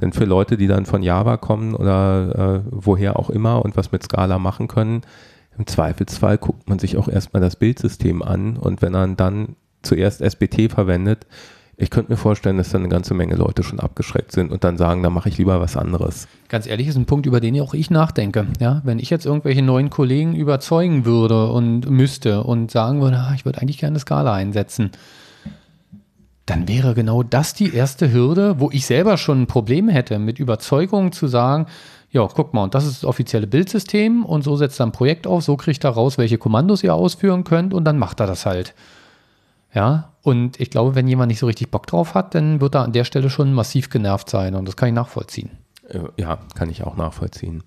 Denn 0.00 0.12
für 0.12 0.24
Leute, 0.24 0.56
die 0.56 0.66
dann 0.66 0.86
von 0.86 1.02
Java 1.02 1.36
kommen 1.36 1.74
oder 1.74 2.62
äh, 2.64 2.68
woher 2.70 3.18
auch 3.18 3.30
immer 3.30 3.64
und 3.64 3.76
was 3.76 3.92
mit 3.92 4.02
Scala 4.02 4.38
machen 4.38 4.68
können, 4.68 5.02
im 5.56 5.66
Zweifelsfall 5.66 6.38
guckt 6.38 6.68
man 6.68 6.78
sich 6.78 6.96
auch 6.96 7.08
erstmal 7.08 7.40
das 7.40 7.56
Bildsystem 7.56 8.22
an 8.22 8.56
und 8.56 8.80
wenn 8.80 8.92
man 8.92 9.16
dann 9.16 9.56
zuerst 9.82 10.20
SBT 10.20 10.70
verwendet, 10.70 11.26
ich 11.80 11.90
könnte 11.90 12.10
mir 12.10 12.16
vorstellen, 12.16 12.56
dass 12.56 12.70
da 12.70 12.78
eine 12.78 12.88
ganze 12.88 13.14
Menge 13.14 13.36
Leute 13.36 13.62
schon 13.62 13.78
abgeschreckt 13.78 14.32
sind 14.32 14.50
und 14.50 14.64
dann 14.64 14.76
sagen, 14.76 15.04
da 15.04 15.10
mache 15.10 15.28
ich 15.28 15.38
lieber 15.38 15.60
was 15.60 15.76
anderes. 15.76 16.26
Ganz 16.48 16.66
ehrlich, 16.66 16.88
ist 16.88 16.96
ein 16.96 17.06
Punkt, 17.06 17.24
über 17.24 17.38
den 17.38 17.58
auch 17.60 17.72
ich 17.72 17.88
nachdenke. 17.88 18.48
Ja, 18.58 18.82
wenn 18.84 18.98
ich 18.98 19.10
jetzt 19.10 19.24
irgendwelche 19.24 19.62
neuen 19.62 19.88
Kollegen 19.88 20.34
überzeugen 20.34 21.04
würde 21.04 21.52
und 21.52 21.88
müsste 21.88 22.42
und 22.42 22.72
sagen 22.72 23.00
würde, 23.00 23.18
ah, 23.18 23.32
ich 23.36 23.44
würde 23.44 23.62
eigentlich 23.62 23.78
gerne 23.78 23.92
eine 23.92 24.00
Skala 24.00 24.34
einsetzen, 24.34 24.90
dann 26.46 26.66
wäre 26.66 26.94
genau 26.94 27.22
das 27.22 27.54
die 27.54 27.72
erste 27.72 28.12
Hürde, 28.12 28.58
wo 28.58 28.70
ich 28.72 28.84
selber 28.84 29.16
schon 29.16 29.42
ein 29.42 29.46
Problem 29.46 29.88
hätte, 29.88 30.18
mit 30.18 30.40
Überzeugung 30.40 31.12
zu 31.12 31.28
sagen, 31.28 31.66
ja, 32.10 32.26
guck 32.26 32.54
mal, 32.54 32.64
und 32.64 32.74
das 32.74 32.86
ist 32.86 33.02
das 33.02 33.04
offizielle 33.04 33.46
Bildsystem 33.46 34.24
und 34.24 34.42
so 34.42 34.56
setzt 34.56 34.80
er 34.80 34.86
ein 34.86 34.92
Projekt 34.92 35.28
auf, 35.28 35.44
so 35.44 35.56
kriegt 35.56 35.84
er 35.84 35.90
raus, 35.90 36.18
welche 36.18 36.38
Kommandos 36.38 36.82
ihr 36.82 36.94
ausführen 36.94 37.44
könnt 37.44 37.72
und 37.72 37.84
dann 37.84 37.98
macht 37.98 38.18
er 38.18 38.26
das 38.26 38.46
halt. 38.46 38.74
Ja, 39.74 40.12
und 40.22 40.60
ich 40.60 40.70
glaube, 40.70 40.94
wenn 40.94 41.08
jemand 41.08 41.28
nicht 41.28 41.38
so 41.38 41.46
richtig 41.46 41.70
Bock 41.70 41.86
drauf 41.86 42.14
hat, 42.14 42.34
dann 42.34 42.60
wird 42.60 42.74
er 42.74 42.82
an 42.82 42.92
der 42.92 43.04
Stelle 43.04 43.30
schon 43.30 43.52
massiv 43.52 43.90
genervt 43.90 44.30
sein 44.30 44.54
und 44.54 44.66
das 44.66 44.76
kann 44.76 44.88
ich 44.88 44.94
nachvollziehen. 44.94 45.50
Äh, 45.88 46.00
ja, 46.16 46.38
kann 46.54 46.70
ich 46.70 46.84
auch 46.84 46.96
nachvollziehen. 46.96 47.62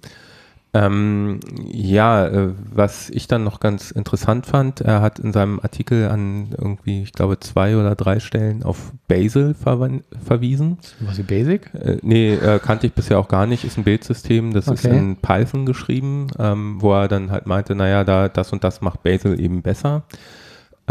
Ähm, 0.74 1.42
ja, 1.66 2.26
äh, 2.28 2.54
was 2.74 3.10
ich 3.10 3.28
dann 3.28 3.44
noch 3.44 3.60
ganz 3.60 3.92
interessant 3.92 4.46
fand, 4.46 4.80
er 4.80 5.02
hat 5.02 5.20
in 5.20 5.34
seinem 5.34 5.60
Artikel 5.60 6.08
an 6.08 6.56
irgendwie, 6.58 7.04
ich 7.04 7.12
glaube, 7.12 7.42
zwei 7.42 7.76
oder 7.76 7.96
drei 7.96 8.22
Stellen 8.22 8.64
auf 8.64 8.94
Basil 9.10 9.54
verwiesen. 9.54 10.78
Was 11.02 11.20
ist 11.20 11.28
Basic? 11.28 11.74
Äh, 11.74 11.98
nee, 12.04 12.36
äh, 12.36 12.60
kannte 12.60 12.88
ich 12.88 12.94
bisher 12.94 13.20
auch 13.20 13.28
gar 13.28 13.48
nicht. 13.48 13.66
Ist 13.66 13.78
ein 13.78 13.84
Bildsystem, 13.84 14.54
das 14.54 14.70
okay. 14.70 14.78
ist 14.78 14.86
in 14.86 15.18
Python 15.18 15.66
geschrieben, 15.66 16.28
ähm, 16.40 16.78
wo 16.82 16.94
er 16.94 17.10
dann 17.10 17.32
halt 17.32 17.48
meinte, 17.48 17.76
naja, 17.76 18.06
da 18.06 18.30
das 18.30 18.54
und 18.54 18.64
das 18.64 18.80
macht 18.80 19.04
Basil 19.04 19.42
eben 19.42 19.62
besser. 19.62 20.04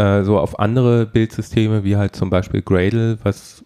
Äh, 0.01 0.23
so 0.23 0.39
auf 0.39 0.59
andere 0.59 1.05
Bildsysteme, 1.05 1.83
wie 1.83 1.95
halt 1.97 2.15
zum 2.15 2.29
Beispiel 2.29 2.61
Gradle, 2.61 3.17
was, 3.23 3.63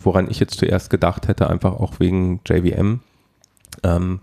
woran 0.00 0.30
ich 0.30 0.40
jetzt 0.40 0.58
zuerst 0.58 0.90
gedacht 0.90 1.28
hätte, 1.28 1.48
einfach 1.50 1.72
auch 1.74 1.94
wegen 2.00 2.40
JVM. 2.46 3.00
Ähm, 3.82 4.20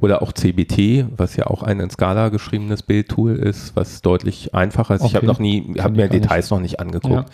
Oder 0.00 0.20
auch 0.20 0.32
CBT, 0.32 1.06
was 1.16 1.36
ja 1.36 1.46
auch 1.46 1.62
ein 1.62 1.78
in 1.78 1.88
Scala 1.88 2.28
geschriebenes 2.30 2.82
Bildtool 2.82 3.36
ist, 3.36 3.76
was 3.76 4.02
deutlich 4.02 4.52
einfacher 4.52 4.96
ist. 4.96 5.04
Ich 5.04 5.14
habe 5.14 5.26
Okay. 5.28 5.32
noch 5.32 5.38
nie, 5.38 5.74
habe 5.78 5.94
mir 5.94 6.08
gar 6.08 6.14
nicht. 6.14 6.24
Details 6.24 6.50
noch 6.50 6.58
nicht 6.58 6.80
angeguckt. 6.80 7.14
Ja. 7.14 7.24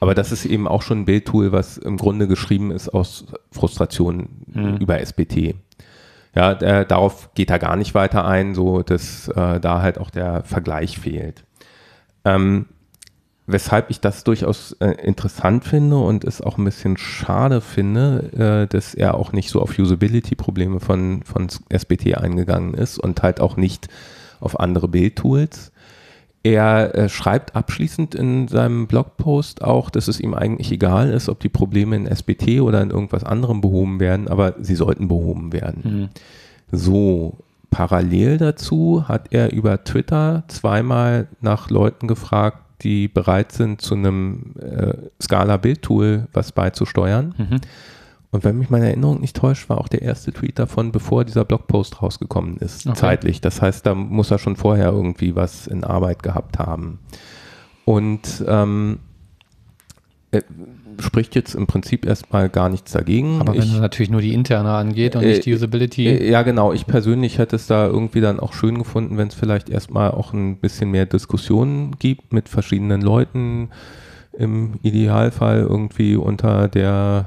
Aber 0.00 0.16
das 0.16 0.32
ist 0.32 0.44
eben 0.44 0.66
auch 0.66 0.82
schon 0.82 1.00
ein 1.02 1.04
Bildtool, 1.04 1.52
was 1.52 1.76
im 1.78 1.96
Grunde 1.96 2.26
geschrieben 2.26 2.72
ist 2.72 2.88
aus 2.88 3.24
Frustration 3.52 4.28
Mhm. 4.52 4.78
über 4.78 4.98
SBT. 5.00 5.54
Ja, 6.34 6.52
äh, 6.52 6.84
darauf 6.86 7.32
geht 7.34 7.50
er 7.50 7.60
gar 7.60 7.76
nicht 7.76 7.94
weiter 7.94 8.24
ein, 8.24 8.52
so 8.56 8.82
dass 8.82 9.28
äh, 9.28 9.60
da 9.60 9.80
halt 9.82 9.98
auch 9.98 10.10
der 10.10 10.42
Vergleich 10.42 10.98
fehlt. 10.98 11.44
Ähm, 12.28 12.66
weshalb 13.46 13.88
ich 13.90 14.00
das 14.00 14.24
durchaus 14.24 14.72
äh, 14.72 14.90
interessant 15.02 15.64
finde 15.64 15.96
und 15.96 16.22
es 16.24 16.42
auch 16.42 16.58
ein 16.58 16.64
bisschen 16.64 16.98
schade 16.98 17.62
finde, 17.62 18.66
äh, 18.66 18.72
dass 18.72 18.94
er 18.94 19.14
auch 19.14 19.32
nicht 19.32 19.48
so 19.48 19.62
auf 19.62 19.78
Usability-Probleme 19.78 20.80
von, 20.80 21.22
von 21.22 21.48
SBT 21.70 22.18
eingegangen 22.18 22.74
ist 22.74 22.98
und 22.98 23.22
halt 23.22 23.40
auch 23.40 23.56
nicht 23.56 23.88
auf 24.40 24.60
andere 24.60 24.86
Bildtools. 24.86 25.72
Er 26.42 26.94
äh, 26.94 27.08
schreibt 27.08 27.56
abschließend 27.56 28.14
in 28.14 28.48
seinem 28.48 28.86
Blogpost 28.86 29.62
auch, 29.62 29.88
dass 29.88 30.08
es 30.08 30.20
ihm 30.20 30.34
eigentlich 30.34 30.70
egal 30.70 31.10
ist, 31.10 31.30
ob 31.30 31.40
die 31.40 31.48
Probleme 31.48 31.96
in 31.96 32.06
SBT 32.06 32.60
oder 32.60 32.82
in 32.82 32.90
irgendwas 32.90 33.24
anderem 33.24 33.62
behoben 33.62 33.98
werden, 33.98 34.28
aber 34.28 34.56
sie 34.60 34.76
sollten 34.76 35.08
behoben 35.08 35.54
werden. 35.54 35.82
Mhm. 35.84 36.08
So, 36.70 37.38
parallel 37.70 38.38
dazu 38.38 39.04
hat 39.08 39.32
er 39.32 39.52
über 39.52 39.84
Twitter 39.84 40.44
zweimal 40.48 41.28
nach 41.40 41.70
Leuten 41.70 42.08
gefragt, 42.08 42.58
die 42.82 43.08
bereit 43.08 43.52
sind, 43.52 43.80
zu 43.80 43.94
einem 43.94 44.54
äh, 44.60 44.94
Scala-Bildtool 45.20 46.28
was 46.32 46.52
beizusteuern. 46.52 47.34
Mhm. 47.36 47.60
Und 48.30 48.44
wenn 48.44 48.58
mich 48.58 48.68
meine 48.68 48.86
Erinnerung 48.88 49.20
nicht 49.20 49.36
täuscht, 49.36 49.68
war 49.68 49.78
auch 49.78 49.88
der 49.88 50.02
erste 50.02 50.32
Tweet 50.32 50.58
davon, 50.58 50.92
bevor 50.92 51.24
dieser 51.24 51.44
Blogpost 51.44 52.02
rausgekommen 52.02 52.58
ist, 52.58 52.86
Okay. 52.86 52.96
zeitlich. 52.96 53.40
Das 53.40 53.62
heißt, 53.62 53.86
da 53.86 53.94
muss 53.94 54.30
er 54.30 54.38
schon 54.38 54.56
vorher 54.56 54.90
irgendwie 54.90 55.34
was 55.34 55.66
in 55.66 55.82
Arbeit 55.82 56.22
gehabt 56.22 56.58
haben. 56.58 56.98
Und 57.86 58.44
ähm, 58.46 58.98
äh, 60.30 60.42
spricht 61.00 61.34
jetzt 61.34 61.54
im 61.54 61.66
Prinzip 61.66 62.04
erstmal 62.06 62.48
gar 62.48 62.68
nichts 62.68 62.92
dagegen. 62.92 63.40
Aber 63.40 63.52
wenn 63.54 63.60
Ich- 63.62 63.72
es 63.72 63.80
natürlich 63.80 64.10
nur 64.10 64.20
die 64.20 64.34
interne 64.34 64.70
angeht 64.70 65.16
und 65.16 65.24
nicht 65.24 65.44
die 65.46 65.52
Äh, 65.52 65.54
Usability. 65.54 66.06
äh, 66.08 66.30
Ja, 66.30 66.42
genau. 66.42 66.72
Ich 66.72 66.86
persönlich 66.86 67.38
hätte 67.38 67.56
es 67.56 67.66
da 67.66 67.86
irgendwie 67.86 68.20
dann 68.20 68.40
auch 68.40 68.52
schön 68.52 68.78
gefunden, 68.78 69.16
wenn 69.16 69.28
es 69.28 69.34
vielleicht 69.34 69.68
erstmal 69.70 70.10
auch 70.10 70.32
ein 70.32 70.56
bisschen 70.56 70.90
mehr 70.90 71.06
Diskussionen 71.06 71.96
gibt 71.98 72.32
mit 72.32 72.48
verschiedenen 72.48 73.00
Leuten. 73.00 73.70
Im 74.36 74.74
Idealfall 74.82 75.60
irgendwie 75.60 76.14
unter 76.16 76.68
der 76.68 77.24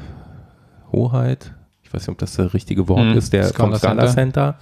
Hoheit. 0.91 1.51
Ich 1.84 1.93
weiß 1.93 2.03
nicht, 2.03 2.09
ob 2.13 2.17
das 2.19 2.36
das 2.36 2.53
richtige 2.53 2.88
Wort 2.88 3.01
Hm, 3.11 3.17
ist, 3.17 3.34
der 3.34 3.45
Scala 3.45 3.69
vom 3.72 3.78
Scala 3.78 4.07
Center. 4.07 4.13
Center. 4.13 4.59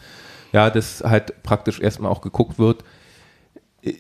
Ja, 0.52 0.70
dass 0.72 1.04
halt 1.06 1.44
praktisch 1.44 1.80
erstmal 1.80 2.12
auch 2.12 2.22
geguckt 2.22 2.58
wird, 2.58 2.84
äh, 3.84 3.90
äh, 3.92 3.94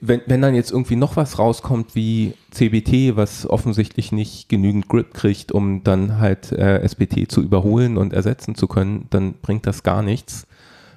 wenn, 0.00 0.20
wenn 0.26 0.42
dann 0.42 0.54
jetzt 0.54 0.70
irgendwie 0.70 0.96
noch 0.96 1.16
was 1.16 1.38
rauskommt 1.38 1.94
wie 1.94 2.34
CBT, 2.50 3.16
was 3.16 3.48
offensichtlich 3.48 4.12
nicht 4.12 4.48
genügend 4.48 4.88
Grip 4.88 5.12
kriegt, 5.12 5.50
um 5.50 5.82
dann 5.82 6.20
halt 6.20 6.52
äh, 6.52 6.86
SBT 6.86 7.30
zu 7.30 7.42
überholen 7.42 7.96
und 7.96 8.12
ersetzen 8.12 8.54
zu 8.54 8.68
können, 8.68 9.06
dann 9.10 9.34
bringt 9.34 9.66
das 9.66 9.82
gar 9.82 10.02
nichts. 10.02 10.46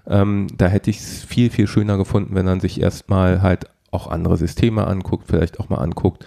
Ähm, 0.08 0.48
da 0.56 0.68
hätte 0.68 0.92
ich 0.92 1.00
es 1.00 1.24
viel, 1.24 1.50
viel 1.50 1.68
schöner 1.68 1.98
gefunden, 1.98 2.36
wenn 2.36 2.46
man 2.46 2.60
sich 2.60 2.80
erstmal 2.80 3.42
halt 3.42 3.66
auch 3.90 4.08
andere 4.08 4.38
Systeme 4.38 4.86
anguckt, 4.86 5.26
vielleicht 5.28 5.60
auch 5.60 5.70
mal 5.70 5.78
anguckt, 5.78 6.26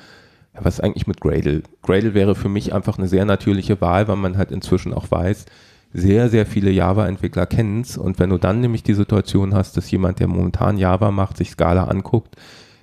was 0.55 0.75
ist 0.75 0.81
eigentlich 0.81 1.07
mit 1.07 1.21
Gradle? 1.21 1.63
Gradle 1.83 2.15
wäre 2.15 2.35
für 2.35 2.49
mich 2.49 2.75
einfach 2.75 2.99
eine 2.99 3.07
sehr 3.07 3.25
natürliche 3.25 3.81
Wahl, 3.81 4.09
weil 4.09 4.17
man 4.17 4.37
halt 4.37 4.51
inzwischen 4.51 4.93
auch 4.93 5.09
weiß, 5.11 5.47
sehr, 5.93 6.29
sehr 6.29 6.47
viele 6.47 6.71
Java-Entwickler 6.71 7.47
kennen 7.47 7.81
es. 7.81 7.97
Und 7.97 8.19
wenn 8.19 8.31
du 8.31 8.39
dann 8.39 8.61
nämlich 8.61 8.83
die 8.83 8.95
Situation 8.95 9.55
hast, 9.55 9.77
dass 9.77 9.91
jemand, 9.91 10.21
der 10.21 10.29
momentan 10.29 10.77
Java 10.79 11.11
macht, 11.11 11.37
sich 11.39 11.51
Scala 11.51 11.85
anguckt, 11.85 12.37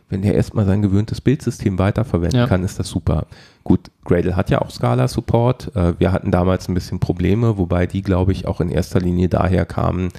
wenn 0.10 0.22
der 0.22 0.36
erstmal 0.36 0.66
sein 0.66 0.82
gewöhntes 0.82 1.22
Bildsystem 1.22 1.80
weiterverwenden 1.80 2.39
Ja. 2.39 2.47
kann, 2.47 2.64
ist 2.64 2.78
das 2.80 2.88
super. 2.89 3.26
Gut, 3.64 3.89
Gradle 4.03 4.36
hat 4.36 4.49
ja 4.51 4.62
auch 4.62 4.70
Scala-Support. 4.70 5.76
Äh, 5.76 5.93
wir 5.99 6.12
hatten 6.12 6.30
damals 6.32 6.68
ein 6.68 6.76
bisschen 6.76 6.99
Probleme, 6.99 7.58
wobei 7.58 7.88
die, 7.88 8.03
glaube 8.03 8.32
ich, 8.32 8.47
auch 8.47 8.62
in 8.62 8.70
erster 8.70 8.99
Linie 8.99 9.30
daher 9.30 9.66
kamen, 9.66 10.10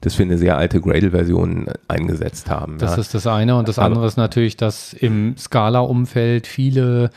dass 0.00 0.18
wir 0.18 0.24
eine 0.26 0.38
sehr 0.38 0.56
alte 0.56 0.80
Gradle-Version 0.80 1.66
eingesetzt 1.88 2.48
haben. 2.50 2.78
Das 2.78 2.92
ja. 2.96 3.00
ist 3.00 3.14
das 3.14 3.26
eine. 3.26 3.56
Und 3.56 3.68
das 3.68 3.78
Aber- 3.78 3.86
andere 3.88 4.06
ist 4.06 4.16
natürlich, 4.16 4.56
dass 4.56 4.92
im 4.94 5.36
Scala-Umfeld 5.36 6.46
viele 6.46 7.10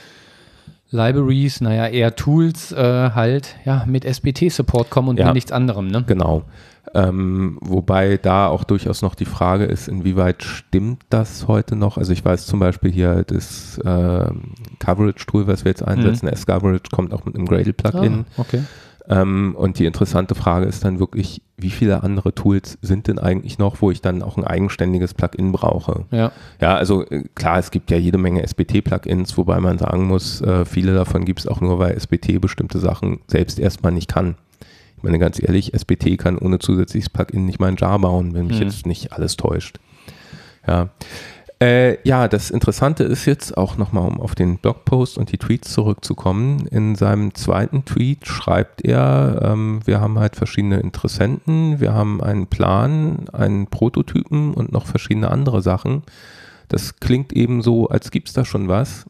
Libraries, 0.90 1.62
naja, 1.62 1.88
eher 1.88 2.16
Tools 2.16 2.72
äh, 2.72 3.12
halt 3.12 3.56
ja, 3.66 3.84
mit 3.86 4.06
SBT-Support 4.06 4.90
kommen 4.90 5.10
und 5.10 5.20
Ja. 5.20 5.34
nichts 5.34 5.52
anderem. 5.52 5.88
Ne? 5.88 6.04
Genau. 6.08 6.44
Ähm, 6.94 7.58
wobei 7.62 8.16
da 8.16 8.48
auch 8.48 8.64
durchaus 8.64 9.02
noch 9.02 9.14
die 9.14 9.26
Frage 9.26 9.66
ist, 9.66 9.90
inwieweit 9.90 10.42
stimmt 10.44 11.02
das 11.10 11.48
heute 11.48 11.76
noch? 11.76 11.98
Also 11.98 12.14
ich 12.14 12.24
weiß 12.24 12.46
zum 12.46 12.60
Beispiel 12.60 12.92
hier 12.92 13.24
das 13.28 13.80
ähm, 13.86 14.54
Coverage-Tool, 14.80 15.48
was 15.48 15.66
wir 15.66 15.72
jetzt 15.72 15.86
einsetzen, 15.86 16.30
S-Coverage, 16.30 16.84
kommt 16.92 17.14
auch 17.14 17.26
mit 17.26 17.36
einem 17.36 17.46
Gradle-Plugin. 17.46 18.26
Ah, 18.38 18.42
okay. 18.42 18.62
Ähm, 19.10 19.56
und 19.58 19.80
die 19.80 19.86
interessante 19.86 20.36
Frage 20.36 20.66
ist 20.66 20.84
dann 20.84 21.00
wirklich, 21.00 21.42
wie 21.56 21.70
viele 21.70 22.04
andere 22.04 22.36
Tools 22.36 22.78
sind 22.82 23.08
denn 23.08 23.20
eigentlich 23.20 23.58
noch, 23.58 23.82
wo 23.82 23.90
ich 23.90 24.02
dann 24.02 24.22
auch 24.22 24.36
ein 24.38 24.44
eigenständiges 24.44 25.14
Plugin 25.14 25.54
brauche? 25.54 26.06
Ja. 26.12 26.32
Ja, 26.60 26.76
also 26.76 27.06
äh, 27.10 27.24
klar, 27.34 27.58
es 27.60 27.72
gibt 27.72 27.90
ja 27.90 27.98
jede 27.98 28.18
Menge 28.18 28.44
SBT-Plugins, 28.44 29.38
wobei 29.38 29.60
man 29.62 29.78
sagen 29.78 30.06
muss, 30.08 30.42
äh, 30.42 30.66
viele 30.66 30.94
davon 30.94 31.24
gibt 31.24 31.40
es 31.40 31.48
auch 31.48 31.62
nur, 31.62 31.80
weil 31.80 31.96
SBT 31.96 32.40
bestimmte 32.42 32.80
Sachen 32.80 33.20
selbst 33.28 33.60
erstmal 33.60 33.94
nicht 33.94 34.10
kann. 34.10 34.36
Ich 34.98 35.04
meine 35.04 35.20
ganz 35.20 35.42
ehrlich, 35.42 35.74
SBT 35.74 36.18
kann 36.18 36.38
ohne 36.38 36.60
zusätzliches 36.60 37.10
Plugin 37.10 37.46
nicht 37.46 37.60
mal 37.60 37.68
ein 37.68 37.78
Jar 37.78 38.00
bauen, 38.00 38.34
wenn 38.34 38.48
mich 38.48 38.60
Mhm. 38.60 38.64
jetzt 38.66 38.86
nicht 38.86 39.14
alles 39.14 39.38
täuscht. 39.38 39.80
Ja. 40.68 40.90
Äh, 41.60 41.98
ja, 42.08 42.28
das 42.28 42.52
Interessante 42.52 43.04
ist 43.04 43.26
jetzt 43.26 43.58
auch 43.58 43.78
nochmal, 43.78 44.08
um 44.08 44.22
auf 44.22 44.36
den 44.36 44.60
Blogpost 44.60 45.18
und 45.18 45.32
die 45.32 45.40
Tweets 45.40 45.74
zurückzukommen. 45.74 46.68
In 46.68 46.94
seinem 46.94 47.34
zweiten 47.34 47.84
Tweet 47.84 48.28
schreibt 48.28 48.86
er, 48.86 49.40
ähm, 49.44 49.80
wir 49.86 50.00
haben 50.00 50.20
halt 50.20 50.36
verschiedene 50.36 50.80
Interessenten, 50.80 51.80
wir 51.80 51.94
haben 51.94 52.22
einen 52.22 52.46
Plan, 52.46 53.28
einen 53.34 53.66
Prototypen 53.68 54.54
und 54.54 54.72
noch 54.72 54.86
verschiedene 54.86 55.32
andere 55.32 55.64
Sachen. 55.64 56.04
Das 56.68 57.00
klingt 57.00 57.34
eben 57.34 57.64
so, 57.64 57.88
als 57.88 58.12
gibt 58.12 58.28
es 58.28 58.34
da 58.36 58.46
schon 58.46 58.68
was. 58.68 59.06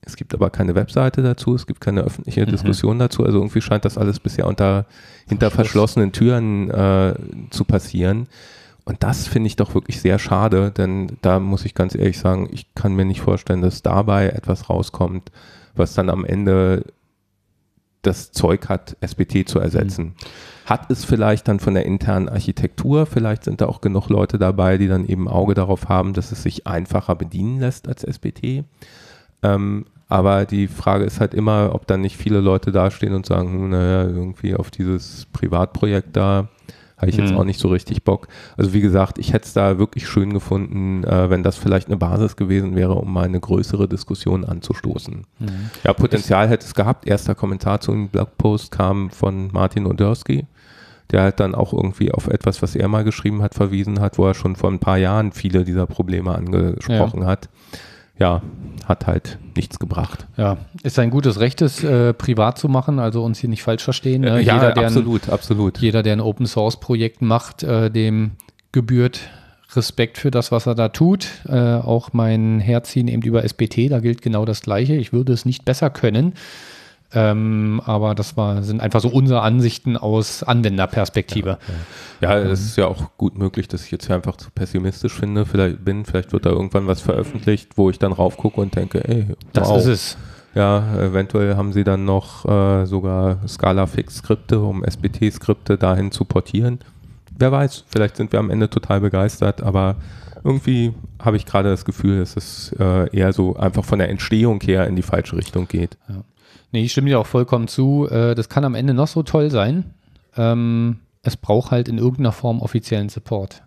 Es 0.00 0.16
gibt 0.16 0.32
aber 0.34 0.48
keine 0.48 0.74
Webseite 0.74 1.22
dazu, 1.22 1.54
es 1.54 1.66
gibt 1.66 1.80
keine 1.82 2.00
öffentliche 2.00 2.46
Mhm. 2.46 2.50
Diskussion 2.50 2.98
dazu. 2.98 3.22
Also 3.24 3.38
irgendwie 3.38 3.60
scheint 3.60 3.84
das 3.84 3.98
alles 3.98 4.18
bisher 4.18 4.46
unter, 4.46 4.86
hinter 5.28 5.50
Verschluss. 5.50 5.92
verschlossenen 5.92 6.12
Türen 6.12 6.70
äh, 6.70 7.14
zu 7.50 7.64
passieren. 7.64 8.28
Und 8.84 9.02
das 9.02 9.28
finde 9.28 9.46
ich 9.46 9.56
doch 9.56 9.74
wirklich 9.74 10.00
sehr 10.00 10.18
schade, 10.18 10.72
denn 10.72 11.18
da 11.22 11.38
muss 11.38 11.64
ich 11.64 11.74
ganz 11.74 11.94
ehrlich 11.94 12.18
sagen, 12.18 12.48
ich 12.50 12.74
kann 12.74 12.94
mir 12.94 13.04
nicht 13.04 13.20
vorstellen, 13.20 13.62
dass 13.62 13.82
dabei 13.82 14.30
etwas 14.30 14.68
rauskommt, 14.68 15.30
was 15.74 15.94
dann 15.94 16.10
am 16.10 16.24
Ende 16.24 16.84
das 18.02 18.32
Zeug 18.32 18.68
hat, 18.68 18.96
SBT 19.00 19.48
zu 19.48 19.60
ersetzen. 19.60 20.14
Hat 20.66 20.90
es 20.90 21.04
vielleicht 21.04 21.46
dann 21.46 21.60
von 21.60 21.74
der 21.74 21.86
internen 21.86 22.28
Architektur, 22.28 23.06
vielleicht 23.06 23.44
sind 23.44 23.60
da 23.60 23.66
auch 23.66 23.80
genug 23.80 24.08
Leute 24.08 24.38
dabei, 24.38 24.78
die 24.78 24.88
dann 24.88 25.06
eben 25.06 25.28
Auge 25.28 25.54
darauf 25.54 25.88
haben, 25.88 26.12
dass 26.12 26.32
es 26.32 26.42
sich 26.42 26.66
einfacher 26.66 27.14
bedienen 27.14 27.60
lässt 27.60 27.86
als 27.86 28.02
SBT. 28.02 28.64
Ähm, 29.44 29.86
aber 30.08 30.44
die 30.44 30.66
Frage 30.68 31.04
ist 31.04 31.20
halt 31.20 31.32
immer, 31.32 31.74
ob 31.74 31.86
dann 31.86 32.00
nicht 32.00 32.16
viele 32.16 32.40
Leute 32.40 32.72
dastehen 32.72 33.14
und 33.14 33.24
sagen, 33.24 33.70
naja, 33.70 34.02
irgendwie 34.02 34.54
auf 34.54 34.70
dieses 34.70 35.26
Privatprojekt 35.32 36.16
da 36.16 36.48
habe 37.02 37.10
ich 37.10 37.16
jetzt 37.18 37.32
Mhm. 37.32 37.36
auch 37.38 37.44
nicht 37.44 37.60
so 37.60 37.68
richtig 37.68 38.04
Bock. 38.04 38.28
Also 38.56 38.72
wie 38.72 38.80
gesagt, 38.80 39.18
ich 39.18 39.32
hätte 39.34 39.44
es 39.46 39.52
da 39.52 39.76
wirklich 39.78 40.06
schön 40.08 40.32
gefunden, 40.32 41.04
äh, 41.04 41.28
wenn 41.28 41.42
das 41.42 41.56
vielleicht 41.56 41.88
eine 41.88 41.96
Basis 41.98 42.36
gewesen 42.36 42.74
wäre, 42.76 42.94
um 42.94 43.12
mal 43.12 43.24
eine 43.24 43.40
größere 43.40 43.88
Diskussion 43.88 44.44
anzustoßen. 44.44 45.26
Mhm. 45.40 45.48
Ja, 45.84 45.92
Potenzial 45.92 46.48
hätte 46.48 46.64
es 46.64 46.74
gehabt. 46.74 47.06
Erster 47.06 47.34
Kommentar 47.34 47.80
zu 47.80 47.90
dem 47.92 48.08
Blogpost 48.08 48.70
kam 48.70 49.10
von 49.10 49.48
Martin 49.52 49.84
Odersky, 49.86 50.46
der 51.10 51.22
halt 51.22 51.40
dann 51.40 51.54
auch 51.54 51.72
irgendwie 51.74 52.12
auf 52.12 52.28
etwas, 52.28 52.62
was 52.62 52.74
er 52.76 52.88
mal 52.88 53.04
geschrieben 53.04 53.42
hat, 53.42 53.54
verwiesen 53.54 54.00
hat, 54.00 54.16
wo 54.16 54.26
er 54.26 54.34
schon 54.34 54.56
vor 54.56 54.70
ein 54.70 54.78
paar 54.78 54.96
Jahren 54.96 55.32
viele 55.32 55.64
dieser 55.64 55.86
Probleme 55.86 56.34
angesprochen 56.34 57.26
hat. 57.26 57.48
Ja, 58.22 58.40
hat 58.84 59.08
halt 59.08 59.38
nichts 59.56 59.80
gebracht. 59.80 60.28
Ja, 60.36 60.58
ist 60.84 60.96
ein 61.00 61.10
gutes 61.10 61.40
Recht, 61.40 61.60
es 61.60 61.82
äh, 61.82 62.14
privat 62.14 62.56
zu 62.56 62.68
machen, 62.68 63.00
also 63.00 63.24
uns 63.24 63.40
hier 63.40 63.50
nicht 63.50 63.64
falsch 63.64 63.82
verstehen. 63.82 64.20
Ne? 64.20 64.40
ja, 64.42 64.54
jeder, 64.54 64.70
der 64.70 64.82
ein, 64.82 64.86
absolut, 64.86 65.28
absolut. 65.28 65.78
jeder, 65.78 66.04
der 66.04 66.12
ein 66.12 66.20
Open 66.20 66.46
Source 66.46 66.78
Projekt 66.78 67.20
macht, 67.20 67.64
äh, 67.64 67.90
dem 67.90 68.32
gebührt 68.70 69.18
Respekt 69.74 70.18
für 70.18 70.30
das, 70.30 70.52
was 70.52 70.66
er 70.66 70.76
da 70.76 70.90
tut. 70.90 71.26
Äh, 71.48 71.56
auch 71.56 72.12
mein 72.12 72.60
Herziehen 72.60 73.08
eben 73.08 73.22
über 73.22 73.42
SBT, 73.42 73.90
da 73.90 73.98
gilt 73.98 74.22
genau 74.22 74.44
das 74.44 74.62
Gleiche. 74.62 74.94
Ich 74.94 75.12
würde 75.12 75.32
es 75.32 75.44
nicht 75.44 75.64
besser 75.64 75.90
können. 75.90 76.34
Ähm, 77.14 77.80
aber 77.84 78.14
das 78.14 78.36
war, 78.36 78.62
sind 78.62 78.80
einfach 78.80 79.00
so 79.00 79.08
unsere 79.08 79.42
Ansichten 79.42 79.96
aus 79.96 80.42
Anwenderperspektive. 80.42 81.58
Ja, 82.20 82.38
es 82.38 82.60
ist 82.60 82.76
ja 82.76 82.86
auch 82.86 83.16
gut 83.18 83.36
möglich, 83.36 83.68
dass 83.68 83.84
ich 83.84 83.90
jetzt 83.90 84.06
hier 84.06 84.16
einfach 84.16 84.36
zu 84.36 84.50
pessimistisch 84.50 85.12
finde. 85.14 85.44
Vielleicht 85.44 85.84
bin, 85.84 86.04
vielleicht 86.04 86.32
wird 86.32 86.46
da 86.46 86.50
irgendwann 86.50 86.86
was 86.86 87.00
veröffentlicht, 87.00 87.76
wo 87.76 87.90
ich 87.90 87.98
dann 87.98 88.12
raufgucke 88.12 88.60
und 88.60 88.74
denke, 88.76 89.06
ey, 89.06 89.26
Das 89.52 89.68
wow. 89.68 89.78
ist 89.78 89.86
es. 89.86 90.16
Ja, 90.54 90.96
eventuell 90.98 91.56
haben 91.56 91.72
sie 91.72 91.82
dann 91.82 92.04
noch 92.04 92.44
äh, 92.44 92.84
sogar 92.84 93.38
Scala-Fix-Skripte, 93.48 94.60
um 94.60 94.84
SBT-Skripte 94.84 95.78
dahin 95.78 96.12
zu 96.12 96.24
portieren. 96.26 96.78
wer 97.38 97.50
weiß, 97.52 97.84
vielleicht 97.88 98.16
sind 98.16 98.32
wir 98.32 98.38
am 98.38 98.50
Ende 98.50 98.68
total 98.68 99.00
begeistert, 99.00 99.62
aber 99.62 99.96
irgendwie 100.44 100.92
habe 101.18 101.36
ich 101.36 101.46
gerade 101.46 101.70
das 101.70 101.84
Gefühl, 101.84 102.18
dass 102.20 102.36
es 102.36 102.72
äh, 102.78 103.14
eher 103.16 103.32
so 103.32 103.56
einfach 103.56 103.84
von 103.84 103.98
der 103.98 104.08
Entstehung 104.08 104.60
her 104.60 104.86
in 104.86 104.96
die 104.96 105.02
falsche 105.02 105.36
Richtung 105.36 105.68
geht. 105.68 105.96
Ja. 106.08 106.22
Nee, 106.72 106.84
ich 106.84 106.92
stimme 106.92 107.08
dir 107.08 107.20
auch 107.20 107.26
vollkommen 107.26 107.68
zu. 107.68 108.08
Äh, 108.10 108.34
das 108.34 108.48
kann 108.48 108.64
am 108.64 108.74
Ende 108.74 108.94
noch 108.94 109.08
so 109.08 109.22
toll 109.22 109.50
sein. 109.50 109.94
Ähm, 110.36 111.00
es 111.22 111.36
braucht 111.36 111.70
halt 111.70 111.88
in 111.88 111.98
irgendeiner 111.98 112.32
Form 112.32 112.60
offiziellen 112.60 113.08
Support. 113.08 113.62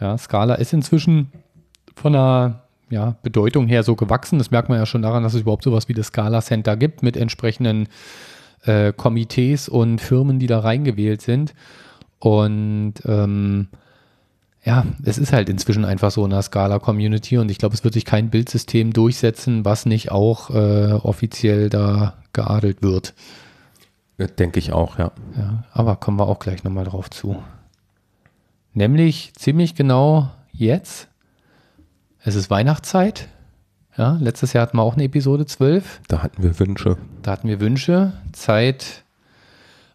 Ja, 0.00 0.16
Scala 0.16 0.54
ist 0.54 0.72
inzwischen 0.72 1.32
von 1.94 2.12
der 2.12 2.62
ja, 2.88 3.16
Bedeutung 3.22 3.66
her 3.66 3.82
so 3.82 3.96
gewachsen. 3.96 4.38
Das 4.38 4.50
merkt 4.50 4.68
man 4.68 4.78
ja 4.78 4.86
schon 4.86 5.02
daran, 5.02 5.22
dass 5.22 5.34
es 5.34 5.40
überhaupt 5.40 5.64
sowas 5.64 5.88
wie 5.88 5.94
das 5.94 6.08
Scala 6.08 6.40
Center 6.40 6.76
gibt 6.76 7.02
mit 7.02 7.16
entsprechenden 7.16 7.88
äh, 8.64 8.92
Komitees 8.92 9.68
und 9.68 10.00
Firmen, 10.00 10.38
die 10.38 10.46
da 10.46 10.60
reingewählt 10.60 11.22
sind. 11.22 11.54
Und 12.20 12.94
ähm, 13.04 13.68
ja, 14.66 14.84
es 15.04 15.16
ist 15.16 15.32
halt 15.32 15.48
inzwischen 15.48 15.84
einfach 15.84 16.10
so 16.10 16.24
in 16.24 16.30
der 16.30 16.42
Scala-Community 16.42 17.38
und 17.38 17.52
ich 17.52 17.58
glaube, 17.58 17.76
es 17.76 17.84
wird 17.84 17.94
sich 17.94 18.04
kein 18.04 18.30
Bildsystem 18.30 18.92
durchsetzen, 18.92 19.64
was 19.64 19.86
nicht 19.86 20.10
auch 20.10 20.50
äh, 20.50 20.92
offiziell 20.92 21.70
da 21.70 22.14
geadelt 22.32 22.82
wird. 22.82 23.14
Denke 24.18 24.58
ich 24.58 24.72
auch, 24.72 24.98
ja. 24.98 25.12
Ja, 25.38 25.64
aber 25.72 25.94
kommen 25.94 26.18
wir 26.18 26.26
auch 26.26 26.40
gleich 26.40 26.64
nochmal 26.64 26.84
drauf 26.84 27.10
zu. 27.10 27.40
Nämlich 28.74 29.34
ziemlich 29.36 29.76
genau 29.76 30.30
jetzt. 30.52 31.06
Es 32.24 32.34
ist 32.34 32.50
Weihnachtszeit. 32.50 33.28
Ja, 33.96 34.18
letztes 34.20 34.52
Jahr 34.52 34.62
hatten 34.62 34.78
wir 34.78 34.82
auch 34.82 34.94
eine 34.94 35.04
Episode 35.04 35.46
12. 35.46 36.00
Da 36.08 36.24
hatten 36.24 36.42
wir 36.42 36.58
Wünsche. 36.58 36.96
Da 37.22 37.30
hatten 37.30 37.46
wir 37.46 37.60
Wünsche. 37.60 38.14
Zeit, 38.32 39.04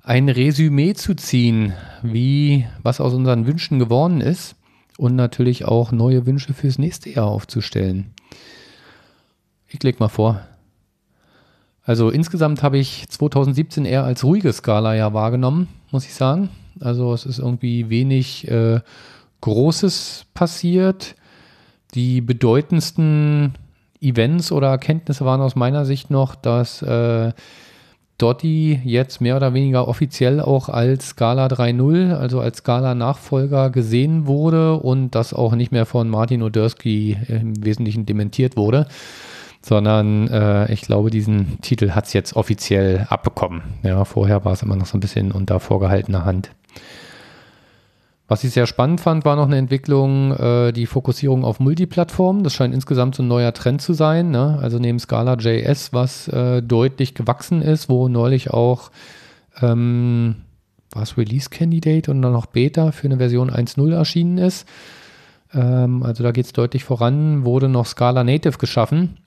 ein 0.01 0.29
Resümee 0.29 0.93
zu 0.93 1.13
ziehen, 1.13 1.73
wie 2.03 2.65
was 2.83 3.01
aus 3.01 3.13
unseren 3.13 3.45
Wünschen 3.47 3.77
geworden 3.77 4.21
ist 4.21 4.55
und 4.97 5.15
natürlich 5.15 5.65
auch 5.65 5.91
neue 5.91 6.25
Wünsche 6.25 6.53
fürs 6.53 6.77
nächste 6.77 7.09
Jahr 7.09 7.27
aufzustellen. 7.27 8.13
Ich 9.67 9.81
leg 9.83 9.99
mal 9.99 10.09
vor. 10.09 10.41
Also 11.83 12.09
insgesamt 12.09 12.61
habe 12.61 12.77
ich 12.77 13.07
2017 13.09 13.85
eher 13.85 14.03
als 14.03 14.23
ruhiges 14.23 14.57
Skala-Jahr 14.57 15.13
wahrgenommen, 15.13 15.67
muss 15.91 16.05
ich 16.05 16.13
sagen. 16.13 16.49
Also 16.79 17.13
es 17.13 17.25
ist 17.25 17.39
irgendwie 17.39 17.89
wenig 17.89 18.47
äh, 18.47 18.81
Großes 19.41 20.25
passiert. 20.33 21.15
Die 21.95 22.21
bedeutendsten 22.21 23.55
Events 23.99 24.51
oder 24.51 24.69
Erkenntnisse 24.69 25.25
waren 25.25 25.41
aus 25.41 25.55
meiner 25.55 25.85
Sicht 25.85 26.09
noch, 26.09 26.35
dass 26.35 26.81
äh, 26.81 27.33
Dotti 28.21 28.79
jetzt 28.83 29.19
mehr 29.19 29.35
oder 29.35 29.53
weniger 29.53 29.87
offiziell 29.87 30.39
auch 30.39 30.69
als 30.69 31.09
Scala 31.09 31.47
3.0, 31.47 32.13
also 32.13 32.39
als 32.39 32.57
Scala-Nachfolger 32.57 33.69
gesehen 33.69 34.27
wurde 34.27 34.75
und 34.75 35.11
das 35.15 35.33
auch 35.33 35.55
nicht 35.55 35.71
mehr 35.71 35.85
von 35.85 36.07
Martin 36.09 36.43
Odersky 36.43 37.17
im 37.27 37.65
Wesentlichen 37.65 38.05
dementiert 38.05 38.57
wurde, 38.57 38.87
sondern 39.61 40.27
äh, 40.27 40.71
ich 40.71 40.81
glaube, 40.81 41.09
diesen 41.09 41.59
Titel 41.61 41.91
hat 41.91 42.05
es 42.05 42.13
jetzt 42.13 42.35
offiziell 42.35 43.07
abbekommen. 43.09 43.63
Ja, 43.83 44.05
vorher 44.05 44.45
war 44.45 44.53
es 44.53 44.61
immer 44.61 44.75
noch 44.75 44.85
so 44.85 44.97
ein 44.97 45.01
bisschen 45.01 45.31
unter 45.31 45.59
vorgehaltener 45.59 46.23
Hand. 46.23 46.51
Was 48.31 48.45
ich 48.45 48.51
sehr 48.51 48.65
spannend 48.65 49.01
fand, 49.01 49.25
war 49.25 49.35
noch 49.35 49.47
eine 49.47 49.57
Entwicklung, 49.57 50.31
äh, 50.31 50.71
die 50.71 50.85
Fokussierung 50.85 51.43
auf 51.43 51.59
Multiplattformen. 51.59 52.45
Das 52.45 52.53
scheint 52.53 52.73
insgesamt 52.73 53.13
so 53.13 53.23
ein 53.23 53.27
neuer 53.27 53.51
Trend 53.51 53.81
zu 53.81 53.91
sein. 53.91 54.31
Ne? 54.31 54.57
Also 54.61 54.79
neben 54.79 54.99
Scala 54.99 55.33
JS, 55.33 55.91
was 55.91 56.29
äh, 56.29 56.61
deutlich 56.61 57.13
gewachsen 57.13 57.61
ist, 57.61 57.89
wo 57.89 58.07
neulich 58.07 58.49
auch 58.49 58.89
ähm, 59.61 60.35
was 60.91 61.17
Release 61.17 61.49
Candidate 61.49 62.09
und 62.09 62.21
dann 62.21 62.31
noch 62.31 62.45
Beta 62.45 62.93
für 62.93 63.07
eine 63.07 63.17
Version 63.17 63.51
1.0 63.51 63.93
erschienen 63.93 64.37
ist. 64.37 64.65
Ähm, 65.53 66.01
also 66.01 66.23
da 66.23 66.31
geht 66.31 66.45
es 66.45 66.53
deutlich 66.53 66.85
voran, 66.85 67.43
wurde 67.43 67.67
noch 67.67 67.85
Scala 67.85 68.23
Native 68.23 68.59
geschaffen. 68.59 69.17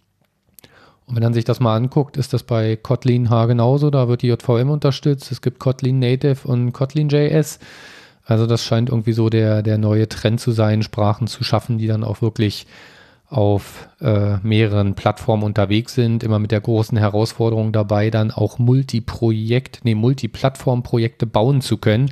Und 1.05 1.16
wenn 1.16 1.24
man 1.24 1.34
sich 1.34 1.44
das 1.44 1.61
mal 1.61 1.76
anguckt, 1.76 2.16
ist 2.16 2.32
das 2.32 2.42
bei 2.42 2.76
Kotlin 2.76 3.28
H 3.28 3.44
genauso. 3.44 3.90
Da 3.90 4.09
wird 4.09 4.22
die 4.22 4.28
JVM 4.28 4.70
unterstützt. 4.70 5.30
Es 5.30 5.42
gibt 5.42 5.59
Kotlin 5.59 5.98
Native 5.98 6.48
und 6.48 6.72
Kotlin 6.72 7.11
JS. 7.11 7.59
Also 8.25 8.47
das 8.47 8.64
scheint 8.64 8.89
irgendwie 8.89 9.12
so 9.12 9.29
der, 9.29 9.62
der 9.62 9.79
neue 9.79 10.09
Trend 10.09 10.41
zu 10.41 10.53
sein, 10.53 10.83
Sprachen 10.83 11.27
zu 11.27 11.45
schaffen, 11.45 11.79
die 11.79 11.87
dann 11.87 12.05
auch 12.05 12.22
wirklich 12.22 12.66
auf 13.29 13.89
äh, 14.01 14.37
mehreren 14.43 14.95
Plattformen 14.95 15.43
unterwegs 15.43 15.95
sind, 15.95 16.22
immer 16.22 16.39
mit 16.39 16.53
der 16.53 16.61
großen 16.61 16.97
Herausforderung 16.97 17.72
dabei, 17.72 18.11
dann 18.11 18.31
auch 18.31 18.59
Multiprojekt, 18.59 19.81
nee, 19.83 19.95
Multiplattform-Projekte 19.95 21.27
bauen 21.27 21.61
zu 21.61 21.79
können. 21.79 22.11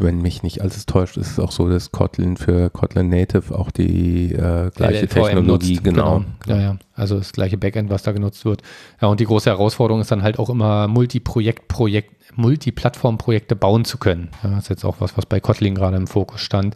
Wenn 0.00 0.20
mich 0.22 0.42
nicht 0.42 0.62
alles 0.62 0.86
täuscht, 0.86 1.16
ist 1.16 1.32
es 1.32 1.38
auch 1.38 1.52
so, 1.52 1.68
dass 1.68 1.92
Kotlin 1.92 2.36
für 2.36 2.70
Kotlin 2.70 3.08
Native 3.08 3.56
auch 3.56 3.70
die 3.70 4.32
äh, 4.32 4.70
gleiche 4.74 5.06
LLVM 5.06 5.08
Technologie, 5.08 5.72
nutzt, 5.74 5.84
genau. 5.84 6.24
genau. 6.44 6.56
Ja, 6.56 6.62
ja. 6.62 6.76
Also 6.94 7.18
das 7.18 7.32
gleiche 7.32 7.58
Backend, 7.58 7.90
was 7.90 8.02
da 8.02 8.12
genutzt 8.12 8.44
wird. 8.44 8.62
Ja, 9.00 9.08
und 9.08 9.20
die 9.20 9.26
große 9.26 9.48
Herausforderung 9.50 10.00
ist 10.00 10.10
dann 10.10 10.22
halt 10.22 10.38
auch 10.38 10.50
immer 10.50 10.88
Multiprojekt, 10.88 11.68
Projekt, 11.68 12.14
Multiplattform-Projekte 12.36 13.56
bauen 13.56 13.84
zu 13.84 13.98
können. 13.98 14.28
Ja, 14.42 14.50
das 14.50 14.64
ist 14.64 14.68
jetzt 14.70 14.84
auch 14.84 14.96
was, 15.00 15.16
was 15.16 15.26
bei 15.26 15.40
Kotlin 15.40 15.74
gerade 15.74 15.96
im 15.96 16.06
Fokus 16.06 16.40
stand. 16.40 16.74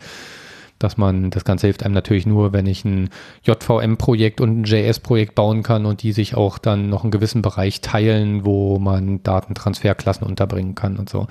Dass 0.85 0.99
man, 0.99 1.31
das 1.31 1.45
Ganze 1.47 1.67
hilft 1.67 1.83
einem 1.83 1.95
natürlich 1.95 2.27
nur, 2.27 2.53
wenn 2.53 2.67
ich 2.67 2.85
ein 2.85 3.09
JVM-Projekt 3.43 4.43
und 4.43 4.61
ein 4.61 4.65
JS-Projekt 4.65 5.35
bauen 5.35 5.63
kann 5.63 5.87
und 5.87 6.03
die 6.03 6.13
sich 6.13 6.35
auch 6.35 6.59
dann 6.59 6.91
noch 6.91 7.05
einen 7.05 7.11
gewissen 7.11 7.41
Bereich 7.41 7.81
teilen, 7.81 8.45
wo 8.45 8.79
man 8.79 9.23
Datentransferklassen 9.23 10.27
unterbringen 10.27 10.75
kann 10.75 10.99
und 10.99 11.09
so. 11.09 11.27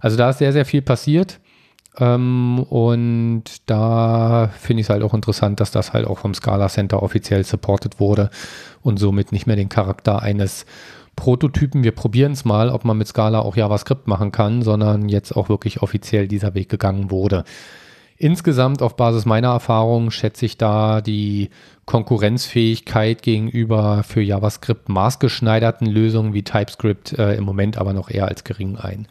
Also 0.00 0.16
da 0.16 0.30
ist 0.30 0.38
sehr, 0.38 0.54
sehr 0.54 0.64
viel 0.64 0.80
passiert. 0.80 1.38
Ähm, 1.98 2.60
und 2.70 3.44
da 3.66 4.50
finde 4.58 4.80
ich 4.80 4.86
es 4.86 4.90
halt 4.90 5.02
auch 5.02 5.12
interessant, 5.12 5.60
dass 5.60 5.70
das 5.70 5.92
halt 5.92 6.06
auch 6.06 6.16
vom 6.16 6.32
Scala 6.32 6.68
Center 6.68 7.02
offiziell 7.02 7.44
supported 7.44 8.00
wurde 8.00 8.30
und 8.80 8.98
somit 8.98 9.30
nicht 9.30 9.46
mehr 9.46 9.56
den 9.56 9.68
Charakter 9.68 10.22
eines 10.22 10.64
Prototypen, 11.14 11.84
wir 11.84 11.92
probieren 11.92 12.32
es 12.32 12.44
mal, 12.44 12.70
ob 12.70 12.84
man 12.84 12.98
mit 12.98 13.06
Scala 13.06 13.40
auch 13.40 13.54
JavaScript 13.54 14.08
machen 14.08 14.32
kann, 14.32 14.62
sondern 14.62 15.08
jetzt 15.08 15.36
auch 15.36 15.48
wirklich 15.48 15.82
offiziell 15.82 16.26
dieser 16.26 16.54
Weg 16.54 16.68
gegangen 16.68 17.10
wurde. 17.10 17.44
Insgesamt 18.16 18.80
auf 18.80 18.96
Basis 18.96 19.24
meiner 19.24 19.48
Erfahrung 19.48 20.10
schätze 20.10 20.46
ich 20.46 20.56
da 20.56 21.00
die 21.00 21.50
Konkurrenzfähigkeit 21.84 23.22
gegenüber 23.22 24.04
für 24.04 24.20
JavaScript 24.20 24.88
maßgeschneiderten 24.88 25.86
Lösungen 25.86 26.32
wie 26.32 26.42
TypeScript 26.42 27.18
äh, 27.18 27.34
im 27.34 27.44
Moment 27.44 27.76
aber 27.76 27.92
noch 27.92 28.10
eher 28.10 28.28
als 28.28 28.44
gering 28.44 28.76
ein. 28.76 29.08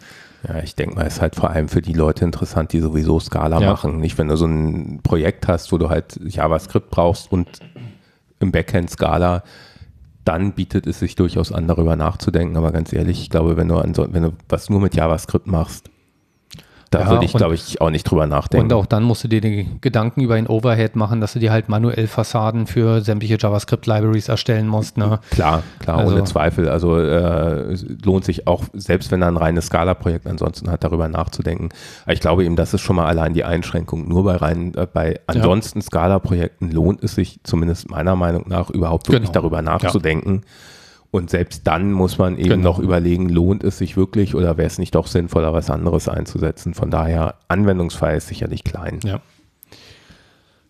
Ja, 0.47 0.59
ich 0.61 0.75
denke 0.75 0.95
mal, 0.95 1.05
es 1.05 1.15
ist 1.15 1.21
halt 1.21 1.35
vor 1.35 1.49
allem 1.49 1.69
für 1.69 1.81
die 1.81 1.93
Leute 1.93 2.25
interessant, 2.25 2.73
die 2.73 2.79
sowieso 2.79 3.19
Scala 3.19 3.61
ja. 3.61 3.69
machen. 3.69 3.99
Nicht, 3.99 4.17
wenn 4.17 4.27
du 4.27 4.37
so 4.37 4.45
ein 4.45 4.99
Projekt 5.03 5.47
hast, 5.47 5.71
wo 5.71 5.77
du 5.77 5.89
halt 5.89 6.19
JavaScript 6.25 6.89
brauchst 6.89 7.31
und 7.31 7.47
im 8.39 8.51
Backend 8.51 8.89
Scala, 8.89 9.43
dann 10.25 10.53
bietet 10.53 10.87
es 10.87 10.99
sich 10.99 11.15
durchaus 11.15 11.51
an, 11.51 11.67
darüber 11.67 11.95
nachzudenken. 11.95 12.57
Aber 12.57 12.71
ganz 12.71 12.91
ehrlich, 12.93 13.21
ich 13.21 13.29
glaube, 13.29 13.57
wenn 13.57 13.67
du, 13.67 13.77
an 13.77 13.93
so, 13.93 14.07
wenn 14.11 14.23
du 14.23 14.33
was 14.49 14.69
nur 14.69 14.79
mit 14.79 14.95
JavaScript 14.95 15.47
machst, 15.47 15.89
da 16.93 17.01
ja, 17.01 17.09
würde 17.09 17.25
ich, 17.25 17.33
glaube 17.33 17.55
ich, 17.55 17.81
auch 17.81 17.89
nicht 17.89 18.03
drüber 18.03 18.27
nachdenken. 18.27 18.65
Und 18.65 18.73
auch 18.73 18.85
dann 18.85 19.03
musst 19.03 19.23
du 19.23 19.27
dir 19.27 19.41
die 19.41 19.67
Gedanken 19.81 20.21
über 20.21 20.35
den 20.35 20.47
Overhead 20.47 20.95
machen, 20.95 21.21
dass 21.21 21.33
du 21.33 21.39
dir 21.39 21.51
halt 21.51 21.69
manuell 21.69 22.07
Fassaden 22.07 22.67
für 22.67 23.01
sämtliche 23.01 23.37
JavaScript-Libraries 23.39 24.29
erstellen 24.29 24.67
musst. 24.67 24.97
Ne? 24.97 25.19
Klar, 25.31 25.63
klar, 25.79 25.99
also, 25.99 26.13
ohne 26.13 26.23
Zweifel. 26.25 26.69
Also 26.69 26.99
äh, 26.99 27.75
lohnt 28.03 28.25
sich 28.25 28.47
auch, 28.47 28.65
selbst 28.73 29.11
wenn 29.11 29.21
er 29.21 29.29
ein 29.29 29.37
reines 29.37 29.67
Scala-Projekt 29.67 30.27
ansonsten 30.27 30.69
hat, 30.69 30.83
darüber 30.83 31.07
nachzudenken. 31.07 31.69
Aber 32.03 32.13
ich 32.13 32.19
glaube 32.19 32.45
eben, 32.45 32.55
das 32.55 32.73
ist 32.73 32.81
schon 32.81 32.95
mal 32.95 33.05
allein 33.05 33.33
die 33.33 33.43
Einschränkung. 33.43 34.07
Nur 34.07 34.23
bei 34.23 34.35
rein, 34.35 34.73
äh, 34.75 34.85
bei 34.91 35.19
ansonsten 35.25 35.79
ja. 35.79 35.85
Scala-Projekten 35.85 36.71
lohnt 36.71 37.03
es 37.03 37.15
sich, 37.15 37.39
zumindest 37.43 37.89
meiner 37.89 38.15
Meinung 38.15 38.45
nach, 38.47 38.69
überhaupt 38.69 39.07
wirklich 39.07 39.31
genau. 39.31 39.41
darüber 39.41 39.61
nachzudenken. 39.61 40.41
Ja 40.43 40.72
und 41.13 41.29
selbst 41.29 41.67
dann 41.67 41.91
muss 41.91 42.17
man 42.17 42.39
eben 42.39 42.49
genau. 42.49 42.71
noch 42.71 42.79
überlegen, 42.79 43.29
lohnt 43.29 43.63
es 43.63 43.77
sich 43.77 43.95
wirklich 43.95 44.33
oder 44.33 44.57
wäre 44.57 44.65
es 44.65 44.79
nicht 44.79 44.95
doch 44.95 45.05
sinnvoller, 45.05 45.53
was 45.53 45.69
anderes 45.69 46.09
einzusetzen. 46.09 46.73
Von 46.73 46.89
daher, 46.89 47.35
Anwendungsfall 47.47 48.17
ist 48.17 48.29
sicherlich 48.29 48.63
klein. 48.63 48.99
Ja. 49.03 49.19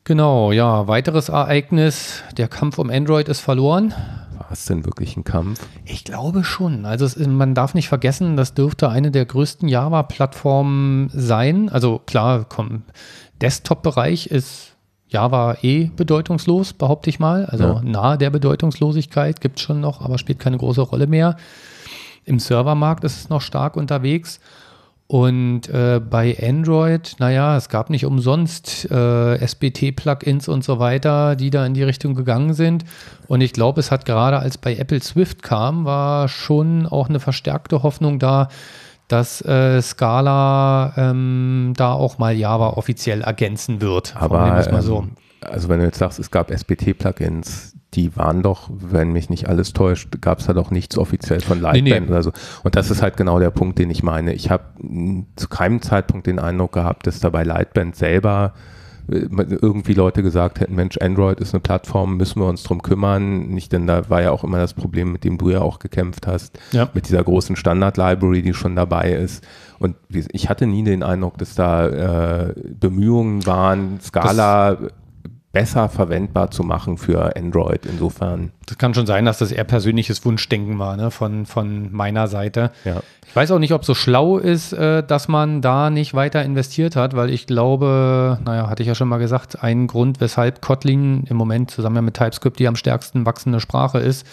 Genau, 0.03 0.51
ja, 0.51 0.85
weiteres 0.89 1.29
Ereignis, 1.29 2.23
der 2.37 2.49
Kampf 2.49 2.77
um 2.77 2.89
Android 2.89 3.29
ist 3.29 3.39
verloren. 3.39 3.93
War 4.37 4.51
es 4.51 4.65
denn 4.65 4.83
wirklich 4.83 5.15
ein 5.15 5.23
Kampf? 5.23 5.65
Ich 5.85 6.03
glaube 6.03 6.43
schon. 6.43 6.85
Also 6.85 7.05
es, 7.05 7.15
man 7.15 7.55
darf 7.55 7.73
nicht 7.73 7.87
vergessen, 7.87 8.35
das 8.35 8.53
dürfte 8.53 8.89
eine 8.89 9.11
der 9.11 9.25
größten 9.25 9.69
Java-Plattformen 9.69 11.09
sein. 11.13 11.69
Also 11.69 12.01
klar, 12.05 12.47
Desktop-Bereich 13.41 14.27
ist 14.27 14.72
Java 15.13 15.57
eh 15.61 15.91
bedeutungslos, 15.95 16.73
behaupte 16.73 17.09
ich 17.09 17.19
mal. 17.19 17.45
Also 17.45 17.63
ja. 17.63 17.81
nahe 17.83 18.17
der 18.17 18.31
Bedeutungslosigkeit 18.31 19.39
gibt 19.39 19.59
es 19.59 19.63
schon 19.63 19.79
noch, 19.79 20.01
aber 20.01 20.17
spielt 20.17 20.39
keine 20.39 20.57
große 20.57 20.81
Rolle 20.81 21.07
mehr. 21.07 21.37
Im 22.25 22.39
Servermarkt 22.39 23.03
ist 23.03 23.17
es 23.17 23.29
noch 23.29 23.41
stark 23.41 23.77
unterwegs. 23.77 24.39
Und 25.07 25.69
äh, 25.69 25.99
bei 25.99 26.35
Android, 26.41 27.17
naja, 27.19 27.55
es 27.55 27.69
gab 27.69 27.91
nicht 27.91 28.05
umsonst 28.05 28.89
äh, 28.89 29.45
SBT-Plugins 29.45 30.47
und 30.47 30.63
so 30.63 30.79
weiter, 30.79 31.35
die 31.35 31.51
da 31.51 31.65
in 31.65 31.75
die 31.75 31.83
Richtung 31.83 32.15
gegangen 32.15 32.53
sind. 32.53 32.83
Und 33.27 33.41
ich 33.41 33.53
glaube, 33.53 33.79
es 33.79 33.91
hat 33.91 34.05
gerade 34.05 34.39
als 34.39 34.57
bei 34.57 34.75
Apple 34.75 35.03
Swift 35.03 35.43
kam, 35.43 35.85
war 35.85 36.29
schon 36.29 36.87
auch 36.87 37.09
eine 37.09 37.19
verstärkte 37.19 37.83
Hoffnung 37.83 38.17
da, 38.17 38.47
dass 39.07 39.41
äh, 39.41 39.81
Scala 39.81 40.93
ähm, 40.97 41.73
da 41.75 41.93
auch 41.93 42.17
mal 42.17 42.35
Java 42.35 42.69
offiziell 42.71 43.21
ergänzen 43.21 43.81
wird. 43.81 44.15
Aber 44.15 44.65
ähm, 44.67 44.81
so. 44.81 45.07
also 45.41 45.69
wenn 45.69 45.79
du 45.79 45.85
jetzt 45.85 45.99
sagst, 45.99 46.19
es 46.19 46.31
gab 46.31 46.51
SPT-Plugins, 46.51 47.73
die 47.93 48.15
waren 48.15 48.41
doch, 48.41 48.69
wenn 48.71 49.11
mich 49.11 49.29
nicht 49.29 49.47
alles 49.47 49.73
täuscht, 49.73 50.21
gab 50.21 50.39
es 50.39 50.47
da 50.47 50.53
doch 50.53 50.71
nichts 50.71 50.97
offiziell 50.97 51.41
von 51.41 51.61
Lightband 51.61 51.83
nee, 51.83 51.99
nee. 51.99 52.07
oder 52.07 52.23
so. 52.23 52.31
Und 52.63 52.75
das 52.75 52.89
ist 52.89 53.01
halt 53.01 53.17
genau 53.17 53.39
der 53.39 53.51
Punkt, 53.51 53.77
den 53.77 53.91
ich 53.91 54.03
meine. 54.03 54.33
Ich 54.33 54.49
habe 54.49 54.63
zu 55.35 55.47
keinem 55.47 55.81
Zeitpunkt 55.81 56.25
den 56.27 56.39
Eindruck 56.39 56.71
gehabt, 56.73 57.05
dass 57.05 57.19
da 57.19 57.29
bei 57.29 57.43
Lightband 57.43 57.95
selber 57.95 58.53
irgendwie 59.07 59.93
Leute 59.93 60.23
gesagt 60.23 60.59
hätten, 60.59 60.75
Mensch, 60.75 60.97
Android 60.97 61.39
ist 61.39 61.53
eine 61.53 61.61
Plattform, 61.61 62.17
müssen 62.17 62.39
wir 62.39 62.47
uns 62.47 62.63
drum 62.63 62.81
kümmern. 62.81 63.47
Nicht, 63.47 63.71
denn 63.71 63.87
da 63.87 64.09
war 64.09 64.21
ja 64.21 64.31
auch 64.31 64.43
immer 64.43 64.59
das 64.59 64.73
Problem, 64.73 65.11
mit 65.11 65.23
dem 65.23 65.37
du 65.37 65.49
ja 65.49 65.61
auch 65.61 65.79
gekämpft 65.79 66.27
hast, 66.27 66.59
ja. 66.71 66.89
mit 66.93 67.07
dieser 67.07 67.23
großen 67.23 67.55
Standard-Library, 67.55 68.41
die 68.41 68.53
schon 68.53 68.75
dabei 68.75 69.13
ist. 69.13 69.45
Und 69.79 69.95
ich 70.09 70.49
hatte 70.49 70.67
nie 70.67 70.83
den 70.83 71.03
Eindruck, 71.03 71.37
dass 71.37 71.55
da 71.55 72.47
äh, 72.47 72.53
Bemühungen 72.79 73.45
waren, 73.45 73.99
Scala 73.99 74.75
das 74.75 74.91
besser 75.53 75.87
verwendbar 75.87 76.49
zu 76.49 76.63
machen 76.63 76.97
für 76.97 77.37
Android. 77.37 77.85
Insofern. 77.85 78.51
Das 78.65 78.77
kann 78.79 78.95
schon 78.95 79.05
sein, 79.05 79.23
dass 79.23 79.37
das 79.37 79.51
eher 79.51 79.63
persönliches 79.63 80.25
Wunschdenken 80.25 80.79
war, 80.79 80.97
ne? 80.97 81.11
von, 81.11 81.45
von 81.45 81.93
meiner 81.93 82.27
Seite. 82.27 82.71
Ja. 82.83 83.01
Ich 83.27 83.35
weiß 83.35 83.51
auch 83.51 83.59
nicht, 83.59 83.71
ob 83.71 83.81
es 83.81 83.87
so 83.87 83.93
schlau 83.93 84.39
ist, 84.39 84.73
äh, 84.73 85.03
dass 85.03 85.27
man 85.27 85.61
da 85.61 85.91
nicht 85.91 86.15
weiter 86.15 86.43
investiert 86.43 86.95
hat, 86.95 87.15
weil 87.15 87.29
ich 87.29 87.45
glaube, 87.45 88.39
naja, 88.43 88.67
hatte 88.67 88.81
ich 88.81 88.87
ja 88.87 88.95
schon 88.95 89.07
mal 89.07 89.19
gesagt, 89.19 89.63
ein 89.63 89.85
Grund, 89.85 90.19
weshalb 90.19 90.59
Kotlin 90.59 91.23
im 91.29 91.37
Moment 91.37 91.69
zusammen 91.69 92.03
mit 92.03 92.15
TypeScript 92.15 92.59
die 92.59 92.67
am 92.67 92.75
stärksten 92.75 93.25
wachsende 93.27 93.59
Sprache 93.59 93.99
ist, 93.99 94.25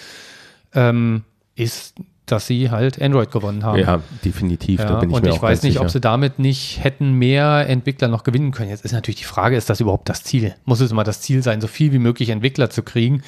ähm, 0.74 1.24
ist 1.54 1.96
dass 2.30 2.46
sie 2.46 2.70
halt 2.70 3.00
Android 3.00 3.30
gewonnen 3.30 3.64
haben. 3.64 3.78
Ja, 3.78 4.00
definitiv. 4.24 4.80
Ja, 4.80 5.02
ich 5.02 5.08
und 5.08 5.26
ich 5.26 5.40
weiß 5.40 5.62
nicht, 5.62 5.74
sicher. 5.74 5.84
ob 5.84 5.90
sie 5.90 6.00
damit 6.00 6.38
nicht 6.38 6.82
hätten 6.82 7.12
mehr 7.12 7.68
Entwickler 7.68 8.08
noch 8.08 8.24
gewinnen 8.24 8.52
können. 8.52 8.70
Jetzt 8.70 8.84
ist 8.84 8.92
natürlich 8.92 9.18
die 9.20 9.24
Frage, 9.24 9.56
ist 9.56 9.70
das 9.70 9.80
überhaupt 9.80 10.08
das 10.08 10.22
Ziel? 10.22 10.54
Muss 10.64 10.80
es 10.80 10.90
immer 10.90 11.04
das 11.04 11.20
Ziel 11.20 11.42
sein, 11.42 11.60
so 11.60 11.66
viel 11.66 11.92
wie 11.92 11.98
möglich 11.98 12.30
Entwickler 12.30 12.70
zu 12.70 12.82
kriegen? 12.82 13.22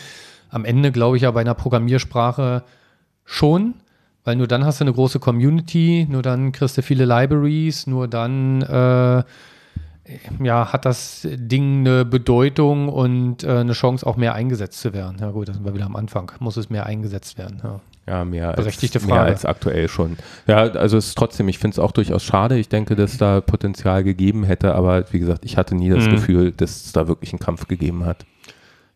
Am 0.50 0.64
Ende 0.64 0.92
glaube 0.92 1.16
ich 1.16 1.22
ja 1.22 1.30
bei 1.30 1.40
einer 1.40 1.54
Programmiersprache 1.54 2.62
schon, 3.24 3.74
weil 4.24 4.36
nur 4.36 4.46
dann 4.46 4.64
hast 4.64 4.80
du 4.80 4.84
eine 4.84 4.92
große 4.92 5.18
Community, 5.18 6.06
nur 6.08 6.22
dann 6.22 6.52
kriegst 6.52 6.76
du 6.76 6.82
viele 6.82 7.04
Libraries, 7.04 7.86
nur 7.86 8.08
dann 8.08 8.62
äh, 8.62 9.22
ja, 10.42 10.72
hat 10.72 10.84
das 10.84 11.26
Ding 11.30 11.80
eine 11.80 12.04
Bedeutung 12.04 12.88
und 12.88 13.44
äh, 13.44 13.58
eine 13.58 13.72
Chance 13.72 14.06
auch 14.06 14.16
mehr 14.16 14.34
eingesetzt 14.34 14.80
zu 14.80 14.92
werden. 14.92 15.16
Ja 15.20 15.30
gut, 15.30 15.48
da 15.48 15.54
sind 15.54 15.64
wir 15.64 15.74
wieder 15.74 15.86
am 15.86 15.96
Anfang. 15.96 16.32
Muss 16.40 16.56
es 16.56 16.70
mehr 16.70 16.86
eingesetzt 16.86 17.38
werden? 17.38 17.60
Ja. 17.62 17.80
Ja, 18.06 18.24
mehr 18.24 18.52
Berechtigte 18.54 18.98
als, 18.98 19.06
Frage. 19.06 19.20
mehr 19.20 19.30
als 19.30 19.44
aktuell 19.44 19.88
schon. 19.88 20.16
Ja, 20.48 20.58
also 20.58 20.96
es 20.96 21.08
ist 21.08 21.18
trotzdem, 21.18 21.48
ich 21.48 21.58
finde 21.58 21.76
es 21.76 21.78
auch 21.78 21.92
durchaus 21.92 22.24
schade. 22.24 22.58
Ich 22.58 22.68
denke, 22.68 22.96
dass 22.96 23.16
da 23.16 23.40
Potenzial 23.40 24.02
gegeben 24.02 24.42
hätte, 24.44 24.74
aber 24.74 25.04
wie 25.12 25.20
gesagt, 25.20 25.44
ich 25.44 25.56
hatte 25.56 25.76
nie 25.76 25.88
das 25.88 26.06
mhm. 26.06 26.10
Gefühl, 26.10 26.52
dass 26.52 26.84
es 26.86 26.92
da 26.92 27.06
wirklich 27.06 27.32
einen 27.32 27.38
Kampf 27.38 27.68
gegeben 27.68 28.04
hat. 28.04 28.26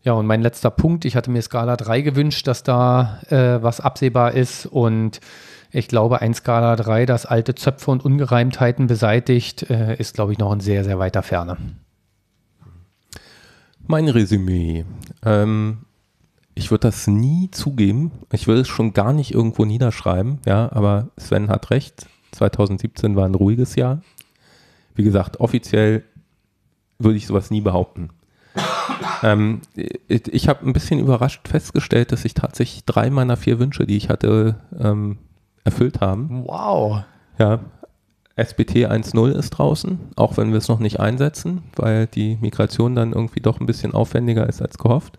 Ja, 0.03 0.13
und 0.13 0.27
mein 0.27 0.43
letzter 0.43 0.71
Punkt, 0.71 1.05
ich 1.05 1.17
hatte 1.17 1.31
mir 1.31 1.43
Skala 1.43 1.77
3 1.77 2.01
gewünscht, 2.01 2.47
dass 2.47 2.63
da 2.63 3.21
äh, 3.29 3.63
was 3.63 3.81
absehbar 3.81 4.33
ist 4.35 4.67
und 4.67 5.21
ich 5.71 5.89
glaube, 5.89 6.21
ein 6.21 6.33
Skala 6.33 6.77
3, 6.77 7.07
das 7.07 7.27
alte 7.27 7.55
Zöpfe 7.55 7.91
und 7.91 8.05
Ungereimtheiten 8.05 8.87
beseitigt, 8.87 9.69
äh, 9.69 9.97
ist, 9.97 10.15
glaube 10.15 10.33
ich, 10.33 10.39
noch 10.39 10.53
in 10.53 10.61
sehr, 10.61 10.85
sehr 10.85 10.99
weiter 10.99 11.23
Ferne. 11.23 11.57
Mein 13.87 14.09
Resümee. 14.09 14.85
Ähm, 15.25 15.86
ich 16.57 16.71
würde 16.71 16.89
das 16.89 17.07
nie 17.07 17.51
zugeben. 17.53 18.11
Ich 18.33 18.49
will 18.49 18.57
es 18.57 18.67
schon 18.69 18.95
gar 18.95 19.13
nicht 19.13 19.33
irgendwo 19.33 19.65
niederschreiben, 19.65 20.39
ja, 20.47 20.73
aber 20.73 21.09
Sven 21.19 21.49
hat 21.51 21.71
recht. 21.71 22.07
2017 22.33 23.15
war 23.15 23.27
ein 23.27 23.35
ruhiges 23.35 23.77
Jahr. 23.77 24.01
Wie 24.95 25.05
gesagt, 25.05 25.39
offiziell 25.39 26.03
würde 26.99 27.19
ich 27.19 27.27
sowas 27.27 27.51
nie 27.51 27.61
behaupten. 27.61 28.09
ähm, 29.23 29.61
ich, 30.09 30.29
ich 30.29 30.49
habe 30.49 30.67
ein 30.67 30.73
bisschen 30.73 30.99
überrascht 30.99 31.47
festgestellt, 31.47 32.11
dass 32.11 32.25
ich 32.25 32.33
tatsächlich 32.33 32.87
drei 32.87 33.11
meiner 33.11 33.37
vier 33.37 33.59
Wünsche, 33.59 33.87
die 33.87 33.99
ich 33.99 34.09
hatte, 34.09 34.57
ähm, 34.79 35.19
erfüllt 35.63 36.01
haben. 36.01 36.45
Wow. 36.47 37.03
Ja, 37.39 37.61
SBT 38.37 38.87
1.0 38.87 39.33
ist 39.33 39.51
draußen, 39.51 39.99
auch 40.17 40.39
wenn 40.39 40.53
wir 40.53 40.59
es 40.59 40.69
noch 40.69 40.79
nicht 40.79 41.01
einsetzen, 41.01 41.65
weil 41.75 42.07
die 42.07 42.39
Migration 42.41 42.95
dann 42.95 43.13
irgendwie 43.13 43.41
doch 43.41 43.61
ein 43.61 43.67
bisschen 43.67 43.93
aufwendiger 43.93 44.49
ist 44.49 44.63
als 44.63 44.79
gehofft. 44.79 45.19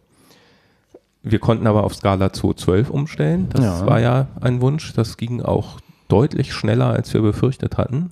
Wir 1.23 1.39
konnten 1.39 1.67
aber 1.67 1.83
auf 1.83 1.95
Skala 1.95 2.27
2.12 2.27 2.89
umstellen. 2.89 3.49
Das 3.49 3.61
ja. 3.63 3.85
war 3.85 3.99
ja 3.99 4.27
ein 4.39 4.61
Wunsch. 4.61 4.93
Das 4.93 5.17
ging 5.17 5.41
auch 5.41 5.79
deutlich 6.07 6.53
schneller, 6.53 6.87
als 6.87 7.13
wir 7.13 7.21
befürchtet 7.21 7.77
hatten. 7.77 8.11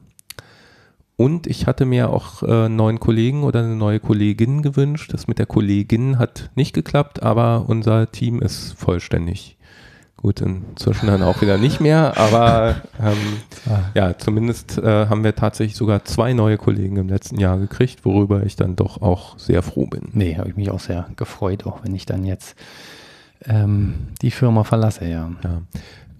Und 1.17 1.47
ich 1.47 1.65
hatte 1.65 1.85
mir 1.85 2.09
auch 2.09 2.43
äh, 2.43 2.65
einen 2.65 2.75
neuen 2.75 2.99
Kollegen 2.99 3.43
oder 3.43 3.59
eine 3.59 3.75
neue 3.75 4.01
Kollegin 4.01 4.61
gewünscht. 4.61 5.13
Das 5.13 5.27
mit 5.27 5.39
der 5.39 5.45
Kollegin 5.45 6.19
hat 6.19 6.49
nicht 6.55 6.73
geklappt, 6.73 7.23
aber 7.23 7.65
unser 7.67 8.11
Team 8.11 8.41
ist 8.41 8.73
vollständig. 8.77 9.57
Gut, 10.17 10.41
inzwischen 10.41 11.07
dann 11.07 11.21
auch 11.21 11.41
wieder 11.41 11.57
nicht 11.57 11.79
mehr, 11.79 12.17
aber 12.17 12.81
ähm, 12.99 13.37
ah. 13.69 13.91
ja, 13.93 14.17
zumindest 14.17 14.77
äh, 14.79 15.07
haben 15.07 15.23
wir 15.23 15.35
tatsächlich 15.35 15.77
sogar 15.77 16.03
zwei 16.03 16.33
neue 16.33 16.57
Kollegen 16.57 16.97
im 16.97 17.09
letzten 17.09 17.39
Jahr 17.39 17.59
gekriegt, 17.59 18.05
worüber 18.05 18.43
ich 18.43 18.55
dann 18.55 18.75
doch 18.75 19.01
auch 19.01 19.37
sehr 19.37 19.61
froh 19.61 19.85
bin. 19.85 20.09
Nee, 20.13 20.37
habe 20.37 20.49
ich 20.49 20.55
mich 20.55 20.71
auch 20.71 20.79
sehr 20.79 21.07
gefreut, 21.15 21.67
auch 21.67 21.83
wenn 21.83 21.93
ich 21.93 22.07
dann 22.07 22.25
jetzt 22.25 22.55
ähm, 23.43 24.07
die 24.21 24.31
Firma 24.31 24.63
verlasse, 24.63 25.05
ja. 25.05 25.31
ja. 25.43 25.61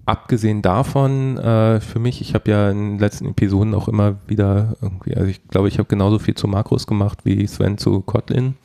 Abgesehen 0.06 0.62
davon, 0.62 1.38
äh, 1.38 1.80
für 1.80 2.00
mich, 2.00 2.22
ich 2.22 2.36
habe 2.36 2.52
ja 2.52 2.70
in 2.70 2.92
den 2.92 3.00
letzten 3.00 3.30
Episoden 3.30 3.74
auch 3.74 3.88
immer 3.88 4.18
wieder 4.28 4.76
irgendwie, 4.82 5.16
also 5.16 5.28
ich 5.28 5.48
glaube, 5.48 5.68
ich 5.68 5.80
habe 5.80 5.88
genauso 5.88 6.20
viel 6.20 6.36
zu 6.36 6.48
Makros 6.48 6.86
gemacht 6.86 7.20
wie 7.24 7.48
Sven 7.48 7.78
zu 7.80 8.02
Kotlin. 8.02 8.56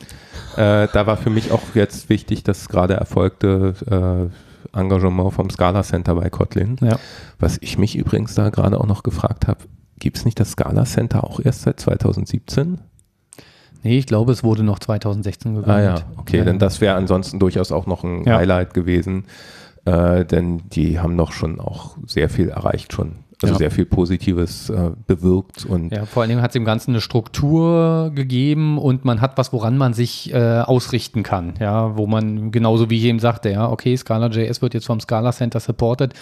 Äh, 0.56 0.88
da 0.92 1.06
war 1.06 1.16
für 1.16 1.30
mich 1.30 1.50
auch 1.50 1.62
jetzt 1.74 2.10
wichtig, 2.10 2.44
dass 2.44 2.68
gerade 2.68 2.94
erfolgte 2.94 3.74
äh, 4.74 4.78
Engagement 4.78 5.32
vom 5.32 5.48
Scala 5.48 5.82
Center 5.82 6.14
bei 6.14 6.28
Kotlin. 6.28 6.76
Ja. 6.80 6.98
Was 7.38 7.58
ich 7.60 7.78
mich 7.78 7.96
übrigens 7.96 8.34
da 8.34 8.50
gerade 8.50 8.78
auch 8.78 8.86
noch 8.86 9.02
gefragt 9.02 9.48
habe, 9.48 9.60
gibt 9.98 10.18
es 10.18 10.24
nicht 10.24 10.38
das 10.40 10.52
Scala 10.52 10.84
Center 10.84 11.24
auch 11.24 11.40
erst 11.40 11.62
seit 11.62 11.80
2017? 11.80 12.78
Nee, 13.82 13.98
ich 13.98 14.06
glaube, 14.06 14.32
es 14.32 14.44
wurde 14.44 14.62
noch 14.62 14.78
2016 14.78 15.54
gegründet. 15.54 15.74
Ah 15.74 15.82
ja, 15.82 15.94
okay, 16.16 16.38
ja. 16.38 16.44
denn 16.44 16.58
das 16.58 16.80
wäre 16.80 16.96
ansonsten 16.96 17.38
durchaus 17.38 17.72
auch 17.72 17.86
noch 17.86 18.04
ein 18.04 18.24
ja. 18.24 18.36
Highlight 18.36 18.74
gewesen, 18.74 19.24
äh, 19.84 20.24
denn 20.24 20.62
die 20.68 21.00
haben 21.00 21.16
doch 21.16 21.32
schon 21.32 21.60
auch 21.60 21.96
sehr 22.06 22.28
viel 22.28 22.48
erreicht 22.48 22.92
schon. 22.92 23.16
Also 23.42 23.54
ja. 23.54 23.58
sehr 23.58 23.70
viel 23.70 23.86
Positives 23.86 24.68
äh, 24.68 24.90
bewirkt 25.06 25.64
und 25.64 25.94
ja, 25.94 26.04
vor 26.04 26.20
allen 26.20 26.28
Dingen 26.28 26.42
hat 26.42 26.50
es 26.50 26.52
dem 26.52 26.66
Ganzen 26.66 26.90
eine 26.90 27.00
Struktur 27.00 28.12
gegeben 28.14 28.76
und 28.76 29.06
man 29.06 29.22
hat 29.22 29.38
was, 29.38 29.50
woran 29.54 29.78
man 29.78 29.94
sich 29.94 30.30
äh, 30.34 30.60
ausrichten 30.60 31.22
kann, 31.22 31.54
ja, 31.58 31.96
wo 31.96 32.06
man 32.06 32.50
genauso 32.50 32.90
wie 32.90 32.98
ich 32.98 33.04
eben 33.04 33.18
sagte, 33.18 33.48
ja, 33.48 33.70
okay, 33.70 33.96
Scala.js 33.96 34.60
wird 34.60 34.74
jetzt 34.74 34.84
vom 34.84 35.00
Scala 35.00 35.32
Center 35.32 35.58
supported. 35.58 36.12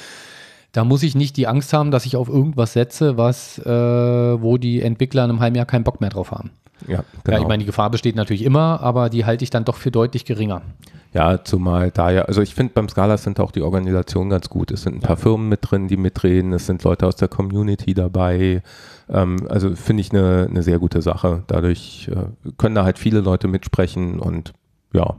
Da 0.73 0.85
muss 0.85 1.03
ich 1.03 1.15
nicht 1.15 1.37
die 1.37 1.47
Angst 1.47 1.73
haben, 1.73 1.91
dass 1.91 2.05
ich 2.05 2.17
auf 2.17 2.29
irgendwas 2.29 2.75
setze, 2.75 3.17
was, 3.17 3.59
äh, 3.59 3.71
wo 3.71 4.59
die 4.59 4.83
Entwickler 4.83 5.25
in 5.25 5.31
einem 5.31 5.41
halben 5.41 5.57
Jahr 5.57 5.67
keinen 5.67 5.85
Bock 5.85 6.01
mehr 6.01 6.11
drauf 6.11 6.31
haben. 6.31 6.51
Ja, 6.87 7.03
genau. 7.25 7.37
ja, 7.37 7.43
ich 7.43 7.49
meine, 7.49 7.61
die 7.61 7.67
Gefahr 7.67 7.91
besteht 7.91 8.17
natürlich 8.17 8.43
immer, 8.43 8.81
aber 8.81 9.11
die 9.11 9.25
halte 9.25 9.43
ich 9.43 9.51
dann 9.51 9.65
doch 9.65 9.77
für 9.77 9.91
deutlich 9.91 10.25
geringer. 10.25 10.63
Ja, 11.15 11.43
zumal 11.43 11.91
da 11.91 12.11
ja, 12.11 12.23
also 12.23 12.43
ich 12.43 12.55
finde 12.55 12.75
beim 12.75 12.89
Scala 12.89 13.17
sind 13.17 13.41
auch 13.41 13.51
die 13.51 13.63
Organisation 13.63 14.29
ganz 14.29 14.51
gut. 14.51 14.71
Es 14.71 14.83
sind 14.83 14.97
ein 14.97 15.01
paar 15.01 15.17
Firmen 15.17 15.49
mit 15.49 15.61
drin, 15.63 15.89
die 15.89 15.97
mitreden, 15.97 16.53
es 16.53 16.67
sind 16.67 16.85
Leute 16.85 17.07
aus 17.07 17.17
der 17.17 17.29
Community 17.29 17.95
dabei. 17.95 18.63
Ähm, 19.09 19.39
also 19.49 19.75
finde 19.75 20.03
ich 20.03 20.13
eine, 20.13 20.47
eine 20.51 20.63
sehr 20.63 20.79
gute 20.79 21.01
Sache. 21.01 21.45
Dadurch 21.47 22.11
äh, 22.13 22.53
können 22.59 22.75
da 22.75 22.85
halt 22.85 22.99
viele 22.99 23.21
Leute 23.21 23.49
mitsprechen 23.49 24.21
und 24.21 24.53
ja, 24.93 25.17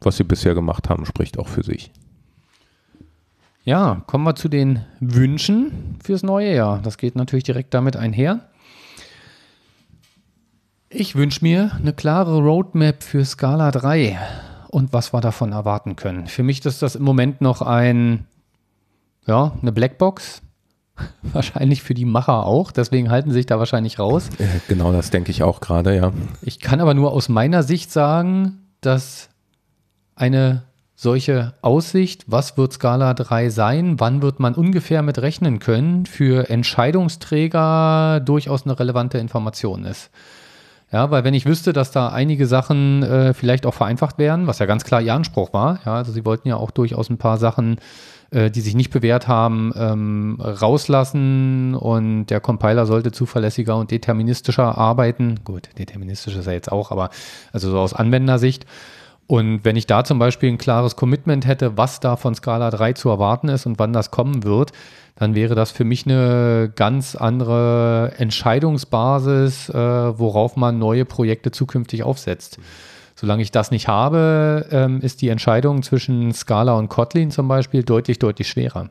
was 0.00 0.16
sie 0.16 0.24
bisher 0.24 0.54
gemacht 0.54 0.90
haben, 0.90 1.06
spricht 1.06 1.38
auch 1.38 1.48
für 1.48 1.62
sich. 1.62 1.92
Ja, 3.66 4.00
kommen 4.06 4.22
wir 4.22 4.36
zu 4.36 4.48
den 4.48 4.84
Wünschen 5.00 5.96
fürs 6.00 6.22
neue 6.22 6.54
Jahr. 6.54 6.78
Das 6.84 6.98
geht 6.98 7.16
natürlich 7.16 7.42
direkt 7.42 7.74
damit 7.74 7.96
einher. 7.96 8.48
Ich 10.88 11.16
wünsche 11.16 11.42
mir 11.42 11.72
eine 11.74 11.92
klare 11.92 12.38
Roadmap 12.38 13.02
für 13.02 13.24
Scala 13.24 13.72
3 13.72 14.20
und 14.68 14.92
was 14.92 15.12
wir 15.12 15.20
davon 15.20 15.50
erwarten 15.50 15.96
können. 15.96 16.28
Für 16.28 16.44
mich 16.44 16.64
ist 16.64 16.80
das 16.80 16.94
im 16.94 17.02
Moment 17.02 17.40
noch 17.40 17.60
ein, 17.60 18.28
ja, 19.26 19.50
eine 19.60 19.72
Blackbox. 19.72 20.42
Wahrscheinlich 21.22 21.82
für 21.82 21.94
die 21.94 22.04
Macher 22.04 22.46
auch, 22.46 22.70
deswegen 22.70 23.10
halten 23.10 23.30
sie 23.30 23.38
sich 23.38 23.46
da 23.46 23.58
wahrscheinlich 23.58 23.98
raus. 23.98 24.28
Genau, 24.68 24.92
das 24.92 25.10
denke 25.10 25.32
ich 25.32 25.42
auch 25.42 25.60
gerade, 25.60 25.96
ja. 25.96 26.12
Ich 26.40 26.60
kann 26.60 26.80
aber 26.80 26.94
nur 26.94 27.10
aus 27.10 27.28
meiner 27.28 27.64
Sicht 27.64 27.90
sagen, 27.90 28.60
dass 28.80 29.28
eine 30.14 30.62
solche 30.96 31.52
Aussicht, 31.60 32.24
was 32.26 32.56
wird 32.56 32.72
Scala 32.72 33.14
3 33.14 33.50
sein, 33.50 34.00
wann 34.00 34.22
wird 34.22 34.40
man 34.40 34.54
ungefähr 34.54 35.02
mit 35.02 35.20
rechnen 35.20 35.58
können, 35.58 36.06
für 36.06 36.50
Entscheidungsträger 36.50 38.20
durchaus 38.24 38.64
eine 38.64 38.78
relevante 38.78 39.18
Information 39.18 39.84
ist. 39.84 40.10
Ja, 40.90 41.10
weil 41.10 41.24
wenn 41.24 41.34
ich 41.34 41.46
wüsste, 41.46 41.72
dass 41.72 41.90
da 41.90 42.08
einige 42.08 42.46
Sachen 42.46 43.02
äh, 43.02 43.34
vielleicht 43.34 43.66
auch 43.66 43.74
vereinfacht 43.74 44.18
werden, 44.18 44.46
was 44.46 44.58
ja 44.58 44.66
ganz 44.66 44.84
klar 44.84 45.02
ihr 45.02 45.14
Anspruch 45.14 45.52
war, 45.52 45.80
ja, 45.84 45.96
also 45.96 46.12
sie 46.12 46.24
wollten 46.24 46.48
ja 46.48 46.56
auch 46.56 46.70
durchaus 46.70 47.10
ein 47.10 47.18
paar 47.18 47.38
Sachen 47.38 47.78
äh, 48.30 48.50
die 48.50 48.60
sich 48.60 48.74
nicht 48.74 48.90
bewährt 48.90 49.28
haben, 49.28 49.72
ähm, 49.76 50.38
rauslassen 50.40 51.76
und 51.76 52.26
der 52.26 52.40
Compiler 52.40 52.84
sollte 52.84 53.12
zuverlässiger 53.12 53.76
und 53.76 53.92
deterministischer 53.92 54.76
arbeiten. 54.76 55.40
Gut, 55.44 55.68
deterministisch 55.78 56.34
ist 56.34 56.48
er 56.48 56.52
jetzt 56.52 56.72
auch, 56.72 56.90
aber 56.90 57.10
also 57.52 57.70
so 57.70 57.78
aus 57.78 57.94
Anwendersicht. 57.94 58.66
Und 59.26 59.64
wenn 59.64 59.74
ich 59.74 59.86
da 59.86 60.04
zum 60.04 60.18
Beispiel 60.18 60.50
ein 60.50 60.58
klares 60.58 60.94
Commitment 60.94 61.46
hätte, 61.46 61.76
was 61.76 61.98
da 61.98 62.16
von 62.16 62.34
Scala 62.34 62.70
3 62.70 62.92
zu 62.92 63.08
erwarten 63.08 63.48
ist 63.48 63.66
und 63.66 63.78
wann 63.78 63.92
das 63.92 64.10
kommen 64.10 64.44
wird, 64.44 64.72
dann 65.16 65.34
wäre 65.34 65.54
das 65.54 65.72
für 65.72 65.84
mich 65.84 66.06
eine 66.06 66.70
ganz 66.74 67.16
andere 67.16 68.12
Entscheidungsbasis, 68.18 69.70
äh, 69.70 69.74
worauf 69.74 70.56
man 70.56 70.78
neue 70.78 71.04
Projekte 71.04 71.50
zukünftig 71.50 72.02
aufsetzt. 72.04 72.58
Solange 73.16 73.42
ich 73.42 73.50
das 73.50 73.70
nicht 73.70 73.88
habe, 73.88 74.66
ähm, 74.70 75.00
ist 75.00 75.22
die 75.22 75.30
Entscheidung 75.30 75.82
zwischen 75.82 76.32
Scala 76.32 76.74
und 76.74 76.88
Kotlin 76.88 77.30
zum 77.30 77.48
Beispiel 77.48 77.82
deutlich, 77.82 78.18
deutlich 78.18 78.46
schwerer. 78.46 78.90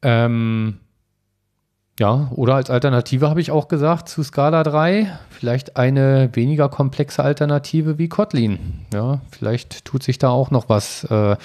Ähm, 0.00 0.78
ja, 1.98 2.30
oder 2.34 2.54
als 2.54 2.70
Alternative 2.70 3.28
habe 3.28 3.40
ich 3.40 3.50
auch 3.50 3.66
gesagt 3.66 4.08
zu 4.08 4.22
Scala 4.22 4.62
3, 4.62 5.18
vielleicht 5.30 5.76
eine 5.76 6.30
weniger 6.32 6.68
komplexe 6.68 7.24
Alternative 7.24 7.98
wie 7.98 8.08
Kotlin. 8.08 8.86
Ja, 8.92 9.20
vielleicht 9.32 9.84
tut 9.84 10.04
sich 10.04 10.18
da 10.18 10.30
auch 10.30 10.50
noch 10.50 10.68
was. 10.68 11.04
Äh, 11.04 11.36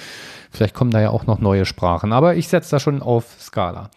vielleicht 0.51 0.75
kommen 0.75 0.91
da 0.91 1.01
ja 1.01 1.09
auch 1.09 1.25
noch 1.25 1.39
neue 1.39 1.65
Sprachen. 1.65 2.13
Aber 2.13 2.35
ich 2.35 2.47
setze 2.47 2.71
da 2.71 2.79
schon 2.79 3.01
auf 3.01 3.25
Scala. 3.39 3.89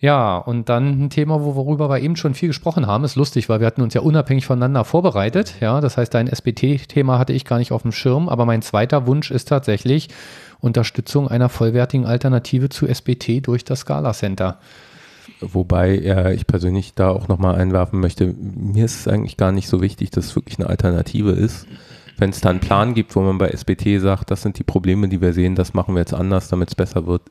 Ja, 0.00 0.38
und 0.38 0.68
dann 0.68 1.06
ein 1.06 1.10
Thema, 1.10 1.42
worüber 1.42 1.90
wir 1.90 1.98
eben 1.98 2.14
schon 2.14 2.34
viel 2.34 2.48
gesprochen 2.48 2.86
haben, 2.86 3.02
ist 3.02 3.16
lustig, 3.16 3.48
weil 3.48 3.58
wir 3.58 3.66
hatten 3.66 3.82
uns 3.82 3.94
ja 3.94 4.00
unabhängig 4.00 4.46
voneinander 4.46 4.84
vorbereitet. 4.84 5.56
Ja, 5.60 5.80
das 5.80 5.96
heißt, 5.96 6.14
dein 6.14 6.28
SBT-Thema 6.28 7.18
hatte 7.18 7.32
ich 7.32 7.44
gar 7.44 7.58
nicht 7.58 7.72
auf 7.72 7.82
dem 7.82 7.90
Schirm, 7.90 8.28
aber 8.28 8.46
mein 8.46 8.62
zweiter 8.62 9.06
Wunsch 9.08 9.32
ist 9.32 9.48
tatsächlich 9.48 10.08
Unterstützung 10.60 11.28
einer 11.28 11.48
vollwertigen 11.48 12.06
Alternative 12.06 12.68
zu 12.68 12.86
SBT 12.86 13.46
durch 13.46 13.64
das 13.64 13.80
Scala 13.80 14.12
Center. 14.12 14.58
Wobei 15.40 15.96
äh, 15.98 16.34
ich 16.34 16.46
persönlich 16.46 16.94
da 16.94 17.10
auch 17.10 17.28
nochmal 17.28 17.54
einwerfen 17.56 18.00
möchte, 18.00 18.26
mir 18.38 18.84
ist 18.84 19.00
es 19.00 19.08
eigentlich 19.08 19.36
gar 19.36 19.52
nicht 19.52 19.68
so 19.68 19.80
wichtig, 19.80 20.10
dass 20.10 20.26
es 20.26 20.36
wirklich 20.36 20.58
eine 20.58 20.68
Alternative 20.68 21.30
ist. 21.30 21.66
Wenn 22.16 22.30
es 22.30 22.40
da 22.40 22.50
einen 22.50 22.58
Plan 22.60 22.94
gibt, 22.94 23.14
wo 23.14 23.20
man 23.20 23.38
bei 23.38 23.48
SBT 23.50 24.00
sagt, 24.00 24.30
das 24.32 24.42
sind 24.42 24.58
die 24.58 24.64
Probleme, 24.64 25.08
die 25.08 25.20
wir 25.20 25.32
sehen, 25.32 25.54
das 25.54 25.74
machen 25.74 25.94
wir 25.94 26.00
jetzt 26.00 26.14
anders, 26.14 26.48
damit 26.48 26.68
es 26.70 26.74
besser 26.74 27.06
wird, 27.06 27.22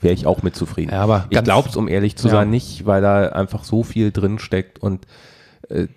wäre 0.00 0.14
ich 0.14 0.26
auch 0.26 0.42
mit 0.44 0.54
zufrieden. 0.54 0.92
Ja, 0.92 1.00
aber 1.02 1.26
ich 1.30 1.42
glaube 1.42 1.68
es, 1.68 1.74
um 1.76 1.88
ehrlich 1.88 2.14
zu 2.16 2.28
Ja. 2.28 2.34
sein, 2.34 2.50
nicht, 2.50 2.86
weil 2.86 3.02
da 3.02 3.30
einfach 3.30 3.64
so 3.64 3.82
viel 3.82 4.12
drin 4.12 4.38
steckt 4.38 4.78
und 4.78 5.06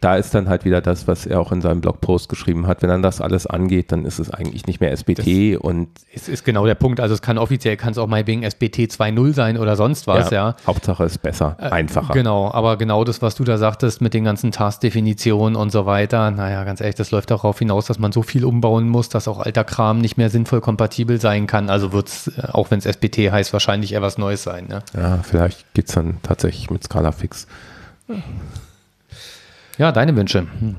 da 0.01 0.15
ist 0.15 0.33
dann 0.33 0.49
halt 0.49 0.65
wieder 0.65 0.81
das, 0.81 1.07
was 1.07 1.25
er 1.25 1.39
auch 1.39 1.51
in 1.51 1.61
seinem 1.61 1.81
Blogpost 1.81 2.27
geschrieben 2.27 2.65
hat. 2.65 2.81
Wenn 2.81 2.89
dann 2.89 3.03
das 3.03 3.21
alles 3.21 3.45
angeht, 3.45 3.91
dann 3.91 4.05
ist 4.05 4.17
es 4.19 4.31
eigentlich 4.31 4.65
nicht 4.65 4.79
mehr 4.81 4.91
SBT 4.91 5.57
und 5.59 5.89
Es 6.13 6.27
ist 6.27 6.43
genau 6.43 6.65
der 6.65 6.75
Punkt. 6.75 6.99
Also 6.99 7.13
es 7.13 7.21
kann 7.21 7.37
offiziell, 7.37 7.77
kann 7.77 7.91
es 7.91 7.97
auch 7.97 8.07
mal 8.07 8.25
wegen 8.25 8.41
SBT 8.43 8.89
2.0 8.91 9.33
sein 9.33 9.57
oder 9.57 9.75
sonst 9.75 10.07
was, 10.07 10.31
ja. 10.31 10.55
Hauptsache 10.65 11.03
ist 11.03 11.21
besser, 11.21 11.55
Äh, 11.59 11.69
einfacher. 11.69 12.13
Genau, 12.13 12.51
aber 12.51 12.77
genau 12.77 13.03
das, 13.03 13.21
was 13.21 13.35
du 13.35 13.43
da 13.43 13.57
sagtest 13.57 14.01
mit 14.01 14.13
den 14.13 14.23
ganzen 14.23 14.51
Taskdefinitionen 14.51 15.55
und 15.55 15.71
so 15.71 15.85
weiter, 15.85 16.31
naja, 16.31 16.63
ganz 16.63 16.81
ehrlich, 16.81 16.95
das 16.95 17.11
läuft 17.11 17.29
darauf 17.29 17.59
hinaus, 17.59 17.85
dass 17.85 17.99
man 17.99 18.11
so 18.11 18.23
viel 18.23 18.45
umbauen 18.45 18.89
muss, 18.89 19.09
dass 19.09 19.27
auch 19.27 19.39
alter 19.39 19.63
Kram 19.63 19.99
nicht 19.99 20.17
mehr 20.17 20.29
sinnvoll 20.29 20.61
kompatibel 20.61 21.21
sein 21.21 21.45
kann. 21.47 21.69
Also 21.69 21.93
wird 21.93 22.07
es, 22.07 22.31
auch 22.53 22.71
wenn 22.71 22.79
es 22.79 22.85
SBT 22.85 23.31
heißt, 23.31 23.53
wahrscheinlich 23.53 23.93
eher 23.93 24.01
was 24.01 24.17
Neues 24.17 24.43
sein. 24.43 24.67
Ne? 24.67 24.79
Ja, 24.95 25.19
vielleicht 25.21 25.73
geht 25.75 25.89
es 25.89 25.93
dann 25.95 26.17
tatsächlich 26.23 26.69
mit 26.71 26.83
Scala 26.83 27.11
Fix. 27.11 27.45
Ja, 28.07 28.15
deine 29.91 30.15
Wünsche. 30.15 30.47
Hm. 30.59 30.75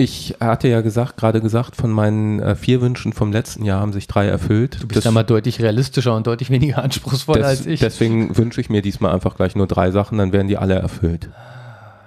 Ich 0.00 0.36
hatte 0.38 0.68
ja 0.68 0.80
gesagt, 0.80 1.16
gerade 1.16 1.40
gesagt, 1.40 1.74
von 1.74 1.90
meinen 1.90 2.38
äh, 2.38 2.54
vier 2.54 2.80
Wünschen 2.80 3.12
vom 3.12 3.32
letzten 3.32 3.64
Jahr 3.64 3.80
haben 3.80 3.92
sich 3.92 4.06
drei 4.06 4.28
erfüllt. 4.28 4.80
Du 4.80 4.86
bist 4.86 5.04
da 5.04 5.10
mal 5.10 5.24
deutlich 5.24 5.60
realistischer 5.60 6.14
und 6.14 6.24
deutlich 6.28 6.50
weniger 6.50 6.84
anspruchsvoll 6.84 7.42
als 7.42 7.66
ich. 7.66 7.80
Deswegen 7.80 8.36
wünsche 8.36 8.60
ich 8.60 8.70
mir 8.70 8.80
diesmal 8.80 9.12
einfach 9.12 9.34
gleich 9.34 9.56
nur 9.56 9.66
drei 9.66 9.90
Sachen, 9.90 10.18
dann 10.18 10.32
werden 10.32 10.46
die 10.46 10.56
alle 10.56 10.74
erfüllt. 10.74 11.28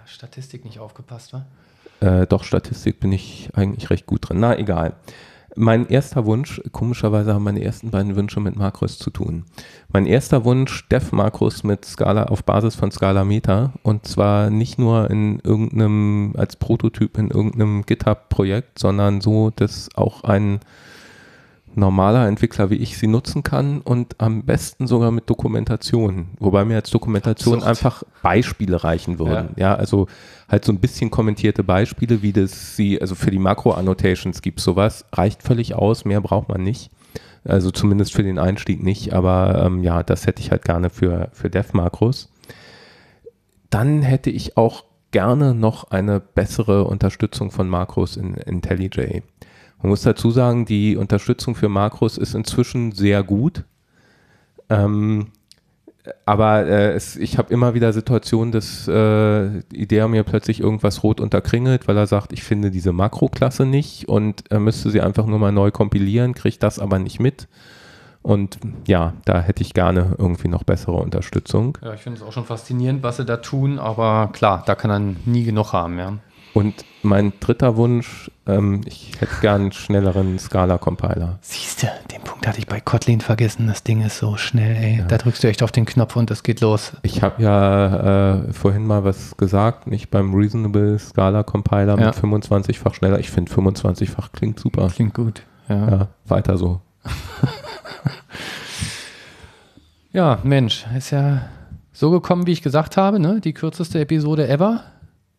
Statistik 0.05 0.63
nicht 0.63 0.79
aufgepasst, 0.79 1.33
wa? 1.33 1.45
Äh, 1.99 2.27
doch, 2.27 2.45
Statistik 2.45 3.01
bin 3.01 3.11
ich 3.11 3.49
eigentlich 3.55 3.89
recht 3.89 4.05
gut 4.05 4.29
drin. 4.29 4.39
Na, 4.39 4.57
egal. 4.57 4.93
Mein 5.55 5.87
erster 5.87 6.25
Wunsch, 6.25 6.61
komischerweise 6.71 7.33
haben 7.33 7.43
meine 7.43 7.61
ersten 7.61 7.91
beiden 7.91 8.15
Wünsche 8.15 8.39
mit 8.39 8.55
Makros 8.55 8.97
zu 8.97 9.09
tun. 9.09 9.43
Mein 9.91 10.05
erster 10.05 10.45
Wunsch, 10.45 10.87
Dev-Makros 10.87 11.63
mit 11.63 11.83
Scala 11.83 12.25
auf 12.25 12.45
Basis 12.45 12.75
von 12.75 12.91
Scala 12.91 13.25
Meta 13.25 13.73
und 13.83 14.07
zwar 14.07 14.49
nicht 14.49 14.79
nur 14.79 15.09
in 15.09 15.39
irgendeinem, 15.39 16.33
als 16.37 16.55
Prototyp 16.55 17.17
in 17.17 17.29
irgendeinem 17.29 17.85
GitHub-Projekt, 17.85 18.79
sondern 18.79 19.19
so, 19.19 19.51
dass 19.53 19.89
auch 19.95 20.23
ein 20.23 20.61
normaler 21.75 22.27
Entwickler 22.27 22.69
wie 22.69 22.75
ich 22.75 22.97
sie 22.97 23.07
nutzen 23.07 23.43
kann 23.43 23.81
und 23.81 24.15
am 24.19 24.43
besten 24.43 24.87
sogar 24.87 25.11
mit 25.11 25.29
Dokumentation. 25.29 26.29
Wobei 26.39 26.65
mir 26.65 26.75
als 26.75 26.89
Dokumentation 26.89 27.55
Absurd. 27.55 27.69
einfach 27.69 28.03
Beispiele 28.21 28.83
reichen 28.83 29.19
würden. 29.19 29.49
Ja. 29.55 29.75
also 29.75 30.07
halt 30.49 30.65
so 30.65 30.71
ein 30.71 30.79
bisschen 30.79 31.11
kommentierte 31.11 31.63
Beispiele, 31.63 32.21
wie 32.21 32.33
das 32.33 32.75
sie, 32.75 33.01
also 33.01 33.15
für 33.15 33.31
die 33.31 33.39
Makro-Annotations 33.39 34.41
gibt 34.41 34.59
sowas, 34.59 35.05
reicht 35.13 35.43
völlig 35.43 35.75
aus, 35.75 36.05
mehr 36.05 36.21
braucht 36.21 36.49
man 36.49 36.63
nicht. 36.63 36.91
Also 37.43 37.71
zumindest 37.71 38.13
für 38.13 38.23
den 38.23 38.37
Einstieg 38.37 38.83
nicht, 38.83 39.13
aber 39.13 39.63
ähm, 39.65 39.83
ja, 39.83 40.03
das 40.03 40.27
hätte 40.27 40.41
ich 40.41 40.51
halt 40.51 40.63
gerne 40.63 40.89
für, 40.89 41.29
für 41.33 41.49
Dev-Makros. 41.49 42.29
Dann 43.69 44.01
hätte 44.01 44.29
ich 44.29 44.57
auch 44.57 44.83
gerne 45.11 45.53
noch 45.53 45.91
eine 45.91 46.19
bessere 46.19 46.85
Unterstützung 46.85 47.51
von 47.51 47.67
Makros 47.67 48.17
in 48.17 48.35
IntelliJ. 48.35 49.21
Man 49.81 49.89
muss 49.89 50.01
dazu 50.01 50.31
sagen, 50.31 50.65
die 50.65 50.95
Unterstützung 50.95 51.55
für 51.55 51.69
Makros 51.69 52.17
ist 52.17 52.35
inzwischen 52.35 52.91
sehr 52.91 53.23
gut. 53.23 53.63
Ähm, 54.69 55.27
aber 56.25 56.65
äh, 56.65 56.93
es, 56.93 57.15
ich 57.15 57.37
habe 57.37 57.53
immer 57.53 57.73
wieder 57.73 57.93
Situationen, 57.93 58.51
dass 58.51 58.87
äh, 58.87 59.59
Idea 59.71 60.07
mir 60.07 60.23
plötzlich 60.23 60.59
irgendwas 60.59 61.03
rot 61.03 61.19
unterkringelt, 61.19 61.87
weil 61.87 61.97
er 61.97 62.07
sagt, 62.07 62.33
ich 62.33 62.43
finde 62.43 62.71
diese 62.71 62.91
Makroklasse 62.91 63.65
nicht 63.65 64.07
und 64.07 64.43
er 64.49 64.59
müsste 64.59 64.89
sie 64.89 65.01
einfach 65.01 65.25
nur 65.25 65.39
mal 65.39 65.51
neu 65.51 65.71
kompilieren, 65.71 66.33
kriegt 66.33 66.63
das 66.63 66.79
aber 66.79 66.97
nicht 66.99 67.19
mit. 67.19 67.47
Und 68.23 68.59
ja, 68.87 69.13
da 69.25 69.41
hätte 69.41 69.63
ich 69.63 69.73
gerne 69.73 70.15
irgendwie 70.17 70.47
noch 70.47 70.63
bessere 70.63 70.97
Unterstützung. 70.97 71.77
Ja, 71.83 71.93
ich 71.93 72.01
finde 72.01 72.19
es 72.19 72.25
auch 72.25 72.31
schon 72.31 72.45
faszinierend, 72.45 73.01
was 73.01 73.17
sie 73.17 73.25
da 73.25 73.37
tun, 73.37 73.79
aber 73.79 74.29
klar, 74.31 74.63
da 74.65 74.75
kann 74.75 74.91
er 74.91 74.99
nie 74.99 75.43
genug 75.43 75.73
haben, 75.73 75.97
ja. 75.97 76.13
Und 76.53 76.83
mein 77.01 77.31
dritter 77.39 77.77
Wunsch, 77.77 78.29
ähm, 78.45 78.81
ich 78.85 79.13
hätte 79.19 79.35
gern 79.39 79.61
einen 79.61 79.71
schnelleren 79.71 80.37
Scala-Compiler. 80.37 81.39
Siehst 81.41 81.83
du, 81.83 81.87
den 82.11 82.21
Punkt 82.21 82.45
hatte 82.45 82.59
ich 82.59 82.67
bei 82.67 82.81
Kotlin 82.81 83.21
vergessen. 83.21 83.67
Das 83.67 83.83
Ding 83.83 84.01
ist 84.01 84.17
so 84.17 84.35
schnell, 84.35 84.75
ey. 84.75 85.03
Da 85.07 85.17
drückst 85.17 85.43
du 85.43 85.47
echt 85.47 85.63
auf 85.63 85.71
den 85.71 85.85
Knopf 85.85 86.15
und 86.17 86.29
es 86.29 86.43
geht 86.43 86.59
los. 86.59 86.91
Ich 87.03 87.23
habe 87.23 87.41
ja 87.41 88.33
äh, 88.47 88.53
vorhin 88.53 88.85
mal 88.85 89.03
was 89.05 89.37
gesagt, 89.37 89.87
nicht 89.87 90.11
beim 90.11 90.33
Reasonable 90.33 90.99
Scala 90.99 91.43
Compiler 91.43 91.97
Ja. 91.97 92.07
mit 92.07 92.15
25-fach 92.15 92.93
schneller. 92.95 93.19
Ich 93.19 93.31
finde 93.31 93.51
25-fach 93.51 94.31
klingt 94.33 94.59
super. 94.59 94.89
Klingt 94.93 95.13
gut. 95.13 95.43
Ja. 95.69 95.89
Ja, 95.89 96.07
weiter 96.25 96.57
so. 96.57 96.81
ja, 100.11 100.39
Mensch, 100.43 100.85
ist 100.97 101.11
ja 101.11 101.43
so 101.93 102.11
gekommen, 102.11 102.45
wie 102.47 102.51
ich 102.51 102.61
gesagt 102.61 102.97
habe, 102.97 103.19
ne? 103.19 103.39
Die 103.41 103.53
kürzeste 103.53 103.99
Episode 103.99 104.47
ever. 104.49 104.83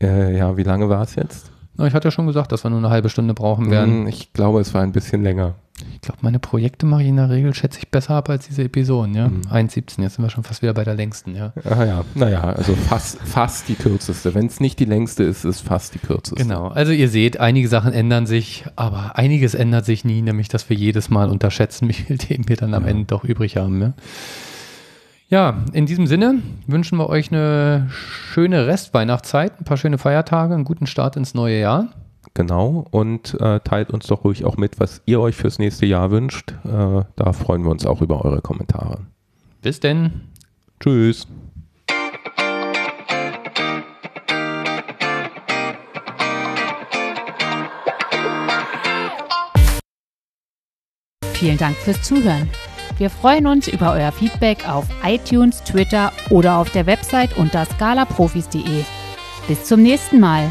Äh, 0.03 0.37
ja, 0.37 0.57
wie 0.57 0.63
lange 0.65 0.89
war 0.89 1.03
es 1.03 1.15
jetzt? 1.15 1.51
Na, 1.77 1.87
ich 1.87 1.95
hatte 1.95 2.09
ja 2.09 2.13
schon 2.13 2.27
gesagt, 2.27 2.53
dass 2.53 2.65
wir 2.65 2.71
nur 2.71 2.81
eine 2.81 2.91
halbe 2.91 3.09
Stunde 3.09 3.33
brauchen 3.35 3.71
werden. 3.71 4.01
Hm, 4.03 4.07
Ich 4.09 4.33
glaube, 4.35 4.61
es 4.61 4.75
war 4.75 4.83
ein 4.83 4.93
bisschen 4.93 5.23
länger. 5.23 5.55
Ich 5.95 6.01
glaube, 6.03 6.19
meine 6.21 6.39
Projekte 6.39 6.85
mache 6.87 7.03
ich 7.03 7.09
in 7.09 7.17
der 7.17 7.31
Regel, 7.31 7.55
schätze 7.55 7.79
ich, 7.81 7.89
besser 7.91 8.15
ab 8.15 8.29
als 8.29 8.47
diese 8.47 8.63
Episoden, 8.63 9.15
ja. 9.15 9.29
Mhm. 9.29 9.41
1,17, 9.51 10.03
jetzt 10.03 10.15
sind 10.17 10.25
wir 10.25 10.29
schon 10.31 10.45
fast 10.45 10.63
wieder 10.63 10.75
bei 10.75 10.85
der 10.85 10.95
längsten, 10.95 11.35
ja. 11.35 11.53
Ah 11.65 11.85
ja, 11.85 12.05
naja, 12.15 12.41
also 12.43 12.75
fast, 12.75 13.19
fast 13.23 13.69
die 13.69 13.75
kürzeste. 13.75 14.35
Wenn 14.35 14.47
es 14.47 14.61
nicht 14.61 14.79
die 14.79 14.85
längste 14.85 15.25
ist, 15.25 15.39
ist 15.45 15.57
es 15.57 15.61
fast 15.61 15.95
die 15.95 15.99
kürzeste. 15.99 16.41
Genau, 16.45 16.69
also 16.69 16.93
ihr 16.93 17.09
seht, 17.09 17.41
einige 17.41 17.69
Sachen 17.69 17.93
ändern 17.93 18.27
sich, 18.27 18.65
aber 18.77 19.17
einiges 19.17 19.55
ändert 19.55 19.87
sich 19.87 20.05
nie, 20.05 20.21
nämlich 20.23 20.49
dass 20.49 20.69
wir 20.69 20.77
jedes 20.77 21.09
Mal 21.09 21.31
unterschätzen, 21.31 21.89
wie 21.89 21.95
viel 21.95 22.19
Themen 22.19 22.49
wir 22.49 22.57
dann 22.57 22.75
am 22.75 22.85
Ja. 22.85 22.91
Ende 22.91 23.05
doch 23.07 23.25
übrig 23.25 23.57
haben. 23.57 23.81
Ja? 23.81 23.93
Ja, 25.33 25.65
in 25.73 25.87
diesem 25.87 26.07
Sinne 26.07 26.43
wünschen 26.67 26.99
wir 26.99 27.09
euch 27.09 27.33
eine 27.33 27.89
schöne 27.89 28.67
Restweihnachtszeit, 28.67 29.59
ein 29.59 29.65
paar 29.65 29.79
schöne 29.79 29.97
Feiertage, 29.97 30.53
einen 30.53 30.65
guten 30.65 30.87
Start 30.87 31.17
ins 31.17 31.33
neue 31.33 31.59
Jahr. 31.59 31.89
Genau, 32.35 32.87
und 32.91 33.41
äh, 33.41 33.61
teilt 33.61 33.93
uns 33.93 34.07
doch 34.07 34.25
ruhig 34.25 34.45
auch 34.45 34.59
mit, 34.59 34.79
was 34.79 35.01
ihr 35.07 35.21
euch 35.21 35.35
fürs 35.35 35.59
nächste 35.59 35.87
Jahr 35.87 36.11
wünscht. 36.11 36.53
Äh, 36.67 37.05
da 37.17 37.33
freuen 37.33 37.65
wir 37.65 37.71
uns 37.71 37.87
auch 37.87 38.03
über 38.03 38.23
eure 38.23 38.43
Kommentare. 38.43 39.07
Bis 39.63 39.81
denn. 39.81 40.21
Tschüss. 40.81 41.27
Vielen 51.33 51.57
Dank 51.57 51.75
fürs 51.77 52.03
Zuhören. 52.03 52.51
Wir 52.99 53.11
freuen 53.11 53.47
uns 53.47 53.69
über 53.69 53.93
euer 53.93 54.13
Feedback 54.13 54.69
auf 54.69 54.85
iTunes, 55.05 55.63
Twitter 55.65 56.13
oder 56.31 56.59
auf 56.59 56.71
der 56.71 56.87
Website 56.87 57.37
unter 57.37 57.65
scalaprofis.de. 57.65 58.85
Bis 59.49 59.65
zum 59.65 59.83
nächsten 59.83 60.21
Mal. 60.21 60.51